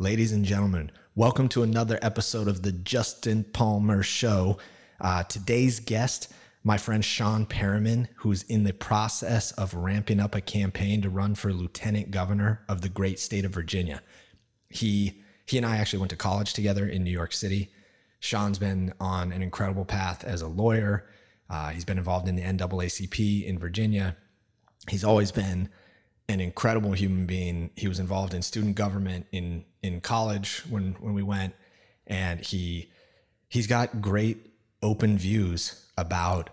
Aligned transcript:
Ladies 0.00 0.32
and 0.32 0.44
gentlemen, 0.44 0.90
welcome 1.14 1.48
to 1.50 1.62
another 1.62 2.00
episode 2.02 2.48
of 2.48 2.62
the 2.62 2.72
Justin 2.72 3.44
Palmer 3.44 4.02
Show. 4.02 4.58
Uh, 5.00 5.22
today's 5.22 5.78
guest, 5.78 6.32
my 6.64 6.78
friend 6.78 7.04
Sean 7.04 7.46
Perryman, 7.46 8.08
who's 8.16 8.42
in 8.42 8.64
the 8.64 8.72
process 8.72 9.52
of 9.52 9.72
ramping 9.72 10.18
up 10.18 10.34
a 10.34 10.40
campaign 10.40 11.00
to 11.02 11.08
run 11.08 11.36
for 11.36 11.52
lieutenant 11.52 12.10
governor 12.10 12.64
of 12.68 12.80
the 12.80 12.88
great 12.88 13.20
state 13.20 13.44
of 13.44 13.52
Virginia. 13.52 14.02
He 14.68 15.22
he 15.46 15.58
and 15.58 15.64
I 15.64 15.76
actually 15.76 16.00
went 16.00 16.10
to 16.10 16.16
college 16.16 16.54
together 16.54 16.88
in 16.88 17.04
New 17.04 17.12
York 17.12 17.32
City. 17.32 17.70
Sean's 18.18 18.58
been 18.58 18.92
on 18.98 19.30
an 19.30 19.42
incredible 19.42 19.84
path 19.84 20.24
as 20.24 20.42
a 20.42 20.48
lawyer. 20.48 21.08
Uh, 21.48 21.68
he's 21.68 21.84
been 21.84 21.98
involved 21.98 22.26
in 22.26 22.34
the 22.34 22.42
NAACP 22.42 23.46
in 23.46 23.60
Virginia. 23.60 24.16
He's 24.88 25.04
always 25.04 25.30
been 25.30 25.68
an 26.28 26.40
incredible 26.40 26.92
human 26.92 27.26
being. 27.26 27.70
He 27.76 27.88
was 27.88 27.98
involved 27.98 28.34
in 28.34 28.42
student 28.42 28.76
government 28.76 29.26
in 29.32 29.64
in 29.82 30.00
college 30.00 30.62
when 30.68 30.96
when 31.00 31.14
we 31.14 31.22
went, 31.22 31.54
and 32.06 32.40
he 32.40 32.90
he's 33.48 33.66
got 33.66 34.00
great 34.00 34.50
open 34.82 35.16
views 35.18 35.86
about 35.96 36.50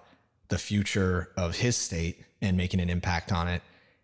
the 0.49 0.57
future 0.57 1.29
of 1.38 1.57
his 1.57 1.76
state 1.76 2.23
and 2.41 2.57
making 2.57 2.79
an 2.79 2.89
impact 2.89 3.31
on 3.31 3.48
it. 3.48 3.62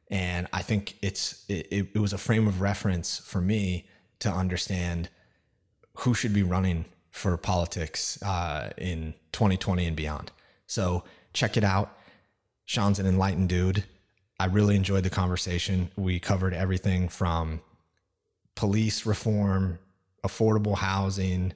And 0.09 0.47
I 0.53 0.61
think 0.61 0.97
it's 1.01 1.45
it, 1.49 1.67
it 1.93 1.99
was 1.99 2.13
a 2.13 2.17
frame 2.17 2.47
of 2.47 2.61
reference 2.61 3.19
for 3.19 3.41
me 3.41 3.87
to 4.19 4.31
understand 4.31 5.09
who 5.99 6.13
should 6.13 6.33
be 6.33 6.43
running 6.43 6.85
for 7.11 7.35
politics 7.37 8.21
uh, 8.21 8.71
in 8.77 9.13
2020 9.31 9.85
and 9.85 9.95
beyond. 9.95 10.31
So 10.67 11.03
check 11.33 11.57
it 11.57 11.63
out. 11.63 11.97
Sean's 12.65 12.99
an 12.99 13.07
enlightened 13.07 13.49
dude. 13.49 13.83
I 14.39 14.45
really 14.45 14.75
enjoyed 14.75 15.03
the 15.03 15.09
conversation. 15.09 15.89
We 15.95 16.19
covered 16.19 16.53
everything 16.53 17.09
from 17.09 17.61
police 18.55 19.05
reform, 19.05 19.79
affordable 20.23 20.77
housing, 20.77 21.53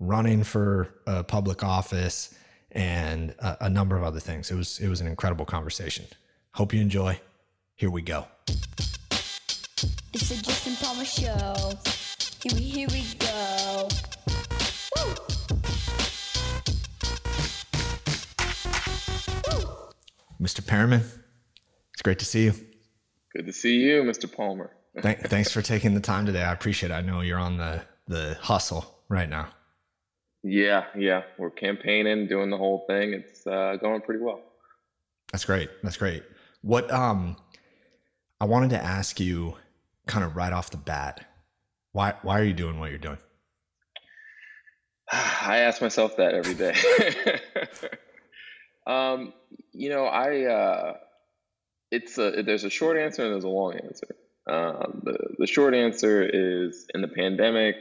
running 0.00 0.42
for 0.42 0.88
a 1.06 1.24
public 1.24 1.62
office, 1.62 2.34
and 2.70 3.34
a, 3.38 3.66
a, 3.66 3.68
number 3.68 3.96
of 3.96 4.02
other 4.02 4.20
things. 4.20 4.50
It 4.50 4.54
was 4.54 4.78
it 4.80 4.88
was 4.88 5.02
an 5.02 5.06
incredible 5.06 5.44
conversation. 5.44 6.06
Hope 6.52 6.72
you 6.72 6.80
enjoy. 6.80 7.20
Here 7.76 7.90
we 7.90 8.00
go. 8.00 8.26
It's 10.14 10.28
the 10.28 10.36
Justin 10.42 10.76
Palmer 10.76 11.04
Show. 11.04 11.74
Here 12.42 12.54
we 12.54 12.62
here 12.62 12.88
we 12.90 13.04
go. 13.18 13.88
Woo! 14.96 15.14
Woo! 19.48 19.68
Mr. 20.40 20.66
Perryman, 20.66 21.02
it's 22.02 22.04
great 22.04 22.18
to 22.18 22.24
see 22.24 22.46
you. 22.46 22.54
Good 23.32 23.46
to 23.46 23.52
see 23.52 23.76
you, 23.76 24.02
Mr. 24.02 24.30
Palmer. 24.30 24.72
Th- 25.02 25.18
thanks 25.18 25.52
for 25.52 25.62
taking 25.62 25.94
the 25.94 26.00
time 26.00 26.26
today. 26.26 26.42
I 26.42 26.52
appreciate 26.52 26.90
it. 26.90 26.94
I 26.94 27.00
know 27.00 27.20
you're 27.20 27.38
on 27.38 27.58
the 27.58 27.80
the 28.08 28.36
hustle 28.40 29.04
right 29.08 29.28
now. 29.28 29.50
Yeah, 30.42 30.86
yeah, 30.98 31.22
we're 31.38 31.50
campaigning, 31.50 32.26
doing 32.26 32.50
the 32.50 32.56
whole 32.56 32.84
thing. 32.88 33.12
It's 33.12 33.46
uh, 33.46 33.76
going 33.80 34.00
pretty 34.00 34.20
well. 34.20 34.40
That's 35.30 35.44
great. 35.44 35.70
That's 35.84 35.96
great. 35.96 36.24
What 36.62 36.90
um, 36.92 37.36
I 38.40 38.46
wanted 38.46 38.70
to 38.70 38.82
ask 38.82 39.20
you, 39.20 39.54
kind 40.08 40.24
of 40.24 40.34
right 40.34 40.52
off 40.52 40.72
the 40.72 40.78
bat, 40.78 41.24
why 41.92 42.14
why 42.22 42.40
are 42.40 42.44
you 42.44 42.52
doing 42.52 42.80
what 42.80 42.90
you're 42.90 42.98
doing? 42.98 43.18
I 45.12 45.58
ask 45.58 45.80
myself 45.80 46.16
that 46.16 46.34
every 46.34 46.54
day. 46.54 46.74
um, 48.88 49.32
you 49.70 49.88
know, 49.88 50.06
I 50.06 50.46
uh, 50.46 50.94
it's 51.92 52.16
a 52.18 52.42
there's 52.42 52.64
a 52.64 52.70
short 52.70 52.96
answer 52.96 53.22
and 53.22 53.32
there's 53.32 53.44
a 53.44 53.48
long 53.48 53.74
answer. 53.74 54.16
Um, 54.48 55.02
the, 55.04 55.18
the 55.38 55.46
short 55.46 55.74
answer 55.74 56.22
is 56.22 56.86
in 56.92 57.02
the 57.02 57.08
pandemic 57.08 57.76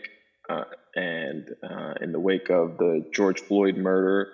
uh, 0.48 0.66
and 0.95 1.50
uh, 1.64 1.94
in 2.02 2.12
the 2.12 2.20
wake 2.20 2.50
of 2.50 2.78
the 2.78 3.09
George 3.12 3.40
Floyd 3.40 3.78
murder, 3.78 4.28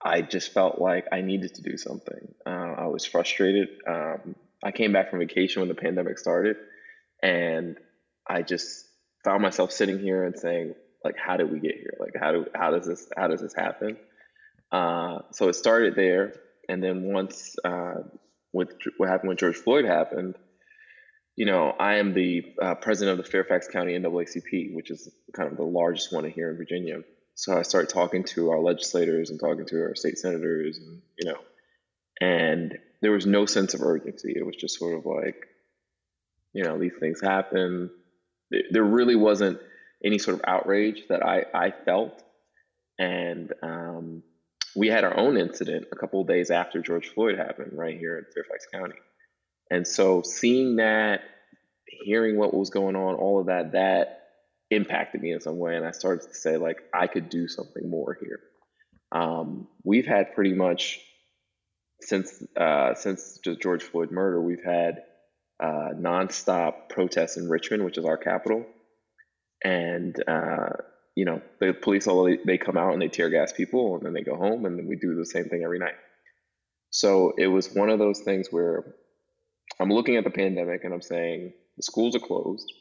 I 0.00 0.20
just 0.20 0.52
felt 0.52 0.78
like 0.78 1.06
I 1.10 1.22
needed 1.22 1.54
to 1.54 1.62
do 1.62 1.76
something. 1.76 2.34
Uh, 2.44 2.74
I 2.78 2.86
was 2.86 3.04
frustrated. 3.04 3.68
Um, 3.88 4.36
I 4.62 4.70
came 4.70 4.92
back 4.92 5.10
from 5.10 5.18
vacation 5.18 5.60
when 5.60 5.68
the 5.68 5.74
pandemic 5.74 6.18
started, 6.18 6.56
and 7.22 7.78
I 8.28 8.42
just 8.42 8.86
found 9.24 9.42
myself 9.42 9.72
sitting 9.72 9.98
here 9.98 10.24
and 10.24 10.38
saying, 10.38 10.74
like, 11.02 11.16
how 11.16 11.36
did 11.36 11.50
we 11.50 11.58
get 11.58 11.74
here? 11.76 11.94
Like, 11.98 12.12
how 12.20 12.32
do 12.32 12.46
how 12.54 12.70
does 12.70 12.86
this 12.86 13.08
how 13.16 13.28
does 13.28 13.40
this 13.40 13.54
happen? 13.54 13.96
Uh, 14.70 15.20
so 15.32 15.48
it 15.48 15.54
started 15.54 15.94
there, 15.96 16.34
and 16.68 16.82
then 16.82 17.02
once 17.04 17.56
uh, 17.64 18.02
with 18.52 18.70
what 18.96 19.08
happened 19.08 19.28
when 19.28 19.36
George 19.36 19.56
Floyd 19.56 19.84
happened, 19.84 20.36
you 21.36 21.44
know, 21.44 21.74
I 21.78 21.96
am 21.96 22.14
the 22.14 22.54
uh, 22.60 22.74
president 22.76 23.18
of 23.18 23.24
the 23.24 23.30
Fairfax 23.30 23.68
County 23.68 23.92
NAACP, 23.98 24.74
which 24.74 24.90
is 24.90 25.10
kind 25.34 25.50
of 25.50 25.58
the 25.58 25.64
largest 25.64 26.12
one 26.12 26.28
here 26.28 26.50
in 26.50 26.56
Virginia. 26.56 27.02
So 27.34 27.56
I 27.56 27.62
started 27.62 27.90
talking 27.90 28.24
to 28.24 28.50
our 28.50 28.60
legislators 28.60 29.28
and 29.28 29.38
talking 29.38 29.66
to 29.66 29.82
our 29.82 29.94
state 29.94 30.16
senators, 30.16 30.78
and 30.78 31.02
you 31.18 31.30
know, 31.30 31.38
and 32.20 32.78
there 33.02 33.12
was 33.12 33.26
no 33.26 33.44
sense 33.44 33.74
of 33.74 33.82
urgency. 33.82 34.32
It 34.34 34.46
was 34.46 34.56
just 34.56 34.78
sort 34.78 34.98
of 34.98 35.04
like, 35.04 35.46
you 36.54 36.64
know, 36.64 36.78
these 36.78 36.94
things 36.98 37.20
happen. 37.20 37.90
There 38.70 38.84
really 38.84 39.16
wasn't 39.16 39.60
any 40.02 40.16
sort 40.16 40.38
of 40.38 40.44
outrage 40.46 41.02
that 41.10 41.22
I 41.22 41.44
I 41.52 41.70
felt, 41.84 42.22
and 42.98 43.52
um, 43.62 44.22
we 44.76 44.88
had 44.88 45.04
our 45.04 45.16
own 45.16 45.36
incident 45.36 45.86
a 45.90 45.96
couple 45.96 46.22
days 46.24 46.50
after 46.50 46.80
George 46.80 47.08
Floyd 47.08 47.38
happened 47.38 47.72
right 47.72 47.98
here 47.98 48.18
in 48.18 48.24
Fairfax 48.32 48.66
County. 48.72 48.98
And 49.70 49.86
so 49.86 50.22
seeing 50.22 50.76
that, 50.76 51.22
hearing 51.86 52.36
what 52.36 52.54
was 52.54 52.70
going 52.70 52.94
on, 52.94 53.14
all 53.14 53.40
of 53.40 53.46
that, 53.46 53.72
that 53.72 54.22
impacted 54.70 55.22
me 55.22 55.32
in 55.32 55.40
some 55.40 55.58
way. 55.58 55.76
And 55.76 55.86
I 55.86 55.92
started 55.92 56.28
to 56.28 56.34
say, 56.34 56.56
like, 56.56 56.78
I 56.94 57.06
could 57.06 57.30
do 57.30 57.48
something 57.48 57.88
more 57.88 58.16
here. 58.20 58.40
Um, 59.12 59.68
we've 59.82 60.06
had 60.06 60.34
pretty 60.34 60.52
much 60.52 61.00
since 62.00 62.42
uh, 62.56 62.94
since 62.94 63.38
the 63.44 63.56
George 63.56 63.82
Floyd 63.82 64.10
murder, 64.10 64.40
we've 64.40 64.64
had 64.64 65.02
uh, 65.62 65.90
nonstop 65.96 66.90
protests 66.90 67.36
in 67.36 67.48
Richmond, 67.48 67.84
which 67.84 67.96
is 67.96 68.04
our 68.04 68.18
capital, 68.18 68.66
and 69.64 70.14
uh, 70.28 70.74
you 71.16 71.24
know 71.24 71.42
the 71.58 71.72
police 71.72 72.06
all 72.06 72.32
they 72.44 72.58
come 72.58 72.76
out 72.76 72.92
and 72.92 73.02
they 73.02 73.08
tear 73.08 73.30
gas 73.30 73.52
people, 73.52 73.96
and 73.96 74.06
then 74.06 74.12
they 74.12 74.22
go 74.22 74.36
home, 74.36 74.64
and 74.64 74.78
then 74.78 74.86
we 74.86 74.94
do 74.96 75.16
the 75.16 75.26
same 75.26 75.46
thing 75.46 75.62
every 75.64 75.80
night. 75.80 75.96
So 76.90 77.34
it 77.36 77.48
was 77.48 77.74
one 77.74 77.90
of 77.90 77.98
those 77.98 78.20
things 78.20 78.48
where 78.50 78.94
I'm 79.78 79.90
looking 79.90 80.16
at 80.16 80.24
the 80.24 80.30
pandemic 80.30 80.84
and 80.84 80.94
I'm 80.94 81.02
saying 81.02 81.52
the 81.76 81.82
schools 81.82 82.16
are 82.16 82.20
closed. 82.20 82.72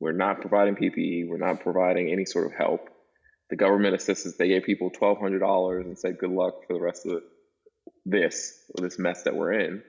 We're 0.00 0.12
not 0.12 0.40
providing 0.40 0.76
PPE. 0.76 1.28
We're 1.28 1.38
not 1.38 1.60
providing 1.60 2.10
any 2.10 2.24
sort 2.24 2.46
of 2.46 2.52
help. 2.56 2.88
The 3.50 3.56
government 3.56 3.94
assistance, 3.94 4.36
they 4.36 4.48
gave 4.48 4.62
people 4.62 4.90
$1,200 4.90 5.80
and 5.80 5.98
said, 5.98 6.18
good 6.18 6.30
luck 6.30 6.66
for 6.66 6.74
the 6.74 6.80
rest 6.80 7.06
of 7.06 7.22
this, 8.04 8.62
this 8.76 8.98
mess 8.98 9.24
that 9.24 9.34
we're 9.34 9.52
in. 9.52 9.82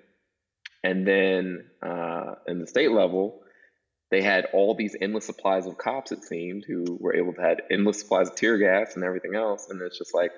And 0.83 1.05
then 1.05 1.65
uh, 1.81 2.35
in 2.47 2.59
the 2.59 2.67
state 2.67 2.91
level, 2.91 3.41
they 4.11 4.21
had 4.21 4.47
all 4.53 4.75
these 4.75 4.95
endless 4.99 5.25
supplies 5.25 5.67
of 5.67 5.77
cops, 5.77 6.11
it 6.11 6.23
seemed, 6.23 6.65
who 6.67 6.97
were 6.99 7.15
able 7.15 7.33
to 7.33 7.41
have 7.41 7.59
endless 7.71 7.99
supplies 7.99 8.29
of 8.29 8.35
tear 8.35 8.57
gas 8.57 8.95
and 8.95 9.03
everything 9.03 9.35
else. 9.35 9.67
And 9.69 9.81
it's 9.81 9.97
just 9.97 10.13
like, 10.13 10.31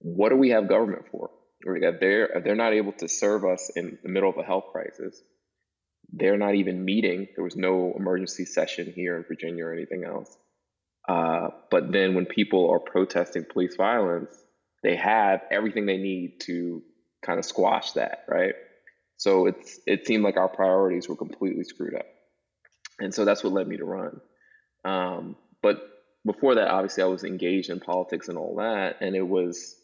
what 0.00 0.28
do 0.28 0.36
we 0.36 0.50
have 0.50 0.68
government 0.68 1.06
for? 1.10 1.30
they're 2.00 2.40
they're 2.44 2.54
not 2.54 2.72
able 2.72 2.92
to 2.92 3.08
serve 3.08 3.44
us 3.44 3.70
in 3.74 3.98
the 4.02 4.08
middle 4.08 4.30
of 4.30 4.38
a 4.38 4.44
health 4.44 4.66
crisis. 4.72 5.20
They're 6.12 6.38
not 6.38 6.54
even 6.54 6.84
meeting. 6.84 7.28
There 7.34 7.44
was 7.44 7.56
no 7.56 7.92
emergency 7.96 8.44
session 8.44 8.92
here 8.94 9.16
in 9.16 9.24
Virginia 9.24 9.64
or 9.64 9.72
anything 9.72 10.04
else. 10.04 10.34
Uh, 11.06 11.48
but 11.70 11.92
then 11.92 12.14
when 12.14 12.26
people 12.26 12.70
are 12.70 12.78
protesting 12.78 13.44
police 13.44 13.76
violence, 13.76 14.34
they 14.82 14.96
have 14.96 15.42
everything 15.50 15.86
they 15.86 15.96
need 15.96 16.40
to 16.40 16.82
kind 17.22 17.38
of 17.38 17.44
squash 17.44 17.92
that, 17.92 18.24
right? 18.28 18.54
So 19.16 19.46
it's 19.46 19.80
it 19.86 20.06
seemed 20.06 20.22
like 20.22 20.36
our 20.36 20.48
priorities 20.48 21.08
were 21.08 21.16
completely 21.16 21.64
screwed 21.64 21.94
up, 21.94 22.06
and 22.98 23.14
so 23.14 23.24
that's 23.24 23.44
what 23.44 23.52
led 23.52 23.68
me 23.68 23.76
to 23.76 23.84
run. 23.84 24.20
Um, 24.84 25.36
but 25.62 25.80
before 26.24 26.56
that, 26.56 26.68
obviously, 26.68 27.02
I 27.02 27.06
was 27.06 27.24
engaged 27.24 27.70
in 27.70 27.80
politics 27.80 28.28
and 28.28 28.38
all 28.38 28.56
that, 28.56 28.96
and 29.00 29.14
it 29.14 29.26
was 29.26 29.76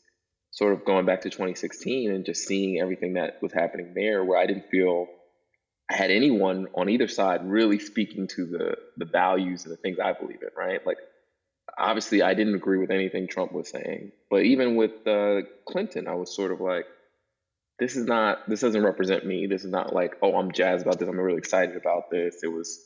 sort 0.50 0.72
of 0.72 0.84
going 0.84 1.04
back 1.04 1.22
to 1.22 1.30
2016 1.30 2.12
and 2.12 2.24
just 2.24 2.46
seeing 2.46 2.80
everything 2.80 3.14
that 3.14 3.42
was 3.42 3.52
happening 3.52 3.92
there 3.94 4.24
where 4.24 4.38
I 4.38 4.46
didn't 4.46 4.70
feel 4.70 5.08
I 5.90 5.96
had 5.96 6.10
anyone 6.10 6.68
on 6.74 6.88
either 6.88 7.08
side 7.08 7.44
really 7.44 7.78
speaking 7.78 8.28
to 8.28 8.46
the 8.46 8.76
the 8.96 9.04
values 9.04 9.64
and 9.64 9.72
the 9.72 9.76
things 9.76 9.98
I 9.98 10.12
believe 10.12 10.42
in, 10.42 10.48
right? 10.56 10.84
Like 10.86 10.98
obviously 11.76 12.22
I 12.22 12.34
didn't 12.34 12.54
agree 12.54 12.78
with 12.78 12.90
anything 12.90 13.26
Trump 13.26 13.52
was 13.52 13.68
saying, 13.68 14.12
but 14.30 14.44
even 14.44 14.76
with 14.76 15.06
uh, 15.06 15.42
Clinton, 15.66 16.08
I 16.08 16.14
was 16.14 16.34
sort 16.34 16.52
of 16.52 16.60
like, 16.60 16.86
this 17.78 17.96
is 17.96 18.06
not 18.06 18.48
this 18.48 18.60
doesn't 18.60 18.84
represent 18.84 19.26
me. 19.26 19.46
This 19.46 19.64
is 19.64 19.70
not 19.70 19.92
like, 19.92 20.14
oh, 20.22 20.36
I'm 20.36 20.52
jazzed 20.52 20.86
about 20.86 20.98
this. 21.00 21.08
I'm 21.08 21.18
really 21.18 21.38
excited 21.38 21.76
about 21.76 22.10
this. 22.10 22.42
It 22.44 22.52
was 22.52 22.80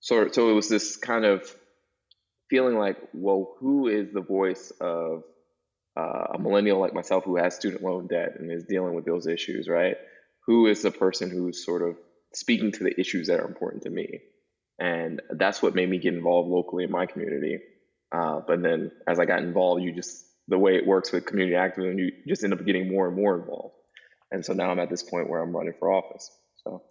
of, 0.00 0.34
so 0.34 0.50
it 0.50 0.54
was 0.54 0.68
this 0.68 0.96
kind 0.96 1.24
of 1.24 1.50
feeling 2.48 2.78
like, 2.78 2.96
well, 3.12 3.54
who 3.58 3.88
is 3.88 4.12
the 4.12 4.20
voice 4.20 4.72
of 4.80 5.22
uh, 5.98 6.34
a 6.34 6.38
millennial 6.38 6.78
like 6.80 6.94
myself 6.94 7.24
who 7.24 7.36
has 7.36 7.54
student 7.54 7.82
loan 7.82 8.06
debt 8.06 8.36
and 8.38 8.52
is 8.52 8.64
dealing 8.64 8.94
with 8.94 9.04
those 9.04 9.26
issues, 9.26 9.68
right? 9.68 9.96
Who 10.46 10.66
is 10.66 10.82
the 10.82 10.90
person 10.90 11.30
who's 11.30 11.64
sort 11.64 11.82
of 11.82 11.96
speaking 12.34 12.72
to 12.72 12.84
the 12.84 13.00
issues 13.00 13.28
that 13.28 13.40
are 13.40 13.46
important 13.46 13.84
to 13.84 13.90
me? 13.90 14.20
and 14.78 15.22
that's 15.30 15.62
what 15.62 15.74
made 15.74 15.88
me 15.88 15.98
get 15.98 16.14
involved 16.14 16.50
locally 16.50 16.84
in 16.84 16.90
my 16.90 17.06
community. 17.06 17.58
Uh, 18.12 18.40
but 18.46 18.62
then 18.62 18.90
as 19.06 19.18
I 19.18 19.24
got 19.24 19.40
involved, 19.42 19.82
you 19.82 19.92
just 19.92 20.24
the 20.48 20.58
way 20.58 20.76
it 20.76 20.86
works 20.86 21.12
with 21.12 21.26
community 21.26 21.56
activism, 21.56 21.98
you 21.98 22.12
just 22.28 22.44
end 22.44 22.52
up 22.52 22.64
getting 22.64 22.88
more 22.88 23.08
and 23.08 23.16
more 23.16 23.38
involved. 23.38 23.74
And 24.30 24.44
so 24.44 24.52
now 24.52 24.70
I'm 24.70 24.78
at 24.78 24.90
this 24.90 25.02
point 25.02 25.28
where 25.28 25.42
I'm 25.42 25.56
running 25.56 25.74
for 25.78 25.92
office. 25.92 26.30
So. 26.64 26.82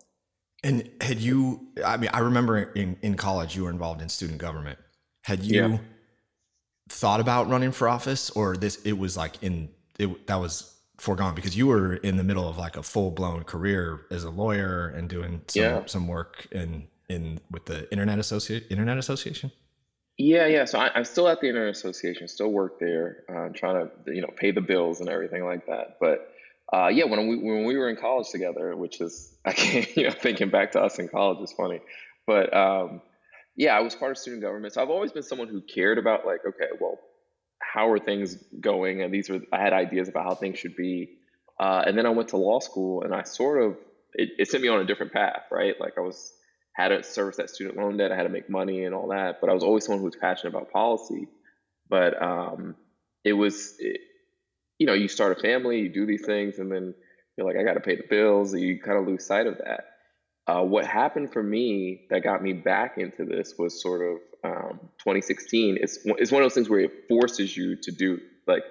And 0.66 0.90
had 1.00 1.20
you? 1.20 1.68
I 1.86 1.96
mean, 1.98 2.10
I 2.12 2.20
remember 2.20 2.58
in 2.74 2.98
in 3.04 3.14
college 3.16 3.56
you 3.56 3.66
were 3.66 3.70
involved 3.70 4.02
in 4.02 4.10
student 4.10 4.40
government. 4.40 4.80
Had 5.22 5.44
you 5.44 5.62
yeah. 5.62 5.78
thought 6.90 7.20
about 7.20 7.48
running 7.50 7.72
for 7.72 7.88
office, 7.88 8.32
or 8.32 8.58
this? 8.58 8.82
It 8.82 8.98
was 8.98 9.16
like 9.16 9.44
in 9.44 9.70
it 10.00 10.26
that 10.26 10.38
was 10.38 10.76
foregone 10.98 11.36
because 11.36 11.56
you 11.56 11.68
were 11.68 11.98
in 11.98 12.18
the 12.18 12.24
middle 12.24 12.50
of 12.50 12.58
like 12.58 12.78
a 12.78 12.84
full 12.84 13.12
blown 13.12 13.44
career 13.44 14.08
as 14.10 14.24
a 14.24 14.30
lawyer 14.32 14.88
and 14.88 15.08
doing 15.08 15.42
some 15.48 15.62
yeah. 15.62 15.86
some 15.86 16.08
work 16.08 16.48
in 16.52 16.88
in 17.10 17.40
with 17.52 17.66
the 17.66 17.90
Internet 17.92 18.18
Associate 18.18 18.64
Internet 18.72 18.98
Association. 18.98 19.52
Yeah, 20.18 20.48
yeah. 20.48 20.66
So 20.66 20.80
I, 20.80 20.98
am 20.98 21.06
still 21.06 21.28
at 21.28 21.42
the 21.42 21.48
Internet 21.48 21.76
Association, 21.76 22.28
still 22.28 22.52
work 22.52 22.80
there, 22.80 23.24
uh, 23.30 23.50
trying 23.54 23.88
to 23.88 24.14
you 24.14 24.22
know 24.22 24.32
pay 24.36 24.50
the 24.50 24.62
bills 24.62 25.00
and 25.00 25.10
everything 25.10 25.46
like 25.46 25.68
that. 25.68 25.98
But 26.00 26.32
uh, 26.74 26.88
yeah, 26.88 27.06
when 27.06 27.28
we 27.28 27.38
when 27.38 27.66
we 27.66 27.78
were 27.78 27.90
in 27.90 27.96
college 27.96 28.30
together, 28.30 28.76
which 28.76 29.02
is 29.02 29.36
I 29.46 29.54
can't 29.54 29.96
you 29.96 30.04
know 30.04 30.12
thinking 30.12 30.50
back 30.50 30.72
to 30.72 30.82
us 30.82 31.00
in 31.00 31.08
college 31.08 31.42
is 31.42 31.54
funny, 31.54 31.82
but 32.26 32.56
um, 32.56 33.02
yeah, 33.56 33.76
I 33.76 33.82
was 33.82 33.96
part 33.96 34.12
of 34.12 34.18
student 34.18 34.42
government. 34.42 34.74
So 34.74 34.82
I've 34.82 34.90
always 34.90 35.12
been 35.12 35.24
someone 35.24 35.48
who 35.48 35.62
cared 35.62 35.98
about 35.98 36.26
like 36.26 36.42
okay, 36.48 36.70
well, 36.80 37.00
how 37.62 37.90
are 37.90 38.00
things 38.00 38.38
going? 38.60 39.02
And 39.02 39.14
these 39.14 39.30
were 39.30 39.42
I 39.52 39.60
had 39.60 39.74
ideas 39.74 40.10
about 40.10 40.26
how 40.26 40.36
things 40.36 40.60
should 40.60 40.76
be. 40.76 41.18
Uh, 41.58 41.84
and 41.88 41.98
then 41.98 42.06
I 42.06 42.10
went 42.10 42.30
to 42.30 42.38
law 42.38 42.60
school, 42.60 43.04
and 43.04 43.14
I 43.14 43.24
sort 43.24 43.62
of 43.64 43.78
it, 44.14 44.30
it 44.38 44.50
sent 44.50 44.64
me 44.64 44.70
on 44.70 44.82
a 44.82 44.86
different 44.86 45.14
path, 45.14 45.44
right? 45.52 45.76
Like 45.80 45.94
I 45.98 46.02
was 46.02 46.34
had 46.76 46.90
to 46.90 47.04
service 47.04 47.38
that 47.38 47.50
student 47.50 47.78
loan 47.78 47.98
debt. 47.98 48.12
I 48.12 48.18
had 48.18 48.24
to 48.24 48.30
make 48.30 48.50
money 48.50 48.84
and 48.84 48.94
all 48.94 49.08
that. 49.10 49.40
But 49.40 49.50
I 49.50 49.54
was 49.54 49.64
always 49.64 49.86
someone 49.86 50.00
who 50.00 50.06
was 50.06 50.18
passionate 50.18 50.54
about 50.54 50.72
policy. 50.72 51.28
But 51.90 52.22
um, 52.22 52.76
it 53.24 53.34
was, 53.34 53.76
it, 53.80 54.02
you 54.80 54.88
know, 54.88 54.94
you 54.94 55.08
start 55.08 55.38
a 55.38 55.42
family, 55.42 55.80
you 55.80 55.90
do 55.90 56.06
these 56.06 56.26
things, 56.26 56.60
and 56.60 56.72
then 56.72 56.94
you're 57.38 57.48
like, 57.48 57.58
I 57.58 57.64
got 57.64 57.74
to 57.74 57.80
pay 57.80 57.96
the 57.96 58.08
bills. 58.10 58.54
You 58.54 58.80
kind 58.80 58.98
of 58.98 59.08
lose 59.08 59.26
sight 59.26 59.48
of 59.48 59.58
that. 59.60 59.86
Uh, 60.48 60.62
what 60.62 60.86
happened 60.86 61.34
for 61.34 61.42
me 61.42 62.06
that 62.10 62.24
got 62.24 62.42
me 62.42 62.54
back 62.54 62.98
into 62.98 63.26
this 63.26 63.56
was 63.58 63.82
sort 63.82 64.02
of 64.02 64.18
um, 64.44 64.80
2016. 65.00 65.78
It's 65.82 66.00
it's 66.06 66.32
one 66.32 66.44
of 66.44 66.46
those 66.46 66.54
things 66.54 66.70
where 66.70 66.82
it 66.82 67.08
forces 67.08 67.56
you 67.56 67.78
to 67.82 67.92
do 67.92 68.20
like, 68.48 68.64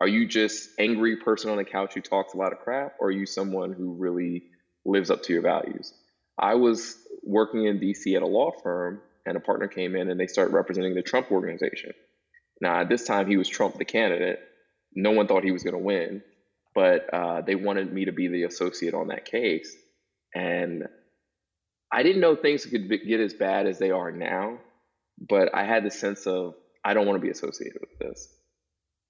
are 0.00 0.08
you 0.08 0.26
just 0.26 0.70
angry 0.78 1.16
person 1.16 1.50
on 1.50 1.58
the 1.58 1.64
couch 1.64 1.94
who 1.94 2.00
talks 2.00 2.32
a 2.32 2.36
lot 2.36 2.52
of 2.52 2.60
crap, 2.60 2.94
or 2.98 3.08
are 3.08 3.12
you 3.12 3.26
someone 3.26 3.72
who 3.72 3.94
really 3.94 4.44
lives 4.84 5.10
up 5.10 5.22
to 5.24 5.32
your 5.32 5.42
values? 5.42 5.92
I 6.38 6.54
was 6.54 6.96
working 7.22 7.66
in 7.66 7.78
DC 7.78 8.14
at 8.16 8.22
a 8.22 8.26
law 8.26 8.52
firm, 8.62 9.02
and 9.26 9.36
a 9.36 9.40
partner 9.40 9.68
came 9.68 9.94
in 9.94 10.10
and 10.10 10.18
they 10.18 10.26
started 10.26 10.54
representing 10.54 10.94
the 10.94 11.02
Trump 11.02 11.30
organization. 11.30 11.92
Now, 12.60 12.80
at 12.80 12.88
this 12.88 13.04
time, 13.04 13.26
he 13.26 13.36
was 13.36 13.48
Trump 13.48 13.76
the 13.76 13.84
candidate. 13.84 14.40
No 15.00 15.12
one 15.12 15.28
thought 15.28 15.44
he 15.44 15.52
was 15.52 15.62
going 15.62 15.76
to 15.76 15.78
win, 15.78 16.22
but 16.74 17.08
uh, 17.14 17.40
they 17.42 17.54
wanted 17.54 17.92
me 17.92 18.06
to 18.06 18.12
be 18.12 18.26
the 18.26 18.42
associate 18.42 18.94
on 18.94 19.08
that 19.08 19.24
case. 19.24 19.72
And 20.34 20.88
I 21.92 22.02
didn't 22.02 22.20
know 22.20 22.34
things 22.34 22.66
could 22.66 22.90
get 22.90 23.20
as 23.20 23.32
bad 23.32 23.68
as 23.68 23.78
they 23.78 23.92
are 23.92 24.10
now, 24.10 24.58
but 25.16 25.54
I 25.54 25.64
had 25.64 25.84
the 25.84 25.92
sense 25.92 26.26
of 26.26 26.54
I 26.84 26.94
don't 26.94 27.06
want 27.06 27.16
to 27.16 27.24
be 27.24 27.30
associated 27.30 27.78
with 27.80 27.96
this. 28.00 28.28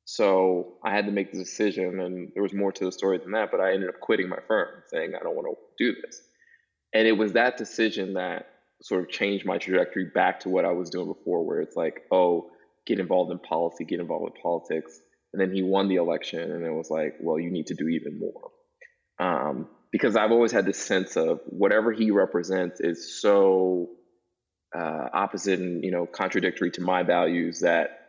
So 0.04 0.74
I 0.84 0.94
had 0.94 1.06
to 1.06 1.10
make 1.10 1.32
the 1.32 1.38
decision, 1.38 2.00
and 2.00 2.32
there 2.34 2.42
was 2.42 2.52
more 2.52 2.70
to 2.70 2.84
the 2.84 2.92
story 2.92 3.16
than 3.16 3.32
that. 3.32 3.50
But 3.50 3.60
I 3.60 3.72
ended 3.72 3.88
up 3.88 4.00
quitting 4.00 4.28
my 4.28 4.40
firm, 4.46 4.68
saying 4.88 5.14
I 5.14 5.22
don't 5.22 5.36
want 5.36 5.48
to 5.48 5.84
do 5.84 5.98
this. 6.02 6.20
And 6.92 7.08
it 7.08 7.12
was 7.12 7.32
that 7.32 7.56
decision 7.56 8.12
that 8.14 8.46
sort 8.82 9.00
of 9.00 9.08
changed 9.08 9.46
my 9.46 9.56
trajectory 9.56 10.04
back 10.04 10.40
to 10.40 10.50
what 10.50 10.66
I 10.66 10.72
was 10.72 10.90
doing 10.90 11.08
before, 11.08 11.46
where 11.46 11.62
it's 11.62 11.76
like, 11.76 12.02
oh, 12.12 12.50
get 12.86 13.00
involved 13.00 13.32
in 13.32 13.38
policy, 13.38 13.84
get 13.86 14.00
involved 14.00 14.24
with 14.24 14.42
politics. 14.42 15.00
And 15.32 15.40
then 15.40 15.54
he 15.54 15.62
won 15.62 15.88
the 15.88 15.96
election, 15.96 16.40
and 16.40 16.64
it 16.64 16.72
was 16.72 16.90
like, 16.90 17.16
well, 17.20 17.38
you 17.38 17.50
need 17.50 17.66
to 17.66 17.74
do 17.74 17.88
even 17.88 18.18
more. 18.18 18.50
Um, 19.18 19.68
because 19.90 20.16
I've 20.16 20.30
always 20.30 20.52
had 20.52 20.64
this 20.64 20.78
sense 20.78 21.16
of 21.16 21.40
whatever 21.46 21.92
he 21.92 22.10
represents 22.10 22.80
is 22.80 23.20
so 23.20 23.90
uh, 24.76 25.08
opposite 25.12 25.60
and 25.60 25.82
you 25.82 25.90
know 25.90 26.06
contradictory 26.06 26.70
to 26.72 26.82
my 26.82 27.02
values 27.02 27.60
that 27.60 28.00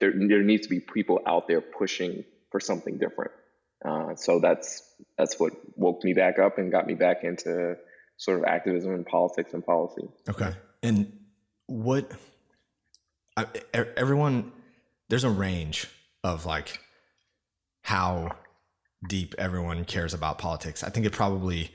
there 0.00 0.12
there 0.12 0.42
needs 0.42 0.66
to 0.66 0.68
be 0.68 0.80
people 0.80 1.20
out 1.26 1.48
there 1.48 1.60
pushing 1.60 2.24
for 2.50 2.60
something 2.60 2.98
different. 2.98 3.32
Uh, 3.84 4.14
so 4.14 4.40
that's 4.40 4.82
that's 5.18 5.38
what 5.38 5.52
woke 5.76 6.02
me 6.04 6.14
back 6.14 6.38
up 6.38 6.58
and 6.58 6.70
got 6.70 6.86
me 6.86 6.94
back 6.94 7.24
into 7.24 7.76
sort 8.16 8.38
of 8.38 8.44
activism 8.44 8.94
and 8.94 9.04
politics 9.04 9.52
and 9.52 9.64
policy. 9.64 10.08
Okay. 10.28 10.52
And 10.82 11.12
what 11.66 12.10
I, 13.36 13.46
everyone 13.74 14.52
there's 15.08 15.24
a 15.24 15.30
range 15.30 15.88
of 16.26 16.44
like 16.44 16.80
how 17.82 18.32
deep 19.06 19.34
everyone 19.38 19.84
cares 19.84 20.12
about 20.12 20.38
politics. 20.38 20.82
I 20.82 20.90
think 20.90 21.06
it 21.06 21.12
probably 21.12 21.70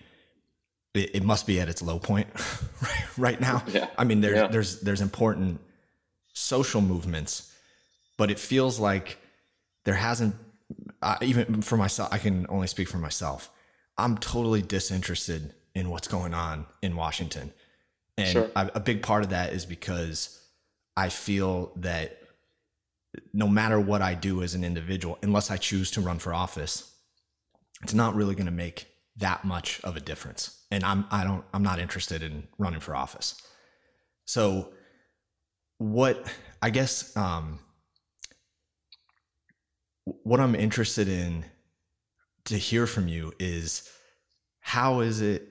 it, 0.93 1.15
it 1.15 1.23
must 1.23 1.47
be 1.47 1.59
at 1.61 1.69
its 1.69 1.81
low 1.81 1.99
point 1.99 2.27
right 3.17 3.39
now. 3.39 3.63
Yeah. 3.73 3.87
I 3.97 4.03
mean 4.03 4.21
there's 4.21 4.35
yeah. 4.35 4.47
there's 4.47 4.81
there's 4.81 5.01
important 5.01 5.61
social 6.33 6.81
movements, 6.81 7.51
but 8.17 8.29
it 8.29 8.39
feels 8.39 8.79
like 8.79 9.17
there 9.85 9.95
hasn't 9.95 10.35
uh, 11.01 11.17
even 11.21 11.61
for 11.61 11.77
myself 11.77 12.09
I 12.11 12.17
can 12.17 12.45
only 12.49 12.67
speak 12.67 12.89
for 12.89 12.97
myself. 12.97 13.49
I'm 13.97 14.17
totally 14.17 14.61
disinterested 14.61 15.53
in 15.73 15.89
what's 15.89 16.07
going 16.07 16.33
on 16.33 16.65
in 16.81 16.95
Washington. 16.95 17.53
And 18.17 18.29
sure. 18.29 18.51
I, 18.55 18.69
a 18.75 18.79
big 18.79 19.01
part 19.01 19.23
of 19.23 19.29
that 19.29 19.53
is 19.53 19.65
because 19.65 20.37
I 20.97 21.09
feel 21.09 21.71
that 21.77 22.20
no 23.33 23.47
matter 23.47 23.79
what 23.79 24.01
I 24.01 24.13
do 24.13 24.43
as 24.43 24.53
an 24.53 24.63
individual, 24.63 25.17
unless 25.21 25.51
I 25.51 25.57
choose 25.57 25.91
to 25.91 26.01
run 26.01 26.19
for 26.19 26.33
office, 26.33 26.93
it's 27.81 27.93
not 27.93 28.15
really 28.15 28.35
going 28.35 28.45
to 28.45 28.51
make 28.51 28.87
that 29.17 29.43
much 29.43 29.81
of 29.83 29.97
a 29.97 29.99
difference. 29.99 30.63
And 30.71 30.83
I'm 30.83 31.05
I 31.11 31.23
don't 31.23 31.43
I'm 31.53 31.63
not 31.63 31.79
interested 31.79 32.23
in 32.23 32.47
running 32.57 32.79
for 32.79 32.95
office. 32.95 33.41
So 34.25 34.73
what 35.77 36.31
I 36.61 36.69
guess 36.69 37.15
um, 37.17 37.59
what 40.05 40.39
I'm 40.39 40.55
interested 40.55 41.07
in 41.07 41.45
to 42.45 42.57
hear 42.57 42.87
from 42.87 43.07
you 43.07 43.33
is 43.39 43.89
how 44.59 45.01
is 45.01 45.21
it 45.21 45.47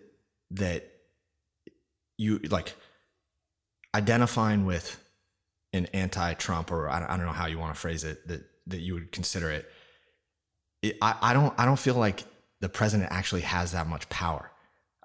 that 0.53 0.89
you 2.17 2.39
like 2.39 2.75
identifying 3.95 4.65
with 4.67 5.00
an 5.73 5.87
anti-Trump 5.87 6.71
or 6.71 6.89
I 6.89 7.17
don't 7.17 7.27
know 7.27 7.33
how 7.33 7.47
you 7.47 7.59
want 7.59 7.75
to 7.75 7.81
phrase 7.81 8.05
it 8.05 8.27
that 8.29 8.43
that 8.67 8.81
you 8.81 8.95
would 8.95 9.12
consider 9.12 9.50
it, 9.50 9.71
it 10.83 10.97
I, 11.00 11.17
I 11.21 11.33
don't 11.33 11.55
I 11.59 11.65
don't 11.65 11.79
feel 11.79 11.95
like 11.95 12.25
the 12.61 12.69
president 12.69 13.11
actually 13.12 13.43
has 13.43 13.73
that 13.73 13.87
much 13.87 14.09
power. 14.09 14.50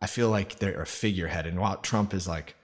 I 0.02 0.08
feel 0.08 0.30
like 0.30 0.60
they're 0.60 0.82
a 0.82 0.86
figurehead, 0.86 1.46
and 1.46 1.60
while 1.60 1.78
Trump 1.78 2.14
is 2.14 2.28
like, 2.28 2.56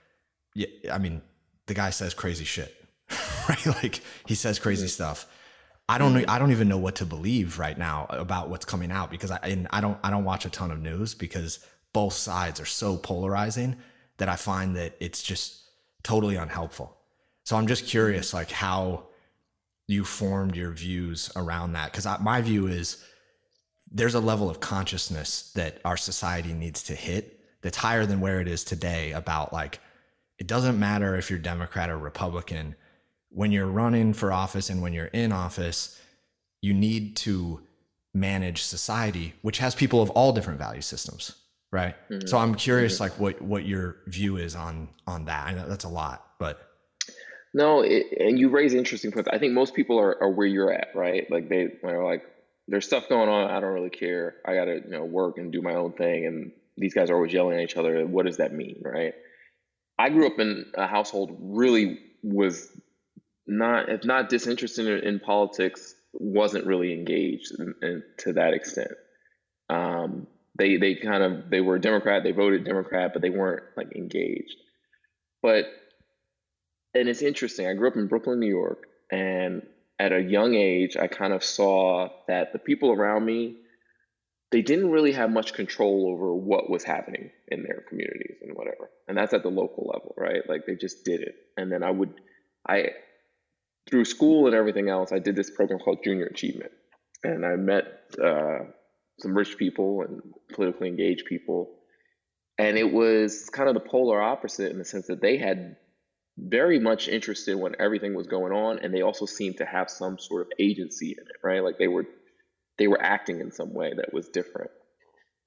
yeah, 0.53 0.67
I 0.91 0.97
mean, 0.97 1.21
the 1.67 1.73
guy 1.73 1.91
says 1.91 2.13
crazy 2.13 2.43
shit, 2.43 2.73
right? 3.49 3.65
Like 3.65 4.01
he 4.27 4.35
says 4.35 4.59
crazy 4.59 4.87
stuff. 4.87 5.27
I 5.87 5.97
don't 5.97 6.13
know. 6.13 6.23
I 6.27 6.39
don't 6.39 6.51
even 6.51 6.67
know 6.67 6.77
what 6.77 6.95
to 6.95 7.05
believe 7.05 7.59
right 7.59 7.77
now 7.77 8.07
about 8.09 8.49
what's 8.49 8.65
coming 8.65 8.91
out 8.91 9.11
because 9.11 9.31
I 9.31 9.37
and 9.43 9.67
I 9.71 9.81
don't 9.81 9.97
I 10.03 10.09
don't 10.09 10.23
watch 10.23 10.45
a 10.45 10.49
ton 10.49 10.71
of 10.71 10.81
news 10.81 11.13
because 11.13 11.59
both 11.93 12.13
sides 12.13 12.59
are 12.59 12.65
so 12.65 12.97
polarizing 12.97 13.77
that 14.17 14.29
I 14.29 14.35
find 14.35 14.75
that 14.75 14.95
it's 14.99 15.21
just 15.21 15.61
totally 16.03 16.35
unhelpful. 16.35 16.97
So 17.43 17.55
I'm 17.57 17.67
just 17.67 17.85
curious, 17.85 18.33
like 18.33 18.51
how 18.51 19.03
you 19.87 20.03
formed 20.03 20.55
your 20.55 20.71
views 20.71 21.31
around 21.35 21.73
that. 21.73 21.91
Cause 21.91 22.07
my 22.21 22.41
view 22.41 22.67
is 22.67 23.03
there's 23.91 24.15
a 24.15 24.19
level 24.19 24.49
of 24.49 24.59
consciousness 24.59 25.51
that 25.55 25.81
our 25.83 25.97
society 25.97 26.53
needs 26.53 26.83
to 26.83 26.95
hit 26.95 27.39
that's 27.61 27.77
higher 27.77 28.05
than 28.05 28.21
where 28.21 28.39
it 28.39 28.47
is 28.47 28.63
today 28.63 29.11
about 29.11 29.51
like, 29.51 29.79
it 30.37 30.47
doesn't 30.47 30.79
matter 30.79 31.15
if 31.15 31.29
you're 31.29 31.39
Democrat 31.39 31.89
or 31.89 31.97
Republican. 31.97 32.75
When 33.29 33.51
you're 33.51 33.67
running 33.67 34.13
for 34.13 34.31
office 34.31 34.69
and 34.69 34.81
when 34.81 34.93
you're 34.93 35.05
in 35.05 35.31
office, 35.31 35.99
you 36.61 36.73
need 36.73 37.15
to 37.17 37.61
manage 38.13 38.63
society, 38.63 39.33
which 39.41 39.59
has 39.59 39.75
people 39.75 40.01
of 40.01 40.09
all 40.11 40.31
different 40.31 40.59
value 40.59 40.81
systems 40.81 41.35
right 41.71 41.95
mm-hmm. 42.09 42.27
so 42.27 42.37
i'm 42.37 42.53
curious 42.53 42.95
mm-hmm. 42.95 43.03
like 43.03 43.19
what 43.19 43.41
what 43.41 43.65
your 43.65 43.97
view 44.07 44.37
is 44.37 44.55
on 44.55 44.87
on 45.07 45.25
that 45.25 45.47
i 45.47 45.53
know 45.53 45.67
that's 45.67 45.85
a 45.85 45.89
lot 45.89 46.33
but 46.37 46.70
no 47.53 47.81
it, 47.81 48.07
and 48.19 48.39
you 48.39 48.49
raise 48.49 48.73
interesting 48.73 49.11
points. 49.11 49.29
I 49.31 49.37
think 49.37 49.53
most 49.53 49.73
people 49.73 49.99
are, 49.99 50.21
are 50.21 50.29
where 50.29 50.47
you're 50.47 50.71
at 50.71 50.89
right? 50.95 51.29
Like 51.29 51.49
they 51.49 51.69
are 51.83 52.03
like 52.03 52.23
there's 52.67 52.85
stuff 52.85 53.09
going 53.09 53.27
on 53.27 53.49
i 53.49 53.59
don't 53.59 53.73
really 53.73 53.89
care. 53.89 54.35
I 54.45 54.55
gotta 54.55 54.81
you 54.83 54.91
know 54.91 55.05
work 55.05 55.37
and 55.37 55.51
do 55.51 55.61
my 55.61 55.75
own 55.75 55.93
thing 55.93 56.25
and 56.25 56.51
these 56.77 56.93
guys 56.93 57.09
are 57.09 57.15
always 57.15 57.33
yelling 57.33 57.57
at 57.57 57.63
each 57.63 57.77
other 57.77 58.05
what 58.05 58.25
does 58.25 58.37
that 58.37 58.53
mean? 58.53 58.81
Right? 58.83 59.13
I 59.99 60.09
grew 60.09 60.27
up 60.27 60.39
in 60.39 60.65
a 60.75 60.87
household 60.87 61.37
really 61.39 61.99
was 62.23 62.69
not 63.47 63.89
if 63.89 64.05
not 64.05 64.29
disinterested 64.29 64.87
in, 64.87 65.07
in 65.07 65.19
politics 65.19 65.95
wasn't 66.13 66.65
really 66.65 66.93
engaged 66.93 67.51
in, 67.57 67.73
in, 67.81 68.03
to 68.19 68.33
that 68.33 68.53
extent. 68.53 68.91
Um, 69.69 70.27
they 70.57 70.77
they 70.77 70.95
kind 70.95 71.23
of 71.23 71.49
they 71.49 71.61
were 71.61 71.79
Democrat, 71.79 72.23
they 72.23 72.31
voted 72.31 72.65
Democrat, 72.65 73.11
but 73.13 73.21
they 73.21 73.29
weren't 73.29 73.63
like 73.77 73.95
engaged. 73.95 74.55
But 75.41 75.65
and 76.93 77.07
it's 77.07 77.21
interesting. 77.21 77.67
I 77.67 77.73
grew 77.73 77.87
up 77.87 77.95
in 77.95 78.07
Brooklyn, 78.07 78.39
New 78.39 78.49
York, 78.49 78.87
and 79.11 79.63
at 79.99 80.11
a 80.11 80.21
young 80.21 80.55
age, 80.55 80.97
I 80.97 81.07
kind 81.07 81.31
of 81.31 81.43
saw 81.43 82.09
that 82.27 82.53
the 82.53 82.59
people 82.59 82.91
around 82.91 83.23
me, 83.23 83.57
they 84.51 84.61
didn't 84.61 84.89
really 84.89 85.11
have 85.11 85.29
much 85.29 85.53
control 85.53 86.11
over 86.11 86.33
what 86.33 86.69
was 86.69 86.83
happening 86.83 87.29
in 87.47 87.63
their 87.63 87.83
communities 87.87 88.37
and 88.41 88.55
whatever. 88.55 88.89
And 89.07 89.17
that's 89.17 89.33
at 89.33 89.43
the 89.43 89.49
local 89.49 89.91
level, 89.93 90.15
right? 90.17 90.41
Like 90.49 90.65
they 90.65 90.75
just 90.75 91.05
did 91.05 91.21
it. 91.21 91.35
And 91.55 91.71
then 91.71 91.83
I 91.83 91.91
would, 91.91 92.13
I, 92.67 92.89
through 93.89 94.05
school 94.05 94.47
and 94.47 94.55
everything 94.55 94.89
else, 94.89 95.11
I 95.11 95.19
did 95.19 95.35
this 95.35 95.51
program 95.51 95.79
called 95.79 95.99
Junior 96.03 96.25
Achievement. 96.25 96.71
And 97.23 97.45
I 97.45 97.55
met 97.55 97.85
uh, 98.21 98.59
some 99.19 99.37
rich 99.37 99.57
people 99.57 100.01
and 100.01 100.21
politically 100.53 100.87
engaged 100.87 101.25
people. 101.27 101.75
And 102.57 102.75
it 102.77 102.91
was 102.91 103.49
kind 103.49 103.69
of 103.69 103.75
the 103.75 103.87
polar 103.87 104.19
opposite 104.19 104.71
in 104.71 104.79
the 104.79 104.85
sense 104.85 105.07
that 105.07 105.21
they 105.21 105.37
had 105.37 105.77
very 106.41 106.79
much 106.79 107.07
interested 107.07 107.55
when 107.55 107.75
everything 107.79 108.15
was 108.15 108.27
going 108.27 108.51
on 108.51 108.79
and 108.79 108.93
they 108.93 109.01
also 109.01 109.25
seemed 109.25 109.57
to 109.57 109.65
have 109.65 109.89
some 109.89 110.17
sort 110.17 110.41
of 110.41 110.47
agency 110.59 111.15
in 111.17 111.23
it 111.23 111.35
right? 111.43 111.63
Like 111.63 111.77
they 111.77 111.87
were 111.87 112.05
they 112.77 112.87
were 112.87 113.01
acting 113.01 113.39
in 113.39 113.51
some 113.51 113.73
way 113.73 113.93
that 113.95 114.13
was 114.13 114.29
different. 114.29 114.71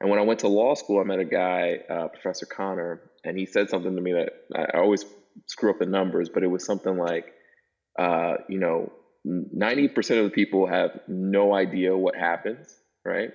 And 0.00 0.10
when 0.10 0.18
i 0.18 0.22
went 0.22 0.40
to 0.40 0.48
law 0.48 0.74
school 0.74 1.00
i 1.00 1.04
met 1.04 1.18
a 1.18 1.24
guy 1.24 1.78
uh, 1.88 2.08
professor 2.08 2.46
connor 2.46 3.00
and 3.24 3.38
he 3.38 3.46
said 3.46 3.70
something 3.70 3.94
to 3.94 4.02
me 4.02 4.12
that 4.12 4.32
i 4.54 4.78
always 4.78 5.04
screw 5.46 5.70
up 5.70 5.78
the 5.78 5.86
numbers 5.86 6.28
but 6.28 6.42
it 6.42 6.48
was 6.48 6.64
something 6.64 6.96
like 6.98 7.32
uh, 7.98 8.34
you 8.48 8.58
know 8.58 8.92
90% 9.26 10.18
of 10.18 10.24
the 10.24 10.30
people 10.30 10.66
have 10.66 11.00
no 11.08 11.54
idea 11.54 11.96
what 11.96 12.14
happens 12.14 12.76
right? 13.04 13.30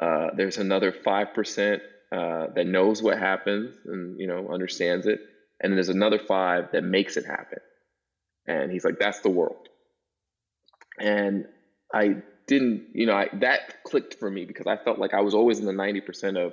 Uh, 0.00 0.28
there's 0.36 0.58
another 0.58 0.92
5% 0.92 1.80
uh, 2.12 2.46
that 2.54 2.66
knows 2.66 3.02
what 3.02 3.18
happens 3.18 3.76
and 3.86 4.18
you 4.18 4.26
know 4.26 4.48
understands 4.52 5.06
it 5.06 5.20
and 5.60 5.70
then 5.70 5.76
there's 5.76 5.88
another 5.88 6.18
five 6.18 6.72
that 6.72 6.84
makes 6.84 7.16
it 7.16 7.24
happen. 7.24 7.58
And 8.46 8.70
he's 8.70 8.84
like, 8.84 8.98
that's 8.98 9.20
the 9.20 9.30
world. 9.30 9.68
And 11.00 11.46
I 11.92 12.16
didn't, 12.46 12.88
you 12.92 13.06
know, 13.06 13.14
I, 13.14 13.28
that 13.40 13.84
clicked 13.84 14.14
for 14.18 14.30
me 14.30 14.44
because 14.44 14.66
I 14.66 14.76
felt 14.76 14.98
like 14.98 15.14
I 15.14 15.20
was 15.20 15.34
always 15.34 15.58
in 15.58 15.66
the 15.66 15.72
90% 15.72 16.36
of 16.44 16.52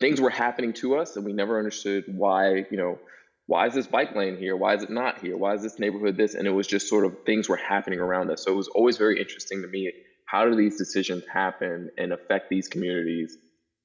things 0.00 0.20
were 0.20 0.30
happening 0.30 0.72
to 0.74 0.96
us 0.96 1.16
and 1.16 1.24
we 1.24 1.32
never 1.32 1.58
understood 1.58 2.04
why, 2.08 2.66
you 2.70 2.76
know, 2.76 2.98
why 3.46 3.66
is 3.66 3.74
this 3.74 3.86
bike 3.86 4.14
lane 4.14 4.36
here? 4.36 4.56
Why 4.56 4.74
is 4.74 4.82
it 4.82 4.90
not 4.90 5.20
here? 5.20 5.36
Why 5.36 5.54
is 5.54 5.62
this 5.62 5.78
neighborhood 5.78 6.16
this? 6.16 6.34
And 6.34 6.46
it 6.46 6.50
was 6.50 6.66
just 6.66 6.88
sort 6.88 7.04
of 7.04 7.16
things 7.26 7.48
were 7.48 7.56
happening 7.56 7.98
around 7.98 8.30
us. 8.30 8.44
So 8.44 8.52
it 8.52 8.56
was 8.56 8.68
always 8.68 8.96
very 8.96 9.18
interesting 9.20 9.62
to 9.62 9.68
me. 9.68 9.92
How 10.26 10.48
do 10.48 10.54
these 10.54 10.78
decisions 10.78 11.24
happen 11.30 11.90
and 11.98 12.12
affect 12.12 12.48
these 12.48 12.68
communities, 12.68 13.36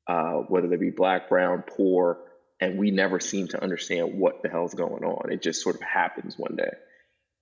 uh, 0.07 0.43
whether 0.47 0.67
they 0.67 0.77
be 0.77 0.91
black, 0.91 1.27
brown, 1.27 1.63
poor, 1.63 2.19
and 2.59 2.77
we 2.77 2.91
never 2.91 3.19
seem 3.19 3.47
to 3.49 3.61
understand 3.61 4.19
what 4.19 4.41
the 4.41 4.49
hell's 4.49 4.73
going 4.73 5.03
on. 5.03 5.31
It 5.31 5.41
just 5.41 5.61
sort 5.61 5.75
of 5.75 5.81
happens 5.81 6.37
one 6.37 6.55
day. 6.55 6.71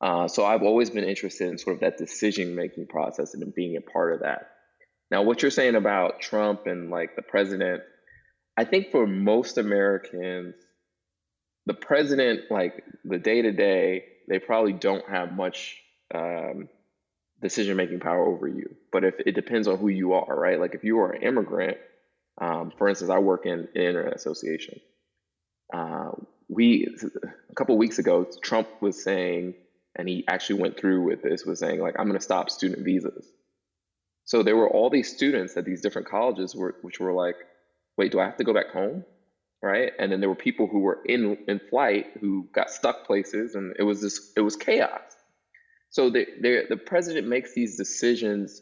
Uh, 0.01 0.27
so 0.27 0.45
I've 0.45 0.63
always 0.63 0.89
been 0.89 1.05
interested 1.05 1.49
in 1.49 1.57
sort 1.57 1.75
of 1.75 1.79
that 1.81 1.97
decision 1.97 2.55
making 2.55 2.87
process 2.87 3.33
and 3.33 3.55
being 3.55 3.77
a 3.77 3.81
part 3.81 4.13
of 4.13 4.19
that. 4.21 4.51
Now, 5.09 5.23
what 5.23 5.41
you're 5.41 5.51
saying 5.51 5.75
about 5.75 6.19
Trump 6.19 6.65
and 6.65 6.89
like 6.89 7.15
the 7.15 7.21
president, 7.21 7.83
I 8.57 8.65
think 8.65 8.91
for 8.91 9.07
most 9.07 9.57
Americans, 9.57 10.55
the 11.65 11.73
president, 11.73 12.51
like 12.51 12.83
the 13.03 13.17
day 13.17 13.41
to 13.41 13.51
day, 13.51 14.05
they 14.27 14.39
probably 14.39 14.73
don't 14.73 15.07
have 15.09 15.33
much 15.33 15.81
um, 16.13 16.67
decision 17.41 17.77
making 17.77 17.99
power 17.99 18.25
over 18.25 18.47
you. 18.47 18.75
But 18.91 19.05
if 19.05 19.15
it 19.25 19.35
depends 19.35 19.67
on 19.67 19.77
who 19.77 19.87
you 19.87 20.13
are, 20.13 20.35
right? 20.35 20.59
Like 20.59 20.75
if 20.75 20.83
you 20.83 20.99
are 20.99 21.11
an 21.11 21.23
immigrant, 21.23 21.77
um, 22.39 22.71
for 22.77 22.89
instance, 22.89 23.11
I 23.11 23.19
work 23.19 23.45
in, 23.45 23.67
in 23.73 23.81
internet 23.81 24.15
association. 24.15 24.79
Uh, 25.73 26.11
we 26.47 26.87
a 27.49 27.55
couple 27.55 27.77
weeks 27.77 27.99
ago, 27.99 28.27
Trump 28.43 28.67
was 28.81 29.03
saying, 29.03 29.55
and 29.95 30.07
he 30.07 30.25
actually 30.27 30.61
went 30.61 30.79
through 30.79 31.03
with 31.03 31.23
this, 31.23 31.45
was 31.45 31.59
saying 31.59 31.79
like, 31.79 31.95
I'm 31.97 32.05
going 32.05 32.17
to 32.17 32.23
stop 32.23 32.49
student 32.49 32.83
visas. 32.83 33.27
So 34.25 34.43
there 34.43 34.55
were 34.55 34.69
all 34.69 34.89
these 34.89 35.11
students 35.11 35.55
at 35.55 35.65
these 35.65 35.81
different 35.81 36.07
colleges 36.07 36.55
were, 36.55 36.75
which 36.81 36.99
were 36.99 37.13
like, 37.13 37.35
wait, 37.97 38.11
do 38.11 38.19
I 38.19 38.25
have 38.25 38.37
to 38.37 38.43
go 38.43 38.53
back 38.53 38.71
home? 38.71 39.05
Right. 39.61 39.93
And 39.97 40.11
then 40.11 40.19
there 40.19 40.29
were 40.29 40.35
people 40.35 40.67
who 40.67 40.79
were 40.79 40.99
in, 41.05 41.37
in 41.47 41.59
flight 41.69 42.07
who 42.19 42.47
got 42.53 42.69
stuck 42.69 43.07
places 43.07 43.55
and 43.55 43.75
it 43.79 43.83
was 43.83 44.01
this, 44.01 44.31
it 44.35 44.41
was 44.41 44.55
chaos. 44.55 45.01
So 45.89 46.09
the, 46.09 46.27
the, 46.41 46.65
the 46.69 46.77
president 46.77 47.27
makes 47.27 47.53
these 47.53 47.77
decisions 47.77 48.61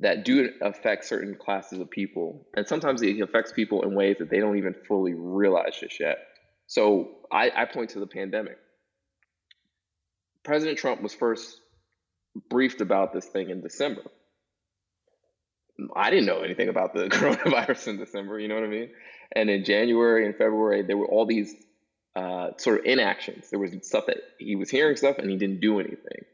that 0.00 0.24
do 0.24 0.50
affect 0.60 1.04
certain 1.04 1.34
classes 1.34 1.80
of 1.80 1.90
people. 1.90 2.46
And 2.54 2.66
sometimes 2.66 3.02
it 3.02 3.20
affects 3.20 3.52
people 3.52 3.82
in 3.82 3.94
ways 3.94 4.16
that 4.20 4.30
they 4.30 4.38
don't 4.38 4.58
even 4.58 4.74
fully 4.86 5.14
realize 5.14 5.76
just 5.80 5.98
yet. 5.98 6.18
So 6.66 7.08
I, 7.32 7.50
I 7.54 7.64
point 7.64 7.90
to 7.90 8.00
the 8.00 8.06
pandemic. 8.06 8.58
President 10.44 10.78
Trump 10.78 11.02
was 11.02 11.14
first 11.14 11.60
briefed 12.48 12.80
about 12.80 13.12
this 13.12 13.26
thing 13.26 13.50
in 13.50 13.60
December. 13.60 14.02
I 15.94 16.10
didn't 16.10 16.26
know 16.26 16.42
anything 16.42 16.68
about 16.68 16.94
the 16.94 17.04
coronavirus 17.08 17.88
in 17.88 17.96
December, 17.98 18.38
you 18.38 18.48
know 18.48 18.54
what 18.54 18.64
I 18.64 18.68
mean? 18.68 18.90
And 19.34 19.50
in 19.50 19.64
January 19.64 20.26
and 20.26 20.34
February, 20.34 20.82
there 20.82 20.96
were 20.96 21.06
all 21.06 21.26
these 21.26 21.54
uh, 22.14 22.50
sort 22.56 22.80
of 22.80 22.86
inactions. 22.86 23.50
There 23.50 23.58
was 23.58 23.72
stuff 23.82 24.06
that 24.06 24.18
he 24.38 24.56
was 24.56 24.70
hearing 24.70 24.96
stuff 24.96 25.18
and 25.18 25.28
he 25.28 25.36
didn't 25.36 25.60
do 25.60 25.80
anything 25.80 26.24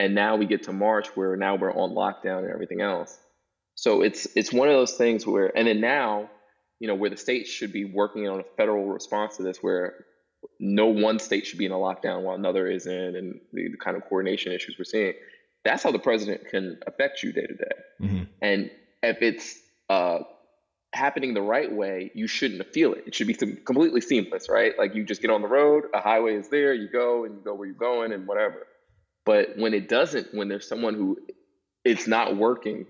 and 0.00 0.14
now 0.14 0.34
we 0.34 0.46
get 0.46 0.62
to 0.62 0.72
March 0.72 1.08
where 1.14 1.36
now 1.36 1.56
we're 1.56 1.74
on 1.74 1.90
lockdown 1.90 2.38
and 2.38 2.50
everything 2.50 2.80
else. 2.80 3.16
So 3.74 4.00
it's 4.00 4.26
it's 4.34 4.50
one 4.50 4.68
of 4.68 4.74
those 4.74 4.94
things 4.94 5.26
where, 5.26 5.56
and 5.56 5.68
then 5.68 5.80
now, 5.80 6.30
you 6.80 6.88
know, 6.88 6.94
where 6.94 7.10
the 7.10 7.18
states 7.18 7.50
should 7.50 7.72
be 7.72 7.84
working 7.84 8.26
on 8.26 8.40
a 8.40 8.44
federal 8.56 8.88
response 8.88 9.36
to 9.36 9.42
this, 9.42 9.58
where 9.58 10.06
no 10.58 10.86
one 10.86 11.18
state 11.18 11.46
should 11.46 11.58
be 11.58 11.66
in 11.66 11.72
a 11.72 11.76
lockdown 11.76 12.22
while 12.22 12.34
another 12.34 12.66
isn't, 12.66 13.14
and 13.14 13.40
the, 13.52 13.68
the 13.72 13.76
kind 13.76 13.94
of 13.94 14.02
coordination 14.08 14.52
issues 14.52 14.76
we're 14.78 14.84
seeing. 14.84 15.12
That's 15.64 15.82
how 15.82 15.92
the 15.92 15.98
president 15.98 16.48
can 16.48 16.80
affect 16.86 17.22
you 17.22 17.32
day 17.32 17.46
to 17.46 17.54
day. 17.54 17.76
Mm-hmm. 18.00 18.22
And 18.40 18.70
if 19.02 19.20
it's 19.20 19.58
uh, 19.90 20.20
happening 20.94 21.34
the 21.34 21.42
right 21.42 21.70
way, 21.70 22.10
you 22.14 22.26
shouldn't 22.26 22.66
feel 22.72 22.94
it. 22.94 23.04
It 23.06 23.14
should 23.14 23.26
be 23.26 23.34
completely 23.34 24.00
seamless, 24.00 24.48
right? 24.48 24.72
Like 24.78 24.94
you 24.94 25.04
just 25.04 25.20
get 25.20 25.30
on 25.30 25.42
the 25.42 25.48
road, 25.48 25.84
a 25.92 26.00
highway 26.00 26.36
is 26.36 26.48
there, 26.48 26.72
you 26.72 26.88
go 26.88 27.26
and 27.26 27.34
you 27.34 27.42
go 27.44 27.52
where 27.52 27.66
you're 27.66 27.76
going 27.76 28.12
and 28.12 28.26
whatever. 28.26 28.66
But 29.24 29.56
when 29.56 29.74
it 29.74 29.88
doesn't, 29.88 30.34
when 30.34 30.48
there's 30.48 30.66
someone 30.66 30.94
who 30.94 31.18
it's 31.84 32.06
not 32.06 32.36
working, 32.36 32.86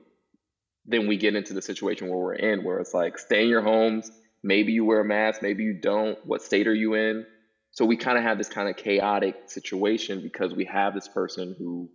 then 0.86 1.06
we 1.06 1.16
get 1.16 1.34
into 1.34 1.54
the 1.54 1.62
situation 1.62 2.08
where 2.08 2.18
we're 2.18 2.34
in, 2.34 2.64
where 2.64 2.78
it's 2.78 2.94
like 2.94 3.18
stay 3.18 3.42
in 3.42 3.48
your 3.48 3.62
homes. 3.62 4.10
Maybe 4.42 4.72
you 4.72 4.84
wear 4.84 5.00
a 5.00 5.04
mask, 5.04 5.42
maybe 5.42 5.64
you 5.64 5.74
don't. 5.74 6.18
What 6.26 6.42
state 6.42 6.66
are 6.66 6.74
you 6.74 6.94
in? 6.94 7.26
So 7.72 7.84
we 7.84 7.96
kind 7.96 8.18
of 8.18 8.24
have 8.24 8.38
this 8.38 8.48
kind 8.48 8.68
of 8.68 8.76
chaotic 8.76 9.36
situation 9.46 10.22
because 10.22 10.54
we 10.54 10.64
have 10.64 10.94
this 10.94 11.08
person 11.08 11.54
who 11.58 11.90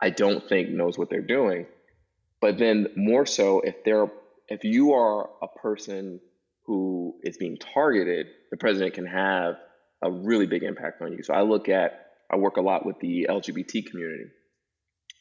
I 0.00 0.10
don't 0.10 0.48
think 0.48 0.70
knows 0.70 0.96
what 0.96 1.10
they're 1.10 1.20
doing. 1.20 1.66
But 2.40 2.58
then 2.58 2.88
more 2.96 3.26
so, 3.26 3.60
if 3.60 3.84
they're 3.84 4.10
if 4.48 4.64
you 4.64 4.94
are 4.94 5.30
a 5.42 5.48
person 5.48 6.20
who 6.64 7.14
is 7.22 7.36
being 7.36 7.56
targeted, 7.56 8.26
the 8.50 8.56
president 8.56 8.94
can 8.94 9.06
have 9.06 9.56
a 10.02 10.10
really 10.10 10.46
big 10.46 10.62
impact 10.62 11.02
on 11.02 11.12
you. 11.12 11.22
So 11.22 11.34
I 11.34 11.42
look 11.42 11.68
at 11.68 12.09
I 12.30 12.36
work 12.36 12.56
a 12.56 12.60
lot 12.62 12.86
with 12.86 12.98
the 13.00 13.26
LGBT 13.28 13.86
community. 13.86 14.30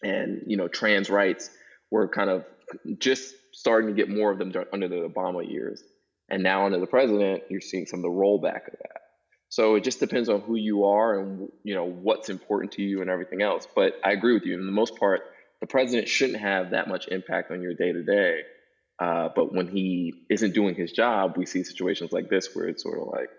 And, 0.04 0.44
you 0.48 0.58
know, 0.58 0.68
trans 0.68 1.10
rights 1.10 1.50
were 1.92 2.08
kind 2.08 2.30
of 2.30 2.46
just 3.00 3.34
starting 3.52 3.90
to 3.90 3.96
get 3.96 4.10
more 4.10 4.32
of 4.32 4.38
them 4.38 4.54
under 4.72 4.88
the 4.88 5.08
Obama 5.08 5.50
years. 5.50 5.84
And 6.30 6.44
now 6.44 6.66
under 6.66 6.80
the 6.80 6.88
president, 6.88 7.44
you're 7.50 7.62
seeing 7.62 7.86
some 7.88 8.00
of 8.00 8.04
the 8.04 8.10
rollback 8.10 8.68
of 8.68 8.78
that. 8.84 9.02
So 9.50 9.74
it 9.76 9.84
just 9.84 10.00
depends 10.00 10.30
on 10.30 10.42
who 10.42 10.56
you 10.56 10.86
are 10.86 11.20
and, 11.20 11.50
you 11.64 11.74
know, 11.74 11.86
what's 11.86 12.30
important 12.30 12.74
to 12.74 12.84
you 12.84 13.02
and 13.02 13.10
everything 13.10 13.42
else. 13.42 13.68
But 13.76 13.96
I 14.04 14.12
agree 14.12 14.36
with 14.36 14.46
you. 14.46 14.54
In 14.54 14.68
the 14.68 14.72
most 14.72 14.96
part, 14.98 15.22
the 15.60 15.66
president 15.66 16.08
shouldn't 16.08 16.40
have 16.40 16.70
that 16.72 16.88
much 16.88 17.08
impact 17.08 17.50
on 17.52 17.62
your 17.64 17.74
day 17.74 17.92
to 17.92 18.04
day. 18.04 18.42
But 19.00 19.54
when 19.54 19.68
he 19.68 20.14
isn't 20.30 20.54
doing 20.54 20.76
his 20.76 20.92
job, 20.92 21.36
we 21.36 21.48
see 21.48 21.64
situations 21.64 22.12
like 22.12 22.30
this 22.30 22.56
where 22.56 22.68
it's 22.68 22.84
sort 22.84 23.02
of 23.02 23.08
like, 23.08 23.30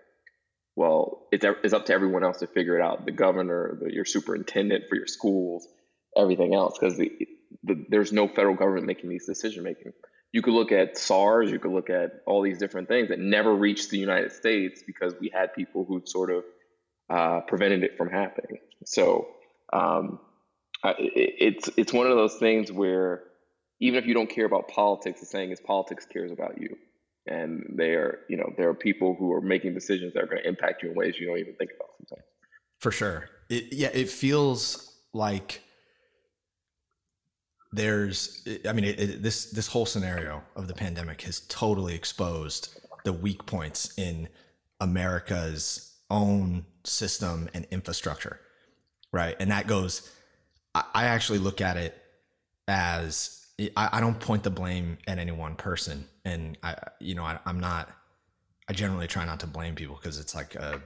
well, 0.75 1.27
it's, 1.31 1.45
it's 1.63 1.73
up 1.73 1.85
to 1.87 1.93
everyone 1.93 2.23
else 2.23 2.39
to 2.39 2.47
figure 2.47 2.79
it 2.79 2.81
out 2.81 3.05
the 3.05 3.11
governor, 3.11 3.77
the, 3.81 3.93
your 3.93 4.05
superintendent 4.05 4.85
for 4.87 4.95
your 4.95 5.07
schools, 5.07 5.67
everything 6.15 6.53
else, 6.53 6.77
because 6.79 6.97
the, 6.97 7.11
the, 7.63 7.85
there's 7.89 8.11
no 8.11 8.27
federal 8.27 8.55
government 8.55 8.85
making 8.85 9.09
these 9.09 9.25
decision 9.25 9.63
making. 9.63 9.91
You 10.31 10.41
could 10.41 10.53
look 10.53 10.71
at 10.71 10.97
SARS, 10.97 11.51
you 11.51 11.59
could 11.59 11.71
look 11.71 11.89
at 11.89 12.21
all 12.25 12.41
these 12.41 12.57
different 12.57 12.87
things 12.87 13.09
that 13.09 13.19
never 13.19 13.53
reached 13.53 13.89
the 13.89 13.97
United 13.97 14.31
States 14.31 14.81
because 14.85 15.13
we 15.19 15.29
had 15.33 15.53
people 15.53 15.83
who 15.83 16.01
sort 16.05 16.31
of 16.31 16.43
uh, 17.09 17.41
prevented 17.41 17.83
it 17.83 17.97
from 17.97 18.09
happening. 18.09 18.61
So 18.85 19.27
um, 19.73 20.19
it, 20.85 21.35
it's 21.39 21.69
it's 21.75 21.91
one 21.91 22.07
of 22.07 22.15
those 22.15 22.35
things 22.35 22.71
where 22.71 23.23
even 23.81 23.99
if 23.99 24.05
you 24.05 24.13
don't 24.13 24.29
care 24.29 24.45
about 24.45 24.69
politics, 24.69 25.19
the 25.19 25.25
saying 25.25 25.51
is 25.51 25.59
politics 25.59 26.05
cares 26.05 26.31
about 26.31 26.61
you 26.61 26.77
and 27.27 27.63
they 27.77 27.91
are 27.91 28.19
you 28.29 28.37
know 28.37 28.51
there 28.57 28.69
are 28.69 28.73
people 28.73 29.15
who 29.17 29.31
are 29.31 29.41
making 29.41 29.73
decisions 29.73 30.13
that 30.13 30.23
are 30.23 30.27
going 30.27 30.41
to 30.41 30.47
impact 30.47 30.83
you 30.83 30.89
in 30.89 30.95
ways 30.95 31.15
you 31.19 31.27
don't 31.27 31.37
even 31.37 31.53
think 31.55 31.71
about 31.75 31.89
sometimes 31.97 32.27
for 32.79 32.91
sure 32.91 33.29
it, 33.49 33.71
yeah 33.71 33.89
it 33.93 34.09
feels 34.09 34.95
like 35.13 35.61
there's 37.71 38.45
i 38.67 38.73
mean 38.73 38.85
it, 38.85 38.99
it, 38.99 39.23
this 39.23 39.51
this 39.51 39.67
whole 39.67 39.85
scenario 39.85 40.41
of 40.55 40.67
the 40.67 40.73
pandemic 40.73 41.21
has 41.21 41.41
totally 41.41 41.95
exposed 41.95 42.79
the 43.05 43.13
weak 43.13 43.45
points 43.45 43.93
in 43.97 44.27
america's 44.79 45.95
own 46.09 46.65
system 46.83 47.49
and 47.53 47.65
infrastructure 47.71 48.39
right? 49.11 49.35
And 49.39 49.51
that 49.51 49.67
goes. 49.67 50.09
I, 50.73 50.83
I 50.93 51.05
actually 51.05 51.39
look 51.39 51.61
at 51.61 51.77
it 51.77 51.97
as 52.67 53.40
I, 53.75 53.89
I, 53.93 54.01
don't 54.01 54.19
point 54.19 54.43
the 54.43 54.49
blame 54.49 54.97
at 55.07 55.19
any 55.19 55.31
one 55.31 55.55
person, 55.55 56.07
and 56.25 56.57
I, 56.63 56.75
you 56.99 57.15
know, 57.15 57.23
I, 57.23 57.39
am 57.45 57.59
not. 57.59 57.89
I 58.67 58.73
generally 58.73 59.07
try 59.07 59.25
not 59.25 59.41
to 59.41 59.47
blame 59.47 59.75
people 59.75 59.95
because 59.95 60.19
it's 60.19 60.33
like 60.33 60.55
a, 60.55 60.81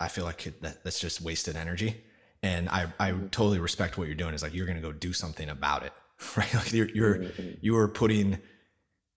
I 0.00 0.08
feel 0.08 0.24
like 0.24 0.46
it, 0.46 0.62
that, 0.62 0.82
that's 0.84 1.00
just 1.00 1.20
wasted 1.20 1.56
energy, 1.56 1.96
and 2.42 2.68
I 2.68 2.86
I 2.98 3.12
mm-hmm. 3.12 3.28
totally 3.28 3.58
respect 3.60 3.98
what 3.98 4.08
you're 4.08 4.16
doing. 4.16 4.34
Is 4.34 4.42
like 4.42 4.54
you're 4.54 4.66
gonna 4.66 4.80
go 4.80 4.92
do 4.92 5.12
something 5.12 5.48
about 5.48 5.84
it, 5.84 5.92
right? 6.36 6.52
Like 6.54 6.72
you're 6.72 6.90
you're 6.90 7.16
mm-hmm. 7.16 7.50
you 7.60 7.76
are 7.76 7.88
putting 7.88 8.38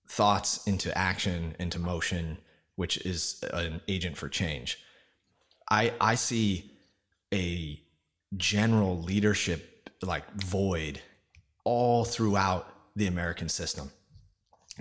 thoughts 0.08 0.66
into 0.68 0.96
action, 0.98 1.56
into 1.60 1.80
motion, 1.80 2.38
which 2.76 2.98
is 3.06 3.44
an 3.54 3.82
agent 3.88 4.18
for 4.18 4.30
change. 4.30 4.78
I 5.70 5.94
I 6.00 6.16
see 6.16 6.72
a 7.34 7.82
general 8.38 9.02
leadership 9.02 9.90
like 10.02 10.30
void 10.36 11.02
all 11.64 12.06
throughout 12.06 12.68
the 12.96 13.08
American 13.08 13.50
system. 13.50 13.92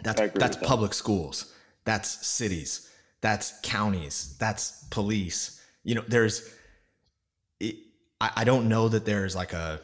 That's 0.02 0.33
that's 0.35 0.57
public 0.57 0.90
that. 0.90 0.97
schools, 0.97 1.52
that's 1.85 2.26
cities, 2.26 2.90
that's 3.21 3.59
counties, 3.62 4.37
that's 4.38 4.85
police. 4.90 5.61
You 5.85 5.97
know, 5.97 6.05
there's 6.07 6.55
it, 7.59 7.76
I, 8.21 8.31
I 8.37 8.45
don't 8.45 8.69
know 8.69 8.88
that 8.88 9.05
there's 9.05 9.35
like 9.35 9.52
a, 9.52 9.81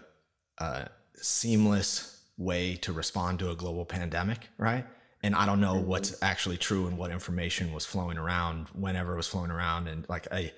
a 0.59 0.89
seamless 1.17 2.23
way 2.39 2.77
to 2.77 2.93
respond 2.93 3.39
to 3.41 3.51
a 3.51 3.57
global 3.57 3.85
pandemic, 3.85 4.49
right? 4.59 4.85
and 5.27 5.35
I 5.35 5.45
don't 5.45 5.61
know 5.61 5.75
mm-hmm. 5.75 5.89
what's 5.89 6.23
actually 6.23 6.57
true 6.57 6.87
and 6.87 6.97
what 6.97 7.11
information 7.11 7.73
was 7.73 7.85
flowing 7.85 8.17
around 8.17 8.69
whenever 8.75 9.15
it 9.15 9.17
was 9.17 9.27
flowing 9.27 9.51
around. 9.51 9.89
And 9.89 10.09
like 10.09 10.29
I, 10.31 10.53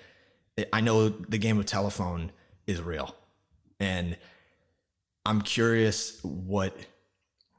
I 0.72 0.82
know 0.82 1.08
the 1.08 1.38
game 1.38 1.58
of 1.58 1.64
telephone 1.64 2.32
is 2.66 2.82
real, 2.82 3.14
and 3.80 4.16
I'm 5.25 5.40
curious 5.40 6.22
what 6.22 6.76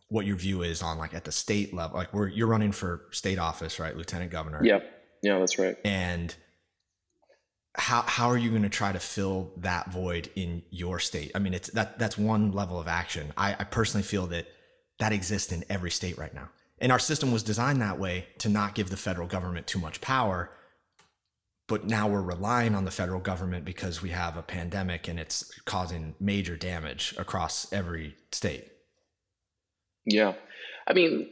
what 0.09 0.25
your 0.25 0.35
view 0.35 0.63
is 0.63 0.81
on 0.81 0.97
like 0.97 1.13
at 1.13 1.23
the 1.23 1.31
state 1.31 1.73
level. 1.73 1.97
Like 1.97 2.13
we're 2.13 2.27
you're 2.27 2.47
running 2.47 2.71
for 2.71 3.05
state 3.11 3.39
office, 3.39 3.79
right, 3.79 3.95
lieutenant 3.95 4.31
governor? 4.31 4.59
Yeah, 4.63 4.79
yeah, 5.21 5.39
that's 5.39 5.57
right. 5.57 5.77
And 5.85 6.35
how 7.75 8.01
how 8.01 8.27
are 8.29 8.37
you 8.37 8.49
going 8.49 8.63
to 8.63 8.69
try 8.69 8.91
to 8.91 8.99
fill 8.99 9.53
that 9.57 9.91
void 9.91 10.29
in 10.35 10.63
your 10.71 10.99
state? 10.99 11.31
I 11.35 11.39
mean, 11.39 11.53
it's 11.53 11.69
that 11.71 11.99
that's 11.99 12.17
one 12.17 12.51
level 12.51 12.79
of 12.79 12.87
action. 12.87 13.31
I, 13.37 13.53
I 13.53 13.63
personally 13.63 14.03
feel 14.03 14.27
that 14.27 14.47
that 14.99 15.13
exists 15.13 15.51
in 15.51 15.63
every 15.69 15.91
state 15.91 16.17
right 16.17 16.33
now. 16.33 16.49
And 16.79 16.91
our 16.91 16.99
system 16.99 17.31
was 17.31 17.43
designed 17.43 17.81
that 17.81 17.99
way 17.99 18.27
to 18.39 18.49
not 18.49 18.73
give 18.75 18.89
the 18.89 18.97
federal 18.97 19.27
government 19.27 19.67
too 19.67 19.79
much 19.79 20.01
power. 20.01 20.51
But 21.67 21.85
now 21.85 22.07
we're 22.07 22.21
relying 22.21 22.73
on 22.73 22.85
the 22.85 22.91
federal 22.91 23.19
government 23.19 23.63
because 23.63 24.01
we 24.01 24.09
have 24.09 24.37
a 24.37 24.41
pandemic 24.41 25.07
and 25.07 25.19
it's 25.19 25.51
causing 25.65 26.15
major 26.19 26.57
damage 26.57 27.13
across 27.17 27.71
every 27.71 28.15
state. 28.31 28.67
Yeah. 30.09 30.33
I 30.87 30.93
mean, 30.93 31.31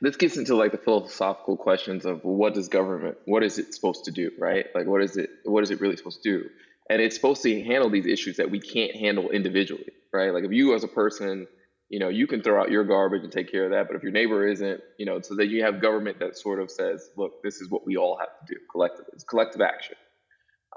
this 0.00 0.16
gets 0.16 0.36
into 0.36 0.54
like 0.54 0.72
the 0.72 0.78
philosophical 0.78 1.56
questions 1.56 2.04
of 2.04 2.24
what 2.24 2.54
does 2.54 2.68
government, 2.68 3.16
what 3.24 3.42
is 3.42 3.58
it 3.58 3.74
supposed 3.74 4.04
to 4.04 4.10
do, 4.10 4.30
right? 4.38 4.66
Like, 4.74 4.86
what 4.86 5.02
is 5.02 5.16
it, 5.16 5.30
what 5.44 5.62
is 5.64 5.70
it 5.70 5.80
really 5.80 5.96
supposed 5.96 6.22
to 6.22 6.38
do? 6.38 6.48
And 6.90 7.02
it's 7.02 7.16
supposed 7.16 7.42
to 7.42 7.62
handle 7.62 7.90
these 7.90 8.06
issues 8.06 8.36
that 8.36 8.50
we 8.50 8.60
can't 8.60 8.94
handle 8.94 9.30
individually, 9.30 9.92
right? 10.12 10.32
Like, 10.32 10.44
if 10.44 10.52
you 10.52 10.74
as 10.74 10.84
a 10.84 10.88
person 10.88 11.46
you 11.88 11.98
know, 11.98 12.08
you 12.08 12.26
can 12.26 12.42
throw 12.42 12.60
out 12.60 12.70
your 12.70 12.84
garbage 12.84 13.22
and 13.22 13.32
take 13.32 13.50
care 13.50 13.64
of 13.64 13.70
that. 13.70 13.86
But 13.86 13.96
if 13.96 14.02
your 14.02 14.12
neighbor 14.12 14.46
isn't, 14.46 14.80
you 14.98 15.06
know, 15.06 15.20
so 15.20 15.34
that 15.36 15.48
you 15.48 15.64
have 15.64 15.80
government 15.80 16.18
that 16.20 16.36
sort 16.36 16.60
of 16.60 16.70
says, 16.70 17.10
look, 17.16 17.42
this 17.42 17.60
is 17.60 17.70
what 17.70 17.86
we 17.86 17.96
all 17.96 18.18
have 18.18 18.28
to 18.28 18.54
do 18.54 18.60
collectively. 18.70 19.12
It's 19.14 19.24
collective 19.24 19.62
action. 19.62 19.96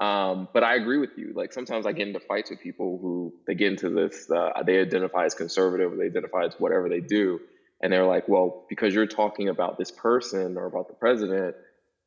Um, 0.02 0.48
but 0.52 0.64
I 0.64 0.74
agree 0.74 0.98
with 0.98 1.16
you. 1.16 1.32
Like 1.32 1.52
sometimes 1.52 1.86
I 1.86 1.92
get 1.92 2.08
into 2.08 2.18
fights 2.18 2.50
with 2.50 2.60
people 2.60 2.98
who 3.00 3.32
they 3.46 3.54
get 3.54 3.70
into 3.70 3.88
this, 3.88 4.28
uh, 4.28 4.50
they 4.66 4.80
identify 4.80 5.26
as 5.26 5.34
conservative, 5.34 5.96
they 5.96 6.06
identify 6.06 6.44
as 6.46 6.54
whatever 6.58 6.88
they 6.88 6.98
do. 6.98 7.38
And 7.80 7.92
they're 7.92 8.06
like, 8.06 8.28
well, 8.28 8.66
because 8.68 8.92
you're 8.94 9.06
talking 9.06 9.48
about 9.48 9.78
this 9.78 9.92
person 9.92 10.56
or 10.56 10.66
about 10.66 10.88
the 10.88 10.94
president, 10.94 11.54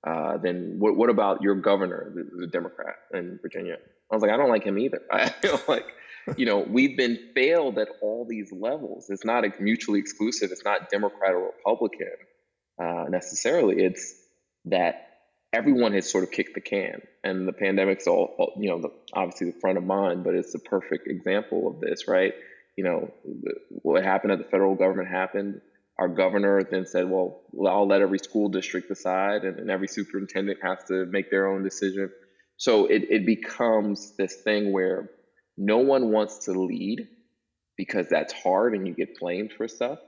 uh, 0.05 0.37
then 0.37 0.75
what, 0.77 0.97
what 0.97 1.09
about 1.09 1.41
your 1.41 1.55
governor, 1.55 2.11
the, 2.13 2.41
the 2.41 2.47
Democrat 2.47 2.95
in 3.13 3.39
Virginia? 3.41 3.77
I 4.11 4.15
was 4.15 4.21
like, 4.21 4.31
I 4.31 4.35
don't 4.35 4.49
like 4.49 4.65
him 4.65 4.77
either. 4.77 4.99
I 5.11 5.29
feel 5.29 5.61
like, 5.65 5.85
you 6.35 6.45
know, 6.45 6.59
we've 6.59 6.97
been 6.97 7.17
failed 7.33 7.79
at 7.79 7.87
all 8.01 8.25
these 8.29 8.51
levels. 8.51 9.09
It's 9.09 9.23
not 9.23 9.45
mutually 9.61 9.99
exclusive. 9.99 10.51
It's 10.51 10.65
not 10.65 10.89
Democrat 10.89 11.33
or 11.33 11.51
Republican 11.57 12.17
uh, 12.77 13.05
necessarily. 13.07 13.85
It's 13.85 14.15
that 14.65 15.04
everyone 15.55 15.93
has 15.93 16.09
sort 16.09 16.23
of 16.23 16.31
kicked 16.31 16.53
the 16.53 16.61
can, 16.61 17.01
and 17.23 17.47
the 17.47 17.53
pandemic's 17.53 18.07
all, 18.07 18.35
all 18.37 18.53
you 18.59 18.69
know, 18.69 18.81
the, 18.81 18.89
obviously 19.13 19.51
the 19.51 19.59
front 19.59 19.77
of 19.77 19.85
mind, 19.85 20.23
but 20.23 20.35
it's 20.35 20.51
the 20.51 20.59
perfect 20.59 21.07
example 21.07 21.67
of 21.67 21.79
this, 21.79 22.07
right? 22.07 22.33
You 22.75 22.83
know, 22.83 23.11
the, 23.23 23.53
what 23.69 24.03
happened 24.03 24.33
at 24.33 24.39
the 24.39 24.43
federal 24.43 24.75
government 24.75 25.07
happened. 25.07 25.61
Our 25.97 26.09
governor 26.09 26.61
then 26.61 26.85
said, 26.85 27.09
"Well, 27.09 27.41
I'll 27.65 27.87
let 27.87 28.01
every 28.01 28.19
school 28.19 28.49
district 28.49 28.89
decide, 28.89 29.45
and, 29.45 29.59
and 29.59 29.71
every 29.71 29.87
superintendent 29.87 30.59
has 30.61 30.79
to 30.89 31.05
make 31.05 31.31
their 31.31 31.47
own 31.47 31.63
decision." 31.63 32.11
So 32.57 32.85
it, 32.87 33.03
it 33.09 33.25
becomes 33.25 34.15
this 34.17 34.35
thing 34.43 34.73
where 34.73 35.09
no 35.57 35.77
one 35.77 36.11
wants 36.11 36.45
to 36.45 36.51
lead 36.51 37.07
because 37.77 38.07
that's 38.09 38.33
hard 38.33 38.73
and 38.75 38.85
you 38.87 38.93
get 38.93 39.19
blamed 39.19 39.53
for 39.53 39.67
stuff. 39.69 39.99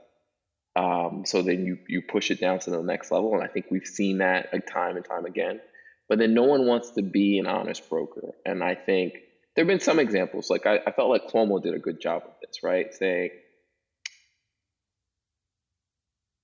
Um, 0.78 1.24
so 1.26 1.42
then 1.42 1.66
you 1.66 1.78
you 1.88 2.02
push 2.02 2.30
it 2.30 2.38
down 2.40 2.60
to 2.60 2.70
the 2.70 2.80
next 2.80 3.10
level, 3.10 3.34
and 3.34 3.42
I 3.42 3.48
think 3.48 3.66
we've 3.68 3.86
seen 3.86 4.18
that 4.18 4.50
like 4.52 4.64
time 4.66 4.96
and 4.96 5.04
time 5.04 5.26
again. 5.26 5.60
But 6.08 6.20
then 6.20 6.34
no 6.34 6.44
one 6.44 6.66
wants 6.66 6.92
to 6.92 7.02
be 7.02 7.38
an 7.38 7.48
honest 7.48 7.90
broker, 7.90 8.34
and 8.46 8.62
I 8.62 8.76
think 8.76 9.14
there 9.56 9.64
have 9.64 9.68
been 9.68 9.80
some 9.80 9.98
examples. 9.98 10.50
Like 10.50 10.66
I, 10.66 10.78
I 10.86 10.92
felt 10.92 11.10
like 11.10 11.26
Cuomo 11.26 11.60
did 11.60 11.74
a 11.74 11.80
good 11.80 12.00
job 12.00 12.22
of 12.26 12.30
this, 12.40 12.62
right? 12.62 12.94
Saying 12.94 13.30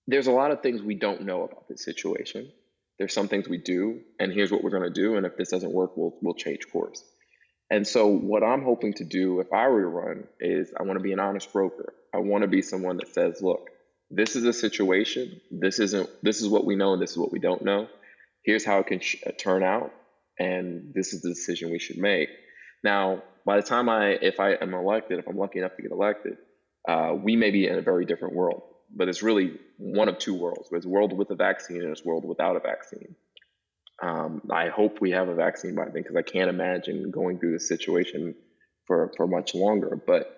there's 0.08 0.26
a 0.26 0.32
lot 0.32 0.50
of 0.50 0.62
things 0.62 0.82
we 0.82 0.96
don't 0.96 1.22
know 1.22 1.44
about 1.44 1.68
this 1.68 1.84
situation. 1.84 2.50
There's 2.98 3.14
some 3.14 3.28
things 3.28 3.48
we 3.48 3.58
do, 3.58 4.00
and 4.18 4.32
here's 4.32 4.50
what 4.50 4.64
we're 4.64 4.70
going 4.70 4.82
to 4.82 4.90
do. 4.90 5.14
And 5.14 5.26
if 5.26 5.36
this 5.36 5.50
doesn't 5.50 5.72
work, 5.72 5.96
we'll 5.96 6.18
we'll 6.22 6.34
change 6.34 6.68
course. 6.72 7.04
And 7.70 7.86
so, 7.86 8.08
what 8.08 8.42
I'm 8.42 8.64
hoping 8.64 8.94
to 8.94 9.04
do 9.04 9.38
if 9.38 9.52
I 9.52 9.68
were 9.68 9.82
to 9.82 9.86
run 9.86 10.24
is 10.40 10.74
I 10.76 10.82
want 10.82 10.98
to 10.98 11.04
be 11.04 11.12
an 11.12 11.20
honest 11.20 11.52
broker. 11.52 11.94
I 12.12 12.18
want 12.18 12.42
to 12.42 12.48
be 12.48 12.62
someone 12.62 12.96
that 12.96 13.14
says, 13.14 13.40
look, 13.40 13.70
this 14.10 14.36
is 14.36 14.44
a 14.44 14.52
situation. 14.52 15.40
This 15.50 15.78
isn't, 15.78 16.08
this 16.22 16.40
is 16.40 16.48
what 16.48 16.64
we 16.64 16.76
know 16.76 16.92
and 16.92 17.02
this 17.02 17.12
is 17.12 17.18
what 17.18 17.32
we 17.32 17.38
don't 17.38 17.62
know. 17.62 17.88
Here's 18.44 18.64
how 18.64 18.78
it 18.80 18.86
can 18.86 19.00
sh- 19.00 19.22
uh, 19.26 19.30
turn 19.38 19.62
out. 19.62 19.92
And 20.38 20.92
this 20.94 21.12
is 21.12 21.22
the 21.22 21.30
decision 21.30 21.70
we 21.70 21.78
should 21.78 21.98
make. 21.98 22.28
Now, 22.82 23.22
by 23.46 23.56
the 23.56 23.62
time 23.62 23.88
I, 23.88 24.18
if 24.20 24.40
I 24.40 24.52
am 24.52 24.74
elected, 24.74 25.18
if 25.18 25.28
I'm 25.28 25.36
lucky 25.36 25.58
enough 25.60 25.76
to 25.76 25.82
get 25.82 25.92
elected, 25.92 26.36
uh, 26.88 27.14
we 27.16 27.36
may 27.36 27.50
be 27.50 27.66
in 27.66 27.78
a 27.78 27.82
very 27.82 28.04
different 28.04 28.34
world. 28.34 28.62
But 28.94 29.08
it's 29.08 29.22
really 29.22 29.54
one 29.78 30.08
of 30.08 30.18
two 30.18 30.34
worlds. 30.34 30.68
There's 30.70 30.84
a 30.84 30.88
world 30.88 31.16
with 31.16 31.30
a 31.30 31.34
vaccine 31.34 31.78
and 31.78 31.86
there's 31.86 32.02
a 32.04 32.08
world 32.08 32.24
without 32.24 32.56
a 32.56 32.60
vaccine. 32.60 33.14
Um, 34.02 34.42
I 34.50 34.68
hope 34.68 35.00
we 35.00 35.12
have 35.12 35.28
a 35.28 35.34
vaccine 35.34 35.74
by 35.74 35.84
then 35.84 36.02
because 36.02 36.16
I 36.16 36.22
can't 36.22 36.50
imagine 36.50 37.10
going 37.10 37.38
through 37.38 37.52
this 37.52 37.68
situation 37.68 38.34
for, 38.86 39.12
for 39.16 39.26
much 39.26 39.54
longer. 39.54 39.98
But, 40.06 40.36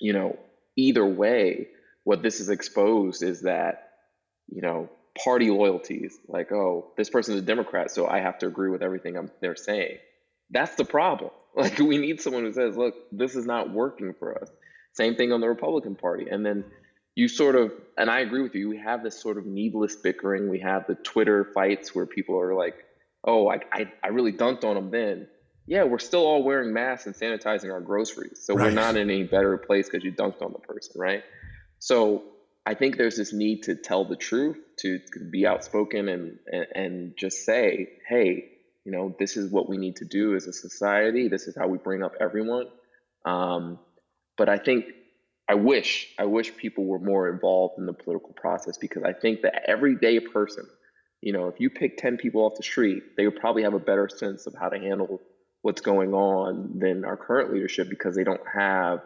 you 0.00 0.12
know, 0.12 0.38
either 0.76 1.04
way, 1.04 1.68
what 2.04 2.22
this 2.22 2.40
is 2.40 2.48
exposed 2.48 3.22
is 3.22 3.42
that, 3.42 3.90
you 4.48 4.62
know, 4.62 4.88
party 5.22 5.50
loyalties, 5.50 6.18
like, 6.28 6.52
oh, 6.52 6.92
this 6.96 7.10
person 7.10 7.34
is 7.34 7.40
a 7.40 7.44
Democrat, 7.44 7.90
so 7.90 8.06
I 8.06 8.20
have 8.20 8.38
to 8.38 8.46
agree 8.46 8.70
with 8.70 8.82
everything 8.82 9.16
I'm, 9.16 9.30
they're 9.40 9.56
saying. 9.56 9.98
That's 10.50 10.76
the 10.76 10.84
problem. 10.84 11.30
Like, 11.56 11.78
we 11.78 11.98
need 11.98 12.20
someone 12.20 12.42
who 12.42 12.52
says, 12.52 12.76
look, 12.76 12.96
this 13.12 13.36
is 13.36 13.46
not 13.46 13.72
working 13.72 14.12
for 14.18 14.42
us. 14.42 14.50
Same 14.94 15.14
thing 15.14 15.30
on 15.30 15.40
the 15.40 15.48
Republican 15.48 15.94
Party. 15.94 16.26
And 16.28 16.44
then 16.44 16.64
you 17.14 17.28
sort 17.28 17.54
of, 17.54 17.72
and 17.96 18.10
I 18.10 18.20
agree 18.20 18.42
with 18.42 18.56
you, 18.56 18.68
we 18.68 18.78
have 18.78 19.04
this 19.04 19.20
sort 19.22 19.38
of 19.38 19.46
needless 19.46 19.94
bickering. 19.94 20.48
We 20.48 20.58
have 20.58 20.88
the 20.88 20.96
Twitter 20.96 21.44
fights 21.54 21.94
where 21.94 22.06
people 22.06 22.40
are 22.40 22.54
like, 22.54 22.74
oh, 23.22 23.48
I, 23.48 23.60
I, 23.72 23.92
I 24.02 24.08
really 24.08 24.32
dunked 24.32 24.64
on 24.64 24.74
them 24.74 24.90
then. 24.90 25.28
Yeah, 25.66 25.84
we're 25.84 26.00
still 26.00 26.26
all 26.26 26.42
wearing 26.42 26.72
masks 26.72 27.06
and 27.06 27.14
sanitizing 27.14 27.72
our 27.72 27.80
groceries. 27.80 28.40
So 28.42 28.54
right. 28.54 28.64
we're 28.64 28.70
not 28.72 28.96
in 28.96 29.08
any 29.08 29.22
better 29.22 29.56
place 29.56 29.88
because 29.88 30.04
you 30.04 30.10
dunked 30.10 30.42
on 30.42 30.52
the 30.52 30.58
person, 30.58 31.00
right? 31.00 31.22
So 31.84 32.22
I 32.64 32.72
think 32.72 32.96
there's 32.96 33.18
this 33.18 33.34
need 33.34 33.64
to 33.64 33.74
tell 33.74 34.06
the 34.06 34.16
truth, 34.16 34.56
to, 34.78 35.00
be 35.30 35.46
outspoken 35.46 36.08
and, 36.08 36.38
and, 36.50 36.66
and 36.74 37.14
just 37.14 37.44
say, 37.44 37.90
hey, 38.08 38.52
you 38.86 38.92
know, 38.92 39.14
this 39.18 39.36
is 39.36 39.52
what 39.52 39.68
we 39.68 39.76
need 39.76 39.96
to 39.96 40.06
do 40.06 40.34
as 40.34 40.46
a 40.46 40.52
society. 40.54 41.28
This 41.28 41.46
is 41.46 41.54
how 41.54 41.68
we 41.68 41.76
bring 41.76 42.02
up 42.02 42.14
everyone. 42.18 42.68
Um, 43.26 43.78
but 44.38 44.48
I 44.48 44.56
think 44.56 44.86
I 45.46 45.56
wish 45.56 46.08
I 46.18 46.24
wish 46.24 46.56
people 46.56 46.86
were 46.86 46.98
more 46.98 47.28
involved 47.28 47.78
in 47.78 47.84
the 47.84 47.92
political 47.92 48.32
process 48.32 48.78
because 48.78 49.02
I 49.02 49.12
think 49.12 49.42
that 49.42 49.68
everyday 49.68 50.20
person, 50.20 50.64
you 51.20 51.34
know, 51.34 51.48
if 51.48 51.60
you 51.60 51.68
pick 51.68 51.98
10 51.98 52.16
people 52.16 52.46
off 52.46 52.54
the 52.56 52.62
street, 52.62 53.02
they 53.18 53.26
would 53.26 53.36
probably 53.36 53.64
have 53.64 53.74
a 53.74 53.78
better 53.78 54.08
sense 54.08 54.46
of 54.46 54.54
how 54.58 54.70
to 54.70 54.78
handle 54.78 55.20
what's 55.60 55.82
going 55.82 56.14
on 56.14 56.78
than 56.78 57.04
our 57.04 57.18
current 57.18 57.52
leadership 57.52 57.90
because 57.90 58.16
they 58.16 58.24
don't 58.24 58.40
have 58.54 59.02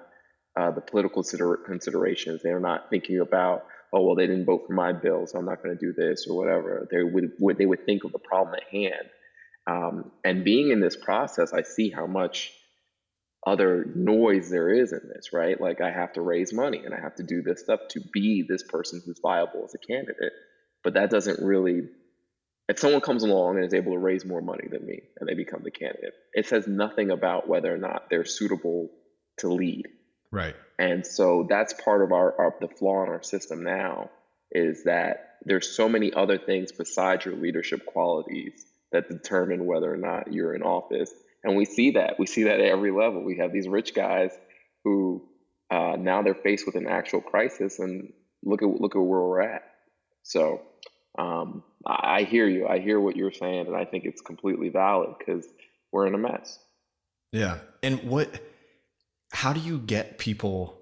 uh, 0.56 0.70
the 0.70 0.80
political 0.80 1.22
consider- 1.22 1.58
considerations. 1.58 2.42
They're 2.42 2.60
not 2.60 2.90
thinking 2.90 3.20
about, 3.20 3.66
oh 3.92 4.02
well, 4.02 4.14
they 4.14 4.26
didn't 4.26 4.44
vote 4.44 4.64
for 4.66 4.72
my 4.72 4.92
bill, 4.92 5.26
so 5.26 5.38
I'm 5.38 5.44
not 5.44 5.62
going 5.62 5.76
to 5.76 5.80
do 5.80 5.92
this 5.92 6.26
or 6.28 6.36
whatever. 6.36 6.88
They 6.90 7.02
would 7.02 7.58
they 7.58 7.66
would 7.66 7.86
think 7.86 8.04
of 8.04 8.12
the 8.12 8.18
problem 8.18 8.54
at 8.54 8.68
hand. 8.72 9.08
Um, 9.66 10.12
and 10.24 10.44
being 10.44 10.70
in 10.70 10.80
this 10.80 10.96
process, 10.96 11.52
I 11.52 11.62
see 11.62 11.90
how 11.90 12.06
much 12.06 12.52
other 13.46 13.84
noise 13.94 14.50
there 14.50 14.70
is 14.70 14.92
in 14.92 15.00
this, 15.14 15.32
right? 15.32 15.60
Like 15.60 15.80
I 15.80 15.90
have 15.90 16.12
to 16.14 16.20
raise 16.22 16.52
money 16.52 16.82
and 16.84 16.92
I 16.92 17.00
have 17.00 17.14
to 17.16 17.22
do 17.22 17.42
this 17.42 17.60
stuff 17.60 17.80
to 17.90 18.00
be 18.12 18.44
this 18.48 18.62
person 18.62 19.00
who's 19.04 19.20
viable 19.22 19.64
as 19.64 19.74
a 19.74 19.78
candidate. 19.78 20.32
But 20.82 20.94
that 20.94 21.10
doesn't 21.10 21.44
really 21.44 21.82
if 22.68 22.78
someone 22.78 23.00
comes 23.00 23.22
along 23.22 23.56
and 23.56 23.64
is 23.64 23.72
able 23.72 23.92
to 23.92 23.98
raise 23.98 24.26
more 24.26 24.42
money 24.42 24.68
than 24.70 24.84
me 24.84 25.00
and 25.18 25.28
they 25.28 25.34
become 25.34 25.62
the 25.64 25.70
candidate, 25.70 26.12
it 26.34 26.46
says 26.46 26.66
nothing 26.66 27.10
about 27.10 27.48
whether 27.48 27.72
or 27.72 27.78
not 27.78 28.10
they're 28.10 28.26
suitable 28.26 28.90
to 29.38 29.48
lead. 29.48 29.86
Right. 30.30 30.54
And 30.78 31.06
so 31.06 31.46
that's 31.48 31.72
part 31.74 32.02
of 32.02 32.12
our, 32.12 32.38
our 32.38 32.54
the 32.60 32.68
flaw 32.68 33.02
in 33.02 33.08
our 33.08 33.22
system 33.22 33.64
now 33.64 34.10
is 34.50 34.84
that 34.84 35.36
there's 35.44 35.70
so 35.70 35.88
many 35.88 36.12
other 36.12 36.38
things 36.38 36.72
besides 36.72 37.24
your 37.24 37.36
leadership 37.36 37.86
qualities 37.86 38.64
that 38.92 39.08
determine 39.08 39.66
whether 39.66 39.92
or 39.92 39.96
not 39.96 40.32
you're 40.32 40.54
in 40.54 40.62
office. 40.62 41.12
And 41.44 41.56
we 41.56 41.64
see 41.64 41.92
that. 41.92 42.18
We 42.18 42.26
see 42.26 42.44
that 42.44 42.60
at 42.60 42.66
every 42.66 42.90
level. 42.90 43.22
We 43.22 43.38
have 43.38 43.52
these 43.52 43.68
rich 43.68 43.94
guys 43.94 44.32
who 44.84 45.28
uh, 45.70 45.96
now 45.98 46.22
they're 46.22 46.34
faced 46.34 46.66
with 46.66 46.74
an 46.74 46.86
actual 46.86 47.20
crisis, 47.20 47.78
and 47.78 48.12
look 48.42 48.62
at 48.62 48.68
look 48.68 48.96
at 48.96 48.98
where 48.98 49.20
we're 49.20 49.42
at. 49.42 49.62
So 50.22 50.62
um, 51.18 51.62
I, 51.86 52.20
I 52.20 52.22
hear 52.24 52.48
you. 52.48 52.66
I 52.66 52.78
hear 52.78 52.98
what 52.98 53.16
you're 53.16 53.32
saying, 53.32 53.66
and 53.66 53.76
I 53.76 53.84
think 53.84 54.04
it's 54.04 54.20
completely 54.20 54.70
valid 54.70 55.10
because 55.18 55.46
we're 55.92 56.06
in 56.06 56.14
a 56.14 56.18
mess. 56.18 56.58
Yeah. 57.32 57.58
And 57.82 58.02
what? 58.04 58.40
How 59.30 59.52
do 59.52 59.60
you 59.60 59.78
get 59.78 60.18
people 60.18 60.78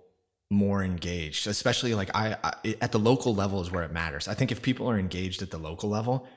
more 0.50 0.82
engaged? 0.82 1.46
Especially 1.46 1.94
like 1.94 2.10
I, 2.14 2.36
I, 2.42 2.76
at 2.80 2.92
the 2.92 2.98
local 2.98 3.34
level 3.34 3.60
is 3.60 3.70
where 3.70 3.82
it 3.82 3.92
matters. 3.92 4.28
I 4.28 4.34
think 4.34 4.52
if 4.52 4.62
people 4.62 4.88
are 4.88 4.98
engaged 4.98 5.42
at 5.42 5.50
the 5.50 5.58
local 5.58 5.88
level 5.90 6.28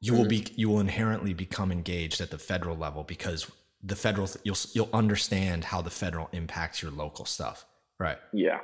you 0.00 0.12
mm-hmm. 0.12 0.22
will 0.22 0.28
be 0.28 0.46
you 0.56 0.68
will 0.68 0.80
inherently 0.80 1.34
become 1.34 1.72
engaged 1.72 2.20
at 2.20 2.30
the 2.30 2.38
federal 2.38 2.76
level 2.76 3.04
because 3.04 3.50
the 3.82 3.96
federal 3.96 4.28
you'll 4.44 4.56
you'll 4.72 4.90
understand 4.92 5.64
how 5.64 5.82
the 5.82 5.90
federal 5.90 6.28
impacts 6.32 6.82
your 6.82 6.90
local 6.90 7.24
stuff. 7.24 7.64
Right. 7.98 8.18
Yeah. 8.32 8.60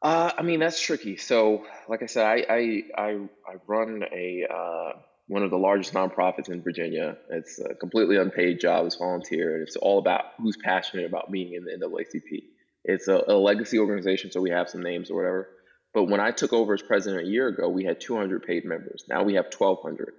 Uh, 0.00 0.32
i 0.36 0.42
mean 0.42 0.58
that's 0.58 0.80
tricky. 0.80 1.16
So 1.16 1.64
like 1.88 2.02
i 2.02 2.06
said 2.06 2.26
i 2.26 2.44
i 2.48 2.82
i, 2.98 3.10
I 3.46 3.54
run 3.66 4.02
a 4.12 4.46
uh, 4.50 4.92
one 5.32 5.42
of 5.42 5.50
the 5.50 5.56
largest 5.56 5.94
nonprofits 5.94 6.50
in 6.50 6.62
Virginia. 6.62 7.16
It's 7.30 7.58
a 7.58 7.74
completely 7.74 8.18
unpaid 8.18 8.60
job 8.60 8.86
as 8.86 8.96
volunteer, 8.96 9.54
and 9.54 9.66
it's 9.66 9.76
all 9.76 9.98
about 9.98 10.26
who's 10.38 10.58
passionate 10.58 11.06
about 11.06 11.32
being 11.32 11.54
in 11.54 11.64
the 11.64 11.70
NAACP. 11.70 12.42
It's 12.84 13.08
a, 13.08 13.24
a 13.26 13.34
legacy 13.34 13.78
organization, 13.78 14.30
so 14.30 14.42
we 14.42 14.50
have 14.50 14.68
some 14.68 14.82
names 14.82 15.10
or 15.10 15.16
whatever. 15.16 15.48
But 15.94 16.04
when 16.04 16.20
I 16.20 16.32
took 16.32 16.52
over 16.52 16.74
as 16.74 16.82
president 16.82 17.26
a 17.26 17.30
year 17.30 17.48
ago, 17.48 17.70
we 17.70 17.82
had 17.82 17.98
200 17.98 18.42
paid 18.42 18.66
members. 18.66 19.04
Now 19.08 19.22
we 19.22 19.34
have 19.34 19.46
1,200. 19.46 20.12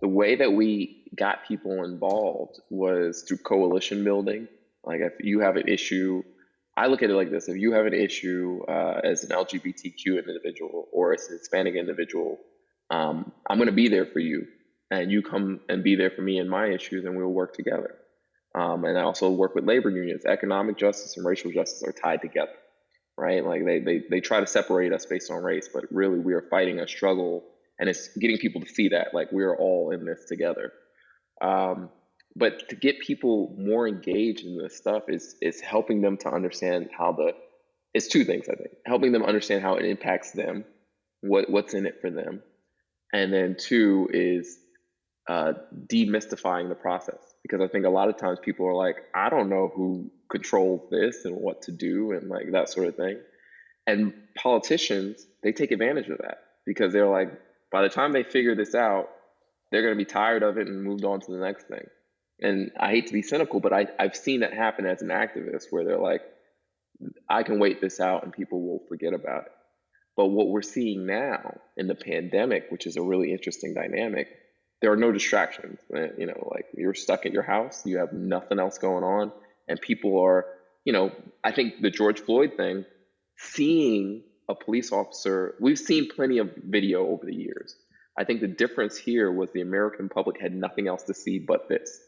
The 0.00 0.08
way 0.08 0.36
that 0.36 0.52
we 0.52 1.10
got 1.16 1.48
people 1.48 1.82
involved 1.82 2.60
was 2.70 3.24
through 3.26 3.38
coalition 3.38 4.04
building. 4.04 4.46
Like 4.84 5.00
if 5.00 5.14
you 5.24 5.40
have 5.40 5.56
an 5.56 5.66
issue, 5.66 6.22
I 6.76 6.86
look 6.86 7.02
at 7.02 7.10
it 7.10 7.14
like 7.14 7.32
this: 7.32 7.48
if 7.48 7.56
you 7.56 7.72
have 7.72 7.86
an 7.86 7.94
issue 7.94 8.60
uh, 8.68 9.00
as 9.02 9.24
an 9.24 9.30
LGBTQ 9.30 10.24
individual 10.28 10.86
or 10.92 11.14
as 11.14 11.26
an 11.28 11.38
Hispanic 11.38 11.74
individual, 11.74 12.38
um, 12.90 13.32
I'm 13.48 13.58
going 13.58 13.68
to 13.68 13.72
be 13.72 13.88
there 13.88 14.06
for 14.06 14.20
you, 14.20 14.46
and 14.90 15.10
you 15.10 15.22
come 15.22 15.60
and 15.68 15.82
be 15.82 15.96
there 15.96 16.10
for 16.10 16.22
me 16.22 16.38
and 16.38 16.48
my 16.48 16.68
issues, 16.68 17.04
and 17.04 17.16
we'll 17.16 17.28
work 17.28 17.54
together. 17.54 17.96
Um, 18.56 18.84
and 18.84 18.98
I 18.98 19.02
also 19.02 19.30
work 19.30 19.54
with 19.54 19.64
labor 19.64 19.90
unions. 19.90 20.24
Economic 20.24 20.78
justice 20.78 21.16
and 21.16 21.26
racial 21.26 21.52
justice 21.52 21.82
are 21.82 21.92
tied 21.92 22.22
together, 22.22 22.54
right? 23.18 23.44
Like 23.44 23.64
they, 23.66 23.80
they, 23.80 24.02
they 24.08 24.20
try 24.20 24.40
to 24.40 24.46
separate 24.46 24.92
us 24.92 25.04
based 25.04 25.30
on 25.30 25.42
race, 25.42 25.68
but 25.72 25.84
really 25.90 26.18
we 26.18 26.32
are 26.32 26.46
fighting 26.48 26.80
a 26.80 26.88
struggle 26.88 27.44
and 27.78 27.88
it's 27.88 28.08
getting 28.16 28.38
people 28.38 28.62
to 28.62 28.66
see 28.66 28.88
that 28.88 29.08
like 29.12 29.30
we're 29.30 29.54
all 29.54 29.90
in 29.90 30.06
this 30.06 30.24
together. 30.26 30.72
Um, 31.42 31.90
but 32.34 32.70
to 32.70 32.76
get 32.76 33.00
people 33.00 33.54
more 33.58 33.86
engaged 33.86 34.44
in 34.44 34.56
this 34.56 34.76
stuff 34.76 35.04
is, 35.08 35.36
is 35.42 35.60
helping 35.60 36.00
them 36.00 36.16
to 36.18 36.30
understand 36.30 36.88
how 36.96 37.12
the, 37.12 37.32
it's 37.92 38.08
two 38.08 38.24
things, 38.24 38.46
I 38.50 38.54
think, 38.54 38.70
helping 38.86 39.12
them 39.12 39.22
understand 39.22 39.62
how 39.62 39.74
it 39.74 39.84
impacts 39.84 40.32
them, 40.32 40.64
what, 41.20 41.50
what's 41.50 41.74
in 41.74 41.86
it 41.86 42.00
for 42.00 42.10
them. 42.10 42.42
And 43.16 43.32
then 43.32 43.56
two 43.58 44.10
is 44.12 44.58
uh, 45.26 45.54
demystifying 45.86 46.68
the 46.68 46.74
process 46.74 47.34
because 47.42 47.62
I 47.62 47.66
think 47.66 47.86
a 47.86 47.88
lot 47.88 48.10
of 48.10 48.18
times 48.18 48.38
people 48.42 48.66
are 48.66 48.74
like, 48.74 48.96
I 49.14 49.30
don't 49.30 49.48
know 49.48 49.72
who 49.74 50.10
controls 50.30 50.82
this 50.90 51.24
and 51.24 51.34
what 51.34 51.62
to 51.62 51.72
do 51.72 52.12
and 52.12 52.28
like 52.28 52.52
that 52.52 52.68
sort 52.68 52.88
of 52.88 52.96
thing. 52.96 53.18
And 53.86 54.12
politicians, 54.36 55.26
they 55.42 55.52
take 55.52 55.70
advantage 55.70 56.10
of 56.10 56.18
that 56.18 56.42
because 56.66 56.92
they're 56.92 57.08
like, 57.08 57.32
by 57.72 57.80
the 57.80 57.88
time 57.88 58.12
they 58.12 58.22
figure 58.22 58.54
this 58.54 58.74
out, 58.74 59.08
they're 59.72 59.80
going 59.80 59.94
to 59.94 59.98
be 59.98 60.04
tired 60.04 60.42
of 60.42 60.58
it 60.58 60.66
and 60.66 60.84
moved 60.84 61.06
on 61.06 61.20
to 61.20 61.32
the 61.32 61.38
next 61.38 61.68
thing. 61.68 61.86
And 62.42 62.70
I 62.78 62.90
hate 62.90 63.06
to 63.06 63.14
be 63.14 63.22
cynical, 63.22 63.60
but 63.60 63.72
I, 63.72 63.86
I've 63.98 64.14
seen 64.14 64.40
that 64.40 64.52
happen 64.52 64.84
as 64.84 65.00
an 65.00 65.08
activist 65.08 65.68
where 65.70 65.86
they're 65.86 65.96
like, 65.96 66.20
I 67.30 67.44
can 67.44 67.58
wait 67.60 67.80
this 67.80 67.98
out 67.98 68.24
and 68.24 68.32
people 68.32 68.60
will 68.60 68.82
forget 68.90 69.14
about 69.14 69.46
it. 69.46 69.52
But 70.16 70.26
what 70.28 70.48
we're 70.48 70.62
seeing 70.62 71.06
now 71.06 71.58
in 71.76 71.86
the 71.86 71.94
pandemic, 71.94 72.66
which 72.70 72.86
is 72.86 72.96
a 72.96 73.02
really 73.02 73.32
interesting 73.32 73.74
dynamic, 73.74 74.28
there 74.80 74.92
are 74.92 74.96
no 74.96 75.12
distractions. 75.12 75.78
You 75.90 76.26
know, 76.26 76.50
like 76.54 76.66
you're 76.74 76.94
stuck 76.94 77.26
at 77.26 77.32
your 77.32 77.42
house, 77.42 77.84
you 77.84 77.98
have 77.98 78.12
nothing 78.12 78.58
else 78.58 78.78
going 78.78 79.04
on, 79.04 79.32
and 79.68 79.80
people 79.80 80.20
are, 80.20 80.46
you 80.84 80.92
know, 80.92 81.12
I 81.44 81.52
think 81.52 81.82
the 81.82 81.90
George 81.90 82.20
Floyd 82.20 82.52
thing, 82.56 82.84
seeing 83.38 84.22
a 84.48 84.54
police 84.54 84.92
officer, 84.92 85.54
we've 85.60 85.78
seen 85.78 86.08
plenty 86.08 86.38
of 86.38 86.50
video 86.56 87.06
over 87.08 87.26
the 87.26 87.34
years. 87.34 87.74
I 88.18 88.24
think 88.24 88.40
the 88.40 88.48
difference 88.48 88.96
here 88.96 89.30
was 89.30 89.50
the 89.52 89.60
American 89.60 90.08
public 90.08 90.40
had 90.40 90.54
nothing 90.54 90.88
else 90.88 91.02
to 91.04 91.14
see 91.14 91.38
but 91.38 91.68
this. 91.68 92.00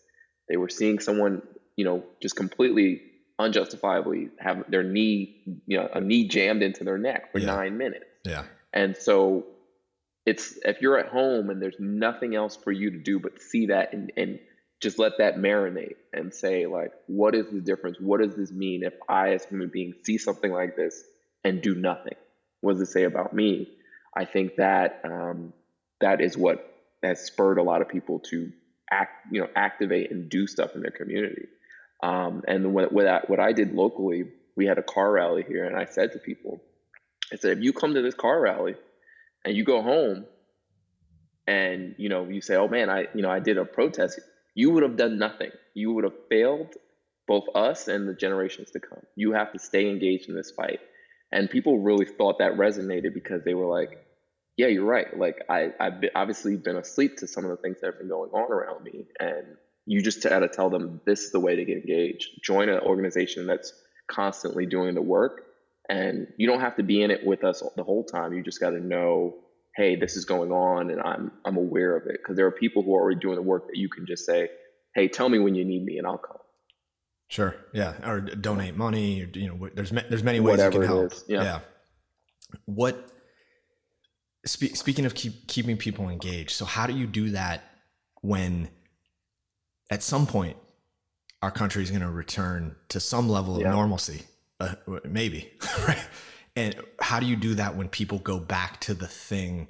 They 0.48 0.56
were 0.56 0.70
seeing 0.70 0.98
someone, 1.00 1.42
you 1.76 1.84
know, 1.84 2.04
just 2.22 2.36
completely 2.36 3.02
unjustifiably 3.38 4.30
have 4.38 4.64
their 4.68 4.82
knee, 4.82 5.42
you 5.66 5.78
know, 5.78 5.88
a 5.92 6.00
knee 6.00 6.26
jammed 6.26 6.62
into 6.62 6.84
their 6.84 6.98
neck 6.98 7.32
for 7.32 7.38
yeah. 7.38 7.46
nine 7.46 7.78
minutes. 7.78 8.04
Yeah. 8.24 8.44
And 8.72 8.96
so 8.96 9.46
it's 10.28 10.58
if 10.64 10.82
you're 10.82 10.98
at 10.98 11.08
home 11.08 11.48
and 11.48 11.62
there's 11.62 11.78
nothing 11.78 12.34
else 12.34 12.54
for 12.54 12.70
you 12.70 12.90
to 12.90 12.98
do 12.98 13.18
but 13.18 13.40
see 13.40 13.66
that 13.66 13.94
and, 13.94 14.12
and 14.16 14.38
just 14.80 14.98
let 14.98 15.12
that 15.18 15.36
marinate 15.36 15.96
and 16.12 16.32
say 16.32 16.66
like 16.66 16.92
what 17.06 17.34
is 17.34 17.46
the 17.50 17.60
difference 17.60 17.96
what 17.98 18.20
does 18.20 18.36
this 18.36 18.52
mean 18.52 18.82
if 18.82 18.92
i 19.08 19.30
as 19.30 19.46
a 19.46 19.48
human 19.48 19.68
being 19.68 19.94
see 20.04 20.18
something 20.18 20.52
like 20.52 20.76
this 20.76 21.02
and 21.44 21.62
do 21.62 21.74
nothing 21.74 22.14
what 22.60 22.74
does 22.74 22.82
it 22.82 22.92
say 22.92 23.04
about 23.04 23.32
me 23.32 23.68
i 24.14 24.24
think 24.24 24.56
that 24.56 25.00
um, 25.04 25.52
that 26.00 26.20
is 26.20 26.36
what 26.36 26.74
has 27.02 27.24
spurred 27.24 27.58
a 27.58 27.62
lot 27.62 27.80
of 27.80 27.88
people 27.88 28.18
to 28.18 28.52
act 28.90 29.26
you 29.32 29.40
know 29.40 29.48
activate 29.56 30.10
and 30.10 30.28
do 30.28 30.46
stuff 30.46 30.74
in 30.74 30.82
their 30.82 30.90
community 30.90 31.46
um, 32.02 32.42
and 32.46 32.72
what, 32.72 32.92
what, 32.92 33.40
I, 33.40 33.52
did 33.52 33.74
locally 33.74 34.24
we 34.56 34.66
had 34.66 34.78
a 34.78 34.82
car 34.82 35.12
rally 35.12 35.44
here 35.46 35.64
and 35.64 35.76
i 35.76 35.84
said 35.84 36.12
to 36.12 36.18
people 36.18 36.60
i 37.32 37.36
said 37.36 37.58
if 37.58 37.64
you 37.64 37.72
come 37.72 37.94
to 37.94 38.02
this 38.02 38.14
car 38.14 38.40
rally 38.40 38.74
and 39.44 39.56
you 39.56 39.64
go 39.64 39.82
home 39.82 40.26
and 41.46 41.94
you 41.98 42.08
know 42.08 42.28
you 42.28 42.40
say 42.40 42.56
oh 42.56 42.68
man 42.68 42.90
i 42.90 43.06
you 43.14 43.22
know 43.22 43.30
i 43.30 43.40
did 43.40 43.58
a 43.58 43.64
protest 43.64 44.20
you 44.58 44.72
would 44.72 44.82
have 44.82 44.96
done 44.96 45.18
nothing. 45.18 45.52
You 45.74 45.92
would 45.92 46.02
have 46.02 46.26
failed 46.28 46.74
both 47.28 47.44
us 47.54 47.86
and 47.86 48.08
the 48.08 48.14
generations 48.14 48.72
to 48.72 48.80
come. 48.80 48.98
You 49.14 49.30
have 49.30 49.52
to 49.52 49.60
stay 49.60 49.88
engaged 49.88 50.28
in 50.28 50.34
this 50.34 50.50
fight. 50.50 50.80
And 51.30 51.48
people 51.48 51.78
really 51.78 52.06
thought 52.06 52.40
that 52.40 52.56
resonated 52.56 53.14
because 53.14 53.44
they 53.44 53.54
were 53.54 53.68
like 53.68 54.04
yeah 54.56 54.66
you're 54.66 54.84
right. 54.84 55.16
Like 55.16 55.44
I, 55.48 55.68
i've 55.78 56.00
been, 56.00 56.10
obviously 56.16 56.56
been 56.56 56.76
asleep 56.76 57.18
to 57.18 57.28
some 57.28 57.44
of 57.44 57.50
the 57.50 57.58
things 57.58 57.76
that 57.80 57.86
have 57.86 57.98
been 57.98 58.08
going 58.08 58.30
on 58.32 58.50
around 58.50 58.82
me 58.82 59.06
and 59.20 59.46
you 59.88 60.02
just 60.02 60.22
got 60.22 60.40
to 60.40 60.48
tell 60.48 60.70
them 60.70 61.00
this 61.06 61.22
is 61.22 61.32
the 61.32 61.40
way 61.40 61.56
to 61.56 61.64
get 61.64 61.78
engaged 61.78 62.40
join 62.42 62.68
an 62.68 62.78
organization 62.80 63.46
that's 63.46 63.72
constantly 64.08 64.66
doing 64.66 64.94
the 64.94 65.02
work 65.02 65.48
and 65.88 66.26
you 66.36 66.46
don't 66.46 66.60
have 66.60 66.76
to 66.76 66.82
be 66.82 67.02
in 67.02 67.10
it 67.10 67.24
with 67.24 67.44
us 67.44 67.62
the 67.76 67.82
whole 67.82 68.04
time. 68.04 68.32
You 68.34 68.42
just 68.42 68.60
got 68.60 68.70
to 68.70 68.80
know, 68.80 69.36
hey, 69.74 69.96
this 69.96 70.16
is 70.16 70.24
going 70.24 70.52
on, 70.52 70.90
and 70.90 71.00
I'm 71.00 71.32
I'm 71.44 71.56
aware 71.56 71.96
of 71.96 72.06
it 72.06 72.18
because 72.22 72.36
there 72.36 72.46
are 72.46 72.52
people 72.52 72.82
who 72.82 72.94
are 72.94 73.00
already 73.00 73.20
doing 73.20 73.36
the 73.36 73.42
work 73.42 73.66
that 73.68 73.76
you 73.76 73.88
can 73.88 74.06
just 74.06 74.26
say, 74.26 74.50
hey, 74.94 75.08
tell 75.08 75.28
me 75.28 75.38
when 75.38 75.54
you 75.54 75.64
need 75.64 75.84
me, 75.84 75.98
and 75.98 76.06
I'll 76.06 76.18
come. 76.18 76.36
Sure. 77.28 77.54
Yeah. 77.74 77.94
Or 78.08 78.20
donate 78.20 78.76
money. 78.76 79.22
Or, 79.22 79.38
you 79.38 79.48
know, 79.48 79.68
there's 79.74 79.90
there's 79.90 80.22
many 80.22 80.40
ways 80.40 80.58
Whatever 80.58 80.82
you 80.82 80.88
can 80.88 80.88
help. 80.88 81.12
Yeah. 81.26 81.42
yeah. 81.42 81.60
What? 82.64 83.12
Spe- 84.46 84.74
speaking 84.74 85.04
of 85.04 85.14
keep, 85.14 85.46
keeping 85.46 85.76
people 85.76 86.08
engaged, 86.08 86.52
so 86.52 86.64
how 86.64 86.86
do 86.86 86.94
you 86.94 87.06
do 87.06 87.30
that 87.30 87.64
when, 88.22 88.68
at 89.90 90.02
some 90.02 90.26
point, 90.26 90.56
our 91.42 91.50
country 91.50 91.82
is 91.82 91.90
going 91.90 92.02
to 92.02 92.10
return 92.10 92.76
to 92.88 93.00
some 93.00 93.28
level 93.28 93.56
of 93.56 93.62
normalcy? 93.62 94.22
uh, 94.60 94.74
maybe 95.04 95.52
right? 95.86 96.04
And 96.56 96.74
how 97.00 97.20
do 97.20 97.26
you 97.26 97.36
do 97.36 97.54
that 97.54 97.76
when 97.76 97.88
people 97.88 98.18
go 98.18 98.38
back 98.38 98.80
to 98.82 98.94
the 98.94 99.06
thing 99.06 99.68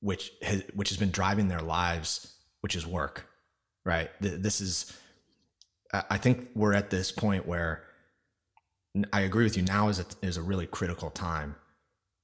which 0.00 0.32
has 0.42 0.62
which 0.74 0.88
has 0.90 0.98
been 0.98 1.10
driving 1.10 1.48
their 1.48 1.60
lives 1.60 2.34
which 2.60 2.76
is 2.76 2.86
work 2.86 3.26
right? 3.84 4.10
This 4.20 4.60
is 4.60 4.96
i 6.10 6.18
think 6.18 6.48
we're 6.56 6.74
at 6.74 6.90
this 6.90 7.12
point 7.12 7.46
where 7.46 7.84
i 9.12 9.20
agree 9.20 9.44
with 9.44 9.56
you 9.56 9.62
now 9.62 9.88
is 9.88 10.00
a, 10.00 10.06
is 10.22 10.36
a 10.36 10.42
really 10.42 10.66
critical 10.66 11.10
time. 11.10 11.56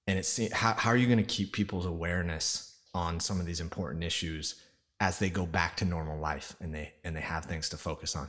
And 0.06 0.18
it's 0.18 0.52
how, 0.52 0.74
how 0.74 0.90
are 0.90 0.96
you 0.96 1.06
going 1.06 1.18
to 1.18 1.22
keep 1.22 1.52
people's 1.52 1.86
awareness 1.86 2.78
on 2.94 3.20
some 3.20 3.38
of 3.38 3.46
these 3.46 3.60
important 3.60 4.02
issues 4.02 4.60
as 5.00 5.18
they 5.18 5.30
go 5.30 5.46
back 5.46 5.76
to 5.76 5.84
normal 5.84 6.18
life 6.18 6.54
and 6.60 6.74
they 6.74 6.92
and 7.02 7.16
they 7.16 7.20
have 7.20 7.46
things 7.46 7.70
to 7.70 7.76
focus 7.76 8.14
on 8.14 8.28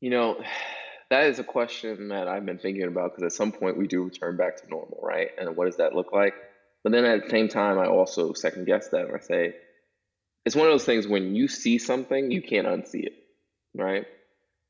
You 0.00 0.10
know, 0.10 0.42
that 1.10 1.26
is 1.26 1.38
a 1.38 1.44
question 1.44 2.08
that 2.08 2.28
I've 2.28 2.46
been 2.46 2.58
thinking 2.58 2.84
about 2.84 3.12
because 3.12 3.32
at 3.32 3.36
some 3.36 3.52
point 3.52 3.76
we 3.76 3.86
do 3.86 4.04
return 4.04 4.36
back 4.36 4.62
to 4.62 4.68
normal, 4.68 5.00
right? 5.02 5.30
And 5.38 5.56
what 5.56 5.66
does 5.66 5.76
that 5.76 5.94
look 5.94 6.12
like? 6.12 6.34
But 6.84 6.92
then 6.92 7.04
at 7.04 7.24
the 7.24 7.30
same 7.30 7.48
time, 7.48 7.78
I 7.78 7.86
also 7.86 8.32
second 8.32 8.66
guess 8.66 8.88
that 8.90 9.06
and 9.06 9.16
I 9.16 9.20
say, 9.20 9.54
it's 10.44 10.54
one 10.54 10.66
of 10.66 10.72
those 10.72 10.84
things 10.84 11.08
when 11.08 11.34
you 11.34 11.48
see 11.48 11.78
something, 11.78 12.30
you 12.30 12.42
can't 12.42 12.66
unsee 12.66 13.06
it, 13.06 13.14
right? 13.74 14.06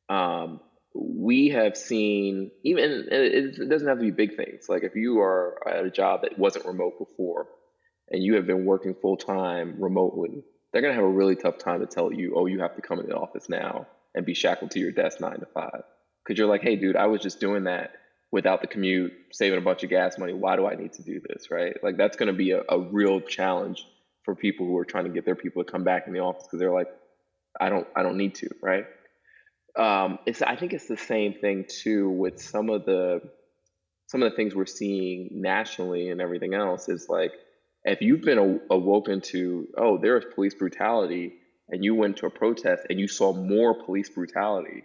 Um, 0.09 0.61
we 0.95 1.51
have 1.51 1.77
seen 1.77 2.51
even 2.65 3.09
it 3.11 3.69
doesn't 3.69 3.87
have 3.87 3.99
to 3.99 4.05
be 4.05 4.11
big 4.11 4.37
things. 4.37 4.67
Like 4.69 4.83
if 4.83 4.95
you 4.95 5.21
are 5.21 5.69
at 5.69 5.85
a 5.85 5.91
job 5.91 6.23
that 6.23 6.39
wasn't 6.39 6.65
remote 6.65 6.99
before, 6.99 7.49
and 8.11 8.23
you 8.23 8.35
have 8.37 8.47
been 8.47 8.65
working 8.65 8.95
full 8.95 9.17
time 9.17 9.77
remotely, 9.79 10.43
they're 10.73 10.83
gonna 10.83 10.95
have 10.95 11.05
a 11.05 11.09
really 11.09 11.37
tough 11.37 11.59
time 11.59 11.81
to 11.81 11.87
tell 11.87 12.13
you, 12.13 12.35
oh, 12.37 12.47
you 12.47 12.61
have 12.61 12.77
to 12.77 12.83
come 12.83 13.01
in 13.01 13.07
the 13.07 13.17
office 13.17 13.49
now 13.49 13.87
and 14.15 14.27
be 14.27 14.35
shackled 14.35 14.71
to 14.73 14.79
your 14.79 14.93
desk 14.93 15.21
nine 15.21 15.41
to 15.41 15.47
five. 15.47 15.83
Because 16.25 16.39
you're 16.39 16.49
like, 16.49 16.63
hey, 16.63 16.77
dude, 16.77 16.97
I 16.97 17.07
was 17.07 17.21
just 17.21 17.41
doing 17.41 17.65
that 17.65 17.93
without 18.33 18.61
the 18.61 18.67
commute, 18.67 19.13
saving 19.33 19.59
a 19.59 19.63
bunch 19.63 19.85
of 19.85 19.91
gas 19.91 20.19
money. 20.19 20.33
Why 20.33 20.57
do 20.57 20.67
I 20.67 20.75
need 20.75 20.93
to 20.95 21.03
do 21.03 21.21
this, 21.29 21.51
right? 21.51 21.77
Like 21.83 21.97
that's 21.97 22.17
gonna 22.17 22.33
be 22.33 22.51
a, 22.53 22.63
a 22.69 22.81
real 22.81 23.21
challenge 23.21 23.87
for 24.25 24.35
people 24.35 24.67
who 24.67 24.77
are 24.77 24.85
trying 24.85 25.05
to 25.05 25.11
get 25.11 25.25
their 25.25 25.37
people 25.37 25.65
to 25.65 25.71
come 25.71 25.85
back 25.85 26.07
in 26.07 26.13
the 26.13 26.21
office 26.21 26.43
because 26.43 26.59
they're 26.59 26.73
like, 26.73 26.89
I 27.59 27.69
don't, 27.71 27.87
I 27.95 28.03
don't 28.03 28.17
need 28.17 28.35
to, 28.37 28.51
right? 28.61 28.85
Um, 29.79 30.19
it's, 30.27 30.43
I 30.43 30.57
think 30.57 30.73
it's 30.73 30.89
the 30.89 30.97
same 30.97 31.35
thing 31.35 31.65
too 31.69 32.11
with 32.11 32.43
some 32.43 32.69
of 32.69 32.85
the, 32.85 33.21
some 34.09 34.23
of 34.23 34.31
the 34.31 34.37
things 34.37 34.55
we're 34.55 34.67
seeing 34.67 35.29
nationally 35.33 36.11
and 36.11 36.21
everything 36.21 36.55
else 36.55 36.89
is 36.89 37.07
like, 37.09 37.33
if 37.87 38.03
you've 38.03 38.23
been 38.23 38.61
awoken 38.71 39.21
to, 39.21 39.69
oh, 39.79 39.99
there 39.99 40.19
is 40.19 40.25
police 40.35 40.55
brutality, 40.55 41.35
and 41.69 41.85
you 41.85 41.95
went 41.95 42.19
to 42.19 42.27
a 42.27 42.31
protest 42.31 42.85
and 42.89 42.99
you 42.99 43.09
saw 43.09 43.33
more 43.33 43.85
police 43.85 44.09
brutality, 44.09 44.85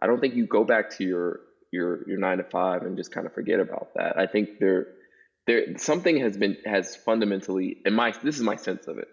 I 0.00 0.06
don't 0.06 0.20
think 0.20 0.34
you 0.34 0.46
go 0.46 0.64
back 0.64 0.90
to 0.96 1.04
your 1.04 1.40
your 1.70 2.08
your 2.08 2.18
nine 2.18 2.38
to 2.38 2.44
five 2.44 2.82
and 2.82 2.96
just 2.96 3.12
kind 3.12 3.26
of 3.26 3.34
forget 3.34 3.60
about 3.60 3.88
that. 3.96 4.18
I 4.18 4.26
think 4.26 4.58
there 4.58 4.88
there 5.46 5.78
something 5.78 6.18
has 6.20 6.36
been 6.36 6.56
has 6.64 6.96
fundamentally 6.96 7.78
in 7.84 7.94
my 7.94 8.12
this 8.22 8.36
is 8.36 8.42
my 8.42 8.56
sense 8.56 8.86
of 8.86 8.98
it. 8.98 9.08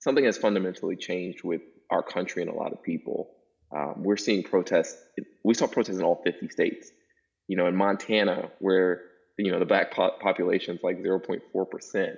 Something 0.00 0.24
has 0.24 0.38
fundamentally 0.38 0.96
changed 0.96 1.42
with 1.42 1.62
our 1.90 2.02
country 2.02 2.42
and 2.42 2.50
a 2.50 2.54
lot 2.54 2.72
of 2.72 2.82
people. 2.82 3.30
Um, 3.74 4.02
we're 4.02 4.16
seeing 4.16 4.42
protests. 4.42 4.96
We 5.44 5.54
saw 5.54 5.66
protests 5.66 5.98
in 5.98 6.04
all 6.04 6.22
50 6.24 6.48
states. 6.48 6.90
You 7.48 7.56
know, 7.56 7.66
in 7.66 7.76
Montana, 7.76 8.50
where 8.60 9.02
you 9.38 9.50
know 9.50 9.58
the 9.58 9.66
black 9.66 9.92
po- 9.92 10.16
population 10.20 10.76
is 10.76 10.82
like 10.82 11.02
0.4 11.02 11.70
percent 11.70 12.16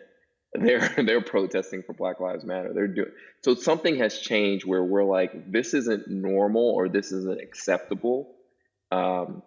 they're 0.53 0.89
they're 1.05 1.21
protesting 1.21 1.83
for 1.83 1.93
Black 1.93 2.21
Lives 2.21 2.45
Matter. 2.45 2.73
They're 2.73 2.89
doing 2.89 3.11
so 3.43 3.55
something 3.55 3.97
has 3.99 4.19
changed 4.19 4.67
where 4.67 4.83
we're 4.83 5.05
like 5.05 5.51
this 5.51 5.75
isn't 5.75 6.09
normal 6.09 6.71
or 6.71 6.89
this 6.89 7.13
isn't 7.13 7.41
acceptable. 7.41 8.35
Um, 8.91 9.43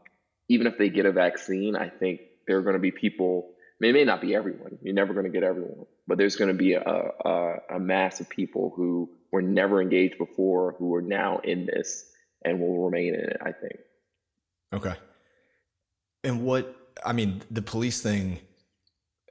even 0.50 0.68
if 0.68 0.78
they 0.78 0.90
get 0.90 1.06
a 1.06 1.12
vaccine, 1.12 1.76
I 1.76 1.90
think 1.90 2.22
there 2.48 2.58
are 2.58 2.62
going 2.62 2.76
to 2.76 2.80
be 2.80 2.92
people. 2.92 3.50
It 3.82 3.94
may 3.94 4.06
not 4.06 4.22
be 4.22 4.34
everyone. 4.34 4.78
You're 4.82 4.94
never 4.94 5.14
going 5.14 5.26
to 5.26 5.32
get 5.32 5.44
everyone, 5.44 5.86
but 6.08 6.18
there's 6.18 6.38
going 6.38 6.48
to 6.48 6.54
be 6.54 6.74
a, 6.74 6.82
a, 6.82 7.56
a 7.76 7.80
mass 7.80 8.22
of 8.22 8.30
people 8.30 8.72
who 8.74 9.10
were 9.30 9.42
never 9.42 9.82
engaged 9.82 10.18
before 10.18 10.76
who 10.80 10.96
are 10.96 11.02
now 11.02 11.40
in 11.44 11.66
this 11.66 12.10
and 12.46 12.62
will 12.62 12.86
remain 12.86 13.14
in 13.14 13.20
it. 13.20 13.38
I 13.42 13.52
think. 13.52 13.80
Okay. 14.74 14.96
And 16.24 16.44
what 16.44 16.74
I 17.06 17.12
mean, 17.12 17.42
the 17.52 17.62
police 17.62 18.02
thing. 18.02 18.40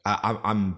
I, 0.04 0.36
I'm 0.42 0.76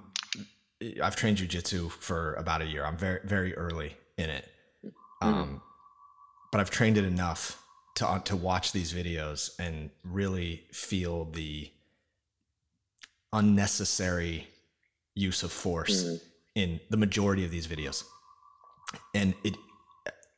I've 1.03 1.17
trained 1.17 1.39
jujitsu 1.39 1.91
for 1.91 2.35
about 2.35 2.63
a 2.63 2.67
year. 2.67 2.85
I'm 2.85 2.97
very 2.97 3.21
very 3.25 3.55
early 3.55 3.97
in 4.17 4.31
it, 4.31 4.49
mm-hmm. 4.85 5.27
um, 5.27 5.63
but 6.53 6.61
I've 6.61 6.71
trained 6.71 6.99
it 6.99 7.05
enough 7.05 7.63
to 7.97 8.09
uh, 8.09 8.19
to 8.21 8.37
watch 8.37 8.73
these 8.73 8.93
videos 8.93 9.51
and 9.59 9.91
really 10.05 10.65
feel 10.73 11.27
the 11.27 11.71
unnecessary 13.33 14.49
use 15.15 15.43
of 15.43 15.53
force 15.53 16.05
mm-hmm. 16.05 16.17
in 16.55 16.81
the 16.91 16.97
majority 16.97 17.45
of 17.45 17.51
these 17.51 17.67
videos, 17.67 18.05
and 19.15 19.35
it 19.45 19.57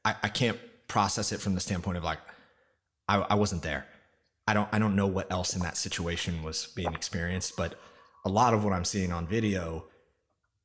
I, 0.05 0.15
I 0.23 0.29
can't 0.29 0.59
process 0.89 1.33
it 1.33 1.41
from 1.41 1.55
the 1.55 1.61
standpoint 1.61 1.99
of 1.99 2.05
like 2.05 2.21
I, 3.09 3.19
I 3.19 3.35
wasn't 3.35 3.63
there. 3.63 3.87
I 4.47 4.55
don't 4.55 4.69
I 4.73 4.79
don't 4.79 4.97
know 4.97 5.07
what 5.07 5.31
else 5.33 5.57
in 5.57 5.63
that 5.63 5.77
situation 5.77 6.43
was 6.43 6.69
being 6.77 6.93
experienced, 6.93 7.57
but 7.57 7.75
a 8.25 8.29
lot 8.29 8.55
of 8.55 8.65
what 8.65 8.73
I'm 8.73 8.85
seeing 8.85 9.13
on 9.13 9.27
video 9.27 9.87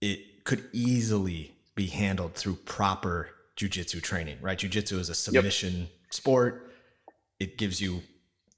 it 0.01 0.43
could 0.43 0.67
easily 0.73 1.53
be 1.75 1.87
handled 1.87 2.33
through 2.33 2.55
proper 2.55 3.29
jujitsu 3.55 4.01
training, 4.01 4.37
right? 4.41 4.57
Jujitsu 4.57 4.99
is 4.99 5.09
a 5.09 5.15
submission 5.15 5.81
yep. 5.81 5.89
sport. 6.09 6.71
It 7.39 7.57
gives 7.57 7.79
you, 7.79 8.01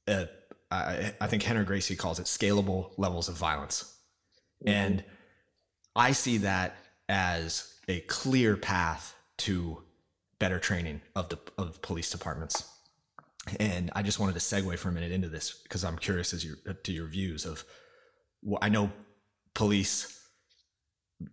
a, 0.08 0.27
I, 0.71 1.13
I 1.19 1.27
think 1.27 1.43
Rener 1.43 1.65
Gracie 1.65 1.95
calls 1.95 2.19
it 2.19 2.25
scalable 2.25 2.91
levels 2.97 3.29
of 3.29 3.36
violence. 3.36 3.97
Mm-hmm. 4.65 4.69
And 4.69 5.03
I 5.95 6.13
see 6.13 6.38
that 6.39 6.75
as 7.10 7.73
a 7.88 7.99
clear 8.01 8.56
path 8.56 9.15
to 9.39 9.84
better 10.39 10.60
training 10.60 11.01
of 11.15 11.29
the 11.29 11.38
of 11.58 11.82
police 11.82 12.10
departments. 12.10 12.69
And 13.60 13.91
I 13.93 14.01
just 14.01 14.19
wanted 14.19 14.34
to 14.34 14.39
segue 14.39 14.77
for 14.77 14.89
a 14.89 14.91
minute 14.91 15.12
into 15.12 15.27
this 15.27 15.62
because 15.63 15.84
I'm 15.84 15.97
curious 15.97 16.34
as 16.34 16.45
your 16.45 16.56
to 16.56 16.91
your 16.91 17.08
views 17.08 17.45
of. 17.45 17.63
Well, 18.41 18.60
I 18.62 18.69
know 18.69 18.91
police 19.53 20.23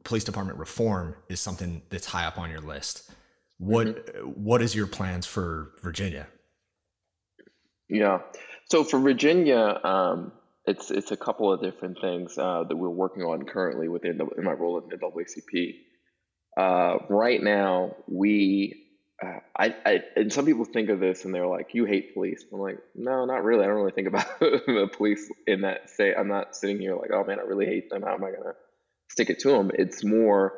police 0.04 0.24
department 0.24 0.58
reform 0.58 1.14
is 1.28 1.40
something 1.40 1.82
that's 1.90 2.06
high 2.06 2.24
up 2.26 2.38
on 2.38 2.50
your 2.50 2.60
list. 2.60 3.10
What 3.58 3.86
mm-hmm. 3.86 4.28
what 4.28 4.62
is 4.62 4.74
your 4.74 4.86
plans 4.86 5.26
for 5.26 5.72
Virginia? 5.82 6.26
Yeah, 7.88 8.20
so 8.70 8.84
for 8.84 9.00
Virginia, 9.00 9.80
um, 9.82 10.32
it's 10.66 10.90
it's 10.90 11.10
a 11.10 11.16
couple 11.16 11.52
of 11.52 11.60
different 11.60 12.00
things 12.00 12.38
uh, 12.38 12.64
that 12.68 12.76
we're 12.76 12.88
working 12.88 13.22
on 13.22 13.44
currently 13.44 13.88
within 13.88 14.18
the, 14.18 14.26
in 14.38 14.44
my 14.44 14.52
role 14.52 14.78
at 14.78 14.88
the 14.88 14.96
NAACP. 14.96 15.74
Uh, 16.56 16.98
right 17.08 17.42
now, 17.42 17.96
we 18.06 18.86
uh, 19.22 19.40
I, 19.56 19.74
I 19.84 20.02
and 20.16 20.32
some 20.32 20.46
people 20.46 20.64
think 20.64 20.88
of 20.88 21.00
this 21.00 21.24
and 21.24 21.34
they're 21.34 21.46
like, 21.46 21.74
"You 21.74 21.84
hate 21.84 22.14
police." 22.14 22.44
I'm 22.52 22.60
like, 22.60 22.78
"No, 22.94 23.24
not 23.24 23.44
really. 23.44 23.64
I 23.64 23.66
don't 23.66 23.76
really 23.76 23.92
think 23.92 24.08
about 24.08 24.26
the 24.40 24.88
police 24.96 25.30
in 25.46 25.62
that 25.62 25.90
say. 25.90 26.14
I'm 26.14 26.28
not 26.28 26.56
sitting 26.56 26.78
here 26.78 26.94
like, 26.96 27.10
oh 27.12 27.24
man, 27.24 27.38
I 27.38 27.42
really 27.42 27.66
hate 27.66 27.90
them. 27.90 28.02
How 28.02 28.14
am 28.14 28.24
I 28.24 28.30
gonna 28.30 28.54
stick 29.10 29.28
it 29.28 29.40
to 29.40 29.50
them. 29.50 29.70
It's 29.74 30.02
more 30.04 30.54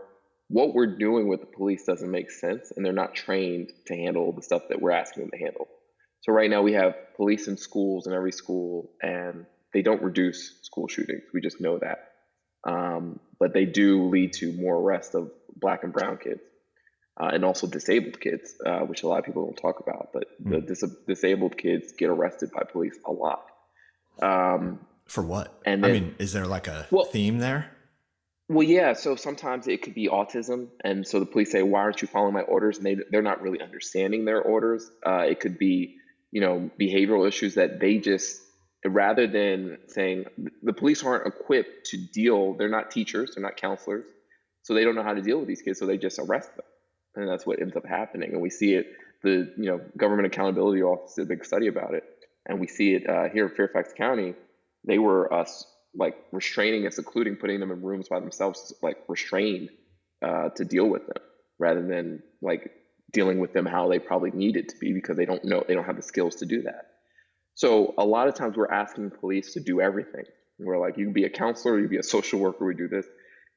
what 0.48 0.74
we're 0.74 0.98
doing 0.98 1.28
with 1.28 1.40
the 1.40 1.46
police 1.46 1.84
doesn't 1.84 2.10
make 2.10 2.30
sense, 2.30 2.72
and 2.76 2.84
they're 2.84 2.92
not 2.92 3.14
trained 3.14 3.72
to 3.86 3.96
handle 3.96 4.32
the 4.32 4.42
stuff 4.42 4.62
that 4.68 4.80
we're 4.80 4.92
asking 4.92 5.24
them 5.24 5.30
to 5.30 5.38
handle. 5.38 5.66
So 6.20 6.32
right 6.32 6.50
now 6.50 6.62
we 6.62 6.74
have 6.74 6.94
police 7.16 7.48
in 7.48 7.56
schools 7.56 8.06
in 8.06 8.12
every 8.12 8.32
school, 8.32 8.92
and 9.02 9.46
they 9.72 9.82
don't 9.82 10.02
reduce 10.02 10.60
school 10.62 10.86
shootings. 10.88 11.22
We 11.32 11.40
just 11.40 11.60
know 11.60 11.78
that. 11.78 12.10
Um, 12.64 13.18
but 13.40 13.54
they 13.54 13.64
do 13.64 14.08
lead 14.08 14.34
to 14.34 14.52
more 14.52 14.76
arrests 14.76 15.14
of 15.14 15.32
black 15.56 15.82
and 15.82 15.92
brown 15.92 16.18
kids, 16.18 16.42
uh, 17.20 17.30
and 17.32 17.44
also 17.44 17.66
disabled 17.66 18.20
kids, 18.20 18.54
uh, 18.64 18.80
which 18.80 19.02
a 19.02 19.08
lot 19.08 19.18
of 19.18 19.24
people 19.24 19.46
don't 19.46 19.56
talk 19.56 19.80
about. 19.80 20.10
But 20.12 20.24
mm. 20.44 20.50
the 20.50 20.60
dis- 20.60 20.96
disabled 21.08 21.56
kids 21.56 21.92
get 21.98 22.10
arrested 22.10 22.50
by 22.52 22.62
police 22.70 22.98
a 23.06 23.10
lot. 23.10 23.46
Um, 24.22 24.80
For 25.06 25.22
what? 25.22 25.60
And 25.64 25.82
then, 25.82 25.90
I 25.90 25.94
mean, 25.94 26.14
is 26.18 26.34
there 26.34 26.46
like 26.46 26.68
a 26.68 26.86
well, 26.90 27.06
theme 27.06 27.38
there? 27.38 27.71
Well, 28.52 28.68
yeah. 28.68 28.92
So 28.92 29.16
sometimes 29.16 29.66
it 29.66 29.80
could 29.80 29.94
be 29.94 30.08
autism, 30.08 30.68
and 30.84 31.06
so 31.06 31.20
the 31.20 31.24
police 31.26 31.50
say, 31.50 31.62
"Why 31.62 31.80
aren't 31.80 32.02
you 32.02 32.08
following 32.08 32.34
my 32.34 32.42
orders?" 32.42 32.76
And 32.76 32.84
they 32.84 32.96
they're 33.10 33.22
not 33.22 33.40
really 33.40 33.62
understanding 33.62 34.26
their 34.26 34.42
orders. 34.42 34.90
Uh, 35.06 35.24
it 35.26 35.40
could 35.40 35.56
be, 35.56 35.96
you 36.32 36.42
know, 36.42 36.70
behavioral 36.78 37.26
issues 37.26 37.54
that 37.54 37.80
they 37.80 37.96
just 37.96 38.42
rather 38.84 39.26
than 39.26 39.78
saying 39.86 40.26
the 40.62 40.74
police 40.74 41.02
aren't 41.02 41.26
equipped 41.26 41.86
to 41.86 41.96
deal. 41.96 42.52
They're 42.52 42.68
not 42.68 42.90
teachers. 42.90 43.34
They're 43.34 43.42
not 43.42 43.56
counselors, 43.56 44.04
so 44.64 44.74
they 44.74 44.84
don't 44.84 44.96
know 44.96 45.02
how 45.02 45.14
to 45.14 45.22
deal 45.22 45.38
with 45.38 45.48
these 45.48 45.62
kids. 45.62 45.78
So 45.78 45.86
they 45.86 45.96
just 45.96 46.18
arrest 46.18 46.54
them, 46.54 46.66
and 47.16 47.26
that's 47.26 47.46
what 47.46 47.58
ends 47.58 47.74
up 47.74 47.86
happening. 47.86 48.32
And 48.34 48.42
we 48.42 48.50
see 48.50 48.74
it. 48.74 48.86
The 49.22 49.50
you 49.56 49.70
know 49.70 49.80
government 49.96 50.26
accountability 50.26 50.82
office 50.82 51.14
did 51.14 51.22
a 51.22 51.28
big 51.28 51.46
study 51.46 51.68
about 51.68 51.94
it, 51.94 52.04
and 52.44 52.60
we 52.60 52.66
see 52.66 52.92
it 52.92 53.08
uh, 53.08 53.30
here 53.32 53.46
in 53.46 53.54
Fairfax 53.54 53.94
County. 53.96 54.34
They 54.84 54.98
were 54.98 55.32
us 55.32 55.64
like 55.94 56.16
restraining 56.32 56.84
and 56.84 56.94
secluding, 56.94 57.36
putting 57.36 57.60
them 57.60 57.70
in 57.70 57.82
rooms 57.82 58.08
by 58.08 58.20
themselves, 58.20 58.74
like 58.82 58.98
restrained 59.08 59.70
uh, 60.24 60.48
to 60.50 60.64
deal 60.64 60.86
with 60.86 61.06
them, 61.06 61.22
rather 61.58 61.86
than 61.86 62.22
like 62.40 62.70
dealing 63.12 63.38
with 63.38 63.52
them 63.52 63.66
how 63.66 63.88
they 63.88 63.98
probably 63.98 64.30
needed 64.30 64.68
to 64.70 64.76
be 64.78 64.92
because 64.92 65.16
they 65.16 65.26
don't 65.26 65.44
know 65.44 65.62
they 65.66 65.74
don't 65.74 65.84
have 65.84 65.96
the 65.96 66.02
skills 66.02 66.36
to 66.36 66.46
do 66.46 66.62
that. 66.62 66.86
So 67.54 67.94
a 67.98 68.04
lot 68.04 68.28
of 68.28 68.34
times 68.34 68.56
we're 68.56 68.70
asking 68.70 69.10
police 69.10 69.52
to 69.54 69.60
do 69.60 69.80
everything. 69.80 70.24
We're 70.58 70.78
like, 70.78 70.96
you 70.96 71.04
can 71.04 71.12
be 71.12 71.24
a 71.24 71.30
counselor, 71.30 71.76
you 71.76 71.84
can 71.84 71.90
be 71.90 71.98
a 71.98 72.02
social 72.02 72.38
worker, 72.40 72.64
we 72.64 72.74
do 72.74 72.88
this. 72.88 73.06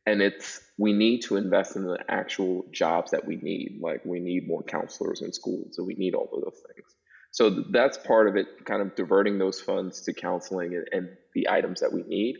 And 0.06 0.21
it's 0.21 0.62
we 0.78 0.93
need 0.93 1.21
to 1.24 1.38
invest 1.38 1.76
in 1.76 1.84
the 1.84 1.98
actual 2.10 2.65
jobs 2.71 3.12
that 3.12 3.26
we 3.26 3.38
need. 3.38 3.80
Like 3.82 4.06
we 4.06 4.19
need 4.19 4.48
more 4.48 4.62
counselors 4.62 5.21
in 5.21 5.34
schools, 5.34 5.78
and 5.78 5.88
we 5.88 5.95
need 5.95 6.13
all 6.13 6.30
of 6.32 6.43
those 6.43 6.62
things. 6.67 6.94
So 7.36 7.50
that's 7.50 7.98
part 7.98 8.30
of 8.30 8.38
it, 8.38 8.63
kind 8.63 8.82
of 8.82 8.95
diverting 8.95 9.38
those 9.39 9.60
funds 9.60 10.04
to 10.04 10.13
counseling 10.13 10.74
and, 10.74 10.88
and 10.93 11.17
the 11.34 11.50
items 11.50 11.82
that 11.82 11.91
we 11.91 12.02
need. 12.04 12.38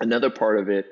Another 0.00 0.30
part 0.30 0.58
of 0.58 0.68
it 0.68 0.86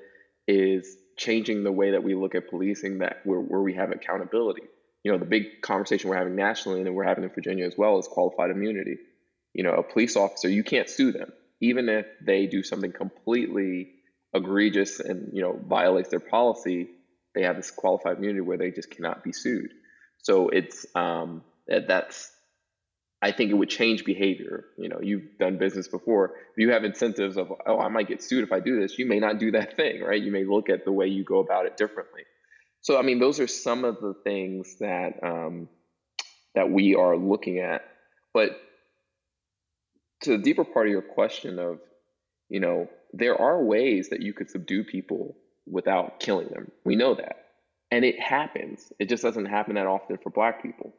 is 0.46 0.96
changing 1.16 1.64
the 1.64 1.72
way 1.72 1.90
that 1.90 2.04
we 2.04 2.14
look 2.14 2.37
at 2.37 2.48
policing 2.48 2.98
that 2.98 3.16
where, 3.24 3.40
where 3.40 3.61
we 3.61 3.74
have 3.74 3.90
accountability. 3.90 4.62
You 5.02 5.11
know, 5.11 5.18
the 5.18 5.24
big 5.24 5.62
conversation 5.62 6.09
we're 6.09 6.16
having 6.16 6.37
nationally 6.37 6.81
and 6.81 6.94
we're 6.94 7.02
having 7.02 7.24
in 7.24 7.31
Virginia 7.31 7.66
as 7.66 7.74
well 7.76 7.98
is 7.98 8.07
qualified 8.07 8.52
immunity. 8.52 8.98
you 9.52 9.64
know, 9.64 9.72
a 9.72 9.83
police 9.83 10.14
officer, 10.16 10.48
you 10.48 10.62
can't 10.62 10.88
sue 10.88 11.11
them, 11.11 11.33
even 11.61 11.88
if 11.88 12.07
they 12.24 12.46
do 12.46 12.62
something 12.62 12.92
completely 12.92 13.94
egregious 14.33 15.00
and 15.00 15.31
you 15.33 15.42
know 15.42 15.59
violates 15.66 16.09
their 16.09 16.20
policy. 16.20 16.88
They 17.35 17.42
have 17.42 17.57
this 17.57 17.72
qualified 17.72 18.18
immunity 18.18 18.42
where 18.42 18.59
they 18.59 18.70
just 18.70 18.90
cannot 18.92 19.24
be 19.24 19.33
sued. 19.33 19.72
So 20.18 20.50
it's 20.50 20.87
um, 20.94 21.42
that's 21.66 22.31
I 23.20 23.33
think 23.33 23.50
it 23.50 23.54
would 23.54 23.68
change 23.68 24.04
behavior. 24.04 24.66
You 24.78 24.88
know, 24.88 25.00
you've 25.02 25.38
done 25.40 25.59
business 25.59 25.88
before. 25.88 26.35
If 26.52 26.59
you 26.59 26.70
have 26.70 26.85
incentives 26.85 27.37
of, 27.37 27.52
oh, 27.66 27.81
I 27.81 27.88
might 27.88 28.09
get 28.09 28.22
sued 28.22 28.44
if 28.44 28.52
I 28.52 28.61
do 28.61 28.81
this, 28.81 28.98
you 28.98 29.07
may 29.07 29.18
not 29.18 29.38
do 29.38 29.50
that 29.52 29.76
thing, 29.76 30.02
right? 30.02 30.22
You 30.22 30.31
may 30.31 30.44
look 30.44 30.68
at 30.68 30.85
the 30.85 30.92
way 30.92 31.09
you 31.09 31.24
go 31.24 31.40
about 31.40 31.66
it 31.66 31.76
differently. 31.76 32.22
So, 32.81 32.98
I 32.98 33.02
mean, 33.02 33.18
those 33.18 33.40
are 33.40 33.48
some 33.48 33.85
of 33.85 34.00
the 34.00 34.14
things 34.24 34.76
that 34.78 35.14
um, 35.22 35.68
that 36.54 36.70
we 36.70 36.94
are 36.94 37.16
looking 37.16 37.59
at. 37.59 37.83
But 38.33 38.61
to 40.22 40.31
the 40.31 40.38
deeper 40.38 40.64
part 40.64 40.87
of 40.87 40.92
your 40.92 41.02
question 41.02 41.59
of, 41.59 41.81
you 42.48 42.61
know, 42.61 42.88
there 43.12 43.40
are 43.40 43.62
ways 43.62 44.11
that 44.11 44.22
you 44.22 44.33
could 44.33 44.50
subdue 44.50 44.85
people 44.85 45.37
without 45.66 46.20
killing 46.20 46.48
them. 46.48 46.70
We 46.85 46.96
know 46.96 47.14
that, 47.14 47.46
and 47.90 48.04
it 48.04 48.20
happens. 48.20 48.92
It 48.98 49.09
just 49.09 49.22
doesn't 49.22 49.46
happen 49.46 49.74
that 49.74 49.87
often 49.87 50.18
for 50.18 50.31
Black 50.31 50.62
people. 50.62 50.94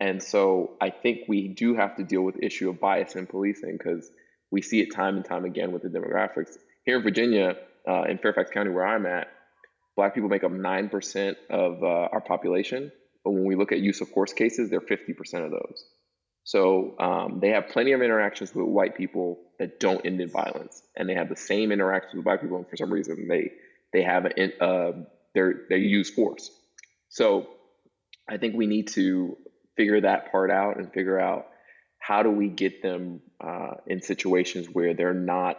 And 0.00 0.22
so 0.22 0.72
I 0.80 0.90
think 0.90 1.20
we 1.28 1.48
do 1.48 1.74
have 1.74 1.96
to 1.96 2.04
deal 2.04 2.22
with 2.22 2.36
the 2.36 2.44
issue 2.44 2.70
of 2.70 2.80
bias 2.80 3.14
in 3.16 3.26
policing 3.26 3.76
because 3.76 4.10
we 4.50 4.62
see 4.62 4.80
it 4.80 4.94
time 4.94 5.16
and 5.16 5.24
time 5.24 5.44
again 5.44 5.72
with 5.72 5.82
the 5.82 5.88
demographics. 5.88 6.56
Here 6.84 6.96
in 6.96 7.02
Virginia, 7.02 7.56
uh, 7.86 8.04
in 8.04 8.18
Fairfax 8.18 8.50
County, 8.50 8.70
where 8.70 8.86
I'm 8.86 9.04
at, 9.04 9.28
black 9.96 10.14
people 10.14 10.30
make 10.30 10.42
up 10.42 10.52
9% 10.52 11.36
of 11.50 11.82
uh, 11.82 11.86
our 11.86 12.22
population. 12.22 12.90
But 13.22 13.32
when 13.32 13.44
we 13.44 13.54
look 13.54 13.72
at 13.72 13.80
use 13.80 14.00
of 14.00 14.08
force 14.08 14.32
cases, 14.32 14.70
they're 14.70 14.80
50% 14.80 15.44
of 15.44 15.50
those. 15.50 15.84
So 16.44 16.94
um, 16.98 17.38
they 17.40 17.50
have 17.50 17.68
plenty 17.68 17.92
of 17.92 18.00
interactions 18.00 18.54
with 18.54 18.66
white 18.66 18.96
people 18.96 19.38
that 19.58 19.78
don't 19.78 20.04
end 20.06 20.20
in 20.20 20.30
violence, 20.30 20.82
and 20.96 21.08
they 21.08 21.14
have 21.14 21.28
the 21.28 21.36
same 21.36 21.70
interactions 21.70 22.14
with 22.14 22.24
black 22.24 22.40
people, 22.40 22.56
and 22.56 22.66
for 22.68 22.76
some 22.76 22.90
reason 22.90 23.28
they 23.28 23.52
they 23.92 24.02
have 24.02 24.24
an, 24.24 24.52
uh, 24.60 24.92
they 25.34 25.42
they 25.68 25.76
use 25.76 26.08
force. 26.08 26.50
So 27.10 27.50
I 28.28 28.38
think 28.38 28.56
we 28.56 28.66
need 28.66 28.88
to 28.88 29.36
figure 29.80 30.02
that 30.02 30.30
part 30.30 30.50
out 30.50 30.76
and 30.76 30.92
figure 30.92 31.18
out 31.18 31.46
how 31.98 32.22
do 32.22 32.30
we 32.30 32.48
get 32.48 32.82
them 32.82 33.22
uh, 33.42 33.72
in 33.86 34.02
situations 34.02 34.66
where 34.70 34.92
they're 34.92 35.14
not 35.14 35.56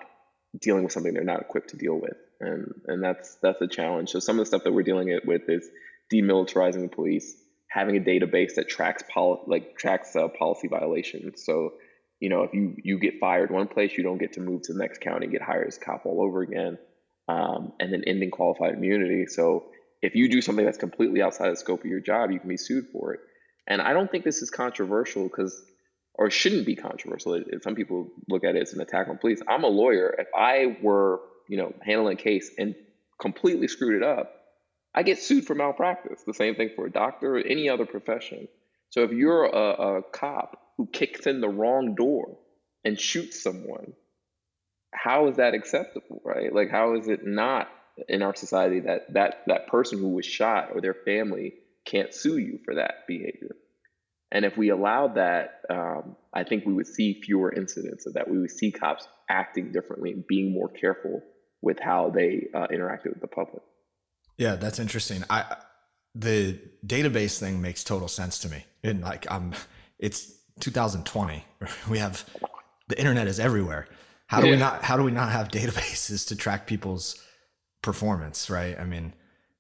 dealing 0.62 0.84
with 0.84 0.92
something 0.92 1.12
they're 1.12 1.24
not 1.24 1.42
equipped 1.42 1.72
to 1.72 1.78
deal 1.78 2.00
with. 2.00 2.18
And 2.40 2.72
and 2.86 3.04
that's 3.04 3.38
that's 3.42 3.60
a 3.62 3.68
challenge. 3.68 4.10
So 4.10 4.20
some 4.20 4.38
of 4.38 4.42
the 4.42 4.46
stuff 4.46 4.64
that 4.66 4.74
we're 4.74 4.84
dealing 4.84 5.20
with 5.26 5.42
is 5.48 5.68
demilitarizing 6.14 6.84
the 6.84 6.88
police 6.88 7.36
having 7.68 7.98
a 7.98 8.00
database 8.00 8.56
that 8.56 8.70
tracks 8.70 9.02
poli- 9.12 9.40
like 9.48 9.76
tracks 9.76 10.16
uh, 10.16 10.28
policy 10.28 10.68
violations. 10.68 11.44
So 11.44 11.72
you 12.20 12.30
know 12.30 12.44
if 12.44 12.54
you 12.54 12.76
you 12.84 13.00
get 13.00 13.20
fired 13.20 13.50
one 13.50 13.68
place 13.68 13.94
you 13.98 14.04
don't 14.04 14.20
get 14.20 14.34
to 14.34 14.40
move 14.40 14.62
to 14.64 14.74
the 14.74 14.80
next 14.80 15.02
county 15.02 15.26
and 15.26 15.34
get 15.34 15.42
hired 15.42 15.68
as 15.68 15.80
cop 15.80 16.06
all 16.06 16.22
over 16.22 16.44
again 16.44 16.78
um, 17.28 17.74
and 17.80 17.92
then 17.92 18.04
ending 18.06 18.30
qualified 18.30 18.76
immunity. 18.76 19.26
So 19.26 19.66
if 20.04 20.14
you 20.14 20.30
do 20.30 20.42
something 20.42 20.66
that's 20.66 20.78
completely 20.78 21.24
outside 21.24 21.52
the 21.52 21.56
scope 21.56 21.80
of 21.80 21.90
your 21.90 22.02
job 22.02 22.30
you 22.30 22.40
can 22.40 22.50
be 22.50 22.58
sued 22.58 22.86
for 22.92 23.14
it 23.14 23.22
and 23.68 23.82
I 23.82 23.94
don't 23.94 24.10
think 24.10 24.24
this 24.24 24.42
is 24.42 24.50
controversial 24.50 25.24
because, 25.24 25.62
or 26.14 26.30
shouldn't 26.30 26.66
be 26.66 26.76
controversial. 26.76 27.42
Some 27.62 27.76
people 27.76 28.10
look 28.28 28.44
at 28.44 28.56
it 28.56 28.62
as 28.62 28.74
an 28.74 28.82
attack 28.82 29.08
on 29.08 29.18
police. 29.18 29.42
I'm 29.48 29.64
a 29.64 29.68
lawyer. 29.68 30.16
If 30.18 30.28
I 30.36 30.78
were, 30.82 31.22
you 31.48 31.58
know, 31.58 31.74
handling 31.82 32.18
a 32.18 32.22
case 32.22 32.52
and 32.58 32.76
completely 33.20 33.68
screwed 33.68 34.02
it 34.02 34.04
up, 34.04 34.34
I 34.94 35.04
get 35.04 35.20
sued 35.20 35.46
for 35.46 35.56
malpractice. 35.56 36.24
The 36.26 36.34
same 36.34 36.56
thing 36.56 36.72
for 36.76 36.86
a 36.86 36.92
doctor 36.92 37.38
or 37.38 37.40
any 37.40 37.70
other 37.70 37.86
profession. 37.86 38.48
So 38.90 39.04
if 39.04 39.12
you're 39.12 39.46
a, 39.46 39.98
a 39.98 40.04
cop 40.04 40.60
who 40.78 40.86
kicks 40.86 41.28
in 41.28 41.40
the 41.40 41.48
wrong 41.50 41.96
door 41.96 42.38
and 42.84 43.00
shoots 43.00 43.42
someone, 43.42 43.94
how 44.94 45.28
is 45.30 45.38
that 45.38 45.54
acceptable, 45.54 46.22
right? 46.26 46.54
Like, 46.54 46.70
how 46.70 46.96
is 46.96 47.08
it 47.08 47.26
not 47.26 47.70
in 48.10 48.22
our 48.22 48.36
society 48.36 48.82
that 48.82 49.14
that 49.14 49.44
that 49.48 49.68
person 49.68 50.00
who 50.00 50.10
was 50.10 50.26
shot 50.26 50.70
or 50.74 50.82
their 50.82 50.94
family 50.94 51.54
can't 51.86 52.14
sue 52.14 52.38
you 52.38 52.60
for 52.66 52.76
that 52.76 53.08
behavior. 53.08 53.56
And 54.32 54.46
if 54.46 54.58
we 54.58 54.70
allowed 54.70 55.16
that, 55.16 55.62
um, 55.70 56.16
I 56.34 56.44
think 56.44 56.66
we 56.66 56.74
would 56.74 56.88
see 56.88 57.22
fewer 57.22 57.52
incidents 57.54 58.06
of 58.06 58.14
that. 58.14 58.30
We 58.30 58.40
would 58.40 58.52
see 58.52 58.72
cops 58.72 59.08
acting 59.30 59.72
differently 59.72 60.12
and 60.12 60.26
being 60.26 60.54
more 60.54 60.70
careful 60.70 61.22
with 61.62 61.80
how 61.80 62.10
they 62.10 62.48
uh, 62.56 62.68
interacted 62.68 63.10
with 63.10 63.22
the 63.22 63.28
public. 63.28 63.62
Yeah, 64.38 64.56
that's 64.56 64.80
interesting. 64.80 65.24
I 65.30 65.58
the 66.16 66.60
database 66.86 67.40
thing 67.40 67.62
makes 67.62 67.84
total 67.84 68.08
sense 68.08 68.40
to 68.40 68.50
me. 68.50 68.66
And 68.84 69.02
like 69.02 69.30
I'm, 69.32 69.54
it's 70.00 70.34
2020. 70.60 71.46
We 71.90 72.00
have 72.00 72.26
the 72.88 72.98
internet 72.98 73.28
is 73.28 73.40
everywhere. 73.40 73.88
How 74.28 74.42
do 74.42 74.48
yeah. 74.48 74.54
we 74.54 74.60
not? 74.60 74.84
How 74.84 74.98
do 74.98 75.04
we 75.04 75.12
not 75.12 75.32
have 75.32 75.48
databases 75.52 76.28
to 76.30 76.36
track 76.36 76.66
people's 76.66 77.22
performance? 77.82 78.50
Right. 78.50 78.80
I 78.80 78.86
mean, 78.86 79.14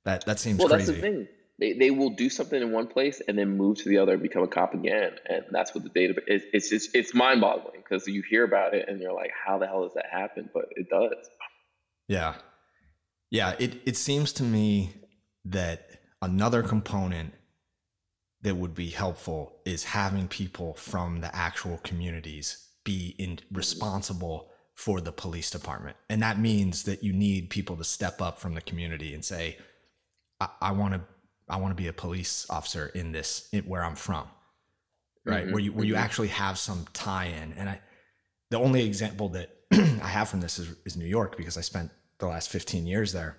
that 0.05 0.25
that 0.25 0.39
seems 0.39 0.59
well. 0.59 0.69
Crazy. 0.69 0.85
That's 0.85 0.95
the 0.95 1.01
thing 1.01 1.27
they, 1.61 1.73
they 1.73 1.91
will 1.91 2.09
do 2.09 2.27
something 2.27 2.59
in 2.59 2.71
one 2.71 2.87
place 2.87 3.21
and 3.25 3.37
then 3.37 3.55
move 3.55 3.77
to 3.77 3.87
the 3.87 3.99
other 3.99 4.13
and 4.13 4.21
become 4.21 4.41
a 4.41 4.47
cop 4.47 4.73
again. 4.73 5.11
And 5.29 5.45
that's 5.51 5.75
what 5.75 5.83
the 5.83 5.89
data 5.89 6.19
is 6.27 6.41
it's 6.51 6.69
just 6.69 6.95
it's 6.95 7.13
mind-boggling 7.13 7.83
because 7.87 8.07
you 8.07 8.23
hear 8.27 8.43
about 8.43 8.73
it 8.73 8.89
and 8.89 8.99
you're 8.99 9.13
like 9.13 9.31
how 9.45 9.59
the 9.59 9.67
hell 9.67 9.83
does 9.83 9.93
that 9.93 10.07
happen? 10.11 10.49
But 10.51 10.65
it 10.71 10.89
does. 10.89 11.29
Yeah. 12.07 12.33
Yeah 13.29 13.53
it, 13.59 13.79
it 13.85 13.95
seems 13.95 14.33
to 14.33 14.43
me 14.43 14.91
that 15.45 16.01
another 16.21 16.63
component 16.63 17.33
that 18.41 18.55
would 18.55 18.73
be 18.73 18.89
helpful 18.89 19.59
is 19.63 19.83
having 19.83 20.27
people 20.27 20.73
from 20.73 21.21
the 21.21 21.33
actual 21.35 21.77
communities 21.83 22.69
be 22.83 23.15
in, 23.19 23.37
responsible 23.51 24.49
for 24.73 24.99
the 24.99 25.11
police 25.11 25.51
department. 25.51 25.95
And 26.09 26.23
that 26.23 26.39
means 26.39 26.83
that 26.83 27.03
you 27.03 27.13
need 27.13 27.51
people 27.51 27.77
to 27.77 27.83
step 27.83 28.19
up 28.19 28.39
from 28.39 28.55
the 28.55 28.61
community 28.61 29.13
and 29.13 29.23
say 29.23 29.59
I, 30.39 30.49
I 30.59 30.71
want 30.71 30.95
to 30.95 31.01
I 31.51 31.57
want 31.57 31.75
to 31.75 31.81
be 31.81 31.89
a 31.89 31.93
police 31.93 32.47
officer 32.49 32.87
in 32.95 33.11
this 33.11 33.49
in, 33.51 33.65
where 33.65 33.83
I'm 33.83 33.95
from, 33.95 34.25
right? 35.25 35.43
Mm-hmm. 35.43 35.51
Where 35.51 35.61
you 35.61 35.73
where 35.73 35.85
you 35.85 35.93
mm-hmm. 35.95 36.03
actually 36.03 36.29
have 36.29 36.57
some 36.57 36.85
tie-in. 36.93 37.53
And 37.53 37.69
I, 37.69 37.81
the 38.49 38.57
only 38.57 38.85
example 38.85 39.29
that 39.29 39.49
I 39.71 40.07
have 40.07 40.29
from 40.29 40.39
this 40.39 40.57
is, 40.57 40.73
is 40.85 40.95
New 40.95 41.05
York 41.05 41.35
because 41.35 41.57
I 41.57 41.61
spent 41.61 41.91
the 42.19 42.27
last 42.27 42.49
15 42.49 42.87
years 42.87 43.11
there. 43.11 43.37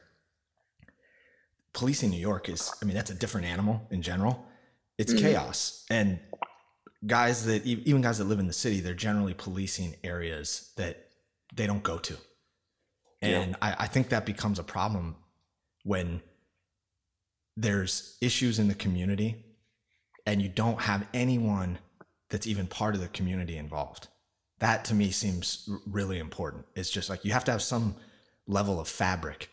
Policing 1.72 2.10
New 2.10 2.20
York 2.20 2.50
is, 2.50 2.70
I 2.82 2.84
mean, 2.84 2.94
that's 2.94 3.10
a 3.10 3.14
different 3.14 3.46
animal 3.46 3.80
in 3.90 4.02
general. 4.02 4.44
It's 4.98 5.14
mm-hmm. 5.14 5.24
chaos, 5.24 5.86
and 5.88 6.20
guys 7.06 7.46
that 7.46 7.64
even 7.64 8.02
guys 8.02 8.18
that 8.18 8.24
live 8.24 8.40
in 8.40 8.46
the 8.46 8.52
city, 8.52 8.80
they're 8.80 8.92
generally 8.92 9.32
policing 9.32 9.96
areas 10.04 10.70
that 10.76 11.08
they 11.54 11.66
don't 11.66 11.82
go 11.82 11.96
to, 11.96 12.14
and 13.22 13.52
yeah. 13.52 13.56
I, 13.62 13.84
I 13.84 13.86
think 13.86 14.10
that 14.10 14.26
becomes 14.26 14.58
a 14.58 14.62
problem 14.62 15.16
when 15.82 16.20
there's 17.56 18.16
issues 18.20 18.58
in 18.58 18.68
the 18.68 18.74
community 18.74 19.44
and 20.26 20.40
you 20.40 20.48
don't 20.48 20.80
have 20.80 21.06
anyone 21.12 21.78
that's 22.30 22.46
even 22.46 22.66
part 22.66 22.94
of 22.94 23.00
the 23.00 23.08
community 23.08 23.56
involved. 23.56 24.08
That 24.60 24.84
to 24.86 24.94
me 24.94 25.10
seems 25.10 25.68
really 25.86 26.18
important. 26.18 26.64
It's 26.74 26.90
just 26.90 27.10
like 27.10 27.24
you 27.24 27.32
have 27.32 27.44
to 27.44 27.52
have 27.52 27.62
some 27.62 27.96
level 28.46 28.80
of 28.80 28.88
fabric 28.88 29.50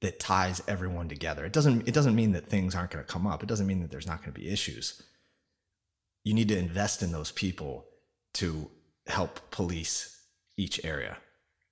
that 0.00 0.20
ties 0.20 0.62
everyone 0.68 1.08
together. 1.08 1.44
It 1.44 1.52
doesn't 1.52 1.88
it 1.88 1.94
doesn't 1.94 2.14
mean 2.14 2.32
that 2.32 2.46
things 2.46 2.74
aren't 2.74 2.90
going 2.90 3.04
to 3.04 3.12
come 3.12 3.26
up. 3.26 3.42
It 3.42 3.48
doesn't 3.48 3.66
mean 3.66 3.80
that 3.80 3.90
there's 3.90 4.06
not 4.06 4.18
going 4.18 4.32
to 4.32 4.40
be 4.40 4.50
issues. 4.50 5.02
You 6.24 6.34
need 6.34 6.48
to 6.48 6.58
invest 6.58 7.02
in 7.02 7.12
those 7.12 7.32
people 7.32 7.86
to 8.34 8.70
help 9.06 9.50
police 9.50 10.20
each 10.56 10.84
area. 10.84 11.16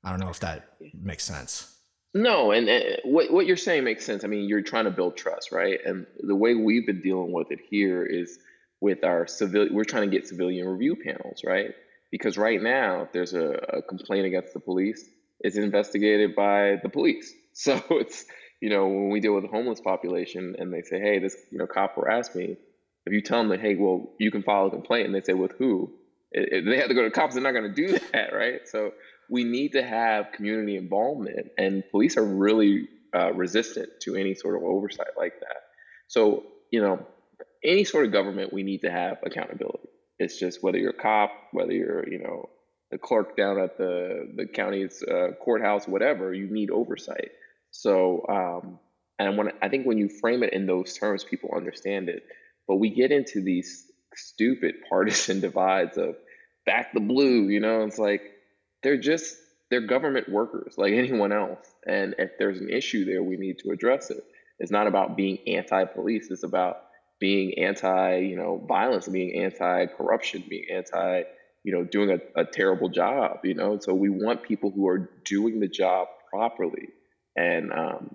I 0.03 0.11
don't 0.11 0.21
know 0.21 0.31
if 0.31 0.41
that 0.41 0.77
makes 0.95 1.25
sense. 1.25 1.76
No, 2.17 2.51
and, 2.53 2.67
and 2.67 2.99
what 3.05 3.31
what 3.31 3.45
you're 3.47 3.59
saying 3.59 3.85
makes 3.85 4.07
sense. 4.07 4.25
I 4.25 4.29
mean, 4.29 4.49
you're 4.49 4.63
trying 4.63 4.87
to 4.87 4.91
build 4.91 5.19
trust, 5.19 5.53
right? 5.53 5.79
And 5.85 6.07
the 6.19 6.35
way 6.35 6.55
we've 6.55 6.87
been 6.87 7.03
dealing 7.03 7.31
with 7.31 7.53
it 7.53 7.61
here 7.69 8.07
is 8.07 8.39
with 8.81 9.05
our 9.05 9.27
civil. 9.27 9.69
We're 9.71 9.85
trying 9.85 10.11
to 10.11 10.17
get 10.17 10.27
civilian 10.27 10.67
review 10.67 10.97
panels, 10.97 11.43
right? 11.45 11.75
Because 12.11 12.39
right 12.39 12.63
now, 12.63 13.03
if 13.03 13.13
there's 13.13 13.35
a, 13.35 13.51
a 13.69 13.83
complaint 13.83 14.25
against 14.27 14.55
the 14.55 14.61
police, 14.61 15.07
it's 15.41 15.59
investigated 15.59 16.35
by 16.35 16.81
the 16.83 16.89
police. 16.89 17.33
So 17.59 17.83
it's 17.91 18.27
you 18.61 18.69
know 18.69 18.87
when 18.87 19.09
we 19.09 19.21
deal 19.21 19.35
with 19.35 19.45
the 19.45 19.49
homeless 19.49 19.81
population 19.81 20.57
and 20.59 20.71
they 20.75 20.83
say, 20.83 21.01
hey, 21.01 21.19
this 21.21 21.35
you 21.51 21.59
know 21.59 21.67
cop 21.67 21.97
harassed 21.97 22.35
me. 22.35 22.57
If 23.07 23.13
you 23.15 23.23
tell 23.23 23.39
them 23.39 23.49
that, 23.49 23.61
hey, 23.61 23.77
well, 23.77 24.13
you 24.19 24.31
can 24.31 24.43
file 24.43 24.67
a 24.67 24.71
complaint, 24.71 25.07
and 25.07 25.15
they 25.15 25.23
say 25.23 25.33
with 25.33 25.53
who, 25.53 25.91
they 26.35 26.77
have 26.77 26.89
to 26.89 26.95
go 26.95 27.03
to 27.05 27.11
cops. 27.11 27.35
They're 27.35 27.43
not 27.43 27.53
going 27.53 27.75
to 27.75 27.87
do 27.87 27.99
that, 28.13 28.35
right? 28.35 28.61
So 28.67 28.93
we 29.29 29.45
need 29.45 29.73
to 29.73 29.83
have 29.83 30.33
community 30.33 30.77
involvement, 30.77 31.49
and 31.59 31.83
police 31.91 32.17
are 32.17 32.25
really 32.25 32.89
uh, 33.15 33.33
resistant 33.33 33.89
to 34.03 34.15
any 34.15 34.35
sort 34.35 34.57
of 34.57 34.63
oversight 34.63 35.17
like 35.17 35.41
that. 35.41 35.63
So, 36.09 36.45
you 36.71 36.81
know, 36.81 37.07
any 37.65 37.85
sort 37.85 38.07
of 38.07 38.13
government, 38.13 38.53
we 38.53 38.63
need 38.63 38.83
to 38.83 38.91
have 38.91 39.19
accountability. 39.25 39.89
It's 40.19 40.39
just 40.39 40.63
whether 40.63 40.79
you're 40.79 40.91
a 40.91 41.03
cop, 41.03 41.31
whether 41.53 41.73
you're, 41.73 42.09
you 42.09 42.19
know, 42.19 42.49
the 42.91 42.99
clerk 42.99 43.37
down 43.37 43.59
at 43.59 43.77
the 43.79 44.33
the 44.37 44.47
county's 44.47 45.03
uh, 45.03 45.33
courthouse, 45.43 45.89
whatever, 45.89 46.33
you 46.33 46.47
need 46.49 46.71
oversight. 46.71 47.31
So, 47.71 48.25
um, 48.29 48.79
and 49.19 49.37
when 49.37 49.51
I 49.61 49.69
think 49.69 49.87
when 49.87 49.99
you 49.99 50.09
frame 50.09 50.43
it 50.43 50.53
in 50.53 50.67
those 50.67 50.95
terms, 50.95 51.25
people 51.25 51.51
understand 51.55 52.09
it. 52.09 52.23
But 52.69 52.77
we 52.77 52.91
get 52.91 53.11
into 53.11 53.43
these 53.43 53.91
stupid 54.15 54.77
partisan 54.89 55.41
divides 55.49 55.99
of 55.99 56.17
back 56.65 56.93
the 56.93 57.01
blue, 57.01 57.49
you 57.49 57.61
know, 57.61 57.83
it's 57.83 57.99
like 57.99 58.23
they're 58.87 58.97
just 58.97 59.37
they're 59.69 59.81
government 59.81 60.29
workers 60.29 60.75
like 60.79 60.93
anyone 60.93 61.33
else. 61.33 61.67
And 61.89 62.15
if 62.19 62.39
there's 62.39 62.61
an 62.61 62.69
issue 62.71 63.05
there, 63.05 63.21
we 63.21 63.37
need 63.37 63.59
to 63.65 63.71
address 63.71 64.11
it. 64.11 64.23
It's 64.61 64.71
not 64.71 64.87
about 64.87 65.17
being 65.17 65.39
anti-police. 65.49 66.31
It's 66.31 66.45
about 66.45 66.83
being 67.19 67.59
anti, 67.59 68.19
you 68.19 68.37
know, 68.37 68.65
violence, 68.69 69.09
being 69.09 69.43
anti-corruption, 69.43 70.45
being 70.49 70.67
anti, 70.73 71.23
you 71.65 71.73
know, 71.73 71.83
doing 71.83 72.11
a, 72.13 72.41
a 72.41 72.45
terrible 72.45 72.89
job, 72.89 73.41
you 73.43 73.55
know. 73.55 73.77
So 73.81 73.93
we 73.93 74.09
want 74.09 74.45
people 74.45 74.71
who 74.71 74.87
are 74.87 75.11
doing 75.25 75.59
the 75.59 75.67
job 75.67 76.07
properly. 76.31 76.91
And 77.35 77.73
um, 77.73 78.15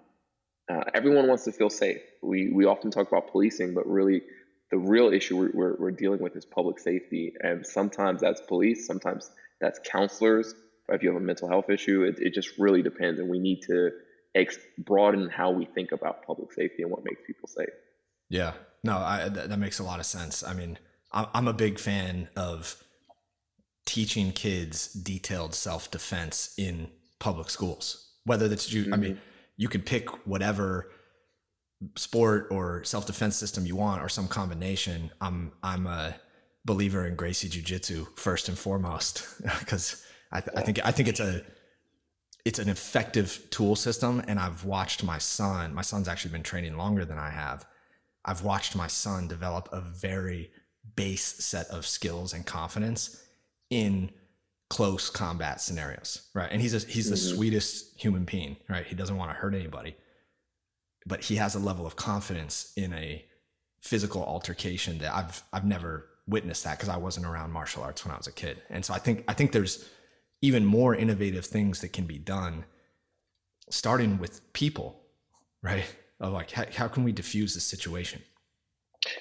uh, 0.72 0.86
everyone 0.94 1.28
wants 1.28 1.44
to 1.44 1.52
feel 1.52 1.70
safe. 1.70 2.00
We 2.24 2.50
we 2.54 2.64
often 2.64 2.92
talk 2.92 3.10
about 3.10 3.30
policing, 3.34 3.74
but 3.74 3.86
really 3.88 4.22
the 4.72 4.78
real 4.78 5.12
issue 5.12 5.38
we're, 5.38 5.52
we're, 5.54 5.76
we're, 5.78 5.92
dealing 5.92 6.22
with 6.22 6.34
is 6.38 6.46
public 6.46 6.80
safety. 6.80 7.34
And 7.42 7.68
sometimes 7.68 8.22
that's 8.22 8.40
police, 8.40 8.88
sometimes 8.88 9.30
that's 9.62 9.80
counselors. 9.90 10.54
If 10.90 11.04
you 11.04 11.10
have 11.14 11.22
a 11.22 11.24
mental 11.24 11.48
health 11.48 11.70
issue, 11.70 12.04
it, 12.04 12.20
it 12.20 12.34
just 12.34 12.58
really 12.58 12.82
depends. 12.82 13.20
And 13.20 13.30
we 13.30 13.40
need 13.40 13.62
to 13.68 13.92
ex- 14.36 14.58
broaden 14.78 15.30
how 15.30 15.52
we 15.52 15.66
think 15.66 15.94
about 15.94 16.26
public 16.26 16.52
safety 16.52 16.84
and 16.84 16.92
what 16.92 17.06
makes 17.06 17.22
people 17.26 17.48
safe. 17.48 17.70
Yeah, 18.30 18.54
no, 18.84 18.98
I, 18.98 19.30
th- 19.34 19.48
that 19.48 19.60
makes 19.60 19.80
a 19.80 19.84
lot 19.84 20.00
of 20.00 20.06
sense. 20.06 20.44
I 20.44 20.54
mean, 20.54 20.78
I'm 21.14 21.48
a 21.48 21.54
big 21.54 21.80
fan 21.80 22.30
of 22.38 22.82
teaching 23.86 24.32
kids 24.32 24.94
detailed 24.94 25.54
self 25.54 25.92
defense 25.92 26.54
in 26.58 26.90
public 27.20 27.50
schools, 27.50 28.14
whether 28.26 28.48
that's 28.48 28.72
you, 28.72 28.84
mm-hmm. 28.84 28.94
I 28.94 28.98
mean, 28.98 29.12
mm-hmm. 29.12 29.22
you 29.58 29.68
could 29.68 29.86
pick 29.86 30.10
whatever 30.26 30.90
sport 31.96 32.48
or 32.52 32.84
self 32.84 33.06
defense 33.06 33.36
system 33.36 33.66
you 33.66 33.76
want 33.76 34.02
or 34.02 34.10
some 34.10 34.28
combination. 34.28 35.12
I'm 35.20 35.52
I'm 35.64 35.88
a 35.88 36.16
believer 36.66 37.06
in 37.06 37.16
Gracie 37.16 37.50
Jiu 37.50 37.62
Jitsu 37.62 38.06
first 38.16 38.48
and 38.48 38.58
foremost 38.58 39.26
because 39.60 40.04
I, 40.32 40.42
th- 40.42 40.56
I 40.56 40.62
think 40.62 40.86
I 40.86 40.92
think 40.92 41.08
it's 41.10 41.20
a 41.20 41.42
it's 42.46 42.60
an 42.60 42.70
effective 42.70 43.48
tool 43.50 43.76
system 43.76 44.24
and 44.28 44.40
I've 44.40 44.64
watched 44.66 45.04
my 45.04 45.18
son 45.18 45.74
my 45.74 45.82
son's 45.82 46.08
actually 46.08 46.32
been 46.32 46.44
training 46.44 46.78
longer 46.78 47.06
than 47.06 47.18
I 47.18 47.30
have. 47.30 47.66
I've 48.24 48.44
watched 48.44 48.76
my 48.76 48.88
son 48.88 49.28
develop 49.28 49.70
a 49.72 49.82
very 49.82 50.52
base 50.96 51.24
set 51.24 51.68
of 51.68 51.88
skills 51.88 52.34
and 52.34 52.46
confidence 52.46 53.24
in 53.70 54.12
close 54.70 55.10
combat 55.10 55.60
scenarios 55.60 56.30
right? 56.34 56.50
And 56.52 56.62
he's 56.62 56.74
a, 56.74 56.88
he's 56.88 57.10
the 57.10 57.16
mm-hmm. 57.16 57.36
sweetest 57.36 58.00
human 58.00 58.24
being 58.24 58.58
right? 58.70 58.86
He 58.86 58.96
doesn't 58.96 59.18
want 59.18 59.32
to 59.32 59.36
hurt 59.36 59.56
anybody. 59.56 59.96
But 61.08 61.24
he 61.24 61.38
has 61.38 61.56
a 61.56 61.60
level 61.60 61.88
of 61.88 61.96
confidence 61.96 62.74
in 62.78 62.94
a 62.94 63.26
physical 63.82 64.24
altercation 64.24 65.00
that 65.00 65.14
I've 65.14 65.44
I've 65.52 65.66
never 65.66 66.11
witnessed 66.28 66.64
that 66.64 66.78
because 66.78 66.90
I 66.90 66.98
wasn't 66.98 67.26
around 67.26 67.52
martial 67.52 67.84
arts 67.84 68.06
when 68.06 68.14
I 68.14 68.18
was 68.18 68.28
a 68.28 68.32
kid. 68.32 68.62
And 68.70 68.84
so 68.86 68.94
I 68.94 69.00
think 69.00 69.24
I 69.28 69.34
think 69.34 69.52
there's 69.52 69.90
even 70.42 70.66
more 70.66 70.96
innovative 70.96 71.46
things 71.46 71.82
that 71.82 71.94
can 71.94 72.06
be 72.06 72.18
done 72.18 72.66
starting 73.70 74.18
with 74.18 74.54
people, 74.54 75.02
right? 75.62 75.86
Of 76.20 76.34
like 76.34 76.52
how, 76.52 76.66
how 76.76 76.88
can 76.88 77.04
we 77.04 77.12
diffuse 77.12 77.54
this 77.54 77.64
situation? 77.64 78.22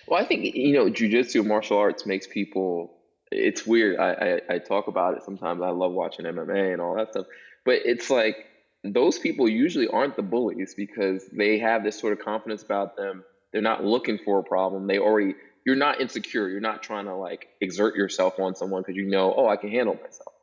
Well, 0.07 0.21
I 0.23 0.27
think 0.27 0.55
you 0.55 0.75
know, 0.75 0.91
jujitsu 0.91 1.45
martial 1.45 1.79
arts 1.79 2.07
makes 2.07 2.27
people. 2.27 2.97
It's 3.33 3.67
weird. 3.67 3.99
I, 3.99 4.41
I 4.49 4.55
I 4.55 4.59
talk 4.59 4.89
about 4.89 5.17
it 5.17 5.23
sometimes. 5.23 5.63
I 5.63 5.71
love 5.71 5.93
watching 5.93 6.27
MMA 6.27 6.73
and 6.73 6.83
all 6.83 6.97
that 6.97 7.11
stuff, 7.11 7.27
but 7.65 7.81
it's 7.85 8.11
like 8.11 8.47
those 8.85 9.19
people 9.19 9.49
usually 9.49 9.89
aren't 9.89 10.17
the 10.17 10.23
bullies 10.23 10.75
because 10.75 11.27
they 11.33 11.59
have 11.59 11.85
this 11.85 11.99
sort 11.99 12.13
of 12.13 12.25
confidence 12.25 12.63
about 12.63 12.97
them. 12.97 13.25
They're 13.53 13.63
not 13.63 13.85
looking 13.85 14.19
for 14.25 14.39
a 14.39 14.43
problem. 14.43 14.87
They 14.87 14.99
already, 14.99 15.35
you're 15.65 15.77
not 15.77 16.01
insecure. 16.01 16.49
You're 16.49 16.61
not 16.61 16.83
trying 16.83 17.07
to 17.07 17.15
like 17.15 17.49
exert 17.61 17.97
yourself 17.97 18.39
on 18.39 18.55
someone 18.55 18.83
because 18.83 18.97
you 18.97 19.07
know, 19.07 19.35
oh, 19.37 19.49
I 19.49 19.57
can 19.57 19.71
handle 19.71 19.95
myself. 19.95 20.35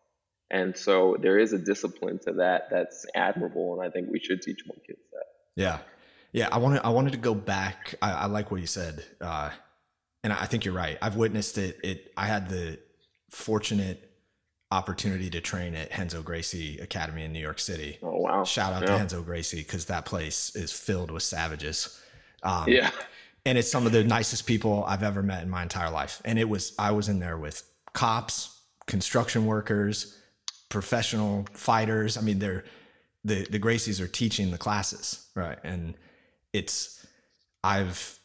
And 0.49 0.77
so 0.77 1.17
there 1.19 1.37
is 1.37 1.53
a 1.53 1.57
discipline 1.57 2.19
to 2.19 2.33
that 2.33 2.69
that's 2.69 3.05
admirable. 3.13 3.79
And 3.79 3.87
I 3.87 3.91
think 3.91 4.09
we 4.09 4.19
should 4.19 4.41
teach 4.41 4.61
more 4.65 4.77
kids 4.85 4.99
that. 5.11 5.25
Yeah. 5.55 5.79
Yeah. 6.31 6.49
I 6.51 6.57
wanted, 6.59 6.81
I 6.85 6.89
wanted 6.89 7.11
to 7.13 7.17
go 7.17 7.33
back. 7.33 7.95
I, 8.01 8.11
I 8.11 8.25
like 8.27 8.49
what 8.49 8.61
you 8.61 8.67
said. 8.67 9.03
Uh, 9.19 9.49
and 10.23 10.31
I 10.31 10.45
think 10.45 10.65
you're 10.65 10.73
right. 10.73 10.97
I've 11.01 11.15
witnessed 11.15 11.57
it. 11.57 11.79
It, 11.83 12.13
I 12.15 12.27
had 12.27 12.49
the 12.49 12.79
fortunate 13.29 14.07
opportunity 14.71 15.29
to 15.29 15.41
train 15.41 15.75
at 15.75 15.97
Renzo 15.97 16.21
Gracie 16.21 16.77
Academy 16.79 17.23
in 17.23 17.33
New 17.33 17.39
York 17.39 17.59
City. 17.59 17.97
Oh 18.03 18.17
wow! 18.17 18.43
Shout 18.43 18.73
out 18.73 18.81
yeah. 18.81 18.87
to 18.87 18.93
Renzo 18.93 19.21
Gracie 19.21 19.57
because 19.57 19.85
that 19.85 20.05
place 20.05 20.55
is 20.55 20.71
filled 20.71 21.11
with 21.11 21.23
savages. 21.23 22.01
Um, 22.43 22.67
yeah, 22.67 22.91
and 23.47 23.57
it's 23.57 23.71
some 23.71 23.85
of 23.85 23.93
the 23.93 24.03
nicest 24.03 24.45
people 24.45 24.83
I've 24.85 25.03
ever 25.03 25.23
met 25.23 25.41
in 25.41 25.49
my 25.49 25.63
entire 25.63 25.89
life. 25.89 26.21
And 26.25 26.37
it 26.37 26.49
was 26.49 26.73
I 26.77 26.91
was 26.91 27.07
in 27.07 27.19
there 27.19 27.37
with 27.37 27.63
cops, 27.93 28.61
construction 28.87 29.45
workers, 29.45 30.17
professional 30.67 31.45
fighters. 31.53 32.17
I 32.17 32.21
mean, 32.21 32.39
they're 32.39 32.65
the 33.23 33.47
the 33.49 33.59
Gracies 33.59 34.01
are 34.01 34.07
teaching 34.07 34.51
the 34.51 34.57
classes, 34.57 35.29
right? 35.33 35.57
And 35.63 35.95
it's 36.51 37.05
I've 37.63 38.19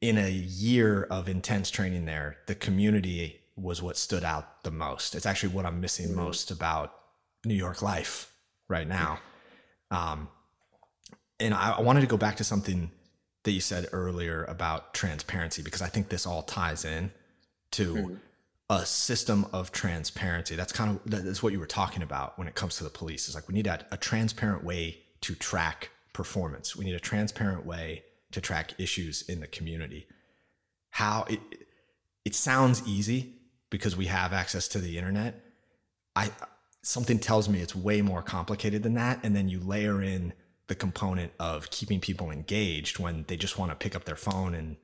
in 0.00 0.16
a 0.16 0.30
year 0.30 1.02
of 1.10 1.28
intense 1.28 1.68
training 1.70 2.06
there, 2.06 2.38
the 2.46 2.54
community 2.54 3.40
was 3.56 3.82
what 3.82 3.96
stood 3.96 4.22
out 4.22 4.62
the 4.62 4.70
most. 4.70 5.16
It's 5.16 5.26
actually 5.26 5.52
what 5.52 5.66
I'm 5.66 5.80
missing 5.80 6.06
mm-hmm. 6.06 6.16
most 6.16 6.52
about 6.52 6.94
New 7.44 7.54
York 7.54 7.82
life 7.82 8.32
right 8.68 8.86
now. 8.86 9.18
Um, 9.90 10.28
and 11.40 11.52
I, 11.52 11.72
I, 11.72 11.80
wanted 11.80 12.00
to 12.02 12.06
go 12.06 12.16
back 12.16 12.36
to 12.36 12.44
something 12.44 12.90
that 13.44 13.52
you 13.52 13.60
said 13.60 13.86
earlier 13.92 14.44
about 14.44 14.94
transparency 14.94 15.62
because 15.62 15.82
I 15.82 15.86
think 15.88 16.08
this 16.08 16.26
all 16.26 16.42
ties 16.42 16.84
in 16.84 17.10
to 17.72 17.94
mm-hmm. 17.94 18.14
a 18.68 18.84
system 18.84 19.46
of 19.52 19.72
transparency. 19.72 20.56
That's 20.56 20.72
kind 20.72 20.90
of 20.90 21.10
that's 21.10 21.42
what 21.42 21.52
you 21.52 21.60
were 21.60 21.66
talking 21.66 22.02
about 22.02 22.38
when 22.38 22.48
it 22.48 22.54
comes 22.54 22.76
to 22.78 22.84
the 22.84 22.90
police. 22.90 23.28
Is 23.28 23.34
like 23.34 23.48
we 23.48 23.54
need 23.54 23.66
a, 23.66 23.84
a 23.90 23.96
transparent 23.96 24.64
way 24.64 24.98
to 25.22 25.34
track 25.34 25.90
performance. 26.12 26.76
We 26.76 26.84
need 26.84 26.94
a 26.94 27.00
transparent 27.00 27.64
way 27.64 28.04
to 28.32 28.40
track 28.40 28.74
issues 28.78 29.22
in 29.22 29.40
the 29.40 29.46
community. 29.46 30.06
How 30.90 31.24
it 31.28 31.40
it 32.24 32.34
sounds 32.34 32.82
easy, 32.86 33.34
because 33.70 33.96
we 33.96 34.06
have 34.06 34.32
access 34.32 34.68
to 34.68 34.78
the 34.78 34.98
internet. 34.98 35.42
I 36.14 36.30
something 36.82 37.18
tells 37.18 37.48
me 37.48 37.60
it's 37.60 37.76
way 37.76 38.02
more 38.02 38.22
complicated 38.22 38.82
than 38.82 38.94
that. 38.94 39.20
And 39.22 39.34
then 39.34 39.48
you 39.48 39.60
layer 39.60 40.02
in 40.02 40.32
the 40.70 40.74
component 40.76 41.32
of 41.40 41.68
keeping 41.70 41.98
people 41.98 42.30
engaged 42.30 43.00
when 43.00 43.24
they 43.26 43.36
just 43.36 43.58
want 43.58 43.72
to 43.72 43.74
pick 43.74 43.96
up 43.96 44.04
their 44.04 44.14
phone 44.14 44.54
and 44.54 44.76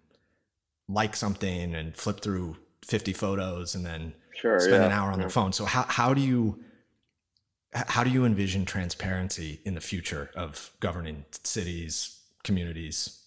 like 0.89 1.15
something 1.15 1.77
and 1.77 1.97
flip 1.97 2.19
through 2.21 2.57
50 2.85 3.13
photos 3.13 3.77
and 3.77 3.87
then 3.87 4.13
sure, 4.35 4.59
spend 4.59 4.83
yeah, 4.83 4.87
an 4.87 4.93
hour 4.93 5.13
on 5.13 5.15
yeah. 5.15 5.21
their 5.21 5.31
phone. 5.31 5.53
So 5.53 5.65
how, 5.65 5.85
how 5.85 6.13
do 6.13 6.21
you 6.21 6.59
how 7.73 8.03
do 8.03 8.11
you 8.11 8.25
envision 8.25 8.65
transparency 8.65 9.61
in 9.65 9.77
the 9.77 9.81
future 9.81 10.31
of 10.35 10.73
governing 10.81 11.25
cities, 11.45 12.19
communities? 12.43 13.23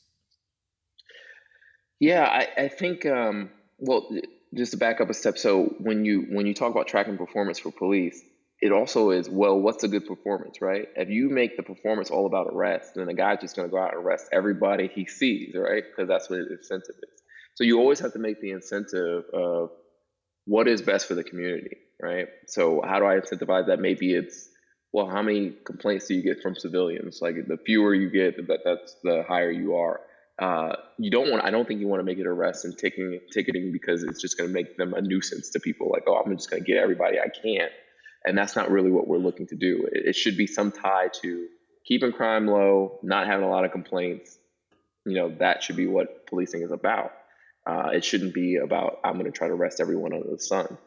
Yeah, 1.99 2.25
I, 2.25 2.63
I 2.63 2.67
think 2.67 3.05
um, 3.05 3.51
well 3.77 4.09
just 4.53 4.71
to 4.71 4.77
back 4.77 4.99
up 4.99 5.09
a 5.09 5.13
step 5.13 5.37
so 5.37 5.75
when 5.79 6.03
you 6.03 6.27
when 6.31 6.45
you 6.45 6.53
talk 6.53 6.71
about 6.71 6.87
tracking 6.87 7.17
performance 7.17 7.57
for 7.57 7.71
police 7.71 8.21
it 8.61 8.71
also 8.71 9.11
is 9.11 9.29
well 9.29 9.59
what's 9.59 9.83
a 9.83 9.87
good 9.87 10.05
performance 10.05 10.61
right? 10.61 10.87
If 10.95 11.09
you 11.09 11.29
make 11.29 11.57
the 11.57 11.63
performance 11.63 12.09
all 12.09 12.25
about 12.25 12.47
arrest 12.47 12.95
then 12.95 13.07
the 13.07 13.13
guy's 13.13 13.41
just 13.41 13.55
going 13.55 13.67
to 13.67 13.71
go 13.71 13.81
out 13.81 13.93
and 13.95 14.03
arrest 14.05 14.29
everybody 14.31 14.89
he 14.93 15.05
sees 15.05 15.55
right? 15.55 15.83
Because 15.89 16.07
that's 16.07 16.29
what 16.29 16.39
his 16.39 16.51
incentive 16.51 16.95
is. 16.97 17.21
So 17.55 17.63
you 17.63 17.79
always 17.79 17.99
have 17.99 18.13
to 18.13 18.19
make 18.19 18.41
the 18.41 18.51
incentive 18.51 19.25
of 19.33 19.71
what 20.45 20.67
is 20.67 20.81
best 20.81 21.07
for 21.07 21.15
the 21.15 21.23
community 21.23 21.77
right? 22.01 22.27
So 22.47 22.81
how 22.85 22.99
do 22.99 23.05
i 23.05 23.15
incentivize 23.15 23.67
that? 23.67 23.79
Maybe 23.79 24.13
it's 24.13 24.49
well 24.91 25.07
how 25.07 25.21
many 25.21 25.53
complaints 25.65 26.07
do 26.07 26.15
you 26.15 26.23
get 26.23 26.41
from 26.41 26.55
civilians? 26.55 27.19
Like 27.21 27.35
the 27.47 27.57
fewer 27.57 27.93
you 27.93 28.09
get 28.09 28.47
that 28.47 28.59
that's 28.63 28.95
the 29.03 29.23
higher 29.27 29.51
you 29.51 29.75
are. 29.75 30.01
Uh, 30.39 30.73
you 30.97 31.11
don't 31.11 31.29
want. 31.29 31.43
I 31.43 31.51
don't 31.51 31.67
think 31.67 31.81
you 31.81 31.87
want 31.87 31.99
to 31.99 32.05
make 32.05 32.17
it 32.17 32.25
arrest 32.25 32.63
and 32.63 32.77
ticketing, 32.77 33.19
ticketing 33.29 33.73
because 33.73 34.03
it's 34.03 34.21
just 34.21 34.37
going 34.37 34.49
to 34.49 34.53
make 34.53 34.77
them 34.77 34.93
a 34.93 35.01
nuisance 35.01 35.49
to 35.49 35.59
people. 35.59 35.89
Like, 35.91 36.03
oh, 36.07 36.21
I'm 36.25 36.33
just 36.37 36.49
going 36.49 36.63
to 36.63 36.65
get 36.65 36.77
everybody 36.81 37.19
I 37.19 37.27
can, 37.27 37.67
and 38.25 38.37
that's 38.37 38.55
not 38.55 38.69
really 38.69 38.91
what 38.91 39.07
we're 39.07 39.17
looking 39.17 39.47
to 39.47 39.55
do. 39.55 39.87
It, 39.91 40.07
it, 40.07 40.15
should 40.15 40.37
be 40.37 40.47
some 40.47 40.71
tie 40.71 41.09
to 41.21 41.47
keeping 41.85 42.11
crime 42.11 42.47
low, 42.47 42.99
not 43.03 43.27
having 43.27 43.45
a 43.45 43.49
lot 43.49 43.65
of 43.65 43.71
complaints. 43.71 44.37
You 45.05 45.15
know, 45.15 45.35
that 45.39 45.63
should 45.63 45.77
be 45.77 45.87
what 45.87 46.27
policing 46.27 46.61
is 46.61 46.71
about. 46.71 47.13
Uh, 47.65 47.89
it 47.93 48.03
shouldn't 48.03 48.33
be 48.33 48.57
about 48.57 48.99
I'm 49.03 49.13
going 49.13 49.25
to 49.25 49.31
try 49.31 49.47
to 49.47 49.53
arrest 49.53 49.79
everyone 49.79 50.13
under 50.13 50.29
the 50.29 50.39
sun. 50.39 50.77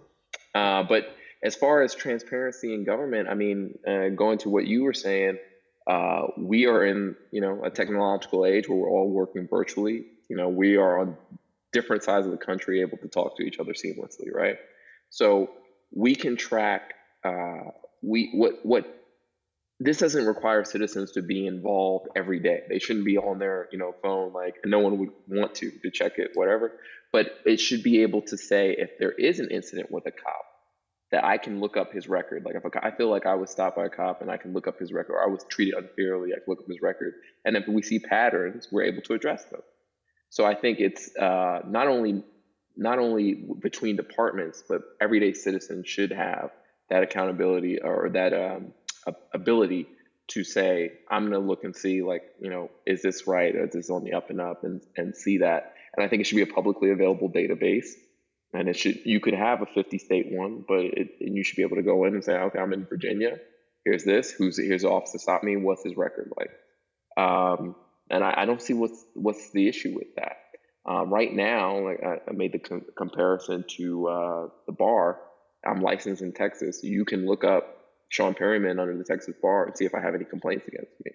Uh, 0.55 0.83
but 0.83 1.15
as 1.43 1.55
far 1.55 1.83
as 1.83 1.95
transparency 1.95 2.75
in 2.75 2.85
government, 2.85 3.29
I 3.29 3.35
mean, 3.35 3.79
uh, 3.87 4.09
going 4.11 4.39
to 4.39 4.51
what 4.51 4.67
you 4.67 4.85
were 4.85 4.95
saying 4.95 5.39
uh, 5.87 6.27
we 6.37 6.67
are 6.67 6.85
in 6.85 7.17
you 7.31 7.41
know 7.41 7.65
a 7.65 7.71
technological 7.71 8.47
age 8.47 8.69
where 8.69 8.79
we're 8.79 8.91
all 8.91 9.11
working 9.11 9.49
virtually. 9.49 10.05
You 10.29 10.37
know, 10.37 10.49
we 10.49 10.77
are 10.77 11.01
on 11.01 11.17
different 11.73 12.05
sides 12.05 12.27
of 12.27 12.33
the 12.33 12.39
country 12.39 12.81
able 12.81 12.99
to 12.99 13.09
talk 13.09 13.37
to 13.39 13.43
each 13.43 13.59
other 13.59 13.73
seamlessly, 13.73 14.33
right? 14.33 14.59
So 15.11 15.51
we 15.91 16.15
can 16.15 16.37
track 16.37 16.95
uh, 17.25 17.71
we 18.03 18.31
what 18.35 18.65
what 18.65 18.87
this 19.81 19.99
doesn't 19.99 20.27
require 20.27 20.65
citizens 20.65 21.13
to 21.13 21.23
be 21.23 21.47
involved 21.47 22.09
every 22.15 22.39
day. 22.39 22.63
They 22.69 22.79
shouldn't 22.79 23.05
be 23.05 23.19
on 23.19 23.39
their 23.39 23.69
you 23.73 23.79
know 23.79 23.95
phone 24.03 24.33
like 24.33 24.57
no 24.65 24.79
one 24.79 24.99
would 24.99 25.11
want 25.29 25.55
to 25.57 25.71
to 25.71 25.91
check 25.91 26.19
it, 26.19 26.31
whatever. 26.35 26.73
But 27.13 27.27
it 27.45 27.59
should 27.59 27.83
be 27.83 28.03
able 28.03 28.23
to 28.23 28.39
say 28.39 28.75
if 28.79 28.99
there 28.99 29.13
is 29.13 29.39
an 29.39 29.51
incident 29.51 29.91
with 29.91 30.07
a 30.07 30.11
cop, 30.11 30.47
that 31.11 31.25
I 31.25 31.37
can 31.37 31.61
look 31.61 31.77
up 31.77 31.93
his 31.93 32.09
record. 32.09 32.45
Like 32.45 32.55
if 32.55 32.65
a, 32.65 32.85
I 32.85 32.91
feel 32.97 33.11
like 33.11 33.27
I 33.27 33.35
was 33.35 33.51
stopped 33.51 33.77
by 33.77 33.85
a 33.85 33.91
cop 33.91 34.23
and 34.23 34.31
I 34.31 34.39
can 34.39 34.53
look 34.53 34.67
up 34.67 34.79
his 34.79 34.93
record, 34.93 35.15
or 35.15 35.23
I 35.23 35.27
was 35.27 35.45
treated 35.49 35.75
unfairly, 35.75 36.33
I 36.33 36.37
can 36.37 36.45
look 36.49 36.61
up 36.61 36.69
his 36.69 36.81
record, 36.81 37.15
and 37.45 37.57
if 37.57 37.69
we 37.69 37.83
see 37.83 37.99
patterns, 37.99 38.69
we're 38.73 38.85
able 38.85 39.03
to 39.03 39.15
address 39.15 39.45
them. 39.47 39.61
So 40.31 40.47
I 40.47 40.55
think 40.55 40.81
it's 40.81 41.15
uh, 41.17 41.61
not 41.67 41.89
only 41.89 42.25
not 42.77 42.99
only 42.99 43.35
between 43.61 43.97
departments, 43.97 44.65
but 44.67 44.81
everyday 45.01 45.35
citizens 45.35 45.87
should 45.87 46.11
have 46.11 46.51
that 46.93 47.03
accountability 47.03 47.81
or 47.81 48.11
that 48.11 48.35
um, 48.35 48.75
ability 49.33 49.87
to 50.29 50.45
say, 50.45 50.93
I'm 51.11 51.23
going 51.31 51.41
to 51.41 51.49
look 51.49 51.65
and 51.65 51.75
see, 51.75 52.03
like, 52.03 52.23
you 52.39 52.51
know, 52.51 52.71
is 52.87 53.01
this 53.01 53.27
right? 53.27 53.55
Or 53.57 53.65
is 53.65 53.73
this 53.73 53.89
on 53.89 54.05
the 54.05 54.13
up 54.13 54.29
and 54.29 54.43
up 54.43 54.63
and, 54.63 54.83
and 54.95 55.17
see 55.17 55.39
that? 55.39 55.75
And 55.97 56.05
I 56.05 56.09
think 56.09 56.21
it 56.21 56.27
should 56.27 56.37
be 56.37 56.43
a 56.43 56.47
publicly 56.47 56.91
available 56.91 57.31
database. 57.31 57.87
And 58.53 58.69
it 58.69 58.77
should, 58.77 59.07
you 59.07 59.21
could 59.21 59.33
have 59.33 59.63
a 59.63 59.67
50 59.67 59.97
state 59.97 60.27
one, 60.31 60.65
but 60.69 60.81
it, 60.81 61.09
you 61.19 61.43
should 61.43 61.57
be 61.57 61.63
able 61.63 61.77
to 61.77 61.83
go 61.83 62.05
in 62.05 62.13
and 62.13 62.23
say, 62.23 62.35
okay, 62.35 62.59
I'm 62.59 62.75
in 62.75 62.85
Virginia. 62.85 63.39
Here's 63.87 64.05
this. 64.05 64.31
Who's 64.31 64.59
here's 64.59 64.83
the 64.83 64.91
officer 64.91 65.19
stop 65.19 65.43
me? 65.43 65.57
What's 65.57 65.83
his 65.83 65.97
record 65.97 66.31
like? 66.39 66.51
Um, 67.17 67.75
and 68.11 68.23
I, 68.23 68.35
I, 68.43 68.45
don't 68.45 68.63
see 68.63 68.75
what's 68.75 69.05
what's 69.15 69.51
the 69.51 69.67
issue 69.67 69.95
with 69.95 70.15
that. 70.17 70.37
Um, 70.87 71.13
right 71.13 71.33
now, 71.33 71.79
like 71.81 72.01
I, 72.05 72.19
I 72.29 72.33
made 72.33 72.53
the 72.53 72.61
com- 72.61 72.87
comparison 72.97 73.65
to 73.77 74.07
uh, 74.07 74.49
the 74.67 74.73
bar. 74.73 75.19
I'm 75.65 75.81
licensed 75.81 76.23
in 76.23 76.33
Texas. 76.33 76.83
You 76.83 77.05
can 77.05 77.27
look 77.27 77.45
up 77.45 77.79
Sean 78.09 78.35
Perryman 78.35 78.79
under 78.79 78.97
the 78.97 79.05
Texas 79.05 79.35
bar 79.41 79.67
and 79.67 79.77
see 79.77 79.85
if 79.85 79.95
I 79.95 80.01
have 80.01 80.15
any 80.15 80.25
complaints 80.25 80.67
against 80.69 80.93
me. 81.05 81.13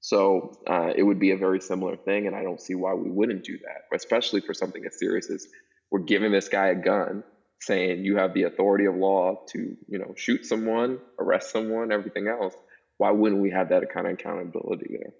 So 0.00 0.58
uh, 0.68 0.92
it 0.94 1.02
would 1.02 1.18
be 1.18 1.32
a 1.32 1.36
very 1.36 1.60
similar 1.60 1.96
thing, 1.96 2.26
and 2.26 2.36
I 2.36 2.42
don't 2.42 2.60
see 2.60 2.74
why 2.74 2.94
we 2.94 3.10
wouldn't 3.10 3.44
do 3.44 3.58
that, 3.58 3.96
especially 3.96 4.40
for 4.40 4.54
something 4.54 4.84
as 4.86 4.98
serious 4.98 5.30
as 5.30 5.48
we're 5.90 6.00
giving 6.00 6.32
this 6.32 6.48
guy 6.48 6.68
a 6.68 6.74
gun, 6.74 7.24
saying 7.60 8.04
you 8.04 8.16
have 8.16 8.34
the 8.34 8.44
authority 8.44 8.84
of 8.84 8.94
law 8.94 9.44
to, 9.52 9.76
you 9.88 9.98
know, 9.98 10.14
shoot 10.16 10.44
someone, 10.44 10.98
arrest 11.18 11.50
someone, 11.50 11.90
everything 11.90 12.28
else. 12.28 12.54
Why 12.98 13.10
wouldn't 13.10 13.42
we 13.42 13.50
have 13.50 13.70
that 13.70 13.90
kind 13.92 14.06
of 14.06 14.14
accountability 14.14 14.86
there? 14.90 15.12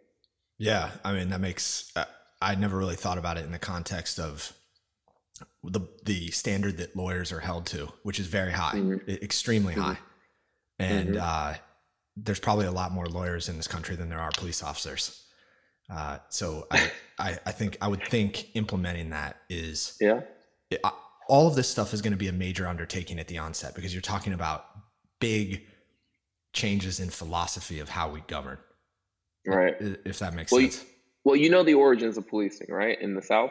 Yeah, 0.58 0.90
I 1.04 1.12
mean 1.12 1.30
that 1.30 1.40
makes. 1.40 1.92
Uh, 1.96 2.04
I 2.40 2.54
never 2.54 2.76
really 2.76 2.96
thought 2.96 3.18
about 3.18 3.38
it 3.38 3.44
in 3.44 3.52
the 3.52 3.58
context 3.58 4.18
of 4.18 4.52
the 5.64 5.80
the 6.04 6.30
standard 6.30 6.78
that 6.78 6.96
lawyers 6.96 7.32
are 7.32 7.40
held 7.40 7.66
to, 7.66 7.88
which 8.02 8.18
is 8.18 8.26
very 8.26 8.52
high, 8.52 8.74
mm-hmm. 8.74 9.10
extremely 9.10 9.74
mm-hmm. 9.74 9.82
high, 9.82 9.98
and 10.78 11.10
mm-hmm. 11.10 11.20
uh, 11.22 11.54
there's 12.16 12.40
probably 12.40 12.66
a 12.66 12.72
lot 12.72 12.92
more 12.92 13.06
lawyers 13.06 13.48
in 13.48 13.56
this 13.56 13.68
country 13.68 13.96
than 13.96 14.08
there 14.08 14.20
are 14.20 14.30
police 14.32 14.62
officers. 14.62 15.24
Uh, 15.90 16.18
so 16.28 16.66
I, 16.70 16.90
I, 17.18 17.38
I 17.46 17.52
think 17.52 17.76
I 17.80 17.88
would 17.88 18.02
think 18.04 18.54
implementing 18.56 19.10
that 19.10 19.36
is 19.48 19.96
yeah. 20.00 20.20
It, 20.70 20.80
uh, 20.82 20.90
all 21.28 21.48
of 21.48 21.54
this 21.54 21.68
stuff 21.68 21.92
is 21.92 22.02
going 22.02 22.12
to 22.12 22.18
be 22.18 22.28
a 22.28 22.32
major 22.32 22.66
undertaking 22.66 23.18
at 23.18 23.28
the 23.28 23.38
onset 23.38 23.74
because 23.74 23.92
you're 23.92 24.00
talking 24.00 24.32
about 24.32 24.66
big 25.20 25.66
changes 26.52 27.00
in 27.00 27.10
philosophy 27.10 27.80
of 27.80 27.88
how 27.88 28.08
we 28.08 28.20
govern. 28.22 28.58
Right. 29.46 29.74
If 30.04 30.20
that 30.20 30.34
makes 30.34 30.52
well, 30.52 30.62
sense. 30.62 30.82
You, 30.82 30.88
well, 31.24 31.36
you 31.36 31.50
know 31.50 31.62
the 31.62 31.74
origins 31.74 32.16
of 32.16 32.28
policing, 32.28 32.68
right? 32.70 33.00
In 33.00 33.14
the 33.14 33.22
South? 33.22 33.50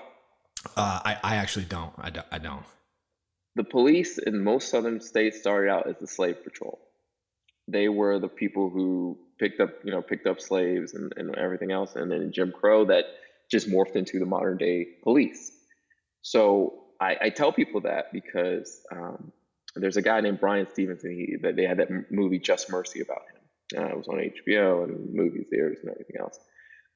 Uh, 0.76 1.00
I, 1.06 1.18
I 1.24 1.36
actually 1.38 1.66
don't. 1.66 1.94
I, 1.98 2.10
don't. 2.10 2.28
I 2.32 2.38
don't. 2.38 2.64
The 3.56 3.64
police 3.64 4.18
in 4.18 4.44
most 4.44 4.70
southern 4.70 5.00
states 5.00 5.40
started 5.40 5.70
out 5.70 5.88
as 5.88 5.98
the 6.00 6.08
slave 6.08 6.44
patrol. 6.44 6.80
They 7.68 7.88
were 7.88 8.20
the 8.20 8.28
people 8.28 8.70
who 8.70 9.18
picked 9.40 9.60
up, 9.60 9.70
you 9.84 9.92
know, 9.92 10.02
picked 10.02 10.28
up 10.28 10.40
slaves 10.42 10.94
and, 10.94 11.14
and 11.18 11.36
everything 11.36 11.72
else. 11.72 11.96
And 11.96 12.12
then 12.12 12.32
Jim 12.32 12.52
Crow 12.52 12.86
that 12.86 13.06
just 13.50 13.70
morphed 13.70 13.96
into 13.96 14.20
the 14.20 14.26
modern 14.26 14.58
day 14.58 14.88
police. 15.04 15.52
So 16.22 16.86
I, 17.00 17.18
I 17.22 17.30
tell 17.30 17.52
people 17.52 17.82
that 17.82 18.12
because 18.12 18.82
um, 18.92 19.32
there's 19.76 19.98
a 19.98 20.02
guy 20.02 20.22
named 20.22 20.40
Bryan 20.40 20.68
Stevenson. 20.72 21.12
He, 21.12 21.38
that 21.42 21.56
they 21.56 21.64
had 21.64 21.78
that 21.78 22.12
movie 22.12 22.40
Just 22.40 22.70
Mercy 22.70 23.02
about 23.02 23.22
him. 23.22 23.82
Uh, 23.84 23.88
it 23.88 23.98
was 23.98 24.08
on 24.08 24.18
HBO 24.18 24.84
and 24.84 25.14
movie 25.14 25.44
theaters 25.44 25.80
and 25.82 25.92
everything 25.92 26.18
else. 26.20 26.40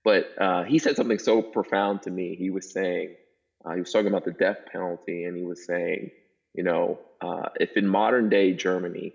But 0.03 0.29
uh, 0.39 0.63
he 0.63 0.79
said 0.79 0.95
something 0.95 1.19
so 1.19 1.41
profound 1.41 2.03
to 2.03 2.11
me. 2.11 2.35
He 2.35 2.49
was 2.49 2.71
saying, 2.71 3.15
uh, 3.65 3.73
he 3.73 3.79
was 3.79 3.91
talking 3.91 4.07
about 4.07 4.25
the 4.25 4.31
death 4.31 4.59
penalty, 4.71 5.25
and 5.25 5.35
he 5.35 5.43
was 5.43 5.65
saying, 5.65 6.11
you 6.53 6.63
know, 6.63 6.99
uh, 7.21 7.49
if 7.59 7.75
in 7.77 7.87
modern 7.87 8.29
day 8.29 8.53
Germany, 8.53 9.13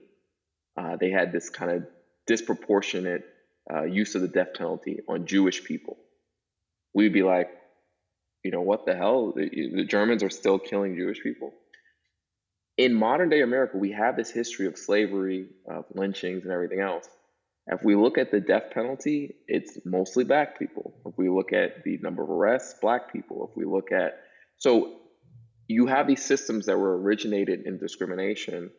uh, 0.76 0.96
they 0.96 1.10
had 1.10 1.32
this 1.32 1.50
kind 1.50 1.70
of 1.70 1.86
disproportionate 2.26 3.24
uh, 3.72 3.84
use 3.84 4.14
of 4.14 4.22
the 4.22 4.28
death 4.28 4.54
penalty 4.54 5.00
on 5.08 5.26
Jewish 5.26 5.64
people, 5.64 5.96
we'd 6.92 7.12
be 7.12 7.22
like, 7.22 7.50
you 8.42 8.50
know, 8.50 8.60
what 8.60 8.84
the 8.84 8.94
hell? 8.94 9.32
The, 9.34 9.48
the 9.48 9.84
Germans 9.84 10.22
are 10.22 10.30
still 10.30 10.58
killing 10.58 10.96
Jewish 10.96 11.22
people. 11.22 11.52
In 12.76 12.92
modern 12.92 13.30
day 13.30 13.40
America, 13.40 13.78
we 13.78 13.92
have 13.92 14.16
this 14.16 14.30
history 14.30 14.66
of 14.66 14.76
slavery, 14.76 15.46
of 15.66 15.84
lynchings, 15.94 16.42
and 16.42 16.52
everything 16.52 16.80
else. 16.80 17.08
If 17.66 17.82
we 17.82 17.94
look 17.94 18.18
at 18.18 18.30
the 18.30 18.40
death 18.40 18.72
penalty, 18.72 19.36
it's 19.48 19.78
mostly 19.86 20.24
black 20.24 20.58
people. 20.58 20.94
If 21.06 21.16
we 21.16 21.30
look 21.30 21.52
at 21.52 21.82
the 21.84 21.96
number 21.98 22.22
of 22.22 22.28
arrests, 22.28 22.74
black 22.80 23.10
people. 23.12 23.48
If 23.50 23.56
we 23.56 23.64
look 23.64 23.90
at, 23.90 24.20
so 24.64 24.92
you 25.68 25.88
have 25.88 26.06
these 26.06 26.24
systems 26.24 26.64
that 26.66 26.78
were 26.78 26.98
originated 26.98 27.66
in 27.66 27.76
discrimination 27.76 28.70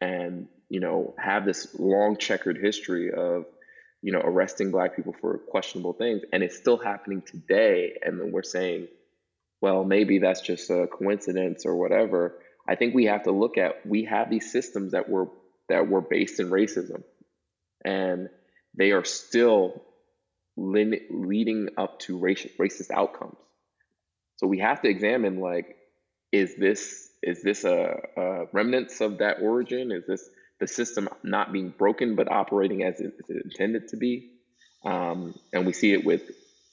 and, 0.00 0.48
you 0.70 0.80
know, 0.80 1.14
have 1.22 1.44
this 1.44 1.78
long 1.78 2.16
checkered 2.16 2.56
history 2.56 3.12
of, 3.12 3.44
you 4.00 4.12
know, 4.12 4.22
arresting 4.24 4.70
black 4.70 4.96
people 4.96 5.14
for 5.20 5.36
questionable 5.36 5.92
things. 5.92 6.22
And 6.32 6.42
it's 6.42 6.56
still 6.56 6.78
happening 6.78 7.20
today. 7.20 7.98
And 8.02 8.18
then 8.18 8.32
we're 8.32 8.42
saying, 8.42 8.88
well, 9.60 9.84
maybe 9.84 10.20
that's 10.20 10.40
just 10.40 10.70
a 10.70 10.86
coincidence 10.86 11.66
or 11.66 11.76
whatever. 11.76 12.38
I 12.66 12.74
think 12.74 12.94
we 12.94 13.04
have 13.04 13.24
to 13.24 13.30
look 13.30 13.58
at, 13.58 13.84
we 13.84 14.04
have 14.04 14.30
these 14.30 14.50
systems 14.50 14.92
that 14.92 15.10
were, 15.10 15.28
that 15.68 15.86
were 15.86 16.00
based 16.00 16.40
in 16.40 16.48
racism 16.48 17.02
and 17.84 18.30
they 18.74 18.92
are 18.92 19.04
still 19.04 19.82
leading 20.56 21.68
up 21.76 21.98
to 22.00 22.18
racist, 22.18 22.56
racist 22.56 22.90
outcomes. 22.90 23.36
So 24.44 24.48
we 24.48 24.58
have 24.58 24.82
to 24.82 24.90
examine 24.90 25.40
like, 25.40 25.74
is 26.30 26.54
this 26.56 27.08
is 27.22 27.42
this 27.42 27.64
a, 27.64 27.98
a 28.14 28.44
remnants 28.52 29.00
of 29.00 29.16
that 29.18 29.38
origin? 29.40 29.90
Is 29.90 30.04
this 30.06 30.28
the 30.60 30.66
system 30.66 31.08
not 31.22 31.50
being 31.50 31.70
broken 31.70 32.14
but 32.14 32.30
operating 32.30 32.82
as 32.82 33.00
it 33.00 33.14
is 33.26 33.42
intended 33.42 33.88
to 33.88 33.96
be? 33.96 34.32
Um, 34.84 35.34
and 35.54 35.64
we 35.64 35.72
see 35.72 35.94
it 35.94 36.04
with 36.04 36.30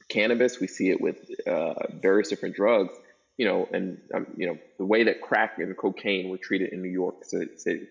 cannabis, 0.09 0.59
we 0.59 0.67
see 0.67 0.89
it 0.89 0.99
with 0.99 1.15
uh, 1.47 1.75
various 2.01 2.27
different 2.27 2.57
drugs. 2.57 2.93
You 3.37 3.45
know, 3.45 3.69
and 3.71 4.01
um, 4.13 4.27
you 4.35 4.47
know 4.47 4.57
the 4.77 4.85
way 4.85 5.05
that 5.05 5.21
crack 5.21 5.57
and 5.57 5.77
cocaine 5.77 6.29
were 6.29 6.39
treated 6.39 6.73
in 6.73 6.81
New 6.81 6.89
York 6.89 7.23
City 7.23 7.87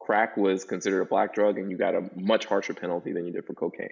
crack 0.00 0.36
was 0.36 0.64
considered 0.64 1.02
a 1.02 1.04
black 1.04 1.34
drug 1.34 1.56
and 1.56 1.70
you 1.70 1.76
got 1.76 1.94
a 1.94 2.10
much 2.16 2.46
harsher 2.46 2.74
penalty 2.74 3.12
than 3.12 3.26
you 3.26 3.32
did 3.32 3.44
for 3.44 3.52
cocaine. 3.52 3.90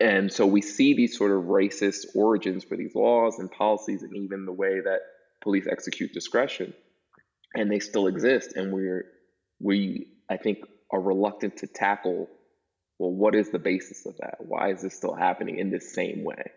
And 0.00 0.32
so 0.32 0.46
we 0.46 0.62
see 0.62 0.94
these 0.94 1.16
sort 1.16 1.32
of 1.32 1.44
racist 1.44 2.06
origins 2.14 2.64
for 2.64 2.76
these 2.76 2.94
laws 2.94 3.38
and 3.38 3.50
policies 3.50 4.02
and 4.02 4.14
even 4.16 4.46
the 4.46 4.52
way 4.52 4.80
that 4.80 5.00
police 5.42 5.66
execute 5.66 6.12
discretion. 6.12 6.72
And 7.54 7.70
they 7.70 7.80
still 7.80 8.06
exist. 8.06 8.52
And 8.54 8.72
we're, 8.72 9.06
we, 9.58 10.06
I 10.30 10.36
think, 10.36 10.58
are 10.92 11.00
reluctant 11.00 11.56
to 11.58 11.66
tackle 11.66 12.28
well, 12.98 13.12
what 13.12 13.34
is 13.34 13.50
the 13.50 13.58
basis 13.58 14.06
of 14.06 14.16
that? 14.18 14.36
Why 14.40 14.72
is 14.72 14.82
this 14.82 14.94
still 14.94 15.14
happening 15.14 15.58
in 15.58 15.70
this 15.70 15.94
same 15.94 16.24
way? 16.24 16.50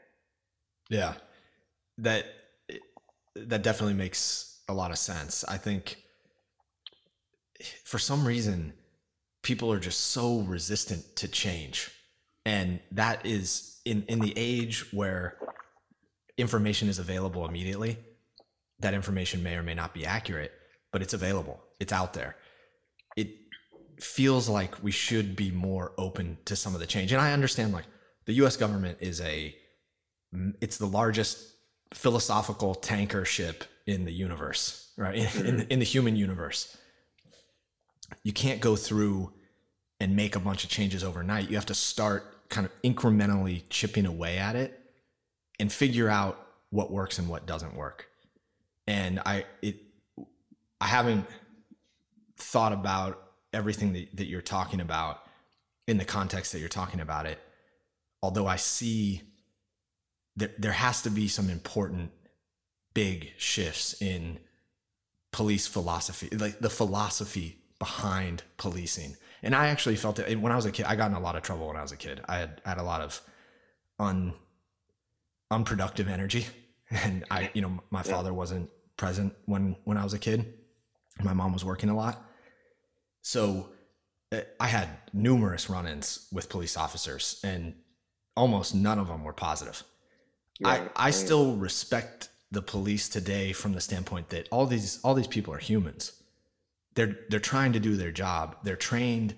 Yeah. 0.90 1.14
That, 2.00 2.26
that 3.36 3.62
definitely 3.62 3.94
makes 3.94 4.60
a 4.68 4.74
lot 4.74 4.92
of 4.92 4.98
sense. 4.98 5.44
I 5.44 5.58
think 5.58 5.98
for 7.86 8.00
some 8.00 8.26
reason, 8.26 8.74
people 9.44 9.72
are 9.72 9.80
just 9.80 10.00
so 10.00 10.40
resistant 10.40 11.16
to 11.18 11.28
change. 11.28 11.92
And 12.46 12.80
that 12.92 13.26
is 13.26 13.80
in, 13.86 14.04
in 14.08 14.20
the 14.20 14.34
age 14.36 14.92
where 14.92 15.38
information 16.38 16.90
is 16.90 17.00
available 17.00 17.46
immediately, 17.46 17.98
that 18.80 18.94
information 18.94 19.44
may 19.44 19.56
or 19.56 19.64
may 19.64 19.76
not 19.76 19.94
be 19.94 20.06
accurate, 20.06 20.52
but 20.92 21.02
it's 21.02 21.14
available, 21.14 21.62
it's 21.80 21.94
out 21.94 22.14
there. 22.14 22.36
It 23.16 23.30
feels 24.00 24.50
like 24.50 24.84
we 24.84 24.92
should 24.92 25.36
be 25.36 25.52
more 25.52 25.94
open 25.98 26.38
to 26.46 26.56
some 26.56 26.74
of 26.74 26.80
the 26.80 26.88
change. 26.88 27.12
And 27.12 27.22
I 27.22 27.34
understand 27.34 27.74
like 27.74 27.86
the 28.26 28.34
US 28.34 28.58
government 28.58 28.98
is 29.02 29.22
a 29.22 29.56
it's 30.62 30.78
the 30.78 30.88
largest 30.88 31.56
philosophical 31.94 32.74
tanker 32.74 33.26
ship 33.26 33.66
in 33.86 34.06
the 34.06 34.14
universe, 34.14 34.94
right? 34.98 35.36
In, 35.36 35.46
in, 35.46 35.62
in 35.68 35.80
the 35.80 35.86
human 35.86 36.16
universe 36.16 36.78
you 38.24 38.34
can't 38.34 38.60
go 38.60 38.76
through 38.76 39.32
and 40.02 40.16
make 40.16 40.36
a 40.36 40.40
bunch 40.40 40.64
of 40.64 40.70
changes 40.72 41.04
overnight. 41.04 41.48
You 41.48 41.56
have 41.58 41.68
to 41.68 41.76
start 41.76 42.50
kind 42.50 42.66
of 42.66 42.82
incrementally 42.82 43.62
chipping 43.70 44.08
away 44.08 44.40
at 44.40 44.56
it 44.56 44.78
and 45.60 45.72
figure 45.72 46.10
out 46.10 46.44
what 46.72 46.92
works 46.92 47.20
and 47.20 47.30
what 47.30 47.46
doesn't 47.46 47.76
work. 47.76 48.08
And 48.88 49.22
I 49.28 49.46
it 49.62 49.76
I 50.82 50.88
haven't 50.88 51.28
thought 52.36 52.74
about 52.74 53.22
everything 53.54 53.94
that, 53.94 54.18
that 54.18 54.26
you're 54.26 54.42
talking 54.42 54.82
about 54.82 55.22
in 55.88 56.00
the 56.00 56.06
context 56.06 56.52
that 56.54 56.60
you're 56.60 56.68
talking 56.68 57.00
about 57.00 57.28
it. 57.28 57.38
Although 58.24 58.48
I 58.48 58.56
see 58.56 59.22
that 60.38 60.60
there 60.60 60.72
has 60.72 61.04
to 61.04 61.12
be 61.12 61.28
some 61.28 61.48
important 61.52 62.10
big 62.96 63.34
shifts 63.38 64.02
in 64.02 64.40
police 65.32 65.68
philosophy, 65.68 66.36
like 66.36 66.58
the 66.60 66.72
philosophy 66.72 67.60
behind 67.78 68.42
policing. 68.58 69.16
And 69.44 69.56
I 69.56 69.68
actually 69.68 69.96
felt 69.96 70.20
it 70.20 70.40
when 70.40 70.52
I 70.52 70.56
was 70.56 70.66
a 70.66 70.72
kid. 70.72 70.86
I 70.86 70.96
got 70.96 71.10
in 71.10 71.18
a 71.18 71.20
lot 71.20 71.36
of 71.36 71.42
trouble 71.42 71.68
when 71.68 71.78
I 71.78 71.82
was 71.82 71.92
a 71.92 71.98
kid. 71.98 72.22
I 72.28 72.38
had 72.38 72.62
had 72.64 72.78
a 72.78 72.84
lot 72.84 73.02
of 73.02 73.22
un 74.00 74.34
unproductive 75.50 76.08
energy, 76.08 76.46
and 76.92 77.26
I, 77.32 77.50
you 77.54 77.62
know, 77.62 77.80
my 77.90 78.04
father 78.04 78.34
wasn't 78.34 78.70
present 78.98 79.34
when 79.46 79.76
when 79.84 79.98
I 79.98 80.04
was 80.04 80.14
a 80.14 80.20
kid. 80.20 80.54
My 81.24 81.34
mom 81.34 81.54
was 81.54 81.66
working 81.66 81.90
a 81.90 81.96
lot, 81.96 82.24
so 83.22 83.70
eh, 84.32 84.44
I 84.60 84.68
had 84.68 84.90
numerous 85.14 85.70
run-ins 85.70 86.28
with 86.32 86.50
police 86.50 86.78
officers, 86.78 87.40
and 87.44 87.74
almost 88.36 88.74
none 88.74 89.00
of 89.00 89.08
them 89.08 89.24
were 89.24 89.34
positive. 89.34 89.84
Right, 90.64 90.90
I, 90.96 91.08
I 91.08 91.12
still 91.12 91.56
respect 91.56 92.30
the 92.52 92.62
police 92.62 93.10
today 93.10 93.54
from 93.54 93.74
the 93.74 93.82
standpoint 93.82 94.30
that 94.30 94.48
all 94.52 94.66
these 94.66 95.00
all 95.04 95.16
these 95.16 95.28
people 95.28 95.54
are 95.54 95.60
humans. 95.60 96.21
They're 96.96 97.18
they're 97.30 97.40
trying 97.40 97.74
to 97.74 97.80
do 97.80 97.96
their 97.96 98.12
job. 98.12 98.58
They're 98.64 98.76
trained 98.76 99.36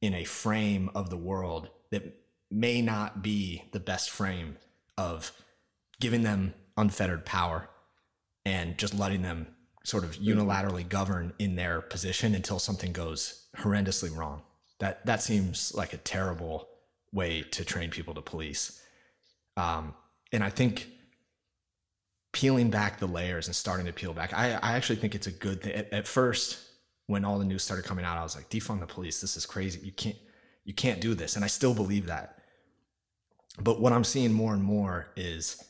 in 0.00 0.14
a 0.14 0.24
frame 0.24 0.90
of 0.94 1.10
the 1.10 1.16
world 1.16 1.70
that 1.90 2.02
may 2.50 2.82
not 2.82 3.22
be 3.22 3.62
the 3.72 3.80
best 3.80 4.10
frame 4.10 4.56
of 4.98 5.32
giving 6.00 6.22
them 6.22 6.54
unfettered 6.76 7.24
power 7.24 7.68
and 8.44 8.76
just 8.76 8.94
letting 8.94 9.22
them 9.22 9.46
sort 9.84 10.04
of 10.04 10.16
unilaterally 10.16 10.88
govern 10.88 11.32
in 11.38 11.56
their 11.56 11.80
position 11.80 12.34
until 12.34 12.58
something 12.58 12.92
goes 12.92 13.46
horrendously 13.56 14.14
wrong. 14.14 14.42
That 14.80 15.04
that 15.06 15.22
seems 15.22 15.74
like 15.74 15.92
a 15.92 15.98
terrible 15.98 16.68
way 17.12 17.42
to 17.42 17.64
train 17.64 17.90
people 17.90 18.14
to 18.14 18.22
police. 18.22 18.80
Um, 19.56 19.94
and 20.32 20.42
I 20.42 20.50
think 20.50 20.88
peeling 22.32 22.70
back 22.70 22.98
the 22.98 23.06
layers 23.06 23.46
and 23.46 23.54
starting 23.54 23.86
to 23.86 23.92
peel 23.92 24.14
back, 24.14 24.32
I, 24.32 24.52
I 24.54 24.72
actually 24.72 24.96
think 24.96 25.14
it's 25.14 25.26
a 25.26 25.32
good 25.32 25.62
thing. 25.62 25.74
At, 25.74 25.92
at 25.92 26.08
first, 26.08 26.58
when 27.06 27.24
all 27.24 27.38
the 27.38 27.44
news 27.44 27.62
started 27.62 27.84
coming 27.84 28.04
out, 28.04 28.18
I 28.18 28.22
was 28.22 28.36
like, 28.36 28.48
defund 28.50 28.80
the 28.80 28.86
police. 28.86 29.20
This 29.20 29.36
is 29.36 29.46
crazy. 29.46 29.80
You 29.84 29.92
can't 29.92 30.16
you 30.64 30.74
can't 30.74 31.00
do 31.00 31.14
this. 31.14 31.34
And 31.36 31.44
I 31.44 31.48
still 31.48 31.74
believe 31.74 32.06
that. 32.06 32.38
But 33.60 33.80
what 33.80 33.92
I'm 33.92 34.04
seeing 34.04 34.32
more 34.32 34.54
and 34.54 34.62
more 34.62 35.08
is 35.16 35.62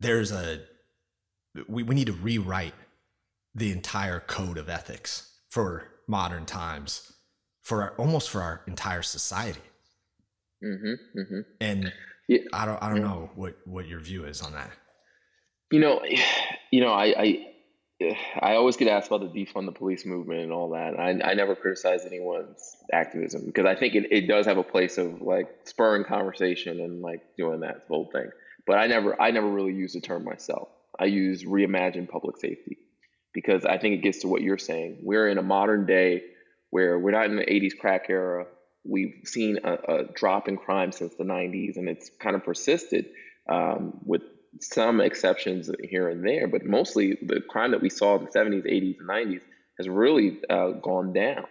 there's 0.00 0.30
a 0.32 0.60
we, 1.68 1.82
we 1.82 1.94
need 1.94 2.06
to 2.08 2.12
rewrite 2.12 2.74
the 3.54 3.70
entire 3.72 4.20
code 4.20 4.58
of 4.58 4.68
ethics 4.68 5.30
for 5.50 5.88
modern 6.08 6.44
times 6.44 7.12
for 7.62 7.82
our, 7.82 7.94
almost 7.96 8.28
for 8.30 8.42
our 8.42 8.62
entire 8.66 9.02
society 9.02 9.60
Mm-hmm, 10.62 11.18
mm-hmm. 11.20 11.40
and 11.60 11.92
Yeah. 12.28 12.38
i 12.52 12.64
don't 12.66 12.82
i 12.82 12.88
don't 12.88 13.02
know 13.02 13.30
what 13.34 13.56
what 13.64 13.86
your 13.86 14.00
view 14.00 14.24
is 14.24 14.42
on 14.42 14.52
that 14.52 14.70
You 15.70 15.80
know, 15.80 16.00
you 16.72 16.80
know, 16.80 16.92
I, 16.92 17.14
I, 17.18 17.46
I 18.40 18.54
always 18.54 18.76
get 18.76 18.88
asked 18.88 19.08
about 19.08 19.20
the 19.32 19.44
defund 19.44 19.66
the 19.66 19.72
police 19.72 20.04
movement 20.04 20.40
and 20.40 20.52
all 20.52 20.70
that. 20.70 20.98
I, 20.98 21.30
I 21.30 21.34
never 21.34 21.54
criticize 21.54 22.04
anyone's 22.04 22.76
activism 22.92 23.42
because 23.46 23.66
I 23.66 23.74
think 23.74 23.94
it, 23.94 24.06
it 24.10 24.28
does 24.28 24.46
have 24.46 24.58
a 24.58 24.62
place 24.62 24.98
of 24.98 25.22
like 25.22 25.48
spurring 25.64 26.04
conversation 26.04 26.80
and 26.80 27.02
like 27.02 27.20
doing 27.36 27.60
that 27.60 27.84
whole 27.88 28.10
thing. 28.12 28.30
But 28.66 28.78
I 28.78 28.86
never, 28.86 29.20
I 29.20 29.30
never 29.30 29.48
really 29.48 29.74
use 29.74 29.92
the 29.92 30.00
term 30.00 30.24
myself. 30.24 30.68
I 30.98 31.06
use 31.06 31.44
reimagine 31.44 32.08
public 32.08 32.38
safety 32.38 32.78
because 33.32 33.64
I 33.64 33.78
think 33.78 33.96
it 33.96 34.02
gets 34.02 34.20
to 34.20 34.28
what 34.28 34.42
you're 34.42 34.58
saying. 34.58 34.98
We're 35.02 35.28
in 35.28 35.38
a 35.38 35.42
modern 35.42 35.86
day 35.86 36.22
where 36.70 36.98
we're 36.98 37.10
not 37.10 37.26
in 37.26 37.36
the 37.36 37.44
80s 37.44 37.76
crack 37.78 38.06
era. 38.08 38.46
We've 38.84 39.14
seen 39.24 39.58
a, 39.64 39.72
a 39.72 40.04
drop 40.14 40.48
in 40.48 40.56
crime 40.56 40.92
since 40.92 41.14
the 41.14 41.24
90s, 41.24 41.76
and 41.76 41.88
it's 41.88 42.10
kind 42.20 42.36
of 42.36 42.44
persisted 42.44 43.06
um, 43.48 43.98
with 44.04 44.22
some 44.60 45.00
exceptions 45.00 45.70
here 45.82 46.08
and 46.08 46.24
there, 46.24 46.48
but 46.48 46.64
mostly 46.64 47.18
the 47.22 47.40
crime 47.40 47.72
that 47.72 47.82
we 47.82 47.90
saw 47.90 48.16
in 48.18 48.24
the 48.24 48.30
70s, 48.30 48.66
80s, 48.66 48.96
and 49.00 49.08
90s 49.08 49.40
has 49.78 49.88
really 49.88 50.40
uh, 50.48 50.70
gone 50.70 51.12
down, 51.12 51.44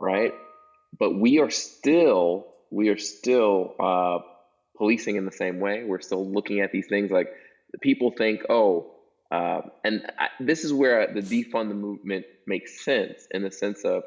right? 0.00 0.32
But 0.98 1.18
we 1.18 1.38
are 1.40 1.50
still 1.50 2.46
we 2.72 2.88
are 2.88 2.98
still 2.98 3.74
uh, 3.80 4.18
policing 4.76 5.16
in 5.16 5.24
the 5.24 5.32
same 5.32 5.60
way. 5.60 5.84
We're 5.84 6.00
still 6.00 6.26
looking 6.28 6.60
at 6.60 6.72
these 6.72 6.86
things 6.86 7.10
like 7.10 7.28
people 7.80 8.12
think, 8.16 8.42
oh, 8.48 8.92
uh, 9.30 9.62
and 9.84 10.02
I, 10.18 10.28
this 10.40 10.64
is 10.64 10.72
where 10.72 11.12
the 11.12 11.20
defund 11.20 11.68
the 11.68 11.74
movement 11.74 12.26
makes 12.46 12.84
sense 12.84 13.26
in 13.30 13.42
the 13.42 13.50
sense 13.50 13.84
of 13.84 14.02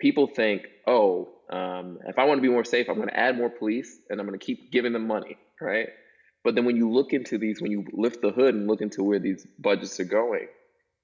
people 0.00 0.26
think, 0.26 0.66
oh, 0.86 1.28
um, 1.50 1.98
if 2.06 2.18
I 2.18 2.24
want 2.24 2.38
to 2.38 2.42
be 2.42 2.48
more 2.48 2.64
safe, 2.64 2.88
I'm 2.88 2.96
going 2.96 3.08
to 3.08 3.18
add 3.18 3.36
more 3.36 3.50
police 3.50 3.98
and 4.08 4.20
I'm 4.20 4.26
going 4.26 4.38
to 4.38 4.44
keep 4.44 4.72
giving 4.72 4.92
them 4.92 5.06
money, 5.06 5.36
right? 5.60 5.88
But 6.44 6.54
then 6.54 6.66
when 6.66 6.76
you 6.76 6.90
look 6.90 7.12
into 7.12 7.38
these, 7.38 7.60
when 7.60 7.72
you 7.72 7.86
lift 7.92 8.20
the 8.20 8.30
hood 8.30 8.54
and 8.54 8.68
look 8.68 8.82
into 8.82 9.02
where 9.02 9.18
these 9.18 9.46
budgets 9.58 9.98
are 9.98 10.04
going, 10.04 10.46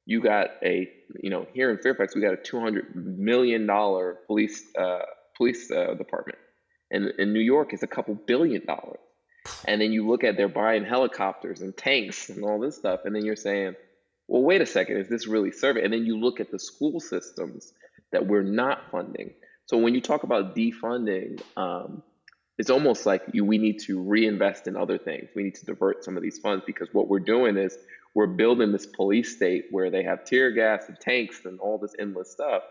you 0.04 0.20
got 0.20 0.48
a, 0.62 0.88
you 1.22 1.30
know, 1.30 1.46
here 1.54 1.70
in 1.70 1.78
Fairfax, 1.78 2.14
we 2.14 2.20
got 2.20 2.34
a 2.34 2.36
two 2.36 2.60
hundred 2.60 2.94
million 2.94 3.66
dollar 3.66 4.18
police 4.26 4.62
uh, 4.76 5.00
police 5.36 5.70
uh, 5.70 5.94
department, 5.94 6.38
and 6.90 7.12
in 7.18 7.32
New 7.32 7.40
York, 7.40 7.72
it's 7.72 7.82
a 7.82 7.86
couple 7.86 8.14
billion 8.14 8.64
dollars. 8.66 9.00
And 9.66 9.80
then 9.80 9.90
you 9.92 10.06
look 10.06 10.22
at 10.22 10.36
they're 10.36 10.48
buying 10.48 10.84
helicopters 10.84 11.62
and 11.62 11.74
tanks 11.74 12.28
and 12.28 12.44
all 12.44 12.60
this 12.60 12.76
stuff, 12.76 13.00
and 13.04 13.14
then 13.14 13.24
you're 13.24 13.36
saying, 13.36 13.74
well, 14.28 14.42
wait 14.42 14.60
a 14.60 14.66
second, 14.66 14.98
is 14.98 15.08
this 15.08 15.26
really 15.26 15.50
serving? 15.50 15.82
And 15.82 15.92
then 15.92 16.04
you 16.04 16.18
look 16.18 16.40
at 16.40 16.50
the 16.50 16.58
school 16.58 17.00
systems 17.00 17.72
that 18.12 18.26
we're 18.26 18.42
not 18.42 18.90
funding. 18.90 19.32
So 19.66 19.78
when 19.78 19.94
you 19.94 20.00
talk 20.00 20.24
about 20.24 20.54
defunding, 20.54 21.40
um, 21.56 22.02
it's 22.60 22.68
almost 22.68 23.06
like 23.06 23.22
you, 23.32 23.42
we 23.42 23.56
need 23.56 23.78
to 23.78 24.02
reinvest 24.02 24.66
in 24.66 24.76
other 24.76 24.98
things. 24.98 25.30
We 25.34 25.44
need 25.44 25.54
to 25.54 25.64
divert 25.64 26.04
some 26.04 26.18
of 26.18 26.22
these 26.22 26.38
funds 26.40 26.62
because 26.66 26.90
what 26.92 27.08
we're 27.08 27.18
doing 27.18 27.56
is 27.56 27.74
we're 28.14 28.26
building 28.26 28.70
this 28.70 28.84
police 28.84 29.34
state 29.34 29.68
where 29.70 29.90
they 29.90 30.02
have 30.02 30.26
tear 30.26 30.50
gas 30.50 30.84
and 30.86 31.00
tanks 31.00 31.40
and 31.46 31.58
all 31.58 31.78
this 31.78 31.94
endless 31.98 32.30
stuff. 32.30 32.62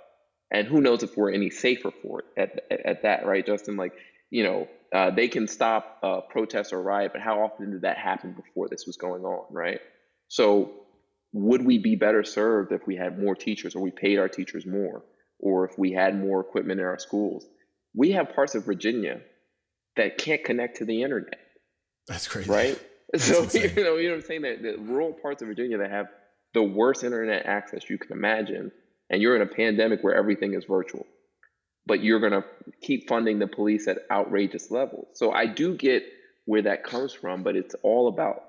And 0.51 0.67
who 0.67 0.79
knows 0.79 1.01
if 1.01 1.17
we're 1.17 1.31
any 1.31 1.49
safer 1.49 1.89
for 2.03 2.19
it 2.19 2.25
at, 2.37 2.65
at, 2.69 2.85
at 2.85 3.01
that, 3.01 3.25
right, 3.25 3.43
Justin? 3.43 3.77
Like, 3.77 3.93
you 4.29 4.43
know, 4.43 4.67
uh, 4.93 5.09
they 5.09 5.27
can 5.27 5.47
stop 5.47 5.97
uh, 6.03 6.21
protest 6.21 6.71
or 6.71 6.83
riot, 6.83 7.11
but 7.11 7.21
how 7.21 7.41
often 7.41 7.71
did 7.71 7.81
that 7.81 7.97
happen 7.97 8.33
before 8.33 8.69
this 8.69 8.85
was 8.85 8.95
going 8.95 9.23
on, 9.23 9.47
right? 9.49 9.79
So, 10.27 10.71
would 11.33 11.65
we 11.65 11.79
be 11.79 11.95
better 11.95 12.23
served 12.23 12.73
if 12.73 12.85
we 12.85 12.95
had 12.95 13.17
more 13.19 13.33
teachers 13.33 13.73
or 13.73 13.81
we 13.81 13.89
paid 13.89 14.19
our 14.19 14.29
teachers 14.29 14.67
more 14.67 15.01
or 15.39 15.65
if 15.65 15.79
we 15.79 15.93
had 15.93 16.15
more 16.15 16.41
equipment 16.41 16.79
in 16.79 16.85
our 16.85 16.99
schools? 16.99 17.47
We 17.95 18.11
have 18.11 18.35
parts 18.35 18.53
of 18.53 18.65
Virginia 18.65 19.21
that 19.99 20.17
can't 20.17 20.43
connect 20.43 20.77
to 20.77 20.85
the 20.85 21.03
internet, 21.03 21.39
that's 22.07 22.27
crazy 22.27 22.49
right? 22.49 22.79
So 23.17 23.43
insane. 23.43 23.73
you 23.75 23.83
know, 23.83 23.95
you 23.95 24.09
know 24.09 24.15
what 24.15 24.21
I'm 24.21 24.27
saying 24.27 24.41
that 24.43 24.61
the 24.61 24.77
rural 24.77 25.13
parts 25.13 25.41
of 25.41 25.47
Virginia 25.47 25.79
that 25.79 25.89
have 25.89 26.09
the 26.53 26.61
worst 26.61 27.03
internet 27.03 27.45
access 27.45 27.89
you 27.89 27.97
can 27.97 28.11
imagine, 28.11 28.71
and 29.09 29.19
you're 29.19 29.35
in 29.35 29.41
a 29.41 29.47
pandemic 29.47 30.03
where 30.03 30.13
everything 30.13 30.53
is 30.53 30.65
virtual, 30.65 31.07
but 31.87 32.03
you're 32.03 32.19
gonna 32.19 32.43
keep 32.81 33.07
funding 33.07 33.39
the 33.39 33.47
police 33.47 33.87
at 33.87 33.99
outrageous 34.11 34.69
levels. 34.69 35.07
So 35.13 35.31
I 35.31 35.47
do 35.47 35.75
get 35.75 36.03
where 36.45 36.61
that 36.61 36.83
comes 36.83 37.11
from, 37.13 37.41
but 37.41 37.55
it's 37.55 37.75
all 37.81 38.09
about 38.09 38.43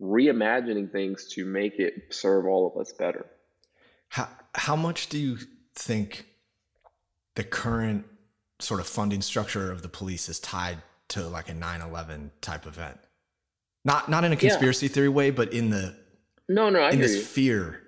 reimagining 0.00 0.90
things 0.90 1.26
to 1.34 1.44
make 1.44 1.78
it 1.78 1.94
serve 2.10 2.46
all 2.46 2.66
of 2.66 2.80
us 2.80 2.92
better. 2.92 3.26
How 4.08 4.28
how 4.54 4.76
much 4.76 5.08
do 5.08 5.18
you 5.18 5.38
think 5.74 6.26
the 7.34 7.44
current 7.44 8.04
sort 8.58 8.80
of 8.80 8.86
funding 8.86 9.22
structure 9.22 9.70
of 9.70 9.82
the 9.82 9.88
police 9.88 10.28
is 10.28 10.40
tied 10.40 10.78
to 11.08 11.26
like 11.26 11.48
a 11.48 11.54
9/11 11.54 12.30
type 12.40 12.66
event? 12.66 12.98
Not 13.84 14.08
not 14.08 14.24
in 14.24 14.32
a 14.32 14.34
Yeah. 14.34 14.40
conspiracy 14.40 14.88
theory 14.88 15.08
way, 15.08 15.30
but 15.30 15.52
in 15.52 15.70
the 15.70 15.94
No, 16.48 16.70
no, 16.70 16.80
I 16.80 16.90
in 16.90 17.00
this 17.00 17.16
you. 17.16 17.22
fear. 17.22 17.82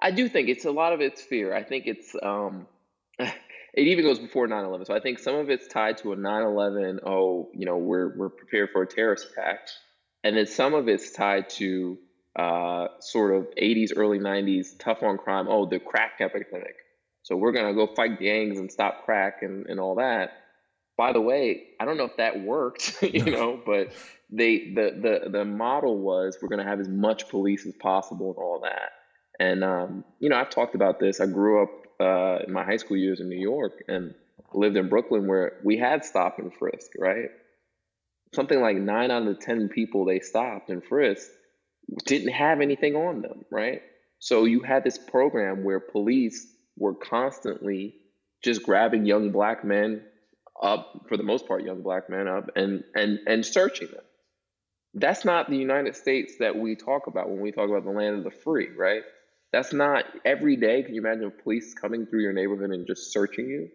I 0.00 0.10
do 0.12 0.28
think 0.28 0.48
it's 0.48 0.64
a 0.64 0.70
lot 0.70 0.92
of 0.92 1.00
it's 1.00 1.22
fear. 1.22 1.54
I 1.54 1.64
think 1.64 1.86
it's 1.86 2.14
um 2.22 2.66
it 3.18 3.34
even 3.74 4.04
goes 4.04 4.18
before 4.18 4.46
9/11. 4.46 4.86
So 4.86 4.94
I 4.94 5.00
think 5.00 5.18
some 5.18 5.34
of 5.34 5.50
it's 5.50 5.66
tied 5.68 5.98
to 5.98 6.12
a 6.12 6.16
9/11, 6.16 7.00
oh, 7.04 7.50
you 7.54 7.66
know, 7.66 7.76
we're 7.76 8.16
we're 8.16 8.28
prepared 8.30 8.70
for 8.72 8.82
a 8.82 8.86
terrorist 8.86 9.28
attack. 9.32 9.68
And 10.24 10.36
then 10.36 10.46
some 10.46 10.74
of 10.74 10.88
it's 10.88 11.12
tied 11.12 11.48
to 11.50 11.98
uh, 12.36 12.88
sort 13.00 13.34
of 13.34 13.48
80s, 13.60 13.92
early 13.96 14.18
90s 14.18 14.78
tough 14.78 15.02
on 15.02 15.18
crime. 15.18 15.46
Oh, 15.48 15.66
the 15.66 15.78
crack 15.80 16.20
epidemic. 16.20 16.74
So 17.22 17.36
we're 17.36 17.52
gonna 17.52 17.74
go 17.74 17.86
fight 17.94 18.18
gangs 18.20 18.58
and 18.58 18.70
stop 18.70 19.04
crack 19.04 19.42
and, 19.42 19.66
and 19.66 19.78
all 19.80 19.96
that. 19.96 20.30
By 20.98 21.12
the 21.12 21.20
way, 21.20 21.68
I 21.78 21.84
don't 21.84 21.96
know 21.96 22.04
if 22.04 22.16
that 22.16 22.42
worked, 22.42 22.98
you 23.02 23.24
know, 23.24 23.60
but 23.64 23.92
they 24.30 24.72
the 24.74 25.20
the 25.24 25.30
the 25.30 25.44
model 25.44 25.96
was 25.98 26.36
we're 26.42 26.48
gonna 26.48 26.64
have 26.64 26.80
as 26.80 26.88
much 26.88 27.28
police 27.28 27.64
as 27.64 27.74
possible 27.74 28.30
and 28.30 28.36
all 28.36 28.60
that. 28.64 28.90
And 29.38 29.62
um, 29.62 30.04
you 30.18 30.28
know, 30.28 30.36
I've 30.36 30.50
talked 30.50 30.74
about 30.74 30.98
this. 30.98 31.20
I 31.20 31.26
grew 31.26 31.62
up 31.62 31.70
uh, 32.00 32.44
in 32.44 32.52
my 32.52 32.64
high 32.64 32.76
school 32.76 32.96
years 32.96 33.20
in 33.20 33.28
New 33.28 33.40
York 33.40 33.84
and 33.86 34.12
lived 34.52 34.76
in 34.76 34.88
Brooklyn 34.88 35.28
where 35.28 35.60
we 35.64 35.78
had 35.78 36.04
stop 36.04 36.40
and 36.40 36.52
frisk, 36.52 36.90
right? 36.98 37.30
Something 38.34 38.60
like 38.60 38.76
nine 38.76 39.12
out 39.12 39.22
of 39.22 39.28
the 39.28 39.34
ten 39.34 39.68
people 39.68 40.04
they 40.04 40.18
stopped 40.18 40.68
and 40.68 40.84
frisked 40.84 41.30
didn't 42.06 42.32
have 42.32 42.60
anything 42.60 42.96
on 42.96 43.22
them, 43.22 43.44
right? 43.52 43.82
So 44.18 44.46
you 44.46 44.60
had 44.62 44.82
this 44.82 44.98
program 44.98 45.62
where 45.62 45.78
police 45.78 46.44
were 46.76 46.94
constantly 46.94 47.94
just 48.42 48.64
grabbing 48.64 49.06
young 49.06 49.30
black 49.30 49.64
men 49.64 50.02
up, 50.62 51.06
for 51.08 51.16
the 51.16 51.22
most 51.22 51.46
part, 51.46 51.64
young 51.64 51.82
black 51.82 52.10
men 52.10 52.28
up, 52.28 52.50
and 52.56 52.84
and 52.94 53.20
and 53.26 53.44
searching 53.44 53.88
them. 53.88 54.04
That's 54.94 55.24
not 55.24 55.50
the 55.50 55.56
United 55.56 55.96
States 55.96 56.34
that 56.40 56.56
we 56.56 56.74
talk 56.74 57.06
about 57.06 57.28
when 57.28 57.40
we 57.40 57.52
talk 57.52 57.68
about 57.68 57.84
the 57.84 57.90
land 57.90 58.16
of 58.16 58.24
the 58.24 58.30
free, 58.30 58.68
right? 58.76 59.02
That's 59.52 59.72
not 59.72 60.04
every 60.24 60.56
day. 60.56 60.82
Can 60.82 60.94
you 60.94 61.00
imagine 61.00 61.32
police 61.42 61.74
coming 61.74 62.06
through 62.06 62.22
your 62.22 62.32
neighborhood 62.32 62.70
and 62.70 62.86
just 62.86 63.12
searching 63.12 63.48
you? 63.48 63.68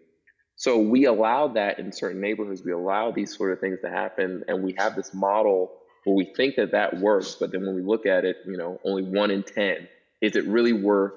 So 0.56 0.78
we 0.78 1.06
allow 1.06 1.48
that 1.48 1.78
in 1.78 1.92
certain 1.92 2.20
neighborhoods. 2.20 2.62
We 2.64 2.72
allow 2.72 3.10
these 3.10 3.36
sort 3.36 3.52
of 3.52 3.60
things 3.60 3.80
to 3.82 3.90
happen, 3.90 4.44
and 4.46 4.62
we 4.62 4.74
have 4.78 4.94
this 4.94 5.12
model 5.12 5.72
where 6.04 6.16
we 6.16 6.32
think 6.36 6.56
that 6.56 6.72
that 6.72 6.98
works, 6.98 7.36
but 7.40 7.50
then 7.50 7.66
when 7.66 7.74
we 7.74 7.82
look 7.82 8.06
at 8.06 8.24
it, 8.24 8.36
you 8.46 8.56
know, 8.56 8.78
only 8.84 9.02
one 9.02 9.30
in 9.30 9.42
ten. 9.42 9.88
Is 10.20 10.36
it 10.36 10.46
really 10.46 10.72
worth 10.72 11.12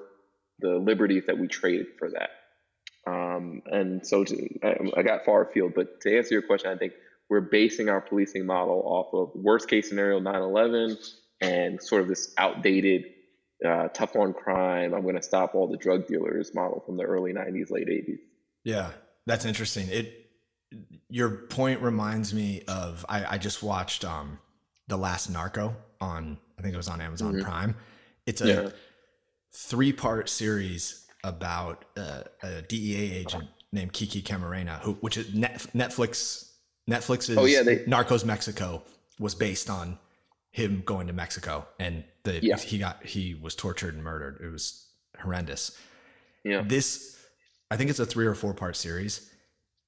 the 0.58 0.76
liberties 0.76 1.24
that 1.26 1.38
we 1.38 1.46
traded 1.46 1.86
for 1.98 2.10
that? 2.10 2.30
Um, 3.08 3.62
and 3.66 4.06
so 4.06 4.24
to, 4.24 4.48
I, 4.62 5.00
I 5.00 5.02
got 5.02 5.24
far 5.24 5.42
afield, 5.42 5.72
but 5.74 6.00
to 6.02 6.16
answer 6.16 6.34
your 6.34 6.42
question, 6.42 6.70
I 6.70 6.76
think 6.76 6.92
we're 7.30 7.40
basing 7.40 7.88
our 7.88 8.00
policing 8.00 8.44
model 8.46 8.82
off 8.84 9.12
of 9.14 9.30
worst 9.34 9.68
case 9.68 9.88
scenario 9.88 10.20
9/11 10.20 10.96
and 11.40 11.82
sort 11.82 12.02
of 12.02 12.08
this 12.08 12.34
outdated 12.36 13.04
uh, 13.64 13.88
tough 13.88 14.16
on 14.16 14.32
crime. 14.32 14.94
I'm 14.94 15.02
going 15.02 15.16
to 15.16 15.22
stop 15.22 15.54
all 15.54 15.68
the 15.68 15.76
drug 15.76 16.06
dealers 16.06 16.54
model 16.54 16.82
from 16.84 16.96
the 16.96 17.04
early 17.04 17.32
90s, 17.32 17.70
late 17.70 17.88
80s. 17.88 18.18
Yeah, 18.64 18.90
that's 19.26 19.44
interesting. 19.44 19.88
It 19.88 20.26
your 21.08 21.30
point 21.30 21.80
reminds 21.80 22.34
me 22.34 22.62
of 22.68 23.06
I, 23.08 23.24
I 23.24 23.38
just 23.38 23.62
watched 23.62 24.04
um 24.04 24.38
the 24.86 24.98
last 24.98 25.30
Narco 25.30 25.74
on 26.00 26.38
I 26.58 26.62
think 26.62 26.74
it 26.74 26.76
was 26.76 26.88
on 26.88 27.00
Amazon 27.00 27.34
mm-hmm. 27.34 27.44
Prime. 27.44 27.76
It's 28.26 28.42
a 28.42 28.46
yeah. 28.46 28.68
three 29.54 29.92
part 29.92 30.28
series 30.28 31.06
about 31.24 31.84
uh, 31.96 32.22
a 32.42 32.62
DEA 32.62 33.14
agent 33.14 33.44
named 33.72 33.92
Kiki 33.92 34.22
Camarena, 34.22 34.80
who 34.80 34.94
which 34.94 35.16
is 35.16 35.34
Net, 35.34 35.66
Netflix 35.74 36.50
Netflix's 36.88 37.36
oh, 37.36 37.44
yeah, 37.44 37.62
they, 37.62 37.78
Narcos 37.78 38.24
Mexico 38.24 38.82
was 39.18 39.34
based 39.34 39.68
on 39.68 39.98
him 40.50 40.82
going 40.84 41.06
to 41.06 41.12
Mexico 41.12 41.66
and 41.78 42.02
the 42.24 42.40
yeah. 42.42 42.56
he 42.56 42.78
got 42.78 43.04
he 43.04 43.34
was 43.34 43.54
tortured 43.54 43.94
and 43.94 44.02
murdered. 44.02 44.40
It 44.42 44.50
was 44.50 44.86
horrendous. 45.20 45.76
Yeah. 46.44 46.62
This 46.66 47.16
I 47.70 47.76
think 47.76 47.90
it's 47.90 47.98
a 47.98 48.06
three 48.06 48.26
or 48.26 48.34
four 48.34 48.54
part 48.54 48.76
series. 48.76 49.30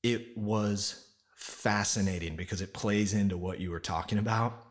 It 0.02 0.36
was 0.36 1.06
fascinating 1.36 2.36
because 2.36 2.60
it 2.60 2.74
plays 2.74 3.14
into 3.14 3.38
what 3.38 3.60
you 3.60 3.70
were 3.70 3.80
talking 3.80 4.18
about 4.18 4.64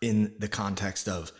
in 0.00 0.34
the 0.38 0.48
context 0.48 1.08
of 1.08 1.30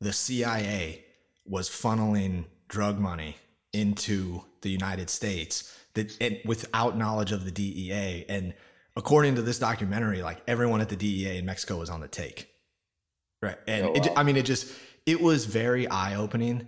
the 0.00 0.12
CIA 0.12 1.04
was 1.44 1.68
funneling 1.68 2.46
drug 2.68 2.98
money 2.98 3.36
into 3.72 4.42
the 4.62 4.70
United 4.70 5.10
States 5.10 5.76
that 5.94 6.40
without 6.44 6.96
knowledge 6.96 7.32
of 7.32 7.44
the 7.44 7.50
DEA 7.50 8.24
and 8.28 8.54
according 8.96 9.34
to 9.34 9.42
this 9.42 9.58
documentary 9.58 10.22
like 10.22 10.40
everyone 10.46 10.80
at 10.80 10.88
the 10.88 10.96
DEA 10.96 11.38
in 11.38 11.46
Mexico 11.46 11.78
was 11.78 11.90
on 11.90 12.00
the 12.00 12.08
take 12.08 12.48
right 13.42 13.58
and 13.66 13.86
oh, 13.86 13.88
wow. 13.90 13.94
it, 13.96 14.12
I 14.16 14.22
mean 14.22 14.36
it 14.36 14.44
just 14.44 14.72
it 15.06 15.20
was 15.20 15.46
very 15.46 15.88
eye 15.88 16.14
opening 16.14 16.66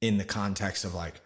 in 0.00 0.18
the 0.18 0.24
context 0.24 0.84
of 0.84 0.94
like 0.94 1.20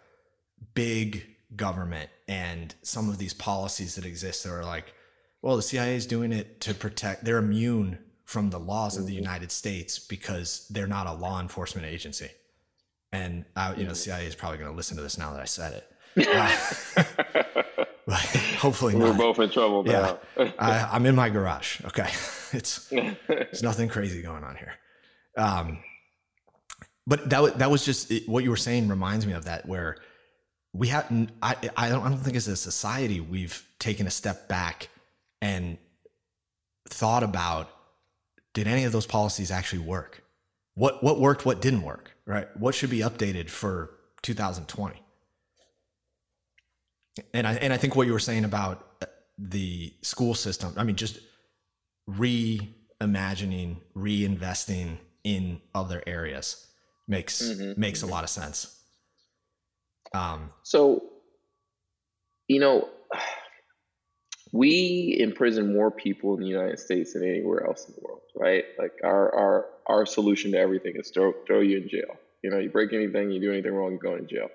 big 0.73 1.25
government 1.55 2.09
and 2.27 2.73
some 2.81 3.09
of 3.09 3.17
these 3.17 3.33
policies 3.33 3.95
that 3.95 4.05
exist 4.05 4.43
that 4.43 4.51
are 4.51 4.65
like 4.65 4.93
well 5.41 5.55
the 5.55 5.63
CIA 5.63 5.95
is 5.95 6.05
doing 6.05 6.31
it 6.31 6.61
to 6.61 6.73
protect 6.73 7.23
they're 7.23 7.37
immune 7.37 7.99
from 8.27 8.49
the 8.49 8.59
laws 8.59 8.97
of 8.97 9.05
the 9.05 9.13
mm-hmm. 9.13 9.23
United 9.23 9.51
States 9.53 9.97
because 9.97 10.67
they're 10.69 10.85
not 10.85 11.07
a 11.07 11.13
law 11.13 11.39
enforcement 11.39 11.87
agency. 11.87 12.29
And 13.17 13.45
I, 13.55 13.73
you 13.75 13.85
know. 13.85 13.93
CIA 13.93 14.25
is 14.25 14.35
probably 14.35 14.57
going 14.57 14.69
to 14.69 14.75
listen 14.75 14.97
to 14.97 15.03
this 15.03 15.17
now 15.17 15.31
that 15.31 15.41
I 15.41 15.45
said 15.45 15.83
it. 16.15 16.27
Uh, 18.09 18.15
hopefully 18.57 18.95
We're 18.95 19.07
not. 19.07 19.17
both 19.17 19.39
in 19.39 19.49
trouble 19.49 19.83
now. 19.83 20.19
Yeah, 20.37 20.51
I, 20.57 20.95
am 20.95 21.05
in 21.05 21.13
my 21.13 21.27
garage. 21.29 21.81
Okay, 21.83 22.07
it's 22.53 22.87
there's 22.87 23.61
nothing 23.61 23.89
crazy 23.89 24.21
going 24.21 24.45
on 24.45 24.55
here. 24.55 24.73
Um, 25.35 25.79
but 27.05 27.29
that 27.29 27.59
that 27.59 27.69
was 27.69 27.83
just 27.83 28.09
it, 28.09 28.27
what 28.29 28.45
you 28.45 28.49
were 28.49 28.55
saying 28.55 28.87
reminds 28.87 29.25
me 29.25 29.33
of 29.33 29.43
that 29.45 29.65
where 29.65 29.97
we 30.73 30.87
have 30.87 31.05
I 31.41 31.57
I 31.75 31.89
don't 31.89 32.05
I 32.05 32.09
don't 32.09 32.19
think 32.19 32.37
as 32.37 32.47
a 32.47 32.55
society 32.55 33.19
we've 33.19 33.67
taken 33.77 34.07
a 34.07 34.11
step 34.11 34.47
back 34.47 34.87
and 35.41 35.77
thought 36.87 37.23
about 37.23 37.69
did 38.53 38.67
any 38.67 38.85
of 38.85 38.93
those 38.93 39.05
policies 39.05 39.51
actually 39.51 39.79
work? 39.79 40.23
What 40.77 41.03
what 41.03 41.19
worked, 41.19 41.43
what 41.43 41.59
didn't 41.59 41.81
work, 41.81 42.11
right? 42.27 42.47
What 42.55 42.75
should 42.75 42.91
be 42.91 42.99
updated 42.99 43.49
for 43.49 43.97
2020? 44.21 45.01
And 47.33 47.47
I 47.47 47.53
and 47.53 47.73
I 47.73 47.77
think 47.77 47.95
what 47.95 48.05
you 48.05 48.13
were 48.13 48.19
saying 48.19 48.45
about 48.45 48.85
uh, 49.01 49.07
the 49.39 49.91
school 50.03 50.35
system, 50.35 50.75
I 50.77 50.83
mean 50.83 50.95
just 50.95 51.17
reimagining, 52.07 53.77
reinvesting 53.95 54.97
in 55.23 55.61
other 55.73 56.03
areas 56.05 56.67
makes 57.07 57.41
mm-hmm. 57.41 57.81
makes 57.81 58.03
a 58.03 58.05
lot 58.05 58.23
of 58.23 58.29
sense. 58.29 58.79
Um 60.13 60.51
so 60.61 61.01
you 62.47 62.59
know 62.59 62.87
we 64.51 65.17
imprison 65.19 65.73
more 65.73 65.89
people 65.89 66.35
in 66.35 66.39
the 66.41 66.47
United 66.47 66.77
States 66.77 67.13
than 67.13 67.23
anywhere 67.23 67.65
else 67.65 67.87
in 67.87 67.95
the 67.95 68.01
world, 68.07 68.21
right? 68.35 68.65
Like 68.77 68.93
our 69.03 69.35
our 69.35 69.65
our 69.87 70.05
solution 70.05 70.51
to 70.51 70.57
everything 70.57 70.93
is 70.95 71.09
throw 71.09 71.33
throw 71.45 71.61
you 71.61 71.77
in 71.77 71.89
jail. 71.89 72.15
You 72.43 72.51
know, 72.51 72.59
you 72.59 72.69
break 72.69 72.93
anything, 72.93 73.31
you 73.31 73.41
do 73.41 73.51
anything 73.51 73.73
wrong, 73.73 73.93
you 73.93 73.97
go 73.97 74.15
in 74.15 74.27
jail. 74.27 74.49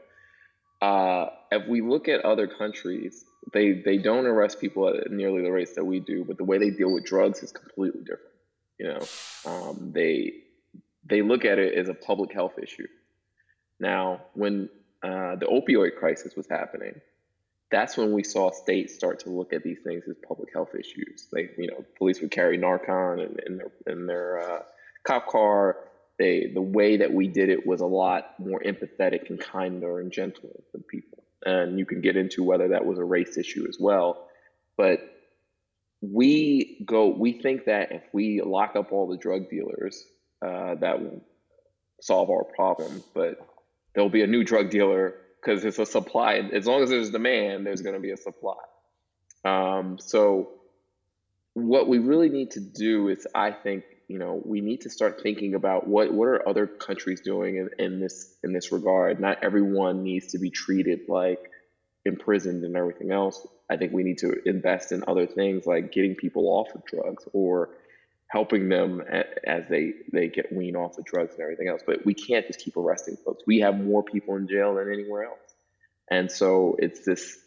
Uh, 0.81 1.31
if 1.51 1.67
we 1.69 1.81
look 1.81 2.09
at 2.09 2.25
other 2.25 2.47
countries, 2.47 3.25
they 3.53 3.73
they 3.73 3.99
don't 3.99 4.27
arrest 4.27 4.61
people 4.61 4.89
at 4.89 5.11
nearly 5.11 5.43
the 5.43 5.51
rates 5.51 5.75
that 5.75 5.85
we 5.85 6.01
do, 6.01 6.25
but 6.25 6.37
the 6.39 6.45
way 6.45 6.59
they 6.59 6.71
deal 6.71 6.93
with 6.93 7.05
drugs 7.05 7.43
is 7.43 7.53
completely 7.53 8.01
different. 8.01 8.33
You 8.79 8.87
know, 8.89 9.07
um, 9.47 9.93
they 9.93 10.35
they 11.05 11.23
look 11.23 11.45
at 11.45 11.59
it 11.59 11.75
as 11.75 11.89
a 11.89 11.95
public 11.95 12.33
health 12.33 12.59
issue. 12.63 12.87
Now, 13.81 14.23
when 14.35 14.69
uh, 15.03 15.37
the 15.37 15.47
opioid 15.47 15.97
crisis 15.99 16.37
was 16.37 16.47
happening, 16.49 17.01
that's 17.71 17.97
when 17.97 18.13
we 18.13 18.23
saw 18.23 18.51
states 18.51 18.95
start 18.95 19.19
to 19.21 19.31
look 19.31 19.53
at 19.53 19.65
these 19.65 19.79
things 19.83 20.05
as 20.09 20.17
public 20.27 20.53
health 20.53 20.75
issues. 20.79 21.27
Like, 21.33 21.55
you 21.59 21.69
know, 21.69 21.85
police 21.99 22.21
would 22.21 22.31
carry 22.31 22.59
Narcan 22.59 23.27
in, 23.27 23.37
in 23.47 23.57
their, 23.57 23.73
in 23.87 24.07
their 24.07 24.39
uh, 24.39 24.63
cop 25.05 25.29
car. 25.29 25.77
They, 26.19 26.51
the 26.53 26.63
way 26.63 26.99
that 26.99 27.13
we 27.13 27.29
did 27.29 27.49
it 27.49 27.67
was 27.67 27.81
a 27.81 27.87
lot 27.87 28.39
more 28.39 28.61
empathetic 28.61 29.31
and 29.31 29.41
kinder 29.41 29.99
and 29.99 30.13
gentler 30.13 30.61
than 30.73 30.83
people. 30.83 31.25
And 31.45 31.79
you 31.79 31.87
can 31.87 32.01
get 32.01 32.17
into 32.17 32.45
whether 32.45 32.69
that 32.69 32.85
was 32.85 32.99
a 32.99 33.05
race 33.05 33.37
issue 33.37 33.67
as 33.69 33.77
well. 33.81 34.29
But 34.77 35.01
we 36.01 36.85
go, 36.85 37.09
we 37.09 37.41
think 37.41 37.65
that 37.67 37.93
if 37.93 38.03
we 38.13 38.43
lock 38.43 38.77
up 38.77 38.93
all 38.93 39.09
the 39.09 39.17
drug 39.17 39.49
dealers, 39.49 40.05
uh, 40.45 40.75
that 40.77 41.01
will 41.01 41.23
solve 42.01 42.31
our 42.31 42.45
problem. 42.45 43.03
But 43.15 43.39
there'll 43.95 44.11
be 44.11 44.23
a 44.23 44.27
new 44.27 44.45
drug 44.45 44.71
dealer 44.71 45.15
because 45.41 45.65
it's 45.65 45.79
a 45.79 45.87
supply. 45.87 46.35
As 46.53 46.67
long 46.67 46.83
as 46.83 46.91
there's 46.91 47.11
demand, 47.11 47.67
there's 47.67 47.83
going 47.83 47.95
to 47.95 48.01
be 48.01 48.13
a 48.13 48.17
supply. 48.17 48.55
Um, 49.45 49.99
so 49.99 50.51
what 51.55 51.89
we 51.89 51.99
really 51.99 52.29
need 52.29 52.53
to 52.53 52.61
do 52.61 53.09
is, 53.09 53.27
I 53.35 53.51
think, 53.51 53.85
you 54.09 54.19
know, 54.19 54.41
we 54.45 54.61
need 54.61 54.83
to 54.83 54.91
start 54.91 55.21
thinking 55.23 55.55
about 55.55 55.87
what 55.87 56.13
what 56.13 56.27
are 56.29 56.49
other 56.49 56.67
countries 56.67 57.21
doing 57.21 57.57
in, 57.57 57.71
in 57.79 58.01
this 58.01 58.35
in 58.43 58.53
this 58.53 58.73
regard. 58.73 59.21
Not 59.21 59.43
everyone 59.43 60.03
needs 60.03 60.29
to 60.33 60.39
be 60.39 60.51
treated 60.51 61.03
like 61.09 61.51
imprisoned 62.05 62.65
and 62.65 62.77
everything 62.77 63.13
else. 63.13 63.47
I 63.71 63.77
think 63.77 63.93
we 63.93 64.03
need 64.03 64.19
to 64.19 64.35
invest 64.47 64.93
in 64.93 65.05
other 65.07 65.27
things 65.27 65.67
like 65.67 65.93
getting 65.93 66.15
people 66.15 66.49
off 66.49 66.75
of 66.75 66.85
drugs 66.85 67.25
or 67.33 67.71
helping 68.29 68.69
them 68.69 69.03
as 69.45 69.65
they 69.69 69.93
they 70.11 70.29
get 70.29 70.53
weaned 70.53 70.77
off 70.77 70.97
the 70.97 71.03
drugs 71.03 71.33
and 71.35 71.43
everything 71.43 71.69
else. 71.69 71.83
But 71.87 72.05
we 72.05 72.15
can't 72.15 72.47
just 72.47 72.61
keep 72.61 72.77
arresting 72.77 73.17
folks. 73.25 73.43
We 73.47 73.61
have 73.61 73.79
more 73.79 74.03
people 74.03 74.37
in 74.37 74.49
jail 74.49 74.75
than 74.75 74.93
anywhere 74.93 75.25
else, 75.25 75.55
and 76.11 76.31
so 76.31 76.77
it's 76.79 77.05
this. 77.05 77.39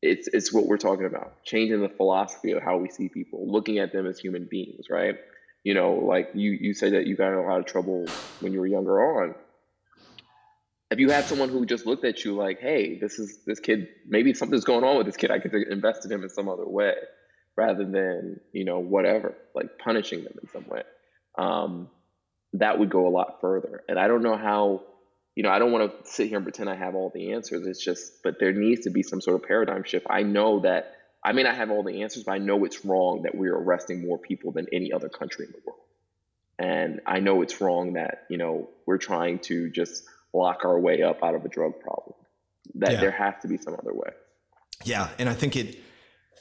It's 0.00 0.26
it's 0.26 0.52
what 0.52 0.66
we're 0.66 0.78
talking 0.78 1.06
about, 1.06 1.44
changing 1.44 1.80
the 1.80 1.88
philosophy 1.88 2.52
of 2.52 2.62
how 2.62 2.76
we 2.78 2.88
see 2.88 3.08
people, 3.08 3.46
looking 3.48 3.78
at 3.78 3.92
them 3.92 4.06
as 4.06 4.18
human 4.18 4.48
beings, 4.50 4.86
right? 4.90 5.16
You 5.64 5.74
know, 5.74 5.94
like 5.94 6.30
you 6.34 6.52
you 6.52 6.74
said 6.74 6.92
that 6.94 7.06
you 7.06 7.16
got 7.16 7.32
in 7.32 7.38
a 7.38 7.42
lot 7.42 7.60
of 7.60 7.66
trouble 7.66 8.06
when 8.40 8.52
you 8.52 8.60
were 8.60 8.66
younger 8.66 9.20
on. 9.20 9.34
Have 10.90 11.00
you 11.00 11.10
had 11.10 11.24
someone 11.24 11.48
who 11.48 11.64
just 11.64 11.86
looked 11.86 12.04
at 12.04 12.24
you 12.24 12.34
like, 12.34 12.60
"Hey, 12.60 12.98
this 12.98 13.18
is 13.18 13.38
this 13.46 13.60
kid. 13.60 13.88
Maybe 14.06 14.34
something's 14.34 14.64
going 14.64 14.84
on 14.84 14.96
with 14.98 15.06
this 15.06 15.16
kid. 15.16 15.30
I 15.30 15.38
could 15.38 15.54
invest 15.54 16.04
in 16.04 16.12
him 16.12 16.22
in 16.22 16.28
some 16.28 16.48
other 16.48 16.66
way." 16.66 16.94
rather 17.56 17.84
than 17.84 18.40
you 18.52 18.64
know 18.64 18.78
whatever 18.78 19.34
like 19.54 19.78
punishing 19.78 20.24
them 20.24 20.34
in 20.42 20.48
some 20.48 20.66
way 20.68 20.82
um, 21.38 21.88
that 22.54 22.78
would 22.78 22.90
go 22.90 23.06
a 23.06 23.10
lot 23.10 23.40
further 23.40 23.82
and 23.88 23.98
i 23.98 24.06
don't 24.06 24.22
know 24.22 24.36
how 24.36 24.82
you 25.34 25.42
know 25.42 25.50
i 25.50 25.58
don't 25.58 25.72
want 25.72 25.90
to 25.90 26.10
sit 26.10 26.28
here 26.28 26.36
and 26.36 26.46
pretend 26.46 26.68
i 26.68 26.74
have 26.74 26.94
all 26.94 27.10
the 27.14 27.32
answers 27.32 27.66
it's 27.66 27.82
just 27.82 28.22
but 28.22 28.36
there 28.38 28.52
needs 28.52 28.82
to 28.82 28.90
be 28.90 29.02
some 29.02 29.20
sort 29.20 29.36
of 29.36 29.46
paradigm 29.46 29.84
shift 29.84 30.06
i 30.08 30.22
know 30.22 30.60
that 30.60 30.94
i 31.24 31.32
may 31.32 31.42
not 31.42 31.56
have 31.56 31.70
all 31.70 31.82
the 31.82 32.02
answers 32.02 32.24
but 32.24 32.32
i 32.32 32.38
know 32.38 32.64
it's 32.64 32.84
wrong 32.84 33.22
that 33.22 33.34
we're 33.34 33.56
arresting 33.56 34.06
more 34.06 34.18
people 34.18 34.52
than 34.52 34.66
any 34.72 34.92
other 34.92 35.08
country 35.08 35.46
in 35.46 35.52
the 35.52 35.60
world 35.64 35.80
and 36.58 37.00
i 37.06 37.20
know 37.20 37.42
it's 37.42 37.60
wrong 37.60 37.94
that 37.94 38.24
you 38.28 38.36
know 38.36 38.68
we're 38.86 38.98
trying 38.98 39.38
to 39.38 39.70
just 39.70 40.04
lock 40.32 40.64
our 40.64 40.78
way 40.78 41.02
up 41.02 41.22
out 41.22 41.34
of 41.34 41.44
a 41.44 41.48
drug 41.48 41.78
problem 41.80 42.14
that 42.74 42.92
yeah. 42.92 43.00
there 43.00 43.10
has 43.10 43.34
to 43.42 43.48
be 43.48 43.58
some 43.58 43.74
other 43.74 43.92
way 43.92 44.10
yeah 44.84 45.10
and 45.18 45.28
i 45.28 45.34
think 45.34 45.56
it 45.56 45.78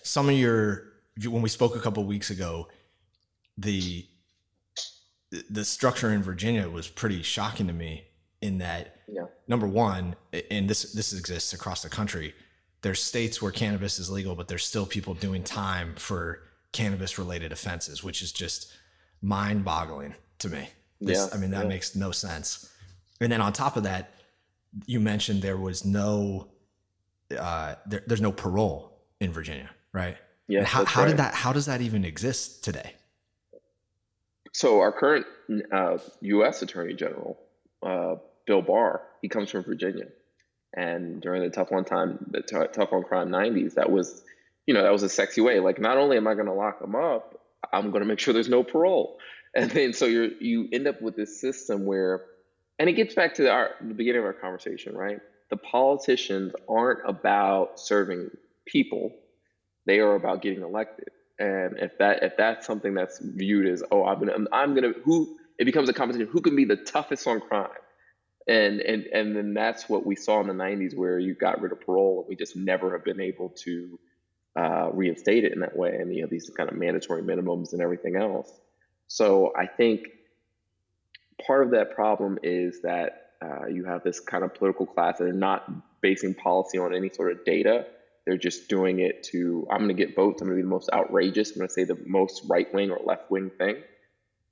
some 0.04 0.30
of 0.30 0.36
your 0.36 0.92
when 1.30 1.42
we 1.42 1.50
spoke 1.50 1.76
a 1.76 1.80
couple 1.80 2.04
weeks 2.06 2.30
ago, 2.30 2.68
the 3.58 4.06
the 5.50 5.64
structure 5.64 6.12
in 6.12 6.22
Virginia 6.22 6.70
was 6.70 6.88
pretty 6.88 7.22
shocking 7.22 7.68
to 7.68 7.74
me. 7.74 8.08
in 8.42 8.58
that 8.58 8.96
Yeah. 9.08 9.28
number 9.48 9.68
one, 9.68 10.16
and 10.50 10.68
this 10.68 10.94
this 10.94 11.14
exists 11.14 11.54
across 11.54 11.84
the 11.84 11.90
country. 11.90 12.34
There's 12.82 13.02
states 13.02 13.42
where 13.42 13.52
cannabis 13.52 14.00
is 14.00 14.10
legal, 14.10 14.36
but 14.36 14.48
there's 14.48 14.66
still 14.66 14.86
people 14.86 15.14
doing 15.14 15.44
time 15.44 15.94
for 15.96 16.44
cannabis 16.72 17.18
related 17.18 17.52
offenses, 17.52 18.04
which 18.04 18.22
is 18.22 18.32
just 18.32 18.72
mind 19.22 19.64
boggling 19.64 20.16
to 20.40 20.50
me. 20.50 20.70
This, 21.00 21.18
Yeah, 21.18 21.28
I 21.34 21.38
mean, 21.40 21.52
that 21.52 21.64
yeah. 21.64 21.70
makes 21.70 21.96
no 21.96 22.12
sense. 22.12 22.70
And 23.20 23.32
then 23.32 23.42
on 23.42 23.54
top 23.54 23.78
of 23.78 23.84
that, 23.84 24.14
you 24.86 25.00
mentioned 25.00 25.42
there 25.42 25.58
was 25.58 25.86
no, 25.86 26.48
uh, 27.38 27.76
there, 27.86 28.04
there's 28.08 28.22
no 28.22 28.32
parole 28.32 28.98
in 29.20 29.32
Virginia, 29.32 29.70
right? 29.94 30.18
Yeah. 30.48 30.60
And 30.60 30.68
how, 30.68 30.86
how 30.86 31.02
right. 31.02 31.10
did 31.10 31.18
that, 31.18 31.34
how 31.34 31.54
does 31.54 31.68
that 31.68 31.82
even 31.82 32.04
exist 32.04 32.64
today? 32.64 32.94
So 34.54 34.80
our 34.80 34.92
current 34.92 35.26
uh, 35.72 35.98
U.S. 36.22 36.62
Attorney 36.62 36.94
General, 36.94 37.40
uh, 37.84 38.16
Bill 38.46 38.62
Barr, 38.62 39.02
he 39.22 39.30
comes 39.30 39.52
from 39.52 39.64
Virginia, 39.64 40.08
and 40.74 41.22
during 41.22 41.42
the 41.42 41.50
tough 41.50 41.72
on 41.72 41.84
time, 41.86 42.26
the 42.32 42.42
t- 42.42 42.74
tough 42.74 42.94
on 42.94 43.04
crime 43.04 43.30
'90s, 43.30 43.76
that 43.76 43.92
was, 43.92 44.24
you 44.66 44.74
know, 44.74 44.84
that 44.84 44.92
was 44.92 45.04
a 45.04 45.10
sexy 45.10 45.42
way. 45.42 45.60
Like, 45.60 45.80
not 45.80 45.98
only 45.98 46.18
am 46.18 46.28
I 46.28 46.34
going 46.34 46.46
to 46.48 46.54
lock 46.54 46.80
them 46.80 46.96
up, 46.96 47.40
I'm 47.72 47.92
going 47.92 48.02
to 48.02 48.08
make 48.08 48.20
sure 48.20 48.34
there's 48.34 48.50
no 48.50 48.64
parole, 48.64 49.18
and 49.56 49.70
then 49.72 49.94
so 49.94 50.06
you're 50.06 50.30
you 50.40 50.68
end 50.72 50.88
up 50.88 51.02
with 51.02 51.16
this 51.16 51.40
system 51.42 51.86
where, 51.86 52.22
and 52.80 52.90
it 52.90 52.94
gets 52.94 53.14
back 53.14 53.36
to 53.36 53.50
our 53.50 53.72
the 53.82 53.94
beginning 53.94 54.20
of 54.20 54.26
our 54.26 54.34
conversation, 54.34 54.96
right? 54.96 55.20
The 55.50 55.58
politicians 55.58 56.54
aren't 56.70 57.00
about 57.08 57.80
serving 57.80 58.30
people; 58.66 59.14
they 59.86 60.00
are 60.00 60.16
about 60.16 60.42
getting 60.42 60.62
elected. 60.64 61.10
And 61.38 61.80
if 61.80 61.98
that 61.98 62.24
if 62.24 62.38
that's 62.38 62.68
something 62.68 62.94
that's 62.94 63.20
viewed 63.20 63.68
as 63.68 63.84
oh 63.92 64.06
I'm 64.06 64.20
gonna 64.20 64.46
I'm 64.52 64.76
gonna 64.76 64.94
who 65.04 65.38
it 65.58 65.66
becomes 65.66 65.90
a 65.90 65.94
competition 65.94 66.30
who 66.32 66.42
can 66.42 66.56
be 66.56 66.66
the 66.66 66.76
toughest 66.76 67.28
on 67.28 67.42
crime, 67.42 67.70
and 68.52 68.82
and 68.82 69.06
and 69.08 69.36
then 69.36 69.54
that's 69.54 69.88
what 69.88 70.06
we 70.06 70.16
saw 70.16 70.42
in 70.42 70.48
the 70.48 70.54
90s 70.54 70.96
where 70.96 71.18
you 71.18 71.34
got 71.34 71.62
rid 71.62 71.72
of 71.72 71.82
parole 71.82 72.20
and 72.20 72.30
we 72.30 72.36
just 72.36 72.56
never 72.56 72.92
have 72.92 73.04
been 73.04 73.22
able 73.22 73.50
to 73.50 74.00
uh, 74.56 74.90
reinstate 74.92 75.46
it 75.46 75.54
in 75.54 75.62
that 75.62 75.76
way 75.76 75.96
and 75.96 76.14
you 76.14 76.22
know 76.22 76.28
these 76.30 76.50
kind 76.56 76.70
of 76.70 76.76
mandatory 76.76 77.22
minimums 77.22 77.74
and 77.74 77.82
everything 77.82 78.16
else. 78.16 78.52
So 79.08 79.54
I 79.58 79.68
think 79.68 80.08
part 81.46 81.64
of 81.64 81.72
that 81.72 81.96
problem 81.96 82.40
is 82.44 82.82
that 82.82 83.32
uh, 83.42 83.68
you 83.68 83.86
have 83.86 84.04
this 84.04 84.20
kind 84.20 84.44
of 84.44 84.54
political 84.54 84.86
class 84.86 85.18
that 85.18 85.26
are 85.26 85.34
not 85.34 85.70
basing 86.02 86.34
policy 86.34 86.78
on 86.78 86.94
any 86.94 87.10
sort 87.10 87.32
of 87.32 87.44
data. 87.44 87.86
They're 88.26 88.38
just 88.38 88.68
doing 88.68 89.00
it 89.00 89.24
to, 89.32 89.68
I'm 89.72 89.80
going 89.80 89.88
to 89.90 89.94
get 89.96 90.16
votes. 90.16 90.42
I'm 90.42 90.48
going 90.48 90.58
to 90.58 90.64
be 90.64 90.68
the 90.68 90.70
most 90.70 90.90
outrageous. 90.94 91.52
I'm 91.52 91.58
going 91.58 91.68
to 91.68 91.74
say 91.74 91.84
the 91.86 91.98
most 92.06 92.44
right 92.48 92.72
wing 92.74 92.92
or 92.92 93.00
left 93.04 93.32
wing 93.32 93.50
thing. 93.58 93.78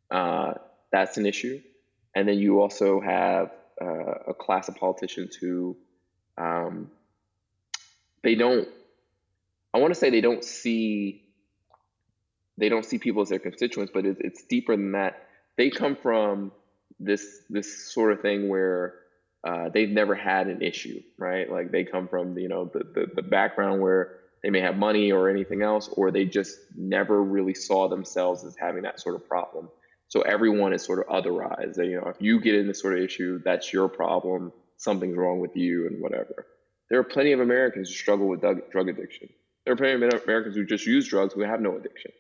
Uh, 0.09 0.53
that's 0.91 1.17
an 1.17 1.27
issue. 1.27 1.61
And 2.15 2.27
then 2.27 2.39
you 2.39 2.61
also 2.61 2.99
have 2.99 3.51
uh, 3.81 4.29
a 4.29 4.33
class 4.33 4.67
of 4.67 4.75
politicians 4.75 5.35
who 5.35 5.77
um, 6.37 6.89
they 8.23 8.35
don't, 8.35 8.67
I 9.73 9.79
want 9.79 9.93
to 9.93 9.99
say 9.99 10.09
they 10.09 10.21
don't 10.21 10.43
see, 10.43 11.23
they 12.57 12.69
don't 12.69 12.85
see 12.85 12.97
people 12.97 13.21
as 13.21 13.29
their 13.29 13.39
constituents, 13.39 13.91
but 13.93 14.05
it's, 14.05 14.19
it's 14.21 14.43
deeper 14.43 14.75
than 14.75 14.93
that. 14.93 15.27
They 15.57 15.69
come 15.69 15.95
from 15.95 16.51
this 16.99 17.43
this 17.49 17.91
sort 17.91 18.11
of 18.11 18.21
thing 18.21 18.49
where 18.49 18.95
uh, 19.43 19.69
they've 19.69 19.89
never 19.89 20.15
had 20.15 20.47
an 20.47 20.61
issue, 20.61 21.01
right? 21.17 21.49
Like 21.49 21.71
they 21.71 21.83
come 21.85 22.07
from 22.07 22.37
you 22.37 22.49
know 22.49 22.65
the, 22.65 22.79
the 22.79 23.11
the 23.15 23.21
background 23.21 23.81
where 23.81 24.19
they 24.43 24.49
may 24.49 24.61
have 24.61 24.77
money 24.77 25.11
or 25.11 25.29
anything 25.29 25.61
else, 25.61 25.89
or 25.89 26.11
they 26.11 26.25
just 26.25 26.57
never 26.75 27.21
really 27.21 27.53
saw 27.53 27.87
themselves 27.87 28.43
as 28.43 28.55
having 28.55 28.83
that 28.83 28.99
sort 28.99 29.15
of 29.15 29.27
problem. 29.27 29.69
So 30.09 30.21
everyone 30.21 30.73
is 30.73 30.83
sort 30.83 30.99
of 30.99 31.07
otherized. 31.07 31.77
You 31.77 32.01
know, 32.01 32.07
if 32.07 32.17
you 32.19 32.41
get 32.41 32.55
in 32.55 32.67
this 32.67 32.81
sort 32.81 32.97
of 32.97 33.03
issue, 33.03 33.41
that's 33.43 33.71
your 33.71 33.87
problem. 33.87 34.51
Something's 34.77 35.15
wrong 35.15 35.39
with 35.39 35.55
you, 35.55 35.87
and 35.87 36.01
whatever. 36.01 36.47
There 36.89 36.99
are 36.99 37.03
plenty 37.03 37.31
of 37.31 37.39
Americans 37.39 37.89
who 37.89 37.95
struggle 37.95 38.27
with 38.27 38.41
drug, 38.41 38.71
drug 38.71 38.89
addiction. 38.89 39.29
There 39.63 39.73
are 39.73 39.77
plenty 39.77 39.93
of 40.03 40.23
Americans 40.23 40.55
who 40.55 40.65
just 40.65 40.87
use 40.87 41.07
drugs 41.07 41.33
who 41.33 41.41
have 41.41 41.61
no 41.61 41.77
addiction. 41.77 42.11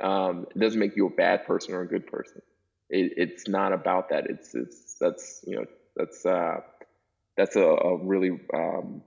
Um, 0.00 0.46
it 0.54 0.58
doesn't 0.58 0.78
make 0.78 0.94
you 0.94 1.06
a 1.06 1.10
bad 1.10 1.46
person 1.46 1.74
or 1.74 1.80
a 1.80 1.88
good 1.88 2.06
person. 2.06 2.42
It, 2.88 3.14
it's 3.16 3.48
not 3.48 3.72
about 3.72 4.10
that. 4.10 4.26
It's 4.30 4.54
it's 4.54 4.94
that's 5.00 5.44
you 5.46 5.56
know 5.56 5.64
that's 5.96 6.24
uh, 6.24 6.60
that's 7.36 7.56
a, 7.56 7.64
a 7.64 7.96
really 7.96 8.38
um, 8.54 9.02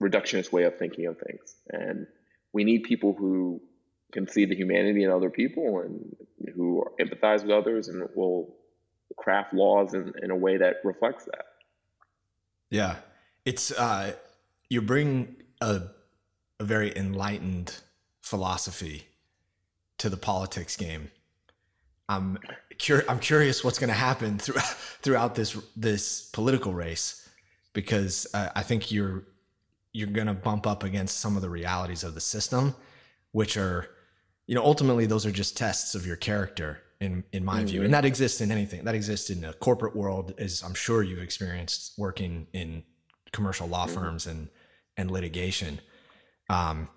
reductionist 0.00 0.52
way 0.52 0.64
of 0.64 0.78
thinking 0.78 1.06
of 1.06 1.18
things, 1.18 1.56
and 1.68 2.06
we 2.52 2.62
need 2.62 2.84
people 2.84 3.14
who 3.14 3.60
can 4.12 4.28
see 4.28 4.44
the 4.44 4.54
humanity 4.54 5.04
in 5.04 5.10
other 5.10 5.30
people 5.30 5.80
and 5.80 6.14
who 6.54 6.84
empathize 7.00 7.42
with 7.42 7.50
others 7.50 7.88
and 7.88 8.08
will 8.14 8.54
craft 9.16 9.54
laws 9.54 9.94
in, 9.94 10.12
in 10.22 10.30
a 10.30 10.36
way 10.36 10.56
that 10.56 10.76
reflects 10.84 11.24
that. 11.24 11.46
Yeah, 12.70 12.96
it's 13.44 13.70
uh, 13.72 14.14
you 14.68 14.80
bring 14.80 15.36
a 15.60 15.82
a 16.60 16.64
very 16.64 16.96
enlightened 16.96 17.80
philosophy 18.20 19.08
to 19.98 20.08
the 20.08 20.16
politics 20.16 20.76
game. 20.76 21.10
I'm 22.08 22.38
cur- 22.78 23.04
I'm 23.08 23.18
curious 23.18 23.64
what's 23.64 23.78
going 23.78 23.88
to 23.88 23.94
happen 23.94 24.38
throughout 24.38 24.64
throughout 25.02 25.34
this 25.34 25.56
this 25.76 26.30
political 26.30 26.72
race 26.72 27.28
because 27.72 28.26
uh, 28.32 28.50
I 28.54 28.62
think 28.62 28.90
you're 28.90 29.24
you're 29.92 30.08
going 30.08 30.26
to 30.26 30.34
bump 30.34 30.66
up 30.66 30.84
against 30.84 31.18
some 31.18 31.36
of 31.36 31.42
the 31.42 31.50
realities 31.50 32.02
of 32.04 32.14
the 32.14 32.20
system, 32.20 32.74
which 33.32 33.56
are 33.56 33.88
you 34.52 34.58
know 34.58 34.64
ultimately 34.66 35.06
those 35.06 35.24
are 35.24 35.30
just 35.30 35.56
tests 35.56 35.94
of 35.94 36.06
your 36.06 36.16
character 36.16 36.82
in 37.00 37.24
in 37.32 37.42
my 37.42 37.64
view, 37.64 37.84
and 37.84 37.94
that 37.94 38.04
exists 38.04 38.42
in 38.42 38.52
anything 38.52 38.84
that 38.84 38.94
exists 38.94 39.30
in 39.30 39.40
the 39.40 39.54
corporate 39.54 39.96
world, 39.96 40.34
as 40.36 40.62
I'm 40.62 40.74
sure 40.74 41.02
you've 41.02 41.22
experienced 41.22 41.94
working 41.96 42.46
in 42.52 42.82
commercial 43.32 43.66
law 43.66 43.86
firms 43.86 44.26
and 44.26 44.50
and 44.98 45.10
litigation. 45.10 45.80
Um, 46.50 46.90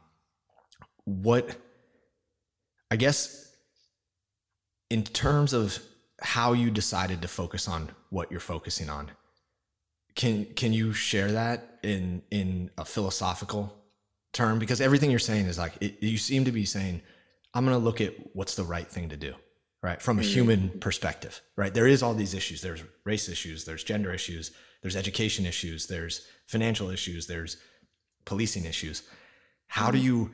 what 1.06 1.56
I 2.91 2.97
guess 2.97 3.56
in 4.89 5.03
terms 5.03 5.53
of 5.53 5.80
how 6.20 6.51
you 6.51 6.70
decided 6.70 7.22
to 7.22 7.30
focus 7.30 7.70
on 7.70 7.89
what 8.10 8.30
you're 8.32 8.41
focusing 8.41 8.89
on, 8.89 9.12
can 10.14 10.43
can 10.56 10.74
you 10.74 10.91
share 10.91 11.32
that 11.32 11.80
in 11.84 12.22
in 12.32 12.70
a 12.78 12.84
philosophical 12.84 13.74
term? 14.34 14.60
Because 14.60 14.82
everything 14.82 15.10
you're 15.10 15.20
saying 15.20 15.45
is 15.45 15.58
like 15.58 15.78
it, 15.80 16.03
you 16.03 16.18
seem 16.18 16.43
to 16.43 16.51
be 16.51 16.66
saying, 16.66 17.01
I'm 17.56 17.66
going 17.66 17.78
to 17.78 17.84
look 17.84 18.01
at 18.01 18.14
what's 18.34 18.56
the 18.56 18.64
right 18.64 18.88
thing 18.88 19.10
to 19.10 19.18
do, 19.18 19.34
right? 19.82 20.01
From 20.01 20.20
a 20.20 20.22
human 20.22 20.70
perspective, 20.82 21.41
right? 21.56 21.74
There 21.74 21.88
is 21.88 22.03
all 22.03 22.14
these 22.14 22.34
issues. 22.34 22.62
There's 22.62 22.84
race 23.06 23.30
issues. 23.30 23.64
There's 23.64 23.84
gender 23.84 24.12
issues. 24.12 24.51
There's 24.82 24.97
education 24.97 25.45
issues. 25.45 25.88
There's 25.88 26.28
financial 26.47 26.89
issues. 26.89 27.28
There's 27.28 27.58
policing 28.26 28.66
issues. 28.66 29.03
How 29.68 29.89
do 29.89 29.97
you 29.97 30.32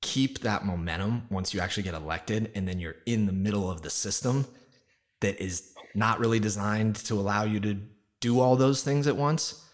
keep 0.00 0.40
that 0.40 0.64
momentum 0.64 1.26
once 1.30 1.54
you 1.54 1.60
actually 1.60 1.82
get 1.84 1.94
elected 1.94 2.50
and 2.54 2.66
then 2.66 2.78
you're 2.78 2.96
in 3.06 3.26
the 3.26 3.32
middle 3.32 3.70
of 3.70 3.82
the 3.82 3.90
system 3.90 4.46
that 5.20 5.40
is 5.42 5.74
not 5.94 6.20
really 6.20 6.38
designed 6.38 6.96
to 6.96 7.14
allow 7.14 7.44
you 7.44 7.58
to 7.58 7.76
do 8.20 8.40
all 8.40 8.56
those 8.56 8.82
things 8.82 9.06
at 9.06 9.16
once 9.16 9.64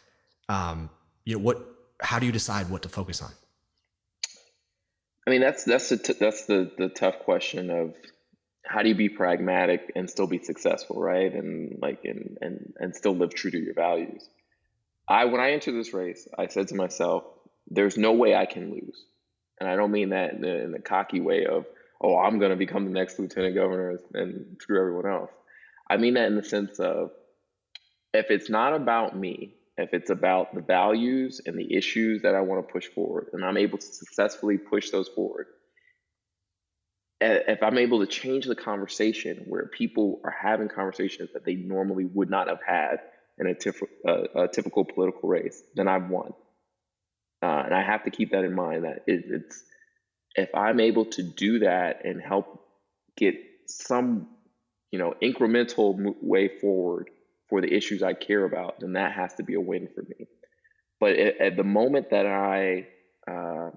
um 0.49 0.89
you 1.25 1.37
know 1.37 1.43
what 1.43 1.67
how 2.01 2.19
do 2.19 2.25
you 2.25 2.33
decide 2.33 2.69
what 2.71 2.83
to 2.83 2.89
focus 2.89 3.21
on 3.21 3.31
I 5.27 5.31
mean, 5.31 5.41
that's 5.41 5.65
that's 5.65 5.89
the 5.89 5.97
t- 5.97 6.17
that's 6.19 6.45
the 6.45 6.71
the 6.77 6.89
tough 6.89 7.21
question 7.21 7.71
of 7.71 7.95
how 8.65 8.83
do 8.83 8.89
you 8.89 8.95
be 8.95 9.09
pragmatic 9.09 9.93
and 9.95 10.09
still 10.09 10.27
be 10.27 10.39
successful, 10.39 11.01
right? 11.01 11.33
And 11.33 11.79
like 11.81 12.01
and 12.05 12.39
and 12.41 12.75
and 12.79 12.95
still 12.97 13.15
live 13.15 13.35
true 13.35 13.51
to 13.51 13.59
your 13.59 13.75
values. 13.75 14.29
I 15.09 15.27
when 15.27 15.41
I 15.41 15.53
entered 15.53 15.75
this 15.75 15.95
race, 15.95 16.29
I 16.39 16.49
said 16.49 16.69
to 16.69 16.75
myself, 16.75 17.25
"There's 17.69 17.97
no 17.97 18.13
way 18.13 18.35
I 18.35 18.47
can 18.47 18.71
lose," 18.71 19.05
and 19.61 19.69
I 19.69 19.77
don't 19.77 19.93
mean 19.93 20.11
that 20.11 20.35
in 20.35 20.41
the, 20.43 20.63
in 20.65 20.73
the 20.73 20.79
cocky 20.81 21.21
way 21.21 21.47
of, 21.47 21.67
"Oh, 22.01 22.17
I'm 22.17 22.39
going 22.39 22.51
to 22.51 22.57
become 22.57 22.85
the 22.85 22.91
next 22.91 23.19
lieutenant 23.19 23.55
governor 23.55 23.99
and 24.13 24.57
screw 24.61 24.79
everyone 24.79 25.07
else." 25.07 25.31
I 25.89 25.97
mean 25.99 26.15
that 26.15 26.27
in 26.27 26.37
the 26.37 26.45
sense 26.45 26.79
of, 26.79 27.11
if 28.13 28.31
it's 28.31 28.49
not 28.49 28.75
about 28.75 29.17
me, 29.17 29.55
if 29.77 29.93
it's 29.93 30.11
about 30.11 30.55
the 30.55 30.61
values 30.61 31.41
and 31.45 31.59
the 31.59 31.75
issues 31.75 32.23
that 32.23 32.35
I 32.35 32.41
want 32.41 32.67
to 32.67 32.73
push 32.73 32.87
forward, 32.87 33.29
and 33.33 33.45
I'm 33.45 33.57
able 33.57 33.79
to 33.79 33.87
successfully 33.87 34.59
push 34.59 34.91
those 34.91 35.09
forward, 35.09 35.47
if 37.21 37.63
I'm 37.63 37.79
able 37.79 38.01
to 38.01 38.07
change 38.07 38.45
the 38.47 38.55
conversation 38.55 39.45
where 39.49 39.67
people 39.67 40.21
are 40.25 40.35
having 40.43 40.69
conversations 40.69 41.31
that 41.33 41.45
they 41.45 41.55
normally 41.55 42.05
would 42.05 42.31
not 42.31 42.49
have 42.49 42.61
had 42.67 43.01
in 43.39 43.47
a, 43.49 43.55
tif- 43.55 43.83
uh, 44.07 44.43
a 44.43 44.49
typical 44.49 44.85
political 44.85 45.29
race, 45.29 45.63
then 45.75 45.89
I've 45.89 46.09
won. 46.09 46.33
Uh, 47.43 47.63
and 47.65 47.75
I 47.75 47.83
have 47.83 48.05
to 48.05 48.11
keep 48.11 48.31
that 48.31 48.45
in 48.45 48.55
mind 48.55 48.85
that 48.85 49.05
it, 49.07 49.25
it's 49.29 49.63
if 50.35 50.55
I'm 50.55 50.81
able 50.81 51.07
to 51.07 51.23
do 51.23 51.61
that 51.61 52.05
and 52.05 52.21
help 52.21 52.65
get 53.17 53.35
some, 53.67 54.29
you 54.91 54.99
know, 54.99 55.15
incremental 55.23 56.15
way 56.21 56.49
forward 56.61 57.11
for 57.49 57.61
the 57.61 57.73
issues 57.73 58.03
I 58.03 58.15
care 58.15 58.45
about, 58.45 58.81
then 58.81 58.95
that 58.95 59.13
has 59.13 59.35
to 59.35 59.43
be 59.43 59.55
a 59.55 59.61
win 59.61 59.89
for 59.95 60.03
me. 60.03 60.27
But 61.01 61.17
at, 61.17 61.41
at 61.41 61.57
the 61.57 61.65
moment 61.65 62.11
that 62.11 62.27
I 62.27 62.87
uh, 63.31 63.71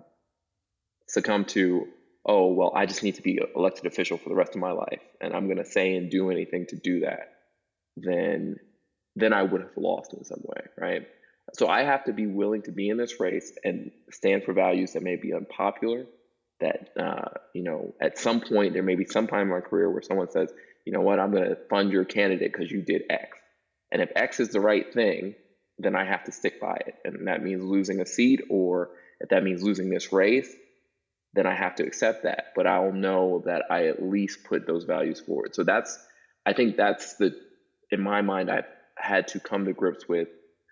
succumb 1.07 1.45
to, 1.45 1.87
oh, 2.25 2.53
well, 2.53 2.71
I 2.75 2.85
just 2.85 3.03
need 3.03 3.15
to 3.15 3.21
be 3.21 3.39
elected 3.55 3.85
official 3.85 4.17
for 4.17 4.29
the 4.29 4.35
rest 4.35 4.55
of 4.55 4.61
my 4.61 4.71
life, 4.71 5.01
and 5.21 5.33
I'm 5.33 5.45
going 5.45 5.57
to 5.57 5.65
say 5.65 5.95
and 5.95 6.09
do 6.09 6.29
anything 6.29 6.65
to 6.69 6.75
do 6.75 7.01
that, 7.01 7.33
then 7.95 8.57
then 9.15 9.33
I 9.33 9.41
would 9.41 9.61
have 9.61 9.75
lost 9.75 10.13
in 10.13 10.23
some 10.23 10.41
way, 10.43 10.61
right? 10.77 11.07
So 11.53 11.67
I 11.67 11.83
have 11.83 12.03
to 12.05 12.13
be 12.13 12.27
willing 12.27 12.61
to 12.63 12.71
be 12.71 12.89
in 12.89 12.97
this 12.97 13.19
race 13.19 13.51
and 13.63 13.91
stand 14.11 14.43
for 14.43 14.53
values 14.53 14.93
that 14.93 15.01
may 15.01 15.15
be 15.15 15.33
unpopular. 15.33 16.05
That 16.59 16.89
uh, 16.99 17.29
you 17.53 17.63
know, 17.63 17.95
at 18.01 18.17
some 18.17 18.41
point 18.41 18.73
there 18.73 18.83
may 18.83 18.95
be 18.95 19.05
some 19.05 19.27
time 19.27 19.41
in 19.41 19.49
my 19.49 19.61
career 19.61 19.89
where 19.89 20.01
someone 20.01 20.29
says, 20.29 20.51
you 20.85 20.91
know 20.91 21.01
what, 21.01 21.19
I'm 21.19 21.31
going 21.31 21.49
to 21.49 21.57
fund 21.69 21.91
your 21.91 22.05
candidate 22.05 22.51
because 22.51 22.71
you 22.71 22.81
did 22.81 23.03
X, 23.09 23.36
and 23.91 24.01
if 24.01 24.11
X 24.15 24.39
is 24.39 24.49
the 24.49 24.59
right 24.59 24.91
thing, 24.93 25.35
then 25.79 25.95
I 25.95 26.05
have 26.05 26.23
to 26.25 26.31
stick 26.31 26.59
by 26.59 26.77
it, 26.85 26.95
and 27.05 27.27
that 27.27 27.43
means 27.43 27.63
losing 27.63 28.01
a 28.01 28.05
seat, 28.05 28.41
or 28.49 28.89
if 29.19 29.29
that 29.29 29.43
means 29.43 29.63
losing 29.63 29.89
this 29.89 30.11
race, 30.11 30.51
then 31.33 31.45
I 31.45 31.55
have 31.55 31.75
to 31.75 31.83
accept 31.83 32.23
that. 32.23 32.53
But 32.55 32.67
I'll 32.67 32.91
know 32.91 33.43
that 33.45 33.63
I 33.69 33.87
at 33.87 34.01
least 34.01 34.43
put 34.43 34.65
those 34.65 34.85
values 34.85 35.19
forward. 35.19 35.55
So 35.55 35.63
that's, 35.63 35.97
I 36.45 36.53
think 36.53 36.77
that's 36.77 37.15
the, 37.15 37.35
in 37.91 38.01
my 38.01 38.21
mind, 38.21 38.49
I've 38.49 38.65
had 38.97 39.27
to 39.29 39.39
come 39.39 39.65
to 39.65 39.73
grips 39.73 40.07
with 40.07 40.29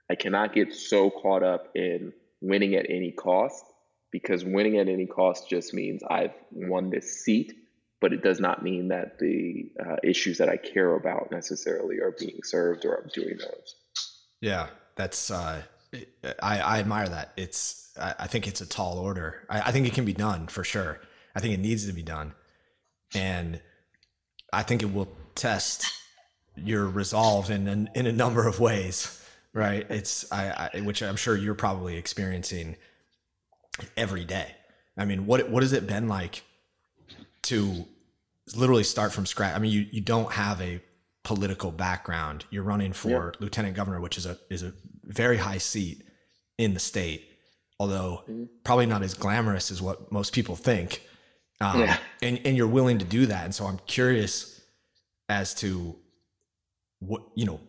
I 0.09 0.15
cannot 0.15 0.53
get 0.53 0.73
so 0.73 1.09
caught 1.09 1.43
up 1.43 1.69
in 1.75 2.13
winning 2.41 2.75
at 2.75 2.85
any 2.89 3.11
cost 3.11 3.63
because 4.11 4.45
winning 4.45 4.77
at 4.77 4.87
any 4.87 5.07
cost 5.07 5.49
just 5.49 5.73
means 5.73 6.03
I've 6.07 6.33
won 6.51 6.89
this 6.89 7.23
seat, 7.23 7.53
but 8.01 8.13
it 8.13 8.23
does 8.23 8.39
not 8.39 8.63
mean 8.63 8.89
that 8.89 9.19
the 9.19 9.71
uh, 9.79 9.95
issues 10.03 10.37
that 10.37 10.49
I 10.49 10.57
care 10.57 10.95
about 10.95 11.31
necessarily 11.31 11.99
are 11.99 12.15
being 12.17 12.39
served 12.43 12.85
or 12.85 12.95
I'm 12.95 13.09
doing 13.13 13.37
those. 13.37 13.75
Yeah, 14.41 14.67
that's 14.95 15.31
uh, 15.31 15.61
I, 16.41 16.59
I 16.59 16.79
admire 16.79 17.07
that. 17.09 17.31
It's 17.37 17.91
I, 17.99 18.15
I 18.19 18.27
think 18.27 18.47
it's 18.47 18.61
a 18.61 18.67
tall 18.67 18.99
order. 18.99 19.45
I, 19.49 19.61
I 19.61 19.71
think 19.71 19.87
it 19.87 19.93
can 19.93 20.05
be 20.05 20.13
done 20.13 20.47
for 20.47 20.63
sure. 20.63 20.99
I 21.35 21.39
think 21.39 21.53
it 21.53 21.59
needs 21.59 21.85
to 21.87 21.93
be 21.93 22.03
done, 22.03 22.33
and 23.13 23.61
I 24.53 24.63
think 24.63 24.83
it 24.83 24.93
will 24.93 25.09
test 25.35 25.85
your 26.55 26.87
resolve 26.87 27.49
in 27.49 27.67
in, 27.67 27.89
in 27.95 28.07
a 28.07 28.13
number 28.13 28.47
of 28.47 28.59
ways 28.59 29.21
right? 29.55 29.89
It's 29.89 30.31
I, 30.31 30.69
I, 30.73 30.81
which 30.81 31.01
I'm 31.01 31.15
sure 31.15 31.35
you're 31.35 31.55
probably 31.55 31.97
experiencing 31.97 32.75
every 33.97 34.25
day. 34.25 34.51
I 34.97 35.05
mean, 35.05 35.25
what 35.25 35.49
what 35.49 35.63
has 35.63 35.73
it 35.73 35.87
been 35.87 36.07
like 36.07 36.43
to 37.45 37.85
literally 38.55 38.83
start 38.83 39.13
from 39.13 39.25
scratch? 39.25 39.55
I 39.55 39.59
mean, 39.59 39.71
you 39.71 39.87
you 39.91 40.01
don't 40.01 40.31
have 40.31 40.61
a 40.61 40.81
political 41.23 41.71
background. 41.71 42.45
You're 42.49 42.63
running 42.63 42.93
for 42.93 43.33
lieutenant 43.39 43.75
governor, 43.75 43.99
which 43.99 44.17
is 44.17 44.25
a 44.25 44.37
is 44.49 44.63
a 44.63 44.73
very 45.03 45.37
high 45.37 45.57
seat 45.57 46.03
in 46.57 46.73
the 46.73 46.79
state, 46.79 47.29
although 47.79 48.23
mm-hmm. 48.29 48.45
probably 48.63 48.85
not 48.85 49.03
as 49.03 49.13
glamorous 49.13 49.71
as 49.71 49.81
what 49.81 50.11
most 50.11 50.33
people 50.33 50.55
think. 50.55 51.01
Um, 51.61 51.81
yeah. 51.81 51.97
and 52.21 52.39
and 52.45 52.57
you're 52.57 52.67
willing 52.67 52.99
to 52.99 53.05
do 53.05 53.25
that, 53.27 53.45
and 53.45 53.55
so 53.55 53.65
I'm 53.65 53.79
curious 53.87 54.61
as 55.29 55.53
to 55.55 55.95
what 56.99 57.23
you 57.35 57.45
know 57.45 57.59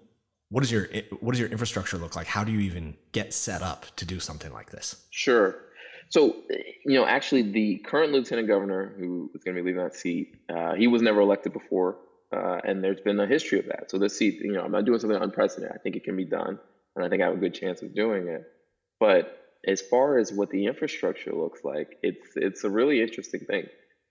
what 0.49 0.61
does 0.61 0.71
your 0.71 0.89
what 1.21 1.33
does 1.33 1.41
your 1.41 1.49
infrastructure 1.49 1.97
look 1.97 2.15
like? 2.15 2.27
How 2.27 2.45
do 2.45 2.53
you 2.53 2.61
even 2.61 2.97
get 3.13 3.35
set 3.35 3.63
up 3.63 3.87
to 3.97 4.05
do 4.05 4.21
something 4.21 4.53
like 4.53 4.71
this? 4.71 5.07
Sure. 5.11 5.57
So, 6.11 6.37
you 6.85 6.95
know, 6.95 7.07
actually, 7.07 7.43
the 7.51 7.79
current 7.79 8.13
lieutenant 8.13 8.49
governor 8.49 8.95
who 8.99 9.31
is 9.35 9.43
going 9.43 9.57
to 9.57 9.63
be 9.63 9.67
leaving 9.67 9.83
that 9.83 9.95
seat, 9.95 10.37
uh, 10.49 10.75
he 10.75 10.87
was 10.87 11.03
never 11.03 11.21
elected 11.21 11.53
before, 11.53 11.99
uh, 12.35 12.61
and 12.65 12.83
there's 12.83 13.01
been 13.01 13.19
a 13.19 13.27
history 13.27 13.59
of 13.59 13.67
that. 13.67 13.91
So 13.91 13.99
this 13.99 14.17
seat, 14.17 14.41
you 14.41 14.53
know, 14.53 14.63
I'm 14.63 14.73
not 14.73 14.85
doing 14.85 14.99
something 14.99 15.21
unprecedented. 15.21 15.77
I 15.77 15.79
think 15.79 15.97
it 15.97 16.05
can 16.05 16.17
be 16.17 16.25
done, 16.25 16.59
and 16.95 17.05
I 17.05 17.09
think 17.09 17.23
I 17.23 17.27
have 17.27 17.35
a 17.35 17.41
good 17.41 17.55
chance 17.55 17.83
of 17.83 17.95
doing 17.95 18.29
it. 18.29 18.45
But 19.01 19.39
as 19.67 19.81
far 19.81 20.19
as 20.19 20.33
what 20.33 20.51
the 20.51 20.67
infrastructure 20.67 21.33
looks 21.33 21.65
like, 21.65 21.99
it's 22.03 22.37
it's 22.37 22.65
a 22.65 22.71
really 22.71 23.03
interesting 23.03 23.41
thing 23.41 23.67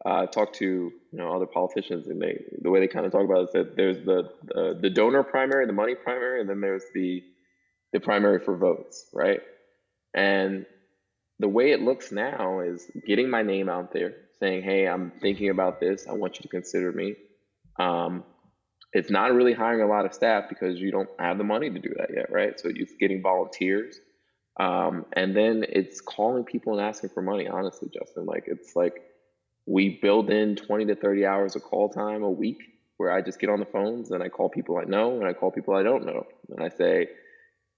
uh, 0.05 0.27
talked 0.27 0.55
to 0.55 0.65
you 0.65 1.17
know 1.17 1.33
other 1.33 1.47
politicians, 1.47 2.07
and 2.07 2.21
they 2.21 2.43
the 2.61 2.69
way 2.69 2.79
they 2.79 2.87
kind 2.87 3.05
of 3.05 3.11
talk 3.11 3.23
about 3.23 3.39
it 3.39 3.43
is 3.43 3.53
that 3.53 3.75
there's 3.75 4.05
the, 4.05 4.29
the 4.43 4.77
the 4.81 4.89
donor 4.89 5.23
primary, 5.23 5.65
the 5.65 5.73
money 5.73 5.95
primary, 5.95 6.41
and 6.41 6.49
then 6.49 6.61
there's 6.61 6.83
the 6.93 7.23
the 7.93 7.99
primary 7.99 8.39
for 8.39 8.55
votes, 8.55 9.09
right? 9.13 9.41
And 10.13 10.65
the 11.39 11.47
way 11.49 11.71
it 11.71 11.81
looks 11.81 12.11
now 12.11 12.61
is 12.61 12.89
getting 13.05 13.29
my 13.29 13.43
name 13.43 13.69
out 13.69 13.91
there, 13.91 14.15
saying, 14.39 14.63
"Hey, 14.63 14.87
I'm 14.87 15.11
thinking 15.21 15.49
about 15.49 15.79
this. 15.79 16.07
I 16.07 16.13
want 16.13 16.37
you 16.37 16.43
to 16.43 16.47
consider 16.49 16.91
me." 16.91 17.15
Um, 17.79 18.23
it's 18.93 19.11
not 19.11 19.33
really 19.33 19.53
hiring 19.53 19.81
a 19.81 19.87
lot 19.87 20.05
of 20.05 20.13
staff 20.13 20.45
because 20.49 20.79
you 20.79 20.91
don't 20.91 21.09
have 21.19 21.37
the 21.37 21.43
money 21.43 21.69
to 21.69 21.79
do 21.79 21.93
that 21.97 22.09
yet, 22.15 22.31
right? 22.31 22.59
So 22.59 22.69
it's 22.73 22.93
getting 22.99 23.21
volunteers, 23.21 23.99
um, 24.59 25.05
and 25.13 25.35
then 25.35 25.65
it's 25.67 26.01
calling 26.01 26.45
people 26.45 26.73
and 26.77 26.81
asking 26.81 27.09
for 27.09 27.21
money. 27.21 27.47
Honestly, 27.47 27.89
Justin, 27.93 28.25
like 28.25 28.45
it's 28.47 28.75
like 28.75 29.01
we 29.65 29.99
build 30.01 30.29
in 30.29 30.55
20 30.55 30.85
to 30.87 30.95
30 30.95 31.25
hours 31.25 31.55
of 31.55 31.63
call 31.63 31.89
time 31.89 32.23
a 32.23 32.29
week 32.29 32.59
where 32.97 33.11
I 33.11 33.21
just 33.21 33.39
get 33.39 33.49
on 33.49 33.59
the 33.59 33.65
phones 33.65 34.11
and 34.11 34.23
I 34.23 34.29
call 34.29 34.49
people 34.49 34.77
I 34.77 34.83
know 34.85 35.17
and 35.17 35.25
I 35.27 35.33
call 35.33 35.51
people 35.51 35.75
I 35.75 35.83
don't 35.83 36.05
know. 36.05 36.25
And 36.49 36.63
I 36.63 36.69
say, 36.69 37.07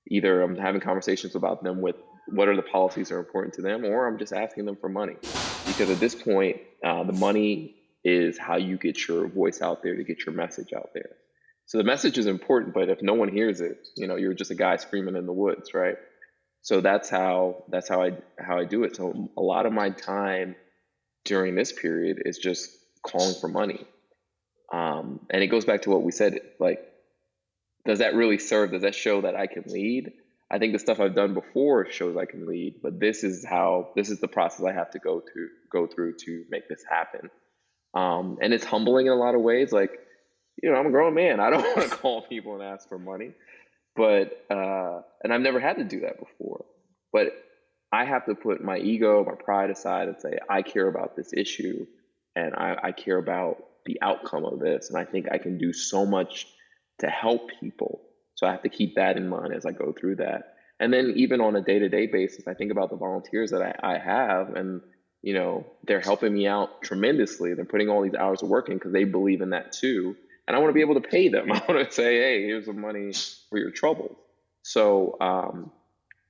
either 0.09 0.41
I'm 0.41 0.57
having 0.57 0.81
conversations 0.81 1.35
about 1.35 1.63
them 1.63 1.81
with 1.81 1.95
what 2.27 2.47
are 2.47 2.55
the 2.55 2.61
policies 2.61 3.09
that 3.09 3.15
are 3.15 3.19
important 3.19 3.55
to 3.55 3.61
them, 3.61 3.85
or 3.85 4.07
I'm 4.07 4.17
just 4.17 4.33
asking 4.33 4.65
them 4.65 4.75
for 4.75 4.89
money. 4.89 5.15
Because 5.65 5.89
at 5.89 5.99
this 5.99 6.15
point, 6.15 6.57
uh, 6.83 7.03
the 7.03 7.13
money 7.13 7.75
is 8.03 8.37
how 8.37 8.57
you 8.57 8.77
get 8.77 9.07
your 9.07 9.27
voice 9.27 9.61
out 9.61 9.83
there 9.83 9.95
to 9.95 10.03
get 10.03 10.25
your 10.25 10.33
message 10.35 10.73
out 10.73 10.91
there. 10.93 11.09
So 11.65 11.77
the 11.77 11.83
message 11.83 12.17
is 12.17 12.25
important, 12.25 12.73
but 12.73 12.89
if 12.89 13.01
no 13.01 13.13
one 13.13 13.27
hears 13.27 13.59
it, 13.59 13.87
you 13.97 14.07
know, 14.07 14.15
you're 14.15 14.33
just 14.33 14.51
a 14.51 14.55
guy 14.55 14.77
screaming 14.77 15.17
in 15.17 15.25
the 15.25 15.33
woods, 15.33 15.73
right? 15.73 15.97
So 16.61 16.81
that's 16.81 17.09
how 17.09 17.65
that's 17.69 17.89
how 17.89 18.03
I 18.03 18.17
how 18.39 18.57
I 18.57 18.65
do 18.65 18.83
it. 18.83 18.95
So 18.95 19.29
a 19.37 19.41
lot 19.41 19.65
of 19.65 19.73
my 19.73 19.89
time 19.89 20.55
during 21.25 21.55
this 21.55 21.73
period 21.73 22.21
is 22.25 22.37
just 22.37 22.69
calling 23.05 23.35
for 23.39 23.47
money. 23.47 23.85
Um, 24.71 25.21
and 25.29 25.43
it 25.43 25.47
goes 25.47 25.65
back 25.65 25.83
to 25.83 25.89
what 25.89 26.03
we 26.03 26.11
said 26.11 26.39
like, 26.59 26.79
does 27.85 27.99
that 27.99 28.15
really 28.15 28.37
serve? 28.37 28.71
Does 28.71 28.81
that 28.81 28.95
show 28.95 29.21
that 29.21 29.35
I 29.35 29.47
can 29.47 29.63
lead? 29.67 30.13
I 30.49 30.59
think 30.59 30.73
the 30.73 30.79
stuff 30.79 30.99
I've 30.99 31.15
done 31.15 31.33
before 31.33 31.89
shows 31.91 32.15
I 32.15 32.25
can 32.25 32.45
lead, 32.47 32.75
but 32.81 32.99
this 32.99 33.23
is 33.23 33.45
how 33.45 33.89
this 33.95 34.09
is 34.09 34.19
the 34.19 34.27
process 34.27 34.65
I 34.65 34.71
have 34.71 34.91
to 34.91 34.99
go 34.99 35.19
to 35.19 35.47
go 35.71 35.87
through 35.87 36.15
to 36.25 36.45
make 36.49 36.69
this 36.69 36.83
happen. 36.89 37.29
Um, 37.93 38.37
and 38.41 38.53
it's 38.53 38.63
humbling 38.63 39.07
in 39.07 39.11
a 39.11 39.15
lot 39.15 39.35
of 39.35 39.41
ways. 39.41 39.71
Like, 39.71 39.91
you 40.61 40.71
know, 40.71 40.77
I'm 40.77 40.87
a 40.87 40.91
grown 40.91 41.13
man. 41.15 41.39
I 41.39 41.49
don't 41.49 41.63
want 41.77 41.89
to 41.89 41.95
call 41.97 42.21
people 42.21 42.53
and 42.55 42.63
ask 42.63 42.87
for 42.87 42.97
money, 42.97 43.31
but 43.95 44.45
uh, 44.49 45.01
and 45.23 45.33
I've 45.33 45.41
never 45.41 45.59
had 45.59 45.77
to 45.77 45.83
do 45.83 46.01
that 46.01 46.19
before. 46.19 46.65
But 47.11 47.33
I 47.91 48.05
have 48.05 48.25
to 48.25 48.35
put 48.35 48.63
my 48.63 48.77
ego, 48.77 49.23
my 49.25 49.35
pride 49.35 49.69
aside 49.69 50.07
and 50.07 50.19
say, 50.19 50.37
I 50.49 50.61
care 50.61 50.87
about 50.87 51.15
this 51.15 51.33
issue 51.33 51.85
and 52.35 52.53
I, 52.53 52.77
I, 52.83 52.91
care 52.91 53.17
about 53.17 53.57
the 53.85 53.99
outcome 54.01 54.45
of 54.45 54.59
this. 54.59 54.89
And 54.89 54.97
I 54.99 55.05
think 55.05 55.27
I 55.31 55.37
can 55.37 55.57
do 55.57 55.71
so 55.71 56.05
much 56.05 56.47
to 56.99 57.07
help 57.07 57.49
people. 57.59 58.01
So 58.37 58.47
I 58.47 58.51
have 58.51 58.63
to 58.63 58.69
keep 58.69 58.95
that 58.95 59.17
in 59.17 59.27
mind 59.27 59.53
as 59.53 59.65
I 59.65 59.73
go 59.73 59.91
through 59.91 60.15
that. 60.17 60.55
And 60.79 60.93
then 60.93 61.13
even 61.17 61.41
on 61.41 61.55
a 61.55 61.61
day 61.61 61.79
to 61.79 61.89
day 61.89 62.07
basis, 62.07 62.47
I 62.47 62.53
think 62.53 62.71
about 62.71 62.89
the 62.89 62.95
volunteers 62.95 63.51
that 63.51 63.61
I, 63.61 63.95
I 63.95 63.97
have 63.97 64.55
and 64.55 64.81
you 65.21 65.33
know, 65.33 65.65
they're 65.83 65.99
helping 65.99 66.33
me 66.33 66.47
out 66.47 66.81
tremendously. 66.81 67.53
They're 67.53 67.65
putting 67.65 67.89
all 67.89 68.01
these 68.01 68.13
hours 68.13 68.43
of 68.43 68.49
work 68.49 68.69
in 68.69 68.75
because 68.75 68.93
they 68.93 69.03
believe 69.03 69.41
in 69.41 69.49
that 69.49 69.71
too. 69.73 70.15
And 70.47 70.55
I 70.55 70.59
want 70.59 70.69
to 70.69 70.73
be 70.73 70.81
able 70.81 71.01
to 71.01 71.07
pay 71.07 71.29
them. 71.29 71.51
I 71.51 71.61
want 71.67 71.85
to 71.85 71.91
say, 71.91 72.17
hey, 72.17 72.43
here's 72.43 72.65
some 72.65 72.79
money 72.79 73.11
for 73.49 73.57
your 73.57 73.71
troubles. 73.71 74.17
So 74.61 75.17
um, 75.19 75.71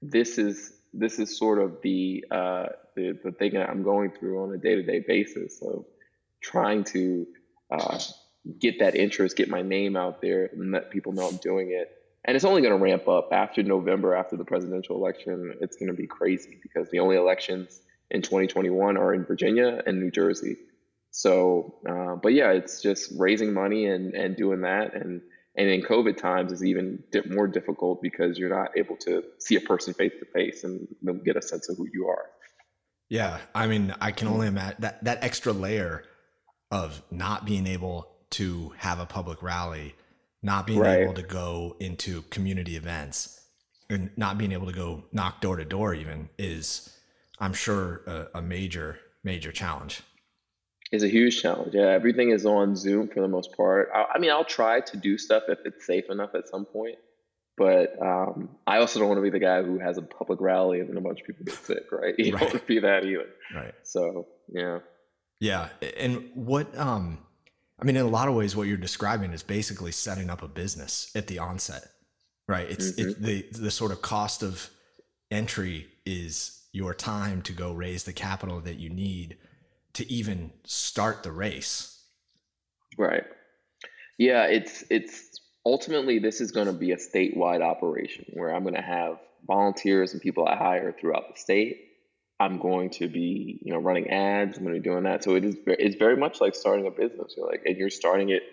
this 0.02 0.38
is 0.38 0.74
this 0.94 1.20
is 1.20 1.38
sort 1.38 1.60
of 1.60 1.78
the, 1.84 2.26
uh, 2.32 2.68
the, 2.96 3.20
the 3.24 3.32
thing 3.32 3.54
that 3.54 3.70
I'm 3.70 3.84
going 3.84 4.10
through 4.12 4.42
on 4.42 4.56
a 4.56 4.58
day 4.58 4.76
to 4.76 4.84
day 4.84 5.04
basis 5.06 5.62
of 5.62 5.86
trying 6.42 6.86
to 6.86 7.28
uh, 7.70 8.00
get 8.60 8.80
that 8.80 8.96
interest, 8.96 9.38
get 9.38 9.50
my 9.50 9.62
name 9.62 9.96
out 9.96 10.22
there, 10.22 10.50
and 10.52 10.72
let 10.72 10.90
people 10.90 11.14
know 11.14 11.28
I'm 11.28 11.38
doing 11.38 11.72
it. 11.72 11.92
And 12.26 12.36
it's 12.36 12.46
only 12.46 12.62
going 12.62 12.78
to 12.78 12.84
ramp 12.84 13.08
up 13.08 13.30
after 13.32 13.64
November, 13.64 14.14
after 14.14 14.36
the 14.36 14.44
presidential 14.44 14.96
election. 14.98 15.56
It's 15.62 15.78
going 15.78 15.88
to 15.88 15.94
be 15.94 16.08
crazy 16.08 16.58
because 16.62 16.90
the 16.90 17.00
only 17.00 17.16
elections 17.16 17.82
in 18.12 18.22
2021 18.22 18.98
are 18.98 19.14
in 19.14 19.26
Virginia 19.26 19.82
and 19.86 20.00
New 20.00 20.12
Jersey. 20.12 20.58
So, 21.12 21.76
uh, 21.90 22.16
but 22.16 22.34
yeah, 22.34 22.52
it's 22.52 22.82
just 22.82 23.14
raising 23.18 23.54
money 23.54 23.86
and, 23.86 24.14
and 24.14 24.36
doing 24.36 24.62
that. 24.62 24.94
And 24.94 25.22
and 25.58 25.70
in 25.70 25.82
COVID 25.82 26.18
times 26.18 26.52
is 26.52 26.64
even 26.64 27.04
more 27.30 27.48
difficult 27.48 28.02
because 28.02 28.38
you're 28.38 28.56
not 28.56 28.78
able 28.78 28.96
to 28.98 29.24
see 29.40 29.56
a 29.56 29.62
person 29.62 29.94
face 29.96 30.14
to 30.20 30.26
face 30.26 30.64
and 30.64 30.88
get 31.26 31.36
a 31.36 31.42
sense 31.42 31.68
of 31.68 31.78
who 31.78 31.88
you 31.92 32.08
are. 32.08 32.26
Yeah, 33.10 33.40
I 33.56 33.66
mean, 33.66 33.96
I 34.00 34.12
can 34.12 34.28
only 34.28 34.48
imagine 34.48 34.78
that 34.80 35.04
that 35.06 35.24
extra 35.24 35.54
layer 35.54 36.04
of 36.70 37.02
not 37.10 37.46
being 37.46 37.66
able 37.66 38.17
to 38.32 38.74
have 38.78 39.00
a 39.00 39.06
public 39.06 39.42
rally, 39.42 39.96
not 40.42 40.68
being 40.68 40.80
right. 40.80 41.00
able 41.00 41.14
to 41.14 41.24
go 41.24 41.76
into 41.80 42.24
community 42.24 42.76
events, 42.76 43.42
and 43.90 44.12
not 44.18 44.38
being 44.38 44.52
able 44.52 44.68
to 44.68 44.74
go 44.74 45.06
knock 45.12 45.42
door 45.42 45.58
to 45.58 45.66
door 45.66 45.94
even 45.94 46.30
is, 46.38 46.98
I'm 47.40 47.54
sure, 47.54 48.02
a, 48.06 48.40
a 48.40 48.42
major 48.42 49.00
major 49.24 49.52
challenge 49.52 50.02
is 50.92 51.04
a 51.04 51.08
huge 51.08 51.42
challenge. 51.42 51.74
Yeah, 51.74 51.88
everything 51.88 52.32
is 52.32 52.46
on 52.46 52.76
Zoom 52.76 53.08
for 53.08 53.22
the 53.22 53.28
most 53.28 53.56
part. 53.56 53.90
I, 53.94 54.06
I 54.16 54.20
mean, 54.20 54.32
I'll 54.32 54.46
try 54.46 54.80
to 54.82 54.98
do 54.98 55.18
stuff 55.18 55.44
if 55.48 55.60
it's 55.66 55.86
safe 55.86 56.10
enough 56.10 56.34
at 56.36 56.48
some 56.48 56.66
point, 56.66 56.96
but 57.58 58.02
um, 58.02 58.50
I 58.66 58.78
also 58.78 59.00
don't 59.00 59.10
want 59.10 59.20
to 59.20 59.24
be 59.24 59.30
the 59.30 59.40
guy 59.40 59.64
who 59.64 59.80
has 59.80 59.98
a 59.98 60.02
public 60.02 60.40
rally 60.40 60.80
and 60.80 60.90
then 60.90 60.98
a 60.98 61.02
bunch 61.02 61.22
of 61.22 61.28
people 61.28 61.46
get 61.46 61.56
sick, 61.56 61.84
right? 61.92 62.16
You 62.18 62.34
right. 62.34 62.40
don't 62.40 62.54
want 62.54 62.62
to 62.62 62.68
be 62.68 62.80
that 62.80 63.04
either. 63.06 63.28
Right. 63.54 63.74
So 63.84 64.28
yeah. 64.50 64.80
Yeah, 65.40 65.70
and 65.98 66.32
what 66.34 66.76
um, 66.76 67.20
I 67.80 67.86
mean, 67.86 67.96
in 67.96 68.06
a 68.06 68.10
lot 68.10 68.28
of 68.28 68.36
ways, 68.36 68.56
what 68.56 68.68
you're 68.68 68.78
describing 68.78 69.34
is 69.34 69.44
basically 69.44 69.92
setting 69.92 70.30
up 70.30 70.42
a 70.42 70.48
business 70.48 71.12
at 71.16 71.28
the 71.28 71.40
onset, 71.40 71.84
right? 72.48 72.70
It's 72.70 72.92
Mhm. 72.92 73.12
it, 73.12 73.22
the 73.22 73.42
the 73.60 73.72
sort 73.72 73.92
of 73.92 74.02
cost 74.02 74.42
of 74.44 74.70
entry 75.30 75.88
is 76.06 76.64
your 76.72 76.94
time 76.94 77.42
to 77.44 77.54
go 77.54 77.74
raise 77.74 78.04
the 78.04 78.14
capital 78.14 78.62
that 78.62 78.78
you 78.78 78.90
need 78.90 79.38
to 79.94 80.12
even 80.12 80.52
start 80.64 81.24
the 81.24 81.32
race. 81.32 82.04
Right. 82.98 83.26
Yeah, 84.18 84.46
it's 84.46 84.84
it's 84.90 85.40
ultimately 85.66 86.20
this 86.20 86.42
is 86.42 86.52
going 86.52 86.68
to 86.68 86.74
be 86.74 86.92
a 86.92 86.98
statewide 86.98 87.62
operation 87.62 88.26
where 88.34 88.54
I'm 88.54 88.64
going 88.64 88.76
to 88.76 88.82
have 88.82 89.20
volunteers 89.46 90.14
and 90.14 90.22
people 90.22 90.48
I 90.48 90.56
hire 90.56 90.92
throughout 90.92 91.34
the 91.34 91.40
state. 91.40 91.87
I'm 92.40 92.60
going 92.60 92.92
to 92.92 93.08
be, 93.08 93.60
you 93.64 93.74
know, 93.74 93.80
running 93.80 94.10
ads. 94.10 94.58
I'm 94.58 94.64
going 94.64 94.76
to 94.76 94.82
be 94.82 94.88
doing 94.88 95.04
that. 95.04 95.24
So 95.24 95.36
it 95.36 95.44
is 95.44 95.56
it's 95.66 95.96
very 95.96 96.18
much 96.18 96.40
like 96.40 96.56
starting 96.56 96.86
a 96.86 96.92
business. 96.92 97.34
You're 97.36 97.48
like, 97.48 97.64
and 97.66 97.78
you're 97.78 97.90
starting 97.90 98.30
it 98.30 98.44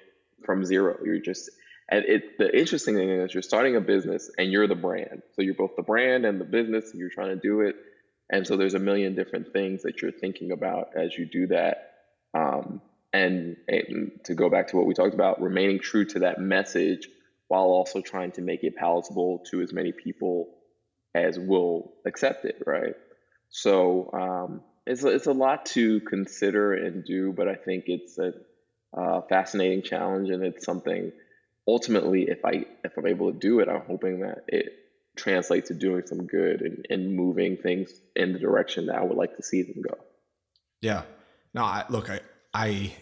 from 0.44 0.64
zero. 0.64 0.96
You're 1.04 1.20
just 1.20 1.50
and 1.90 2.04
it 2.06 2.38
the 2.38 2.56
interesting 2.58 2.96
thing 2.96 3.10
is 3.10 3.34
you're 3.34 3.42
starting 3.42 3.76
a 3.76 3.80
business 3.80 4.30
and 4.38 4.50
you're 4.50 4.66
the 4.66 4.74
brand. 4.74 5.22
So 5.34 5.42
you're 5.42 5.54
both 5.54 5.76
the 5.76 5.82
brand 5.82 6.24
and 6.24 6.40
the 6.40 6.44
business 6.44 6.90
and 6.90 6.98
you're 6.98 7.10
trying 7.10 7.28
to 7.28 7.36
do 7.36 7.60
it. 7.60 7.76
And 8.30 8.46
so 8.46 8.56
there's 8.56 8.74
a 8.74 8.78
million 8.78 9.14
different 9.14 9.52
things 9.52 9.82
that 9.82 10.00
you're 10.00 10.12
thinking 10.12 10.50
about 10.50 10.96
as 10.96 11.16
you 11.16 11.26
do 11.26 11.48
that. 11.48 11.92
Um, 12.32 12.80
and, 13.12 13.56
and 13.68 14.12
to 14.24 14.34
go 14.34 14.50
back 14.50 14.68
to 14.68 14.76
what 14.76 14.86
we 14.86 14.94
talked 14.94 15.14
about, 15.14 15.40
remaining 15.40 15.78
true 15.78 16.04
to 16.06 16.20
that 16.20 16.40
message 16.40 17.08
while 17.48 17.64
also 17.64 18.00
trying 18.00 18.32
to 18.32 18.40
make 18.40 18.64
it 18.64 18.76
palatable 18.76 19.44
to 19.50 19.60
as 19.60 19.72
many 19.72 19.92
people 19.92 20.48
as 21.14 21.38
will 21.38 21.92
accept 22.06 22.44
it, 22.44 22.60
right? 22.66 22.94
So 23.56 24.10
um, 24.12 24.62
it's 24.84 25.04
a, 25.04 25.08
it's 25.10 25.26
a 25.26 25.32
lot 25.32 25.66
to 25.66 26.00
consider 26.00 26.74
and 26.74 27.04
do, 27.04 27.32
but 27.32 27.46
I 27.46 27.54
think 27.54 27.84
it's 27.86 28.18
a 28.18 28.32
uh, 28.92 29.20
fascinating 29.28 29.82
challenge, 29.82 30.28
and 30.30 30.42
it's 30.42 30.64
something. 30.64 31.12
Ultimately, 31.68 32.24
if 32.24 32.44
I 32.44 32.66
if 32.82 32.98
I'm 32.98 33.06
able 33.06 33.32
to 33.32 33.38
do 33.38 33.60
it, 33.60 33.68
I'm 33.68 33.82
hoping 33.86 34.20
that 34.20 34.44
it 34.48 34.72
translates 35.16 35.68
to 35.68 35.74
doing 35.74 36.02
some 36.04 36.26
good 36.26 36.62
and, 36.62 36.84
and 36.90 37.14
moving 37.14 37.56
things 37.56 37.92
in 38.16 38.32
the 38.32 38.40
direction 38.40 38.86
that 38.86 38.96
I 38.96 39.04
would 39.04 39.16
like 39.16 39.36
to 39.36 39.42
see 39.44 39.62
them 39.62 39.82
go. 39.88 39.98
Yeah. 40.80 41.02
No, 41.54 41.62
I 41.62 41.84
look, 41.88 42.10
I 42.10 42.22
I 42.52 42.92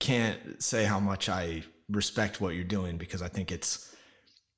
can't 0.00 0.60
say 0.60 0.84
how 0.84 0.98
much 0.98 1.28
I 1.28 1.62
respect 1.88 2.40
what 2.40 2.56
you're 2.56 2.64
doing 2.64 2.96
because 2.96 3.22
I 3.22 3.28
think 3.28 3.52
it's 3.52 3.94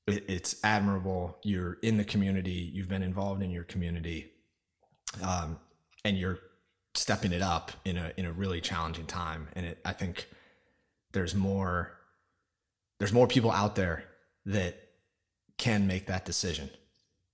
it, 0.07 0.25
it's 0.27 0.55
admirable. 0.63 1.37
You're 1.43 1.77
in 1.83 1.97
the 1.97 2.03
community. 2.03 2.71
You've 2.73 2.89
been 2.89 3.03
involved 3.03 3.43
in 3.43 3.51
your 3.51 3.65
community, 3.65 4.31
um, 5.21 5.59
and 6.03 6.17
you're 6.17 6.39
stepping 6.93 7.33
it 7.33 7.41
up 7.41 7.71
in 7.83 7.97
a 7.97 8.11
in 8.17 8.25
a 8.25 8.31
really 8.31 8.61
challenging 8.61 9.05
time. 9.05 9.47
And 9.53 9.65
it, 9.65 9.79
I 9.85 9.93
think 9.93 10.27
there's 11.11 11.35
more 11.35 11.91
there's 12.99 13.13
more 13.13 13.27
people 13.27 13.51
out 13.51 13.75
there 13.75 14.05
that 14.45 14.75
can 15.57 15.87
make 15.87 16.05
that 16.07 16.25
decision, 16.25 16.69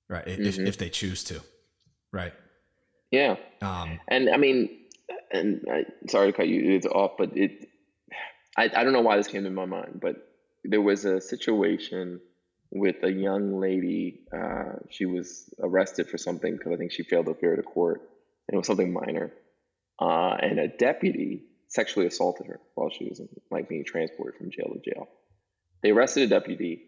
right? 0.10 0.28
If 0.28 0.40
Mhm. 0.58 0.68
if 0.68 0.78
they 0.78 0.90
choose 0.90 1.24
to, 1.26 1.42
right? 2.12 2.34
Yeah, 3.12 3.36
Um, 3.62 4.00
and 4.08 4.30
I 4.30 4.38
mean, 4.38 4.86
and 5.32 5.66
I, 5.70 5.86
sorry 6.08 6.32
to 6.32 6.38
cut 6.38 6.48
you 6.48 6.76
it's 6.76 6.86
off, 6.86 7.18
but 7.18 7.36
it, 7.36 7.68
I, 8.56 8.72
I 8.74 8.84
don't 8.86 8.94
know 8.94 9.02
why 9.02 9.18
this 9.18 9.28
came 9.28 9.44
to 9.44 9.50
my 9.50 9.66
mind, 9.66 10.00
but 10.02 10.16
there 10.64 10.82
was 10.82 11.04
a 11.04 11.20
situation 11.20 12.22
with 12.72 13.04
a 13.04 13.12
young 13.12 13.60
lady. 13.60 14.22
Uh, 14.34 14.78
she 14.90 15.06
was 15.06 15.54
arrested 15.62 16.10
for 16.10 16.18
something 16.18 16.54
because 16.58 16.72
I 16.74 16.78
think 16.78 16.92
she 16.92 17.04
failed 17.04 17.26
to 17.26 17.32
appear 17.32 17.56
to 17.56 17.64
court, 17.64 18.02
and 18.48 18.56
it 18.56 18.58
was 18.58 18.68
something 18.68 18.92
minor. 18.92 19.32
Uh, 20.00 20.36
and 20.42 20.60
a 20.60 20.68
deputy 20.68 21.44
sexually 21.68 22.08
assaulted 22.08 22.48
her 22.48 22.60
while 22.76 22.90
she 22.90 23.06
was 23.06 23.22
like 23.50 23.70
being 23.70 23.86
transported 23.86 24.38
from 24.38 24.50
jail 24.52 24.74
to 24.74 24.90
jail. 24.90 25.08
They 25.84 25.92
arrested 25.92 26.24
a 26.24 26.28
deputy, 26.28 26.84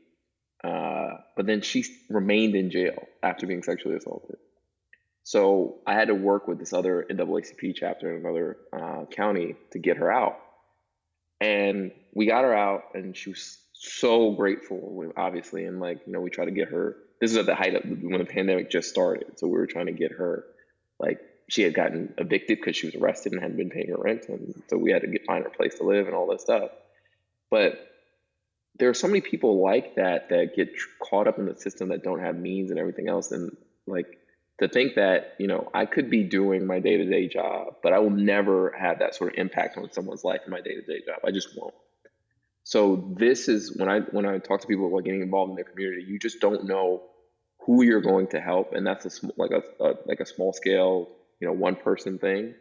uh, 0.63 1.17
but 1.35 1.45
then 1.45 1.61
she 1.61 1.85
remained 2.09 2.55
in 2.55 2.71
jail 2.71 3.07
after 3.21 3.45
being 3.45 3.63
sexually 3.63 3.95
assaulted. 3.95 4.37
So 5.23 5.79
I 5.87 5.93
had 5.93 6.09
to 6.09 6.15
work 6.15 6.47
with 6.47 6.59
this 6.59 6.73
other 6.73 7.05
NAACP 7.09 7.75
chapter 7.75 8.11
in 8.11 8.25
another 8.25 8.57
uh, 8.73 9.05
county 9.05 9.55
to 9.71 9.79
get 9.79 9.97
her 9.97 10.11
out. 10.11 10.37
And 11.39 11.91
we 12.13 12.25
got 12.25 12.43
her 12.43 12.53
out, 12.53 12.83
and 12.93 13.15
she 13.15 13.29
was 13.29 13.57
so 13.83 14.31
grateful, 14.31 15.11
obviously. 15.17 15.65
And 15.65 15.79
like, 15.79 16.01
you 16.05 16.13
know, 16.13 16.21
we 16.21 16.29
tried 16.29 16.45
to 16.45 16.51
get 16.51 16.69
her. 16.69 16.95
This 17.19 17.31
is 17.31 17.37
at 17.37 17.45
the 17.45 17.55
height 17.55 17.75
of 17.75 17.83
when 17.83 18.19
the 18.19 18.25
pandemic 18.25 18.69
just 18.69 18.89
started. 18.89 19.39
So 19.39 19.47
we 19.47 19.53
were 19.53 19.67
trying 19.67 19.87
to 19.87 19.91
get 19.93 20.11
her, 20.11 20.45
like, 20.99 21.19
she 21.49 21.61
had 21.61 21.73
gotten 21.73 22.13
evicted 22.17 22.59
because 22.59 22.75
she 22.75 22.87
was 22.87 22.95
arrested 22.95 23.33
and 23.33 23.41
hadn't 23.41 23.57
been 23.57 23.69
paying 23.69 23.89
her 23.89 23.97
rent. 23.97 24.25
And 24.29 24.63
so 24.69 24.77
we 24.77 24.91
had 24.91 25.01
to 25.01 25.07
get, 25.07 25.25
find 25.25 25.43
her 25.43 25.49
place 25.49 25.75
to 25.75 25.83
live 25.83 26.07
and 26.07 26.15
all 26.15 26.27
this 26.27 26.41
stuff. 26.41 26.71
But 27.49 27.73
there 28.79 28.89
are 28.89 28.93
so 28.93 29.07
many 29.07 29.21
people 29.21 29.61
like 29.61 29.95
that 29.95 30.29
that 30.29 30.55
get 30.55 30.69
caught 30.99 31.27
up 31.27 31.37
in 31.37 31.45
the 31.45 31.55
system 31.55 31.89
that 31.89 32.03
don't 32.03 32.19
have 32.19 32.37
means 32.37 32.71
and 32.71 32.79
everything 32.79 33.09
else. 33.09 33.31
And 33.31 33.55
like, 33.85 34.17
to 34.59 34.67
think 34.67 34.95
that 34.95 35.35
you 35.39 35.47
know 35.47 35.69
I 35.73 35.85
could 35.85 36.09
be 36.09 36.23
doing 36.23 36.65
my 36.65 36.79
day 36.79 36.97
to 36.97 37.05
day 37.05 37.27
job, 37.27 37.75
but 37.81 37.93
I 37.93 37.99
will 37.99 38.11
never 38.11 38.73
have 38.79 38.99
that 38.99 39.15
sort 39.15 39.33
of 39.33 39.39
impact 39.39 39.77
on 39.77 39.91
someone's 39.91 40.23
life 40.23 40.41
in 40.45 40.51
my 40.51 40.61
day 40.61 40.75
to 40.75 40.81
day 40.81 41.01
job. 41.05 41.19
I 41.25 41.31
just 41.31 41.49
won't. 41.57 41.73
So 42.63 43.13
this 43.17 43.47
is 43.49 43.75
when 43.77 43.89
I 43.89 43.99
when 44.01 44.25
I 44.25 44.37
talk 44.37 44.61
to 44.61 44.67
people 44.67 44.87
about 44.87 45.03
getting 45.03 45.21
involved 45.21 45.51
in 45.51 45.55
their 45.55 45.65
community, 45.65 46.03
you 46.03 46.19
just 46.19 46.39
don't 46.39 46.65
know 46.65 47.03
who 47.65 47.83
you're 47.83 48.01
going 48.01 48.27
to 48.27 48.41
help, 48.41 48.73
and 48.73 48.85
that's 48.85 49.05
a 49.05 49.09
sm- 49.09 49.29
like 49.37 49.51
a, 49.51 49.63
a 49.83 49.93
like 50.05 50.19
a 50.19 50.25
small 50.25 50.53
scale, 50.53 51.09
you 51.39 51.47
know, 51.47 51.53
one 51.53 51.75
person 51.75 52.19
thing. 52.19 52.55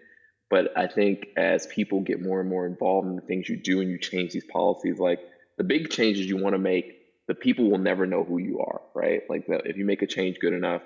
But 0.50 0.76
I 0.76 0.86
think 0.86 1.28
as 1.36 1.66
people 1.66 2.00
get 2.00 2.20
more 2.20 2.40
and 2.40 2.48
more 2.48 2.66
involved 2.66 3.08
in 3.08 3.16
the 3.16 3.22
things 3.22 3.48
you 3.48 3.56
do 3.56 3.80
and 3.80 3.90
you 3.90 3.98
change 3.98 4.32
these 4.32 4.44
policies, 4.44 4.98
like 4.98 5.20
the 5.56 5.64
big 5.64 5.88
changes 5.90 6.26
you 6.26 6.36
want 6.36 6.54
to 6.54 6.58
make, 6.58 7.26
the 7.26 7.34
people 7.34 7.70
will 7.70 7.78
never 7.78 8.06
know 8.06 8.22
who 8.24 8.38
you 8.38 8.60
are, 8.60 8.82
right? 8.94 9.22
Like 9.30 9.46
the, 9.46 9.56
if 9.64 9.76
you 9.76 9.84
make 9.86 10.02
a 10.02 10.06
change 10.06 10.38
good 10.40 10.52
enough, 10.52 10.82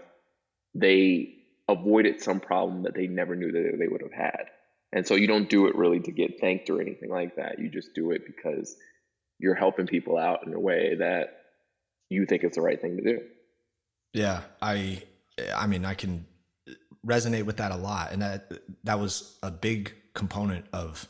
they 0.75 1.35
avoided 1.69 2.23
some 2.23 2.41
problem 2.41 2.85
that 2.85 2.95
they 2.95 3.07
never 3.07 3.35
knew 3.35 3.51
that 3.53 3.77
they 3.79 3.89
would 3.89 4.03
have 4.03 4.13
had. 4.13 4.47
And 4.93 5.07
so 5.07 5.15
you 5.15 5.27
don't 5.27 5.49
do 5.49 5.67
it 5.67 5.75
really 5.75 6.01
to 6.01 6.13
get 6.13 6.41
thanked 6.41 6.71
or 6.71 6.81
anything 6.81 7.11
like 7.11 7.37
that. 7.37 7.59
You 7.59 7.69
just 7.69 7.95
do 7.95 8.13
it 8.13 8.23
because 8.27 8.77
you're 9.39 9.55
helping 9.55 9.87
people 9.87 10.17
out 10.19 10.47
in 10.47 10.55
a 10.55 10.61
way 10.61 10.97
that 10.97 11.41
you 12.09 12.27
think 12.27 12.45
it's 12.45 12.57
the 12.57 12.63
right 12.63 12.81
thing 12.81 12.97
to 12.97 13.03
do. 13.03 13.21
Yeah, 14.13 14.43
I 14.63 15.03
I 15.55 15.67
mean 15.67 15.85
I 15.85 15.95
can 15.95 16.27
resonate 17.07 17.45
with 17.45 17.59
that 17.59 17.71
a 17.71 17.77
lot 17.77 18.13
and 18.13 18.23
that 18.23 18.51
that 18.85 18.99
was 18.99 19.39
a 19.43 19.51
big 19.51 19.95
component 20.15 20.65
of 20.73 21.09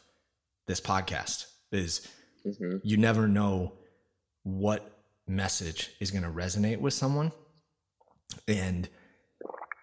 this 0.67 0.81
podcast 0.81 1.47
is 1.73 2.07
hmm 2.59 2.77
you 2.85 2.97
never 2.97 3.27
know 3.27 3.73
what 4.45 5.01
message 5.27 5.91
is 5.99 6.13
going 6.13 6.23
to 6.23 6.31
resonate 6.31 6.79
with 6.79 6.95
someone 6.95 7.33
and 8.47 8.89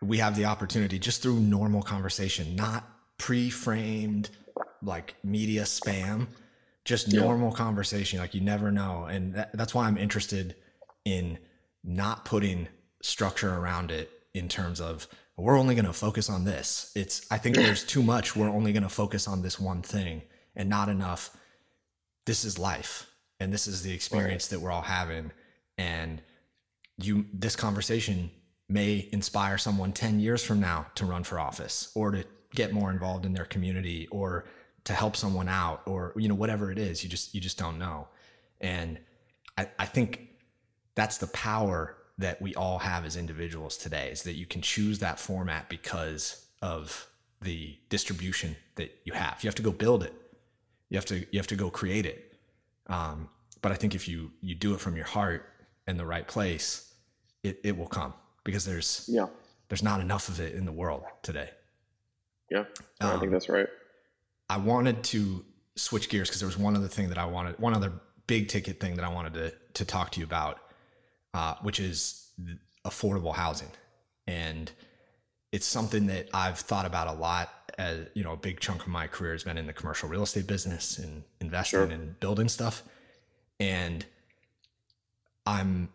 we 0.01 0.17
have 0.17 0.37
the 0.37 0.45
opportunity 0.45 0.97
just 0.97 1.21
through 1.21 1.41
normal 1.41 1.81
conversation 1.81 2.55
not 2.55 2.87
pre-framed 3.17 4.29
like 4.81 5.15
media 5.23 5.63
spam 5.63 6.27
just 6.85 7.11
Yeah. 7.11 7.21
normal 7.21 7.51
conversation 7.51 8.19
like 8.19 8.33
you 8.33 8.41
never 8.41 8.71
know. 8.71 9.05
And 9.05 9.35
that, 9.35 9.51
that's 9.57 9.73
why 9.73 9.87
i'm 9.87 9.97
interested 9.97 10.55
in 11.05 11.37
not 11.83 12.25
putting 12.25 12.67
structure 13.01 13.53
around 13.53 13.91
it 13.91 14.09
in 14.33 14.47
terms 14.47 14.79
of 14.79 15.07
we're 15.37 15.57
only 15.57 15.75
going 15.75 15.85
to 15.85 15.93
focus 15.93 16.29
on 16.29 16.45
this. 16.45 16.91
It's 16.95 17.25
i 17.31 17.37
think 17.37 17.55
there's 17.55 17.83
too 17.83 18.03
much 18.03 18.35
we're 18.35 18.49
only 18.49 18.71
going 18.73 18.83
to 18.83 18.89
focus 18.89 19.27
on 19.27 19.41
this 19.41 19.59
one 19.59 19.81
thing 19.81 20.21
and 20.55 20.69
not 20.69 20.89
enough 20.89 21.35
this 22.25 22.45
is 22.45 22.57
life 22.59 23.07
and 23.39 23.51
this 23.51 23.67
is 23.67 23.81
the 23.81 23.93
experience 23.93 24.47
that 24.47 24.59
we're 24.61 24.71
all 24.71 24.81
having. 24.81 25.31
And 25.77 26.21
you 26.97 27.25
this 27.33 27.55
conversation 27.55 28.31
may 28.69 29.09
inspire 29.11 29.57
someone 29.57 29.91
10 29.91 30.19
years 30.19 30.43
from 30.43 30.59
now 30.59 30.87
to 30.95 31.05
run 31.05 31.23
for 31.23 31.39
office 31.39 31.91
or 31.95 32.11
to 32.11 32.23
get 32.55 32.71
more 32.71 32.91
involved 32.91 33.25
in 33.25 33.33
their 33.33 33.45
community 33.45 34.07
or 34.11 34.45
to 34.85 34.93
help 34.93 35.15
someone 35.15 35.47
out 35.47 35.81
or 35.85 36.13
you 36.15 36.27
know 36.27 36.35
whatever 36.35 36.71
it 36.71 36.77
is 36.77 37.03
you 37.03 37.09
just 37.09 37.33
you 37.33 37.41
just 37.41 37.57
don't 37.57 37.77
know 37.79 38.07
and 38.61 38.99
i, 39.57 39.67
I 39.79 39.85
think 39.85 40.29
that's 40.95 41.17
the 41.17 41.27
power 41.27 41.95
that 42.17 42.41
we 42.41 42.53
all 42.55 42.79
have 42.79 43.05
as 43.05 43.15
individuals 43.15 43.77
today 43.77 44.09
is 44.11 44.23
that 44.23 44.33
you 44.33 44.45
can 44.45 44.61
choose 44.61 44.99
that 44.99 45.19
format 45.19 45.67
because 45.69 46.45
of 46.61 47.07
the 47.41 47.77
distribution 47.89 48.55
that 48.75 48.95
you 49.03 49.13
have 49.13 49.43
you 49.43 49.47
have 49.47 49.55
to 49.55 49.63
go 49.63 49.71
build 49.71 50.03
it 50.03 50.13
you 50.89 50.97
have 50.97 51.05
to 51.05 51.19
you 51.31 51.39
have 51.39 51.47
to 51.47 51.55
go 51.55 51.69
create 51.69 52.05
it 52.05 52.33
um, 52.87 53.29
but 53.61 53.71
i 53.71 53.75
think 53.75 53.95
if 53.95 54.07
you 54.07 54.31
you 54.41 54.53
do 54.55 54.73
it 54.73 54.79
from 54.79 54.95
your 54.95 55.05
heart 55.05 55.49
in 55.87 55.97
the 55.97 56.05
right 56.05 56.27
place 56.27 56.93
it, 57.43 57.59
it 57.63 57.77
will 57.77 57.87
come 57.87 58.13
because 58.43 58.63
there's 58.65 59.09
Yeah. 59.11 59.27
there's 59.69 59.83
not 59.83 59.99
enough 60.01 60.29
of 60.29 60.39
it 60.39 60.53
in 60.55 60.65
the 60.65 60.71
world 60.71 61.03
today 61.21 61.49
Yeah. 62.49 62.65
I 63.01 63.11
think 63.11 63.23
Um, 63.23 63.31
that's 63.31 63.49
right. 63.49 63.67
I 64.49 64.57
wanted 64.57 65.03
to 65.05 65.43
switch 65.75 66.09
gears 66.09 66.29
because 66.29 66.39
there 66.41 66.47
was 66.47 66.57
one 66.57 66.75
other 66.75 66.87
thing 66.87 67.09
that 67.09 67.17
I 67.17 67.25
wanted, 67.25 67.59
one 67.59 67.73
other 67.73 67.91
big 68.27 68.47
ticket 68.47 68.79
thing 68.79 68.95
that 68.95 69.05
I 69.05 69.09
wanted 69.09 69.33
to 69.35 69.53
to 69.73 69.85
talk 69.85 70.11
to 70.11 70.19
you 70.19 70.25
about, 70.25 70.59
uh, 71.33 71.55
which 71.61 71.79
is 71.79 72.29
affordable 72.85 73.33
housing, 73.33 73.71
and 74.27 74.71
it's 75.51 75.65
something 75.65 76.07
that 76.07 76.29
I've 76.33 76.59
thought 76.59 76.85
about 76.85 77.07
a 77.07 77.13
lot 77.13 77.49
as 77.77 78.07
you 78.13 78.23
know, 78.23 78.33
a 78.33 78.37
big 78.37 78.59
chunk 78.59 78.81
of 78.81 78.87
my 78.87 79.07
career 79.07 79.31
has 79.31 79.43
been 79.43 79.57
in 79.57 79.67
the 79.67 79.73
commercial 79.73 80.07
real 80.09 80.23
estate 80.23 80.47
business 80.47 80.99
and 80.99 81.23
investing 81.41 81.79
Sure. 81.79 81.89
and 81.89 82.19
building 82.19 82.47
stuff. 82.49 82.83
And 83.59 84.05
I'm, 85.45 85.89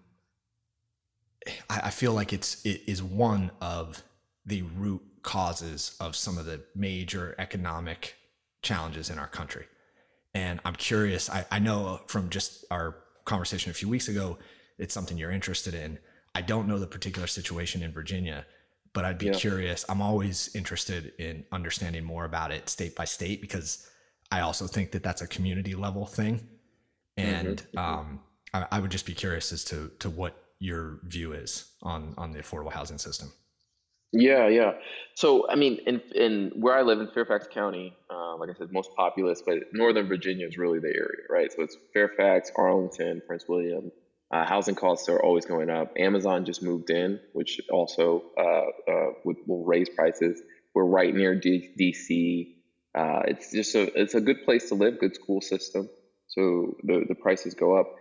I, 1.71 1.81
I 1.85 1.91
feel 1.91 2.13
like 2.13 2.33
it's 2.33 2.65
it 2.65 2.83
is 2.87 3.03
one 3.03 3.51
of 3.61 4.03
the 4.45 4.63
root 4.63 5.03
causes 5.23 5.97
of 6.01 6.17
some 6.17 6.39
of 6.39 6.47
the 6.47 6.61
major 6.75 7.35
economic 7.39 8.17
challenges 8.63 9.11
in 9.11 9.19
our 9.19 9.27
country. 9.29 9.67
And 10.35 10.61
I'm 10.65 10.75
curious. 10.75 11.31
I, 11.31 11.47
I 11.51 11.59
know 11.59 12.01
from 12.07 12.31
just 12.31 12.65
our 12.71 12.97
conversation 13.25 13.71
a 13.71 13.75
few 13.75 13.89
weeks 13.89 14.09
ago, 14.09 14.39
it's 14.79 14.95
something 14.95 15.17
you're 15.17 15.31
interested 15.31 15.75
in. 15.75 15.99
I 16.35 16.43
don't 16.43 16.69
know 16.69 16.79
the 16.79 16.87
particular 16.87 17.27
situation 17.27 17.83
in 17.83 17.93
Virginia, 17.93 18.47
but 18.93 19.05
I'd 19.05 19.19
be 19.19 19.27
Yeah. 19.27 19.33
curious. 19.33 19.85
I'm 19.89 20.03
always 20.03 20.55
interested 20.55 21.13
in 21.19 21.45
understanding 21.51 22.05
more 22.05 22.25
about 22.25 22.53
it 22.53 22.69
state 22.69 22.95
by 22.95 23.05
state 23.05 23.41
because 23.41 23.89
I 24.31 24.41
also 24.41 24.67
think 24.67 24.93
that 24.93 25.03
that's 25.03 25.23
a 25.23 25.27
community 25.27 25.75
level 25.75 26.07
thing. 26.07 26.47
And 27.17 27.63
mhm. 27.75 27.79
um, 27.79 28.21
I, 28.55 28.67
I 28.73 28.81
would 28.81 28.91
just 28.91 29.07
be 29.07 29.15
curious 29.15 29.53
as 29.53 29.65
to 29.65 29.91
to 29.99 30.11
what 30.11 30.37
your 30.61 31.01
view 31.05 31.33
is 31.33 31.73
on 31.83 32.15
on 32.17 32.33
the 32.33 32.41
affordable 32.41 32.73
housing 32.73 32.99
system. 32.99 33.33
Yeah, 34.13 34.49
yeah. 34.49 34.73
So, 35.15 35.49
I 35.51 35.57
mean, 35.57 35.81
in 35.87 36.01
in 36.15 36.53
where 36.57 36.75
I 36.75 36.83
live 36.83 37.01
in 37.01 37.09
Fairfax 37.09 37.47
County, 37.53 37.95
uh, 38.11 38.37
like 38.37 38.49
I 38.49 38.55
said, 38.55 38.73
most 38.73 38.91
populous, 38.97 39.43
but 39.45 39.59
Northern 39.73 40.09
Virginia 40.09 40.47
is 40.47 40.57
really 40.57 40.79
the 40.79 40.89
area, 40.89 41.27
right? 41.29 41.53
So 41.53 41.63
it's 41.63 41.77
Fairfax, 41.93 42.51
Arlington, 42.57 43.21
Prince 43.27 43.45
William. 43.49 43.93
Uh, 44.31 44.47
housing 44.47 44.75
costs 44.75 45.09
are 45.09 45.23
always 45.23 45.45
going 45.45 45.69
up. 45.71 45.93
Amazon 45.99 46.45
just 46.45 46.63
moved 46.63 46.91
in, 46.91 47.21
which 47.33 47.61
also 47.71 48.25
uh, 48.39 48.91
uh, 48.91 49.07
would, 49.25 49.37
will 49.47 49.65
raise 49.65 49.89
prices. 49.91 50.41
We're 50.75 50.85
right 50.85 51.15
near 51.15 51.35
D- 51.35 51.71
DC. 51.79 52.55
Uh, 52.99 53.23
it's 53.27 53.53
just 53.53 53.75
a 53.75 54.01
it's 54.01 54.15
a 54.15 54.21
good 54.21 54.45
place 54.45 54.69
to 54.71 54.75
live, 54.75 55.01
good 55.01 55.15
school 55.15 55.41
system. 55.43 55.89
So 56.29 56.77
the 56.83 57.05
the 57.09 57.15
prices 57.15 57.55
go 57.55 57.79
up 57.79 57.95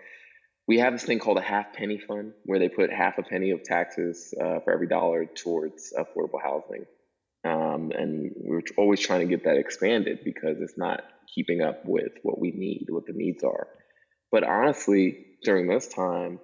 we 0.68 0.80
have 0.80 0.94
this 0.94 1.03
thing 1.03 1.19
called 1.19 1.38
a 1.38 1.41
half 1.41 1.73
penny 1.73 1.98
fund 1.98 2.34
where 2.44 2.60
they 2.60 2.68
put 2.68 2.91
half 2.91 3.18
a 3.18 3.23
penny 3.23 3.52
of 3.52 3.64
taxes 3.64 4.34
uh, 4.39 4.60
for 4.60 4.73
every 4.73 4.88
dollar 4.88 5.26
towards 5.26 5.94
affordable 5.98 6.41
housing. 6.44 6.85
Um, 7.45 7.91
and 7.95 8.31
we're 8.35 8.61
always 8.77 8.99
trying 8.99 9.22
to 9.22 9.26
get 9.26 9.45
that 9.45 9.56
expanded 9.56 10.19
because 10.26 10.57
it's 10.60 10.77
not 10.77 11.03
keeping 11.34 11.61
up 11.61 11.85
with 11.85 12.11
what 12.22 12.39
we 12.39 12.52
need, 12.52 12.88
what 12.89 13.06
the 13.06 13.14
needs 13.14 13.44
are. 13.44 13.68
But 14.30 14.44
honestly, 14.44 15.26
during 15.44 15.68
this 15.68 15.88
time, 15.88 16.39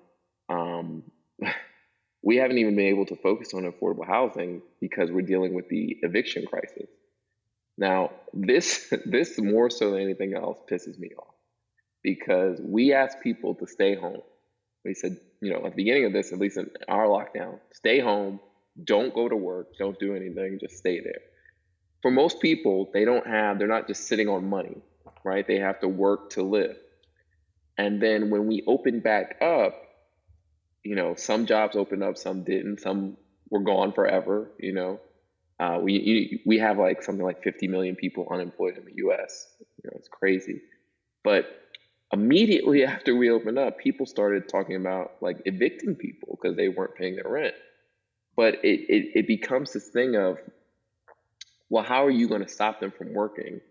um, 0.48 1.04
we 2.24 2.38
haven't 2.38 2.60
even 2.60 2.78
been 2.78 2.88
able 2.88 3.08
to 3.08 3.18
focus 3.18 3.54
on 3.54 3.64
affordable 3.64 4.08
housing 4.08 4.62
because 4.80 5.12
we're 5.12 5.26
dealing 5.26 5.54
with 5.54 5.68
the 5.68 5.98
eviction 6.02 6.46
crisis. 6.46 6.90
Now, 7.78 8.12
this 8.34 8.94
this 9.06 9.38
more 9.38 9.70
so 9.70 9.92
than 9.92 10.02
anything 10.02 10.34
else 10.34 10.60
pisses 10.72 10.98
me 10.98 11.10
off 11.18 11.33
because 12.04 12.60
we 12.62 12.94
asked 12.94 13.22
people 13.22 13.56
to 13.56 13.68
stay 13.68 13.96
home. 13.96 14.22
We 14.86 14.94
said, 14.94 15.18
you 15.42 15.52
know, 15.52 15.66
at 15.66 15.72
the 15.72 15.76
beginning 15.76 16.06
of 16.06 16.14
this, 16.14 16.34
at 16.34 16.40
least 16.40 16.58
in 16.58 16.70
our 16.90 17.08
lockdown, 17.08 17.60
stay 17.74 18.00
home, 18.00 18.40
don't 18.84 19.14
go 19.14 19.30
to 19.30 19.36
work, 19.36 19.78
don't 19.78 19.98
do 20.00 20.16
anything, 20.16 20.60
just 20.60 20.78
stay 20.78 21.00
there. 21.00 21.22
For 22.02 22.12
most 22.12 22.42
people, 22.42 22.90
they 22.94 23.06
don't 23.06 23.26
have, 23.26 23.58
they're 23.58 23.68
not 23.68 23.88
just 23.88 24.08
sitting 24.08 24.28
on 24.28 24.50
money, 24.50 24.78
right? 25.24 25.48
They 25.48 25.60
have 25.60 25.80
to 25.80 25.88
work 25.88 26.32
to 26.32 26.44
live. 26.44 26.76
And 27.78 28.02
then 28.02 28.30
when 28.30 28.48
we 28.48 28.64
open 28.68 29.00
back 29.00 29.42
up, 29.42 29.76
you 30.84 30.96
know, 30.96 31.16
some 31.16 31.46
jobs 31.46 31.78
opened 31.78 32.04
up, 32.04 32.18
some 32.18 32.44
didn't, 32.44 32.82
some 32.82 33.16
were 33.50 33.62
gone 33.62 33.94
forever, 33.94 34.52
you 34.60 34.74
know. 34.74 35.00
Uh, 35.60 35.80
we 35.82 36.42
we 36.46 36.58
have 36.58 36.78
like 36.78 37.02
something 37.04 37.24
like 37.24 37.42
50 37.42 37.68
million 37.68 37.96
people 37.96 38.28
unemployed 38.30 38.78
in 38.78 38.84
the 38.84 38.96
U.S. 38.96 39.48
You 39.82 39.90
know, 39.90 39.98
it's 39.98 40.10
crazy. 40.10 40.62
But 41.24 41.46
immediately 42.14 42.86
after 42.86 43.16
we 43.16 43.32
opened 43.32 43.58
up, 43.58 43.80
people 43.80 44.06
started 44.06 44.48
talking 44.48 44.76
about 44.76 45.14
like 45.20 45.42
evicting 45.46 45.96
people 45.96 46.38
because 46.40 46.56
they 46.56 46.70
weren't 46.70 46.96
paying 46.96 47.16
their 47.16 47.28
rent. 47.28 47.56
But 48.36 48.64
it, 48.64 48.82
it, 48.88 49.12
it 49.16 49.28
becomes 49.28 49.74
this 49.74 49.90
thing 49.90 50.16
of, 50.16 50.38
well, 51.70 51.84
how 51.84 52.06
are 52.06 52.12
you 52.12 52.28
going 52.28 52.44
to 52.44 52.48
stop 52.48 52.80
them 52.80 52.92
from 52.92 53.14
working 53.14 53.62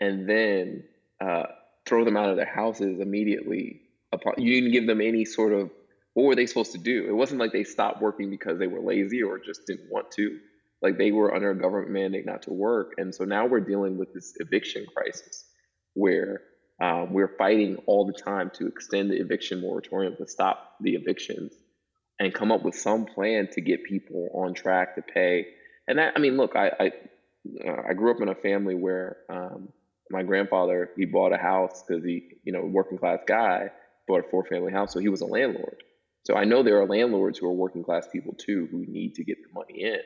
and 0.00 0.28
then 0.28 0.84
uh, 1.20 1.46
throw 1.84 2.04
them 2.04 2.16
out 2.16 2.30
of 2.30 2.36
their 2.36 2.46
houses 2.46 3.00
immediately? 3.00 3.82
Upon, 4.12 4.34
you 4.38 4.54
didn't 4.54 4.72
give 4.72 4.86
them 4.86 5.00
any 5.00 5.24
sort 5.24 5.52
of, 5.52 5.70
what 6.14 6.24
were 6.24 6.36
they 6.36 6.46
supposed 6.46 6.72
to 6.72 6.78
do? 6.78 7.06
It 7.08 7.12
wasn't 7.12 7.40
like 7.40 7.52
they 7.52 7.64
stopped 7.64 8.00
working 8.00 8.30
because 8.30 8.58
they 8.58 8.68
were 8.68 8.80
lazy 8.80 9.22
or 9.22 9.38
just 9.38 9.66
didn't 9.66 9.90
want 9.90 10.10
to. 10.12 10.38
Like 10.82 10.98
they 10.98 11.10
were 11.10 11.34
under 11.34 11.50
a 11.50 11.58
government 11.58 11.90
mandate 11.90 12.26
not 12.26 12.42
to 12.42 12.52
work. 12.52 12.92
And 12.98 13.12
so 13.12 13.24
now 13.24 13.44
we're 13.44 13.60
dealing 13.60 13.98
with 13.98 14.14
this 14.14 14.34
eviction 14.38 14.86
crisis 14.94 15.46
where 15.94 16.42
um, 16.80 17.12
we're 17.12 17.36
fighting 17.38 17.76
all 17.86 18.06
the 18.06 18.12
time 18.12 18.50
to 18.54 18.66
extend 18.66 19.10
the 19.10 19.16
eviction 19.16 19.60
moratorium 19.60 20.16
to 20.16 20.26
stop 20.26 20.74
the 20.80 20.94
evictions 20.94 21.52
and 22.18 22.34
come 22.34 22.52
up 22.52 22.62
with 22.62 22.74
some 22.74 23.06
plan 23.06 23.48
to 23.52 23.60
get 23.60 23.84
people 23.84 24.28
on 24.34 24.54
track 24.54 24.94
to 24.96 25.02
pay. 25.02 25.46
And 25.88 25.98
that, 25.98 26.12
I 26.16 26.18
mean, 26.18 26.36
look, 26.36 26.54
I 26.54 26.70
I, 26.78 26.90
uh, 27.66 27.82
I 27.90 27.94
grew 27.94 28.10
up 28.10 28.20
in 28.20 28.28
a 28.28 28.34
family 28.34 28.74
where 28.74 29.18
um, 29.30 29.68
my 30.10 30.22
grandfather 30.22 30.90
he 30.96 31.06
bought 31.06 31.32
a 31.32 31.38
house 31.38 31.82
because 31.86 32.04
he, 32.04 32.28
you 32.44 32.52
know, 32.52 32.62
working 32.62 32.98
class 32.98 33.20
guy 33.26 33.70
bought 34.06 34.24
a 34.26 34.28
four 34.30 34.44
family 34.44 34.72
house, 34.72 34.92
so 34.92 35.00
he 35.00 35.08
was 35.08 35.22
a 35.22 35.26
landlord. 35.26 35.82
So 36.26 36.34
I 36.34 36.44
know 36.44 36.62
there 36.62 36.80
are 36.80 36.86
landlords 36.86 37.38
who 37.38 37.46
are 37.46 37.52
working 37.52 37.84
class 37.84 38.06
people 38.12 38.34
too 38.34 38.68
who 38.70 38.84
need 38.86 39.14
to 39.14 39.24
get 39.24 39.38
the 39.42 39.52
money 39.54 39.82
in, 39.82 40.00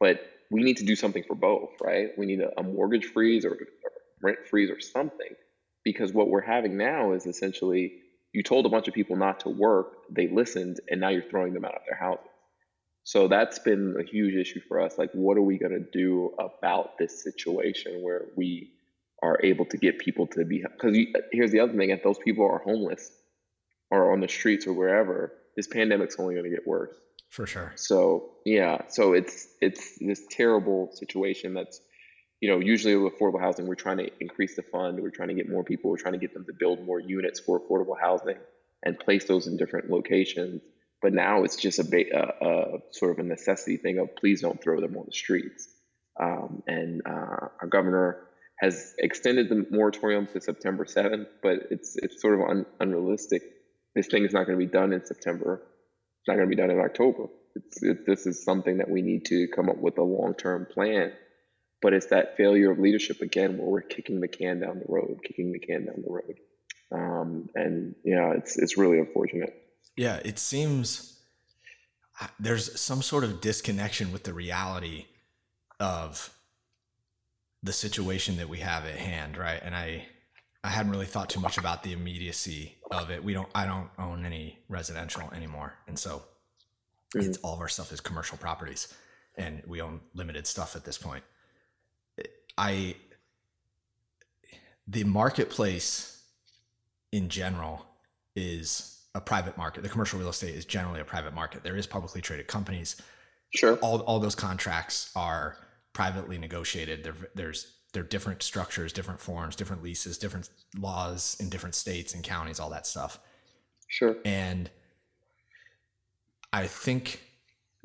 but 0.00 0.20
we 0.50 0.62
need 0.62 0.78
to 0.78 0.86
do 0.86 0.96
something 0.96 1.24
for 1.24 1.34
both, 1.34 1.70
right? 1.82 2.10
We 2.16 2.26
need 2.26 2.40
a, 2.40 2.58
a 2.58 2.62
mortgage 2.62 3.06
freeze 3.06 3.44
or, 3.44 3.50
or 3.50 3.92
rent 4.22 4.38
freeze 4.48 4.70
or 4.70 4.80
something 4.80 5.34
because 5.92 6.12
what 6.12 6.28
we're 6.28 6.42
having 6.42 6.76
now 6.76 7.12
is 7.12 7.24
essentially 7.24 7.94
you 8.34 8.42
told 8.42 8.66
a 8.66 8.68
bunch 8.68 8.88
of 8.88 8.94
people 8.94 9.16
not 9.16 9.40
to 9.40 9.48
work, 9.48 9.94
they 10.10 10.28
listened, 10.28 10.76
and 10.90 11.00
now 11.00 11.08
you're 11.08 11.30
throwing 11.30 11.54
them 11.54 11.64
out 11.64 11.74
of 11.74 11.80
their 11.88 11.98
houses. 11.98 12.26
So 13.04 13.26
that's 13.26 13.58
been 13.58 13.96
a 13.98 14.04
huge 14.04 14.34
issue 14.34 14.60
for 14.68 14.82
us. 14.82 14.98
Like, 14.98 15.10
what 15.14 15.38
are 15.38 15.42
we 15.42 15.56
going 15.56 15.72
to 15.72 15.98
do 15.98 16.34
about 16.38 16.98
this 16.98 17.24
situation 17.24 18.02
where 18.02 18.26
we 18.36 18.70
are 19.22 19.40
able 19.42 19.64
to 19.64 19.78
get 19.78 19.98
people 19.98 20.26
to 20.26 20.44
be? 20.44 20.62
Because 20.62 20.94
here's 21.32 21.52
the 21.52 21.60
other 21.60 21.72
thing: 21.72 21.88
if 21.88 22.02
those 22.02 22.18
people 22.18 22.44
are 22.44 22.58
homeless 22.58 23.10
or 23.90 24.12
on 24.12 24.20
the 24.20 24.28
streets 24.28 24.66
or 24.66 24.74
wherever, 24.74 25.32
this 25.56 25.66
pandemic's 25.66 26.16
only 26.18 26.34
going 26.34 26.44
to 26.44 26.54
get 26.54 26.66
worse. 26.66 26.94
For 27.30 27.46
sure. 27.46 27.72
So 27.76 28.32
yeah, 28.44 28.88
so 28.88 29.14
it's 29.14 29.48
it's 29.62 29.96
this 30.00 30.26
terrible 30.30 30.90
situation 30.92 31.54
that's 31.54 31.80
you 32.40 32.50
know, 32.50 32.60
usually 32.60 32.94
with 32.96 33.18
affordable 33.18 33.40
housing, 33.40 33.66
we're 33.66 33.74
trying 33.74 33.98
to 33.98 34.10
increase 34.20 34.54
the 34.54 34.62
fund. 34.62 35.00
We're 35.00 35.10
trying 35.10 35.28
to 35.28 35.34
get 35.34 35.48
more 35.48 35.64
people. 35.64 35.90
We're 35.90 35.96
trying 35.98 36.14
to 36.14 36.20
get 36.20 36.34
them 36.34 36.44
to 36.46 36.52
build 36.58 36.84
more 36.84 37.00
units 37.00 37.40
for 37.40 37.60
affordable 37.60 37.98
housing 38.00 38.36
and 38.84 38.98
place 38.98 39.24
those 39.24 39.46
in 39.46 39.56
different 39.56 39.90
locations. 39.90 40.62
But 41.02 41.12
now 41.12 41.44
it's 41.44 41.56
just 41.56 41.78
a, 41.78 42.04
a, 42.12 42.46
a 42.46 42.78
sort 42.92 43.12
of 43.12 43.24
a 43.24 43.28
necessity 43.28 43.76
thing 43.76 43.98
of 43.98 44.14
please 44.16 44.40
don't 44.40 44.62
throw 44.62 44.80
them 44.80 44.96
on 44.96 45.06
the 45.06 45.12
streets. 45.12 45.68
Um, 46.20 46.62
and 46.66 47.02
uh, 47.06 47.48
our 47.60 47.68
governor 47.68 48.24
has 48.60 48.94
extended 48.98 49.48
the 49.48 49.66
moratorium 49.70 50.26
to 50.28 50.40
September 50.40 50.84
7th, 50.84 51.26
but 51.42 51.68
it's 51.70 51.96
it's 51.96 52.20
sort 52.20 52.34
of 52.34 52.40
un- 52.48 52.66
unrealistic. 52.80 53.42
This 53.94 54.08
thing 54.08 54.24
is 54.24 54.32
not 54.32 54.46
going 54.46 54.58
to 54.58 54.64
be 54.64 54.70
done 54.70 54.92
in 54.92 55.04
September. 55.04 55.62
It's 56.20 56.28
not 56.28 56.34
going 56.34 56.48
to 56.48 56.56
be 56.56 56.60
done 56.60 56.70
in 56.70 56.80
October. 56.80 57.26
It, 57.82 58.04
this 58.06 58.26
is 58.26 58.44
something 58.44 58.78
that 58.78 58.90
we 58.90 59.02
need 59.02 59.26
to 59.26 59.46
come 59.54 59.68
up 59.68 59.78
with 59.78 59.98
a 59.98 60.02
long 60.02 60.34
term 60.34 60.66
plan 60.72 61.12
but 61.80 61.92
it's 61.92 62.06
that 62.06 62.36
failure 62.36 62.70
of 62.70 62.78
leadership 62.78 63.20
again 63.20 63.56
where 63.58 63.68
we're 63.68 63.80
kicking 63.82 64.20
the 64.20 64.28
can 64.28 64.60
down 64.60 64.78
the 64.78 64.86
road 64.92 65.20
kicking 65.24 65.52
the 65.52 65.58
can 65.58 65.86
down 65.86 66.02
the 66.04 66.12
road 66.12 66.38
um, 66.92 67.48
and 67.54 67.94
yeah 68.04 68.32
it's 68.32 68.56
it's 68.58 68.76
really 68.78 68.98
unfortunate 68.98 69.54
Yeah, 69.96 70.16
it 70.24 70.38
seems 70.38 71.20
uh, 72.20 72.28
there's 72.40 72.80
some 72.80 73.02
sort 73.02 73.24
of 73.24 73.40
disconnection 73.40 74.12
with 74.12 74.22
the 74.24 74.32
reality 74.32 75.06
of 75.80 76.30
the 77.62 77.72
situation 77.72 78.36
that 78.36 78.48
we 78.48 78.58
have 78.58 78.84
at 78.84 78.96
hand, 78.96 79.36
right? 79.36 79.60
And 79.62 79.74
I 79.74 80.06
I 80.64 80.68
hadn't 80.70 80.92
really 80.92 81.06
thought 81.06 81.30
too 81.30 81.40
much 81.40 81.58
about 81.58 81.82
the 81.82 81.92
immediacy 81.92 82.76
of 82.90 83.10
it. 83.10 83.22
We 83.24 83.32
don't 83.34 83.48
I 83.54 83.66
don't 83.66 83.90
own 83.98 84.24
any 84.24 84.58
residential 84.68 85.30
anymore. 85.32 85.74
And 85.88 85.98
so 85.98 86.22
Mhm. 87.16 87.28
it's 87.28 87.38
all 87.38 87.54
of 87.54 87.60
our 87.60 87.68
stuff 87.68 87.92
is 87.92 88.00
commercial 88.00 88.38
properties 88.38 88.92
and 89.36 89.62
we 89.66 89.80
own 89.80 90.00
limited 90.14 90.46
stuff 90.46 90.76
at 90.76 90.84
this 90.84 90.98
point. 90.98 91.24
I 92.58 92.96
the 94.86 95.04
marketplace 95.04 96.22
in 97.12 97.28
general 97.28 97.86
is 98.34 99.02
a 99.14 99.20
private 99.20 99.56
market. 99.56 99.82
The 99.82 99.88
commercial 99.88 100.18
real 100.18 100.28
estate 100.28 100.54
is 100.54 100.64
generally 100.64 101.00
a 101.00 101.04
private 101.04 101.34
market. 101.34 101.62
There 101.62 101.76
is 101.76 101.86
publicly 101.86 102.20
traded 102.20 102.48
companies. 102.48 103.00
sure 103.54 103.76
All 103.76 104.00
all 104.00 104.18
those 104.18 104.34
contracts 104.34 105.10
are 105.14 105.56
privately 105.92 106.36
negotiated. 106.36 107.04
There 107.04 107.14
there's 107.34 107.74
there 107.92 108.02
are 108.02 108.06
different 108.06 108.42
structures, 108.42 108.92
different 108.92 109.20
forms, 109.20 109.56
different 109.56 109.82
leases, 109.82 110.18
different 110.18 110.50
laws 110.76 111.36
in 111.40 111.48
different 111.48 111.74
states 111.74 112.12
and 112.12 112.22
counties, 112.22 112.60
all 112.60 112.70
that 112.70 112.86
stuff. 112.86 113.20
sure 113.86 114.16
And 114.24 114.68
I 116.52 116.66
think 116.66 117.22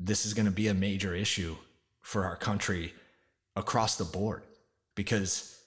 this 0.00 0.26
is 0.26 0.34
going 0.34 0.46
to 0.46 0.52
be 0.52 0.68
a 0.68 0.74
major 0.74 1.14
issue 1.14 1.56
for 2.00 2.24
our 2.24 2.36
country 2.36 2.92
across 3.56 3.96
the 3.96 4.04
board 4.04 4.42
because 4.94 5.58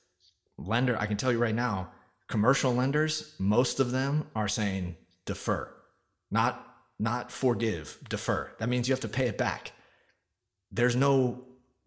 lender, 0.57 0.97
I 0.99 1.05
can 1.05 1.17
tell 1.17 1.31
you 1.31 1.39
right 1.39 1.55
now, 1.55 1.91
commercial 2.27 2.73
lenders, 2.73 3.35
most 3.39 3.79
of 3.79 3.91
them 3.91 4.27
are 4.35 4.47
saying 4.47 4.95
defer, 5.25 5.71
not 6.31 6.63
not 6.99 7.31
forgive, 7.31 7.99
defer. 8.09 8.51
That 8.57 8.69
means 8.69 8.87
you 8.87 8.93
have 8.93 9.01
to 9.01 9.07
pay 9.07 9.27
it 9.27 9.37
back. 9.37 9.71
There's 10.71 10.95
no 10.95 11.43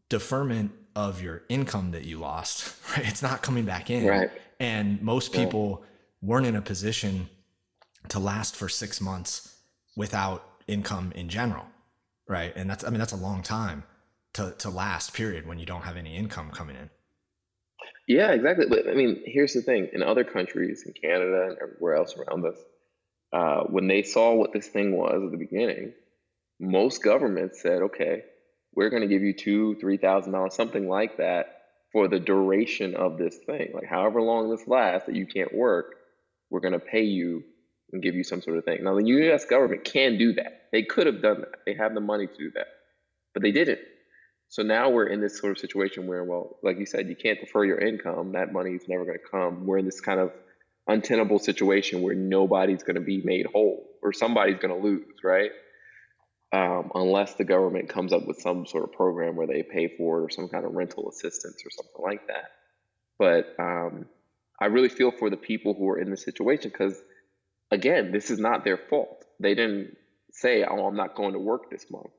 deferment 0.08 0.72
of 0.94 1.20
your 1.20 1.42
income 1.48 1.92
that 1.92 2.04
you 2.04 2.18
lost, 2.18 2.74
right? 2.96 3.06
It's 3.08 3.22
not 3.22 3.42
coming 3.42 3.64
back 3.64 3.90
in. 3.90 4.06
Right. 4.06 4.30
And 4.58 5.00
most 5.02 5.32
people 5.32 5.84
weren't 6.22 6.46
in 6.46 6.54
a 6.54 6.62
position 6.62 7.28
to 8.08 8.18
last 8.18 8.54
for 8.56 8.68
six 8.68 9.00
months 9.00 9.56
without 9.96 10.44
income 10.66 11.12
in 11.14 11.28
general. 11.28 11.64
Right. 12.28 12.52
And 12.54 12.70
that's, 12.70 12.84
I 12.84 12.90
mean, 12.90 12.98
that's 12.98 13.12
a 13.12 13.16
long 13.16 13.42
time 13.42 13.84
to, 14.34 14.54
to 14.58 14.70
last 14.70 15.14
period 15.14 15.46
when 15.46 15.58
you 15.58 15.66
don't 15.66 15.82
have 15.82 15.96
any 15.96 16.16
income 16.16 16.50
coming 16.50 16.76
in. 16.76 16.90
Yeah, 18.06 18.32
exactly. 18.32 18.66
But 18.68 18.88
I 18.88 18.94
mean, 18.94 19.22
here's 19.24 19.54
the 19.54 19.62
thing: 19.62 19.88
in 19.92 20.02
other 20.02 20.24
countries, 20.24 20.84
in 20.86 20.92
Canada 20.92 21.48
and 21.48 21.58
everywhere 21.62 21.96
else 21.96 22.16
around 22.16 22.44
us, 22.46 22.58
uh, 23.32 23.62
when 23.64 23.88
they 23.88 24.02
saw 24.02 24.34
what 24.34 24.52
this 24.52 24.68
thing 24.68 24.96
was 24.96 25.22
at 25.24 25.30
the 25.30 25.38
beginning, 25.38 25.92
most 26.60 27.02
governments 27.02 27.62
said, 27.62 27.82
"Okay, 27.82 28.24
we're 28.74 28.90
going 28.90 29.02
to 29.02 29.08
give 29.08 29.22
you 29.22 29.34
two, 29.34 29.76
three 29.76 29.96
thousand 29.96 30.32
dollars, 30.32 30.54
something 30.54 30.88
like 30.88 31.18
that, 31.18 31.62
for 31.92 32.08
the 32.08 32.20
duration 32.20 32.96
of 32.96 33.18
this 33.18 33.36
thing. 33.46 33.70
Like 33.74 33.86
however 33.86 34.22
long 34.22 34.50
this 34.50 34.66
lasts 34.68 35.06
that 35.06 35.16
you 35.16 35.26
can't 35.26 35.54
work, 35.54 35.96
we're 36.50 36.60
going 36.60 36.74
to 36.74 36.80
pay 36.80 37.04
you 37.04 37.44
and 37.92 38.02
give 38.02 38.14
you 38.14 38.24
some 38.24 38.42
sort 38.42 38.58
of 38.58 38.64
thing." 38.64 38.84
Now, 38.84 38.96
the 38.96 39.06
U.S. 39.06 39.44
government 39.46 39.84
can 39.84 40.18
do 40.18 40.34
that. 40.34 40.64
They 40.72 40.82
could 40.82 41.06
have 41.06 41.22
done 41.22 41.42
that. 41.42 41.60
They 41.66 41.74
have 41.74 41.94
the 41.94 42.00
money 42.00 42.26
to 42.26 42.36
do 42.36 42.50
that, 42.56 42.66
but 43.34 43.42
they 43.42 43.52
didn't. 43.52 43.80
So 44.50 44.64
now 44.64 44.90
we're 44.90 45.06
in 45.06 45.20
this 45.20 45.38
sort 45.38 45.52
of 45.52 45.58
situation 45.58 46.08
where, 46.08 46.24
well, 46.24 46.58
like 46.64 46.76
you 46.76 46.84
said, 46.84 47.08
you 47.08 47.14
can't 47.14 47.38
defer 47.38 47.64
your 47.64 47.78
income. 47.78 48.32
That 48.32 48.52
money 48.52 48.72
is 48.72 48.82
never 48.88 49.04
going 49.04 49.18
to 49.18 49.30
come. 49.30 49.64
We're 49.64 49.78
in 49.78 49.84
this 49.84 50.00
kind 50.00 50.18
of 50.18 50.32
untenable 50.88 51.38
situation 51.38 52.02
where 52.02 52.16
nobody's 52.16 52.82
going 52.82 52.96
to 52.96 53.00
be 53.00 53.22
made 53.24 53.46
whole 53.46 53.86
or 54.02 54.12
somebody's 54.12 54.58
going 54.58 54.74
to 54.74 54.84
lose, 54.84 55.06
right? 55.22 55.52
Um, 56.52 56.90
unless 56.96 57.34
the 57.34 57.44
government 57.44 57.90
comes 57.90 58.12
up 58.12 58.26
with 58.26 58.40
some 58.40 58.66
sort 58.66 58.82
of 58.82 58.92
program 58.92 59.36
where 59.36 59.46
they 59.46 59.62
pay 59.62 59.86
for 59.96 60.28
some 60.30 60.48
kind 60.48 60.64
of 60.64 60.72
rental 60.72 61.08
assistance 61.08 61.62
or 61.64 61.70
something 61.70 62.02
like 62.02 62.26
that. 62.26 62.50
But 63.20 63.54
um, 63.62 64.06
I 64.60 64.66
really 64.66 64.88
feel 64.88 65.12
for 65.12 65.30
the 65.30 65.36
people 65.36 65.74
who 65.74 65.88
are 65.90 66.00
in 66.00 66.10
this 66.10 66.24
situation 66.24 66.72
because, 66.72 67.00
again, 67.70 68.10
this 68.10 68.32
is 68.32 68.40
not 68.40 68.64
their 68.64 68.78
fault. 68.78 69.24
They 69.38 69.54
didn't 69.54 69.96
say, 70.32 70.64
oh, 70.68 70.88
I'm 70.88 70.96
not 70.96 71.14
going 71.14 71.34
to 71.34 71.38
work 71.38 71.70
this 71.70 71.88
month. 71.88 72.10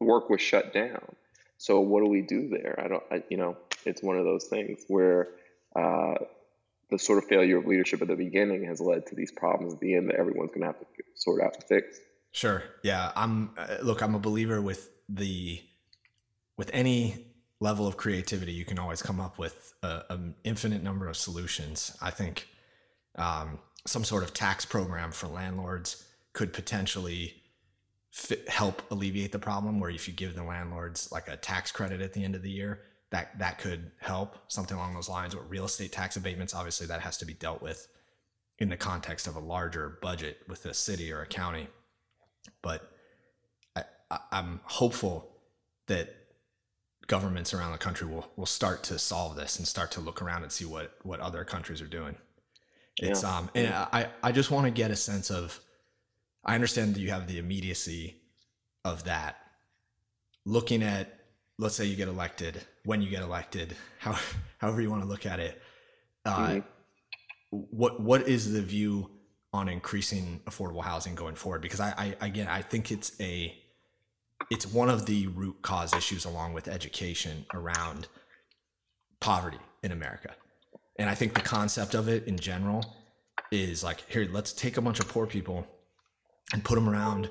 Work 0.00 0.28
was 0.28 0.40
shut 0.40 0.74
down 0.74 1.14
so 1.62 1.78
what 1.78 2.02
do 2.02 2.10
we 2.10 2.22
do 2.22 2.48
there? 2.48 2.74
I 2.82 2.88
don't, 2.88 3.02
I, 3.08 3.22
you 3.28 3.36
know, 3.36 3.56
it's 3.86 4.02
one 4.02 4.18
of 4.18 4.24
those 4.24 4.46
things 4.46 4.82
where 4.88 5.28
uh, 5.76 6.14
the 6.90 6.98
sort 6.98 7.18
of 7.18 7.28
failure 7.28 7.58
of 7.58 7.66
leadership 7.66 8.02
at 8.02 8.08
the 8.08 8.16
beginning 8.16 8.64
has 8.64 8.80
led 8.80 9.06
to 9.06 9.14
these 9.14 9.30
problems 9.30 9.74
at 9.74 9.78
the 9.78 9.94
end 9.94 10.08
that 10.08 10.16
everyone's 10.16 10.50
going 10.50 10.62
to 10.62 10.66
have 10.66 10.80
to 10.80 10.86
sort 11.14 11.40
out 11.40 11.54
to 11.54 11.60
fix. 11.60 12.00
Sure. 12.32 12.64
Yeah. 12.82 13.12
I'm. 13.14 13.50
Uh, 13.56 13.76
look, 13.80 14.02
I'm 14.02 14.16
a 14.16 14.18
believer 14.18 14.60
with 14.60 14.90
the 15.08 15.62
with 16.56 16.68
any 16.72 17.26
level 17.60 17.86
of 17.86 17.96
creativity, 17.96 18.52
you 18.52 18.64
can 18.64 18.80
always 18.80 19.00
come 19.00 19.20
up 19.20 19.38
with 19.38 19.72
an 19.84 20.34
infinite 20.42 20.82
number 20.82 21.06
of 21.06 21.16
solutions. 21.16 21.96
I 22.02 22.10
think 22.10 22.48
um, 23.14 23.60
some 23.86 24.02
sort 24.02 24.24
of 24.24 24.34
tax 24.34 24.64
program 24.64 25.12
for 25.12 25.28
landlords 25.28 26.04
could 26.32 26.52
potentially 26.52 27.41
fit, 28.12 28.46
help 28.48 28.82
alleviate 28.90 29.32
the 29.32 29.38
problem 29.38 29.80
where 29.80 29.90
if 29.90 30.06
you 30.06 30.14
give 30.14 30.34
the 30.34 30.44
landlords 30.44 31.10
like 31.10 31.28
a 31.28 31.36
tax 31.36 31.72
credit 31.72 32.00
at 32.00 32.12
the 32.12 32.22
end 32.22 32.34
of 32.34 32.42
the 32.42 32.50
year 32.50 32.82
that 33.10 33.38
that 33.38 33.58
could 33.58 33.90
help 34.00 34.36
something 34.48 34.76
along 34.76 34.94
those 34.94 35.08
lines. 35.08 35.34
Or 35.34 35.42
real 35.42 35.64
estate 35.64 35.92
tax 35.92 36.16
abatements 36.16 36.54
obviously 36.54 36.86
that 36.86 37.00
has 37.00 37.18
to 37.18 37.26
be 37.26 37.32
dealt 37.32 37.62
with 37.62 37.88
in 38.58 38.68
the 38.68 38.76
context 38.76 39.26
of 39.26 39.34
a 39.34 39.40
larger 39.40 39.98
budget 40.02 40.38
with 40.46 40.64
a 40.66 40.74
city 40.74 41.10
or 41.10 41.22
a 41.22 41.26
county. 41.26 41.68
But 42.60 42.88
I, 43.74 43.84
i'm 44.30 44.60
hopeful 44.64 45.30
that 45.86 46.14
governments 47.06 47.54
around 47.54 47.72
the 47.72 47.78
country 47.78 48.06
will 48.06 48.30
will 48.36 48.46
start 48.46 48.82
to 48.84 48.98
solve 48.98 49.36
this 49.36 49.58
and 49.58 49.66
start 49.66 49.90
to 49.92 50.00
look 50.00 50.20
around 50.20 50.42
and 50.42 50.52
see 50.52 50.66
what 50.66 50.96
what 51.02 51.20
other 51.20 51.44
countries 51.44 51.80
are 51.80 51.86
doing. 51.86 52.16
It's 52.98 53.22
yeah. 53.22 53.38
um 53.38 53.50
and 53.54 53.72
i 53.72 54.08
i 54.22 54.32
just 54.32 54.50
want 54.50 54.66
to 54.66 54.70
get 54.70 54.90
a 54.90 54.96
sense 54.96 55.30
of 55.30 55.58
I 56.44 56.54
understand 56.54 56.94
that 56.94 57.00
you 57.00 57.10
have 57.10 57.28
the 57.28 57.38
immediacy 57.38 58.16
of 58.84 59.04
that. 59.04 59.36
Looking 60.44 60.82
at, 60.82 61.20
let's 61.58 61.76
say 61.76 61.84
you 61.84 61.96
get 61.96 62.08
elected, 62.08 62.60
when 62.84 63.00
you 63.00 63.10
get 63.10 63.22
elected, 63.22 63.76
how, 63.98 64.18
however 64.58 64.80
you 64.80 64.90
want 64.90 65.02
to 65.02 65.08
look 65.08 65.26
at 65.26 65.38
it, 65.38 65.60
uh, 66.24 66.48
mm-hmm. 66.48 67.58
what 67.70 68.00
what 68.00 68.28
is 68.28 68.52
the 68.52 68.62
view 68.62 69.10
on 69.52 69.68
increasing 69.68 70.40
affordable 70.46 70.82
housing 70.82 71.14
going 71.14 71.34
forward? 71.34 71.62
Because 71.62 71.80
I, 71.80 72.16
I 72.20 72.26
again, 72.26 72.48
I 72.48 72.62
think 72.62 72.90
it's 72.90 73.12
a 73.20 73.56
it's 74.50 74.66
one 74.66 74.90
of 74.90 75.06
the 75.06 75.28
root 75.28 75.62
cause 75.62 75.92
issues 75.94 76.24
along 76.24 76.52
with 76.52 76.68
education 76.68 77.46
around 77.54 78.08
poverty 79.20 79.58
in 79.82 79.92
America. 79.92 80.34
And 80.98 81.08
I 81.08 81.14
think 81.14 81.34
the 81.34 81.40
concept 81.40 81.94
of 81.94 82.08
it 82.08 82.26
in 82.26 82.38
general 82.38 82.94
is 83.50 83.82
like, 83.82 84.04
here, 84.08 84.28
let's 84.30 84.52
take 84.52 84.76
a 84.76 84.80
bunch 84.80 85.00
of 85.00 85.08
poor 85.08 85.26
people 85.26 85.66
and 86.52 86.64
put 86.64 86.74
them 86.74 86.88
around 86.88 87.30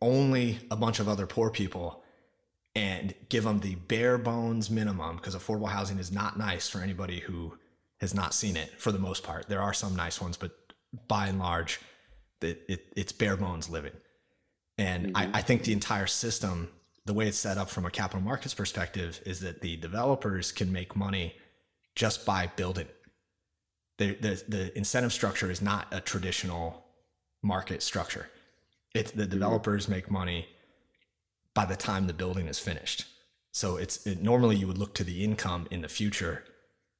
only 0.00 0.58
a 0.70 0.76
bunch 0.76 1.00
of 1.00 1.08
other 1.08 1.26
poor 1.26 1.50
people 1.50 2.02
and 2.74 3.14
give 3.28 3.44
them 3.44 3.60
the 3.60 3.74
bare 3.74 4.18
bones 4.18 4.70
minimum 4.70 5.16
because 5.16 5.34
affordable 5.34 5.68
housing 5.68 5.98
is 5.98 6.12
not 6.12 6.38
nice 6.38 6.68
for 6.68 6.80
anybody 6.80 7.20
who 7.20 7.56
has 8.00 8.14
not 8.14 8.32
seen 8.32 8.56
it 8.56 8.70
for 8.80 8.92
the 8.92 8.98
most 8.98 9.24
part. 9.24 9.48
There 9.48 9.60
are 9.60 9.74
some 9.74 9.96
nice 9.96 10.20
ones, 10.20 10.36
but 10.36 10.52
by 11.08 11.26
and 11.26 11.38
large, 11.38 11.80
it, 12.40 12.62
it 12.68 12.92
it's 12.94 13.10
bare 13.10 13.36
bones 13.36 13.68
living. 13.68 13.94
And 14.76 15.06
mm-hmm. 15.06 15.16
I, 15.16 15.38
I 15.38 15.42
think 15.42 15.64
the 15.64 15.72
entire 15.72 16.06
system, 16.06 16.68
the 17.04 17.14
way 17.14 17.26
it's 17.26 17.38
set 17.38 17.58
up 17.58 17.68
from 17.68 17.84
a 17.84 17.90
capital 17.90 18.20
markets 18.20 18.54
perspective, 18.54 19.20
is 19.26 19.40
that 19.40 19.60
the 19.60 19.76
developers 19.76 20.52
can 20.52 20.70
make 20.70 20.94
money 20.94 21.34
just 21.96 22.24
by 22.24 22.46
building. 22.54 22.86
The, 23.96 24.14
the, 24.14 24.44
the 24.46 24.78
incentive 24.78 25.12
structure 25.12 25.50
is 25.50 25.60
not 25.60 25.88
a 25.90 26.00
traditional 26.00 26.84
market 27.42 27.82
structure 27.82 28.28
it's 28.94 29.10
the 29.12 29.26
developers 29.26 29.88
make 29.88 30.10
money 30.10 30.48
by 31.54 31.64
the 31.64 31.76
time 31.76 32.06
the 32.06 32.14
building 32.14 32.46
is 32.46 32.58
finished. 32.58 33.06
So 33.52 33.76
it's 33.76 34.06
it, 34.06 34.22
normally 34.22 34.56
you 34.56 34.66
would 34.66 34.78
look 34.78 34.94
to 34.94 35.04
the 35.04 35.24
income 35.24 35.66
in 35.70 35.82
the 35.82 35.88
future 35.88 36.44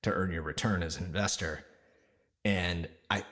to 0.03 0.13
earn 0.13 0.33
your 0.33 0.43
return 0.43 0.83
as 0.83 0.99
an 0.99 1.05
investor. 1.05 1.65
And 2.45 2.89
I, 3.11 3.25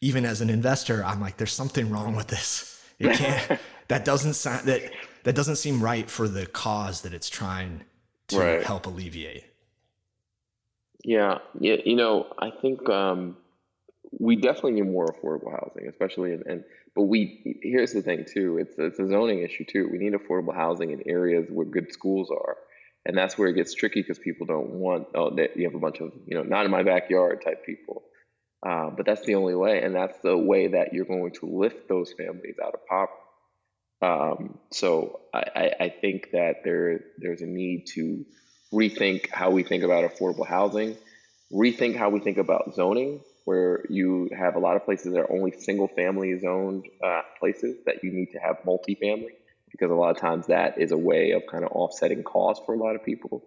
even 0.00 0.24
as 0.24 0.40
an 0.40 0.50
investor, 0.50 1.04
I'm 1.04 1.20
like, 1.20 1.36
there's 1.36 1.52
something 1.52 1.90
wrong 1.90 2.14
with 2.14 2.28
this. 2.28 2.84
It 2.98 3.16
can't. 3.16 3.60
that 3.88 4.04
doesn't 4.04 4.34
sound 4.34 4.66
that 4.66 4.90
that 5.24 5.34
doesn't 5.34 5.56
seem 5.56 5.82
right 5.82 6.08
for 6.08 6.28
the 6.28 6.46
cause 6.46 7.02
that 7.02 7.12
it's 7.12 7.28
trying 7.28 7.84
to 8.28 8.38
right. 8.38 8.62
help 8.62 8.86
alleviate. 8.86 9.44
Yeah, 11.04 11.38
yeah. 11.60 11.76
You 11.84 11.96
know, 11.96 12.26
I 12.38 12.50
think 12.50 12.88
um, 12.88 13.36
we 14.18 14.36
definitely 14.36 14.72
need 14.72 14.90
more 14.90 15.06
affordable 15.06 15.52
housing, 15.52 15.88
especially 15.88 16.32
in, 16.32 16.42
and 16.46 16.64
but 16.96 17.02
we 17.02 17.60
here's 17.62 17.92
the 17.92 18.02
thing 18.02 18.24
too. 18.24 18.58
It's 18.58 18.74
it's 18.78 18.98
a 18.98 19.06
zoning 19.06 19.42
issue 19.42 19.64
too. 19.64 19.88
We 19.92 19.98
need 19.98 20.14
affordable 20.14 20.54
housing 20.54 20.90
in 20.90 21.02
areas 21.06 21.46
where 21.50 21.66
good 21.66 21.92
schools 21.92 22.30
are, 22.30 22.56
and 23.04 23.16
that's 23.16 23.36
where 23.36 23.48
it 23.48 23.54
gets 23.54 23.74
tricky 23.74 24.00
because 24.00 24.18
people 24.18 24.46
don't 24.46 24.70
want. 24.70 25.08
Oh, 25.14 25.36
you 25.54 25.64
have 25.64 25.74
a 25.74 25.78
bunch 25.78 26.00
of 26.00 26.12
you 26.26 26.36
know 26.36 26.42
not 26.42 26.64
in 26.64 26.70
my 26.70 26.82
backyard 26.82 27.42
type 27.44 27.64
people. 27.64 28.02
Uh, 28.66 28.90
but 28.90 29.04
that's 29.06 29.24
the 29.26 29.34
only 29.34 29.54
way, 29.54 29.82
and 29.82 29.94
that's 29.94 30.18
the 30.20 30.36
way 30.36 30.68
that 30.68 30.92
you're 30.92 31.04
going 31.04 31.30
to 31.30 31.46
lift 31.46 31.88
those 31.88 32.12
families 32.14 32.56
out 32.64 32.74
of 32.74 32.80
poverty. 32.86 33.12
Um, 34.02 34.58
so 34.72 35.20
I, 35.32 35.72
I 35.78 35.88
think 36.00 36.30
that 36.32 36.64
there 36.64 37.00
there's 37.18 37.42
a 37.42 37.46
need 37.46 37.86
to 37.94 38.24
rethink 38.72 39.30
how 39.30 39.50
we 39.50 39.62
think 39.62 39.84
about 39.84 40.10
affordable 40.10 40.46
housing, 40.46 40.96
rethink 41.52 41.96
how 41.96 42.08
we 42.08 42.20
think 42.20 42.38
about 42.38 42.74
zoning, 42.74 43.20
where 43.46 43.84
you 43.88 44.28
have 44.36 44.56
a 44.56 44.58
lot 44.58 44.74
of 44.74 44.84
places 44.84 45.12
that 45.12 45.20
are 45.20 45.32
only 45.32 45.52
single 45.52 45.86
family 45.86 46.36
zoned 46.38 46.84
uh, 47.02 47.22
places 47.38 47.76
that 47.86 48.02
you 48.02 48.10
need 48.10 48.26
to 48.32 48.38
have 48.38 48.56
multifamily 48.66 49.30
because 49.70 49.88
a 49.88 49.94
lot 49.94 50.10
of 50.10 50.20
times 50.20 50.48
that 50.48 50.80
is 50.80 50.90
a 50.90 50.96
way 50.96 51.30
of 51.30 51.44
kind 51.48 51.64
of 51.64 51.70
offsetting 51.70 52.24
costs 52.24 52.64
for 52.66 52.74
a 52.74 52.78
lot 52.78 52.96
of 52.96 53.04
people. 53.04 53.44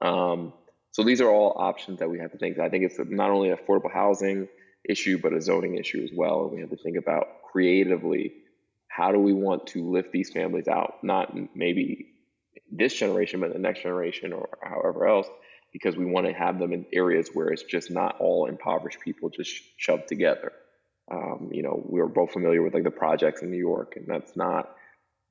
Um, 0.00 0.54
so 0.92 1.04
these 1.04 1.20
are 1.20 1.30
all 1.30 1.54
options 1.54 1.98
that 1.98 2.08
we 2.08 2.18
have 2.20 2.32
to 2.32 2.38
think. 2.38 2.58
I 2.58 2.70
think 2.70 2.84
it's 2.84 2.96
not 2.98 3.30
only 3.30 3.50
an 3.50 3.58
affordable 3.58 3.92
housing 3.92 4.48
issue, 4.88 5.18
but 5.18 5.34
a 5.34 5.40
zoning 5.42 5.76
issue 5.76 6.02
as 6.02 6.10
well. 6.16 6.44
And 6.44 6.52
we 6.52 6.60
have 6.62 6.70
to 6.70 6.76
think 6.76 6.96
about 6.96 7.26
creatively 7.52 8.32
how 8.88 9.12
do 9.12 9.18
we 9.18 9.34
want 9.34 9.66
to 9.68 9.90
lift 9.90 10.12
these 10.12 10.30
families 10.30 10.66
out, 10.66 10.94
not 11.02 11.34
maybe 11.54 12.14
this 12.70 12.94
generation, 12.94 13.40
but 13.40 13.52
the 13.52 13.58
next 13.58 13.82
generation 13.82 14.32
or 14.32 14.48
however 14.62 15.06
else, 15.06 15.26
because 15.72 15.96
we 15.96 16.04
want 16.04 16.26
to 16.26 16.32
have 16.32 16.58
them 16.58 16.72
in 16.72 16.86
areas 16.92 17.30
where 17.32 17.48
it's 17.48 17.62
just 17.62 17.90
not 17.90 18.16
all 18.20 18.46
impoverished 18.46 19.00
people 19.00 19.30
just 19.30 19.62
shoved 19.76 20.08
together. 20.08 20.52
Um, 21.10 21.50
you 21.52 21.62
know, 21.62 21.82
we 21.84 22.00
are 22.00 22.06
both 22.06 22.32
familiar 22.32 22.62
with 22.62 22.74
like 22.74 22.84
the 22.84 22.90
projects 22.90 23.42
in 23.42 23.50
New 23.50 23.58
York, 23.58 23.96
and 23.96 24.06
that's 24.06 24.36
not 24.36 24.74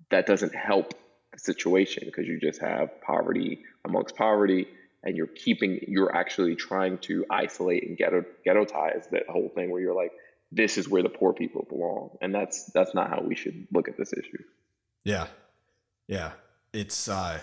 that 0.09 0.25
doesn't 0.25 0.53
help 0.53 0.93
the 1.31 1.39
situation 1.39 2.03
because 2.05 2.27
you 2.27 2.39
just 2.39 2.61
have 2.61 3.01
poverty 3.01 3.63
amongst 3.85 4.15
poverty, 4.15 4.67
and 5.03 5.15
you're 5.15 5.27
keeping 5.27 5.79
you're 5.87 6.15
actually 6.15 6.55
trying 6.55 6.97
to 6.99 7.25
isolate 7.29 7.87
and 7.87 7.97
ghetto 7.97 8.25
ghettoize 8.45 9.09
that 9.11 9.23
whole 9.29 9.49
thing 9.49 9.69
where 9.69 9.81
you're 9.81 9.95
like 9.95 10.11
this 10.51 10.77
is 10.77 10.89
where 10.89 11.01
the 11.01 11.09
poor 11.09 11.33
people 11.33 11.65
belong 11.69 12.09
and 12.21 12.35
that's 12.35 12.65
that's 12.65 12.93
not 12.93 13.09
how 13.09 13.21
we 13.21 13.35
should 13.35 13.67
look 13.71 13.87
at 13.87 13.97
this 13.97 14.13
issue. 14.13 14.43
Yeah. 15.03 15.27
Yeah. 16.07 16.31
It's 16.73 17.07
uh 17.07 17.39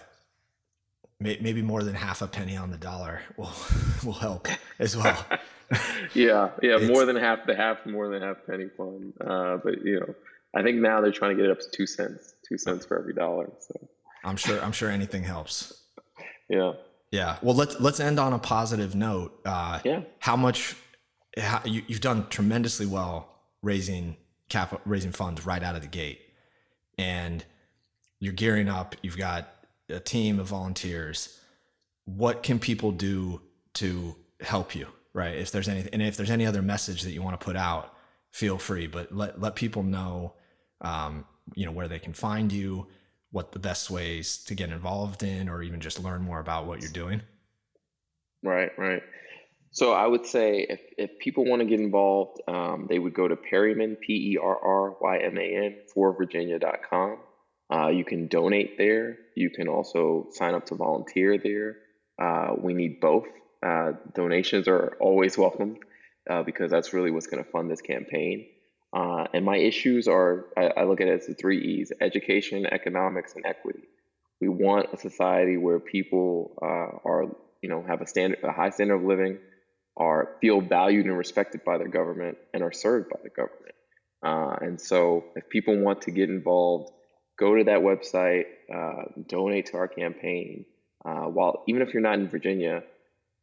maybe 1.20 1.62
more 1.62 1.82
than 1.82 1.94
half 1.94 2.22
a 2.22 2.26
penny 2.26 2.56
on 2.56 2.70
the 2.70 2.76
dollar 2.76 3.20
will 3.36 3.52
will 4.04 4.12
help 4.12 4.48
as 4.78 4.96
well 4.96 5.26
yeah 6.14 6.50
yeah 6.62 6.78
more 6.78 7.04
than 7.04 7.16
half 7.16 7.44
the 7.46 7.54
half 7.54 7.84
more 7.86 8.08
than 8.08 8.22
half 8.22 8.36
penny 8.46 8.68
fund 8.76 9.12
uh 9.26 9.56
but 9.56 9.84
you 9.84 10.00
know 10.00 10.14
i 10.54 10.62
think 10.62 10.78
now 10.78 11.00
they're 11.00 11.12
trying 11.12 11.36
to 11.36 11.42
get 11.42 11.50
it 11.50 11.50
up 11.50 11.58
to 11.58 11.70
two 11.70 11.86
cents 11.86 12.34
two 12.48 12.56
cents 12.56 12.86
for 12.86 12.98
every 12.98 13.12
dollar 13.12 13.50
so 13.58 13.74
i'm 14.24 14.36
sure 14.36 14.62
i'm 14.62 14.72
sure 14.72 14.90
anything 14.90 15.22
helps 15.22 15.82
yeah 16.48 16.72
yeah. 17.10 17.38
Well, 17.42 17.54
let's 17.54 17.80
let's 17.80 18.00
end 18.00 18.18
on 18.18 18.32
a 18.32 18.38
positive 18.38 18.94
note. 18.94 19.38
Uh, 19.44 19.80
yeah. 19.84 20.00
How 20.20 20.36
much 20.36 20.76
how, 21.36 21.62
you, 21.64 21.82
you've 21.86 22.00
done 22.00 22.26
tremendously 22.28 22.86
well 22.86 23.28
raising 23.62 24.16
capital, 24.48 24.80
raising 24.84 25.12
funds 25.12 25.46
right 25.46 25.62
out 25.62 25.74
of 25.74 25.82
the 25.82 25.88
gate, 25.88 26.20
and 26.98 27.44
you're 28.20 28.34
gearing 28.34 28.68
up. 28.68 28.94
You've 29.02 29.16
got 29.16 29.48
a 29.88 30.00
team 30.00 30.38
of 30.38 30.46
volunteers. 30.46 31.40
What 32.04 32.42
can 32.42 32.58
people 32.58 32.92
do 32.92 33.40
to 33.74 34.16
help 34.40 34.74
you? 34.74 34.88
Right. 35.12 35.36
If 35.36 35.50
there's 35.50 35.68
anything, 35.68 35.92
and 35.92 36.02
if 36.02 36.16
there's 36.16 36.30
any 36.30 36.46
other 36.46 36.62
message 36.62 37.02
that 37.02 37.12
you 37.12 37.22
want 37.22 37.38
to 37.38 37.44
put 37.44 37.56
out, 37.56 37.94
feel 38.30 38.58
free. 38.58 38.86
But 38.86 39.12
let 39.12 39.40
let 39.40 39.56
people 39.56 39.82
know, 39.82 40.34
um, 40.80 41.24
you 41.54 41.66
know, 41.66 41.72
where 41.72 41.88
they 41.88 41.98
can 41.98 42.12
find 42.12 42.52
you 42.52 42.86
what 43.30 43.52
the 43.52 43.58
best 43.58 43.90
ways 43.90 44.38
to 44.44 44.54
get 44.54 44.70
involved 44.70 45.22
in 45.22 45.48
or 45.48 45.62
even 45.62 45.80
just 45.80 46.02
learn 46.02 46.22
more 46.22 46.40
about 46.40 46.66
what 46.66 46.80
you're 46.80 46.90
doing? 46.90 47.20
Right, 48.42 48.70
right. 48.78 49.02
So 49.70 49.92
I 49.92 50.06
would 50.06 50.24
say 50.24 50.66
if, 50.68 50.80
if 50.96 51.18
people 51.18 51.44
want 51.44 51.60
to 51.60 51.66
get 51.66 51.80
involved, 51.80 52.40
um, 52.48 52.86
they 52.88 52.98
would 52.98 53.14
go 53.14 53.28
to 53.28 53.36
Perryman, 53.36 53.96
P 53.96 54.32
E 54.32 54.38
R 54.38 54.58
R 54.58 54.96
Y 55.00 55.18
M 55.18 55.36
A 55.36 55.56
N, 55.66 55.76
for 55.92 56.16
Virginia.com. 56.16 57.18
Uh, 57.70 57.88
you 57.88 58.04
can 58.04 58.28
donate 58.28 58.78
there. 58.78 59.18
You 59.34 59.50
can 59.50 59.68
also 59.68 60.28
sign 60.32 60.54
up 60.54 60.66
to 60.66 60.74
volunteer 60.74 61.38
there. 61.38 61.76
Uh, 62.20 62.54
we 62.58 62.74
need 62.74 63.00
both. 63.00 63.26
Uh, 63.64 63.92
donations 64.14 64.68
are 64.68 64.96
always 65.00 65.36
welcome 65.36 65.78
uh, 66.30 66.42
because 66.42 66.70
that's 66.70 66.92
really 66.92 67.10
what's 67.10 67.26
going 67.26 67.44
to 67.44 67.50
fund 67.50 67.70
this 67.70 67.82
campaign. 67.82 68.46
Uh, 68.92 69.26
and 69.34 69.44
my 69.44 69.56
issues 69.56 70.08
are, 70.08 70.46
I, 70.56 70.68
I, 70.68 70.84
look 70.84 71.02
at 71.02 71.08
it 71.08 71.20
as 71.20 71.26
the 71.26 71.34
three 71.34 71.60
E's 71.60 71.92
education, 72.00 72.64
economics, 72.64 73.34
and 73.34 73.44
equity. 73.44 73.82
We 74.40 74.48
want 74.48 74.94
a 74.94 74.96
society 74.96 75.58
where 75.58 75.78
people 75.78 76.56
uh, 76.62 77.06
are, 77.06 77.26
you 77.60 77.68
know, 77.68 77.84
have 77.86 78.00
a 78.00 78.06
standard, 78.06 78.38
a 78.42 78.52
high 78.52 78.70
standard 78.70 78.96
of 78.96 79.02
living, 79.02 79.38
are 79.96 80.36
feel 80.40 80.62
valued 80.62 81.04
and 81.04 81.18
respected 81.18 81.64
by 81.64 81.76
their 81.76 81.88
government, 81.88 82.38
and 82.54 82.62
are 82.62 82.72
served 82.72 83.10
by 83.10 83.18
the 83.22 83.28
government. 83.28 83.74
And 84.22 84.80
so, 84.80 85.24
if 85.36 85.48
people 85.50 85.76
want 85.76 86.02
to 86.02 86.10
get 86.10 86.30
involved, 86.30 86.92
go 87.38 87.56
to 87.56 87.64
that 87.64 87.80
website, 87.80 88.44
uh, 88.72 89.04
donate 89.26 89.66
to 89.66 89.76
our 89.76 89.88
campaign. 89.88 90.64
Uh, 91.04 91.26
while 91.26 91.62
even 91.68 91.80
if 91.82 91.94
you're 91.94 92.02
not 92.02 92.18
in 92.18 92.28
Virginia, 92.28 92.82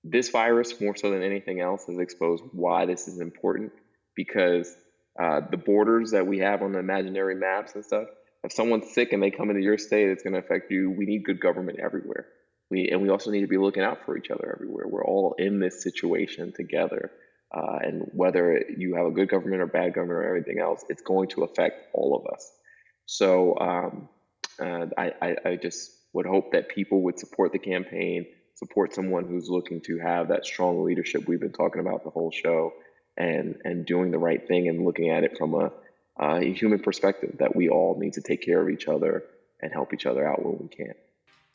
this 0.03 0.29
virus, 0.29 0.79
more 0.79 0.95
so 0.95 1.11
than 1.11 1.23
anything 1.23 1.61
else, 1.61 1.85
has 1.87 1.97
exposed 1.97 2.43
why 2.51 2.85
this 2.85 3.07
is 3.07 3.19
important 3.19 3.71
because 4.15 4.75
uh, 5.19 5.41
the 5.49 5.57
borders 5.57 6.11
that 6.11 6.27
we 6.27 6.39
have 6.39 6.61
on 6.61 6.73
the 6.73 6.79
imaginary 6.79 7.35
maps 7.35 7.75
and 7.75 7.85
stuff. 7.85 8.07
If 8.43 8.51
someone's 8.51 8.93
sick 8.93 9.13
and 9.13 9.23
they 9.23 9.31
come 9.31 9.49
into 9.49 9.61
your 9.61 9.77
state, 9.77 10.09
it's 10.09 10.21
going 10.21 10.33
to 10.33 10.39
affect 10.39 10.69
you. 10.69 10.91
We 10.91 11.05
need 11.05 11.23
good 11.23 11.39
government 11.39 11.79
everywhere. 11.79 12.27
We 12.69 12.89
and 12.89 13.01
we 13.01 13.09
also 13.09 13.31
need 13.31 13.41
to 13.41 13.47
be 13.47 13.57
looking 13.57 13.83
out 13.83 14.05
for 14.05 14.17
each 14.17 14.29
other 14.29 14.51
everywhere. 14.53 14.87
We're 14.87 15.05
all 15.05 15.35
in 15.37 15.59
this 15.59 15.81
situation 15.83 16.51
together, 16.55 17.11
uh, 17.55 17.77
and 17.81 18.09
whether 18.13 18.63
you 18.77 18.95
have 18.95 19.05
a 19.05 19.11
good 19.11 19.29
government 19.29 19.61
or 19.61 19.67
bad 19.67 19.93
government 19.93 20.19
or 20.19 20.27
everything 20.27 20.59
else, 20.59 20.83
it's 20.89 21.01
going 21.01 21.29
to 21.29 21.43
affect 21.43 21.87
all 21.93 22.15
of 22.15 22.31
us. 22.33 22.51
So 23.05 23.57
um, 23.59 24.09
uh, 24.59 24.87
I, 24.97 25.13
I, 25.21 25.35
I 25.45 25.55
just 25.55 25.91
would 26.13 26.25
hope 26.25 26.51
that 26.53 26.69
people 26.69 27.01
would 27.03 27.19
support 27.19 27.51
the 27.51 27.59
campaign, 27.59 28.25
support 28.55 28.93
someone 28.93 29.25
who's 29.27 29.49
looking 29.49 29.81
to 29.81 29.99
have 29.99 30.29
that 30.29 30.45
strong 30.45 30.83
leadership 30.83 31.27
we've 31.27 31.39
been 31.39 31.51
talking 31.51 31.81
about 31.81 32.03
the 32.03 32.09
whole 32.09 32.31
show, 32.31 32.73
and 33.17 33.55
and 33.63 33.85
doing 33.85 34.11
the 34.11 34.17
right 34.17 34.47
thing 34.47 34.67
and 34.67 34.85
looking 34.85 35.09
at 35.09 35.23
it 35.23 35.37
from 35.37 35.53
a, 35.53 35.71
a 36.19 36.53
human 36.53 36.79
perspective 36.79 37.35
that 37.39 37.55
we 37.55 37.69
all 37.69 37.97
need 37.99 38.13
to 38.13 38.21
take 38.21 38.41
care 38.41 38.61
of 38.61 38.69
each 38.69 38.87
other 38.87 39.23
and 39.61 39.71
help 39.71 39.93
each 39.93 40.05
other 40.05 40.27
out 40.27 40.43
when 40.43 40.57
we 40.57 40.67
can. 40.67 40.93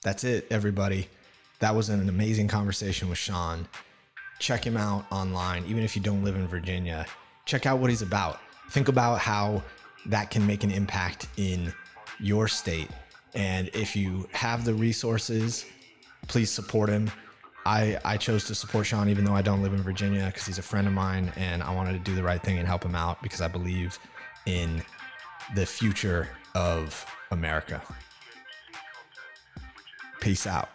That's 0.03 0.25
it, 0.25 0.47
everybody. 0.51 1.09
That 1.59 1.75
was 1.75 1.91
an 1.91 2.09
amazing 2.09 2.49
conversation 2.49 3.11
with 3.11 3.19
Sean. 3.19 3.69
Check 4.39 4.65
him 4.65 4.77
out 4.77 5.05
online, 5.13 5.65
even 5.67 5.83
if 5.83 5.95
you 5.95 6.01
don't 6.01 6.25
live 6.25 6.37
in 6.37 6.47
Virginia. 6.47 7.05
Check 7.45 7.67
out 7.67 7.79
what 7.79 7.91
he's 7.91 8.01
about. 8.01 8.41
Think 8.71 8.89
about 8.89 9.19
how 9.19 9.63
that 10.07 10.31
can 10.31 10.47
make 10.47 10.65
an 10.65 10.71
impact 10.71 11.27
in 11.37 11.73
your 12.19 12.49
state. 12.49 12.89
And 13.35 13.69
if 13.75 13.95
you 13.95 14.29
have 14.33 14.65
the 14.65 14.75
resources, 14.75 15.65
please 16.29 16.51
support 16.51 16.89
him. 16.89 17.11
I, 17.67 17.99
I 18.05 18.17
chose 18.17 18.45
to 18.47 18.55
support 18.55 18.87
Sean 18.87 19.09
even 19.09 19.25
though 19.25 19.35
I 19.35 19.43
don't 19.43 19.63
live 19.63 19.75
in 19.75 19.83
Virginia 19.83 20.27
because 20.27 20.47
he's 20.47 20.59
a 20.59 20.63
friend 20.63 20.87
of 20.87 20.95
mine 20.95 21.33
and 21.37 21.63
I 21.63 21.75
wanted 21.75 21.93
to 21.93 21.99
do 21.99 22.15
the 22.15 22.23
right 22.23 22.43
thing 22.43 22.59
and 22.59 22.67
help 22.67 22.85
him 22.85 22.95
out 22.95 23.23
because 23.23 23.41
I 23.41 23.49
believe 23.49 23.99
in 24.47 24.83
the 25.55 25.67
future 25.67 26.29
of 26.55 27.07
America. 27.31 27.83
Peace 30.21 30.47
out. 30.47 30.71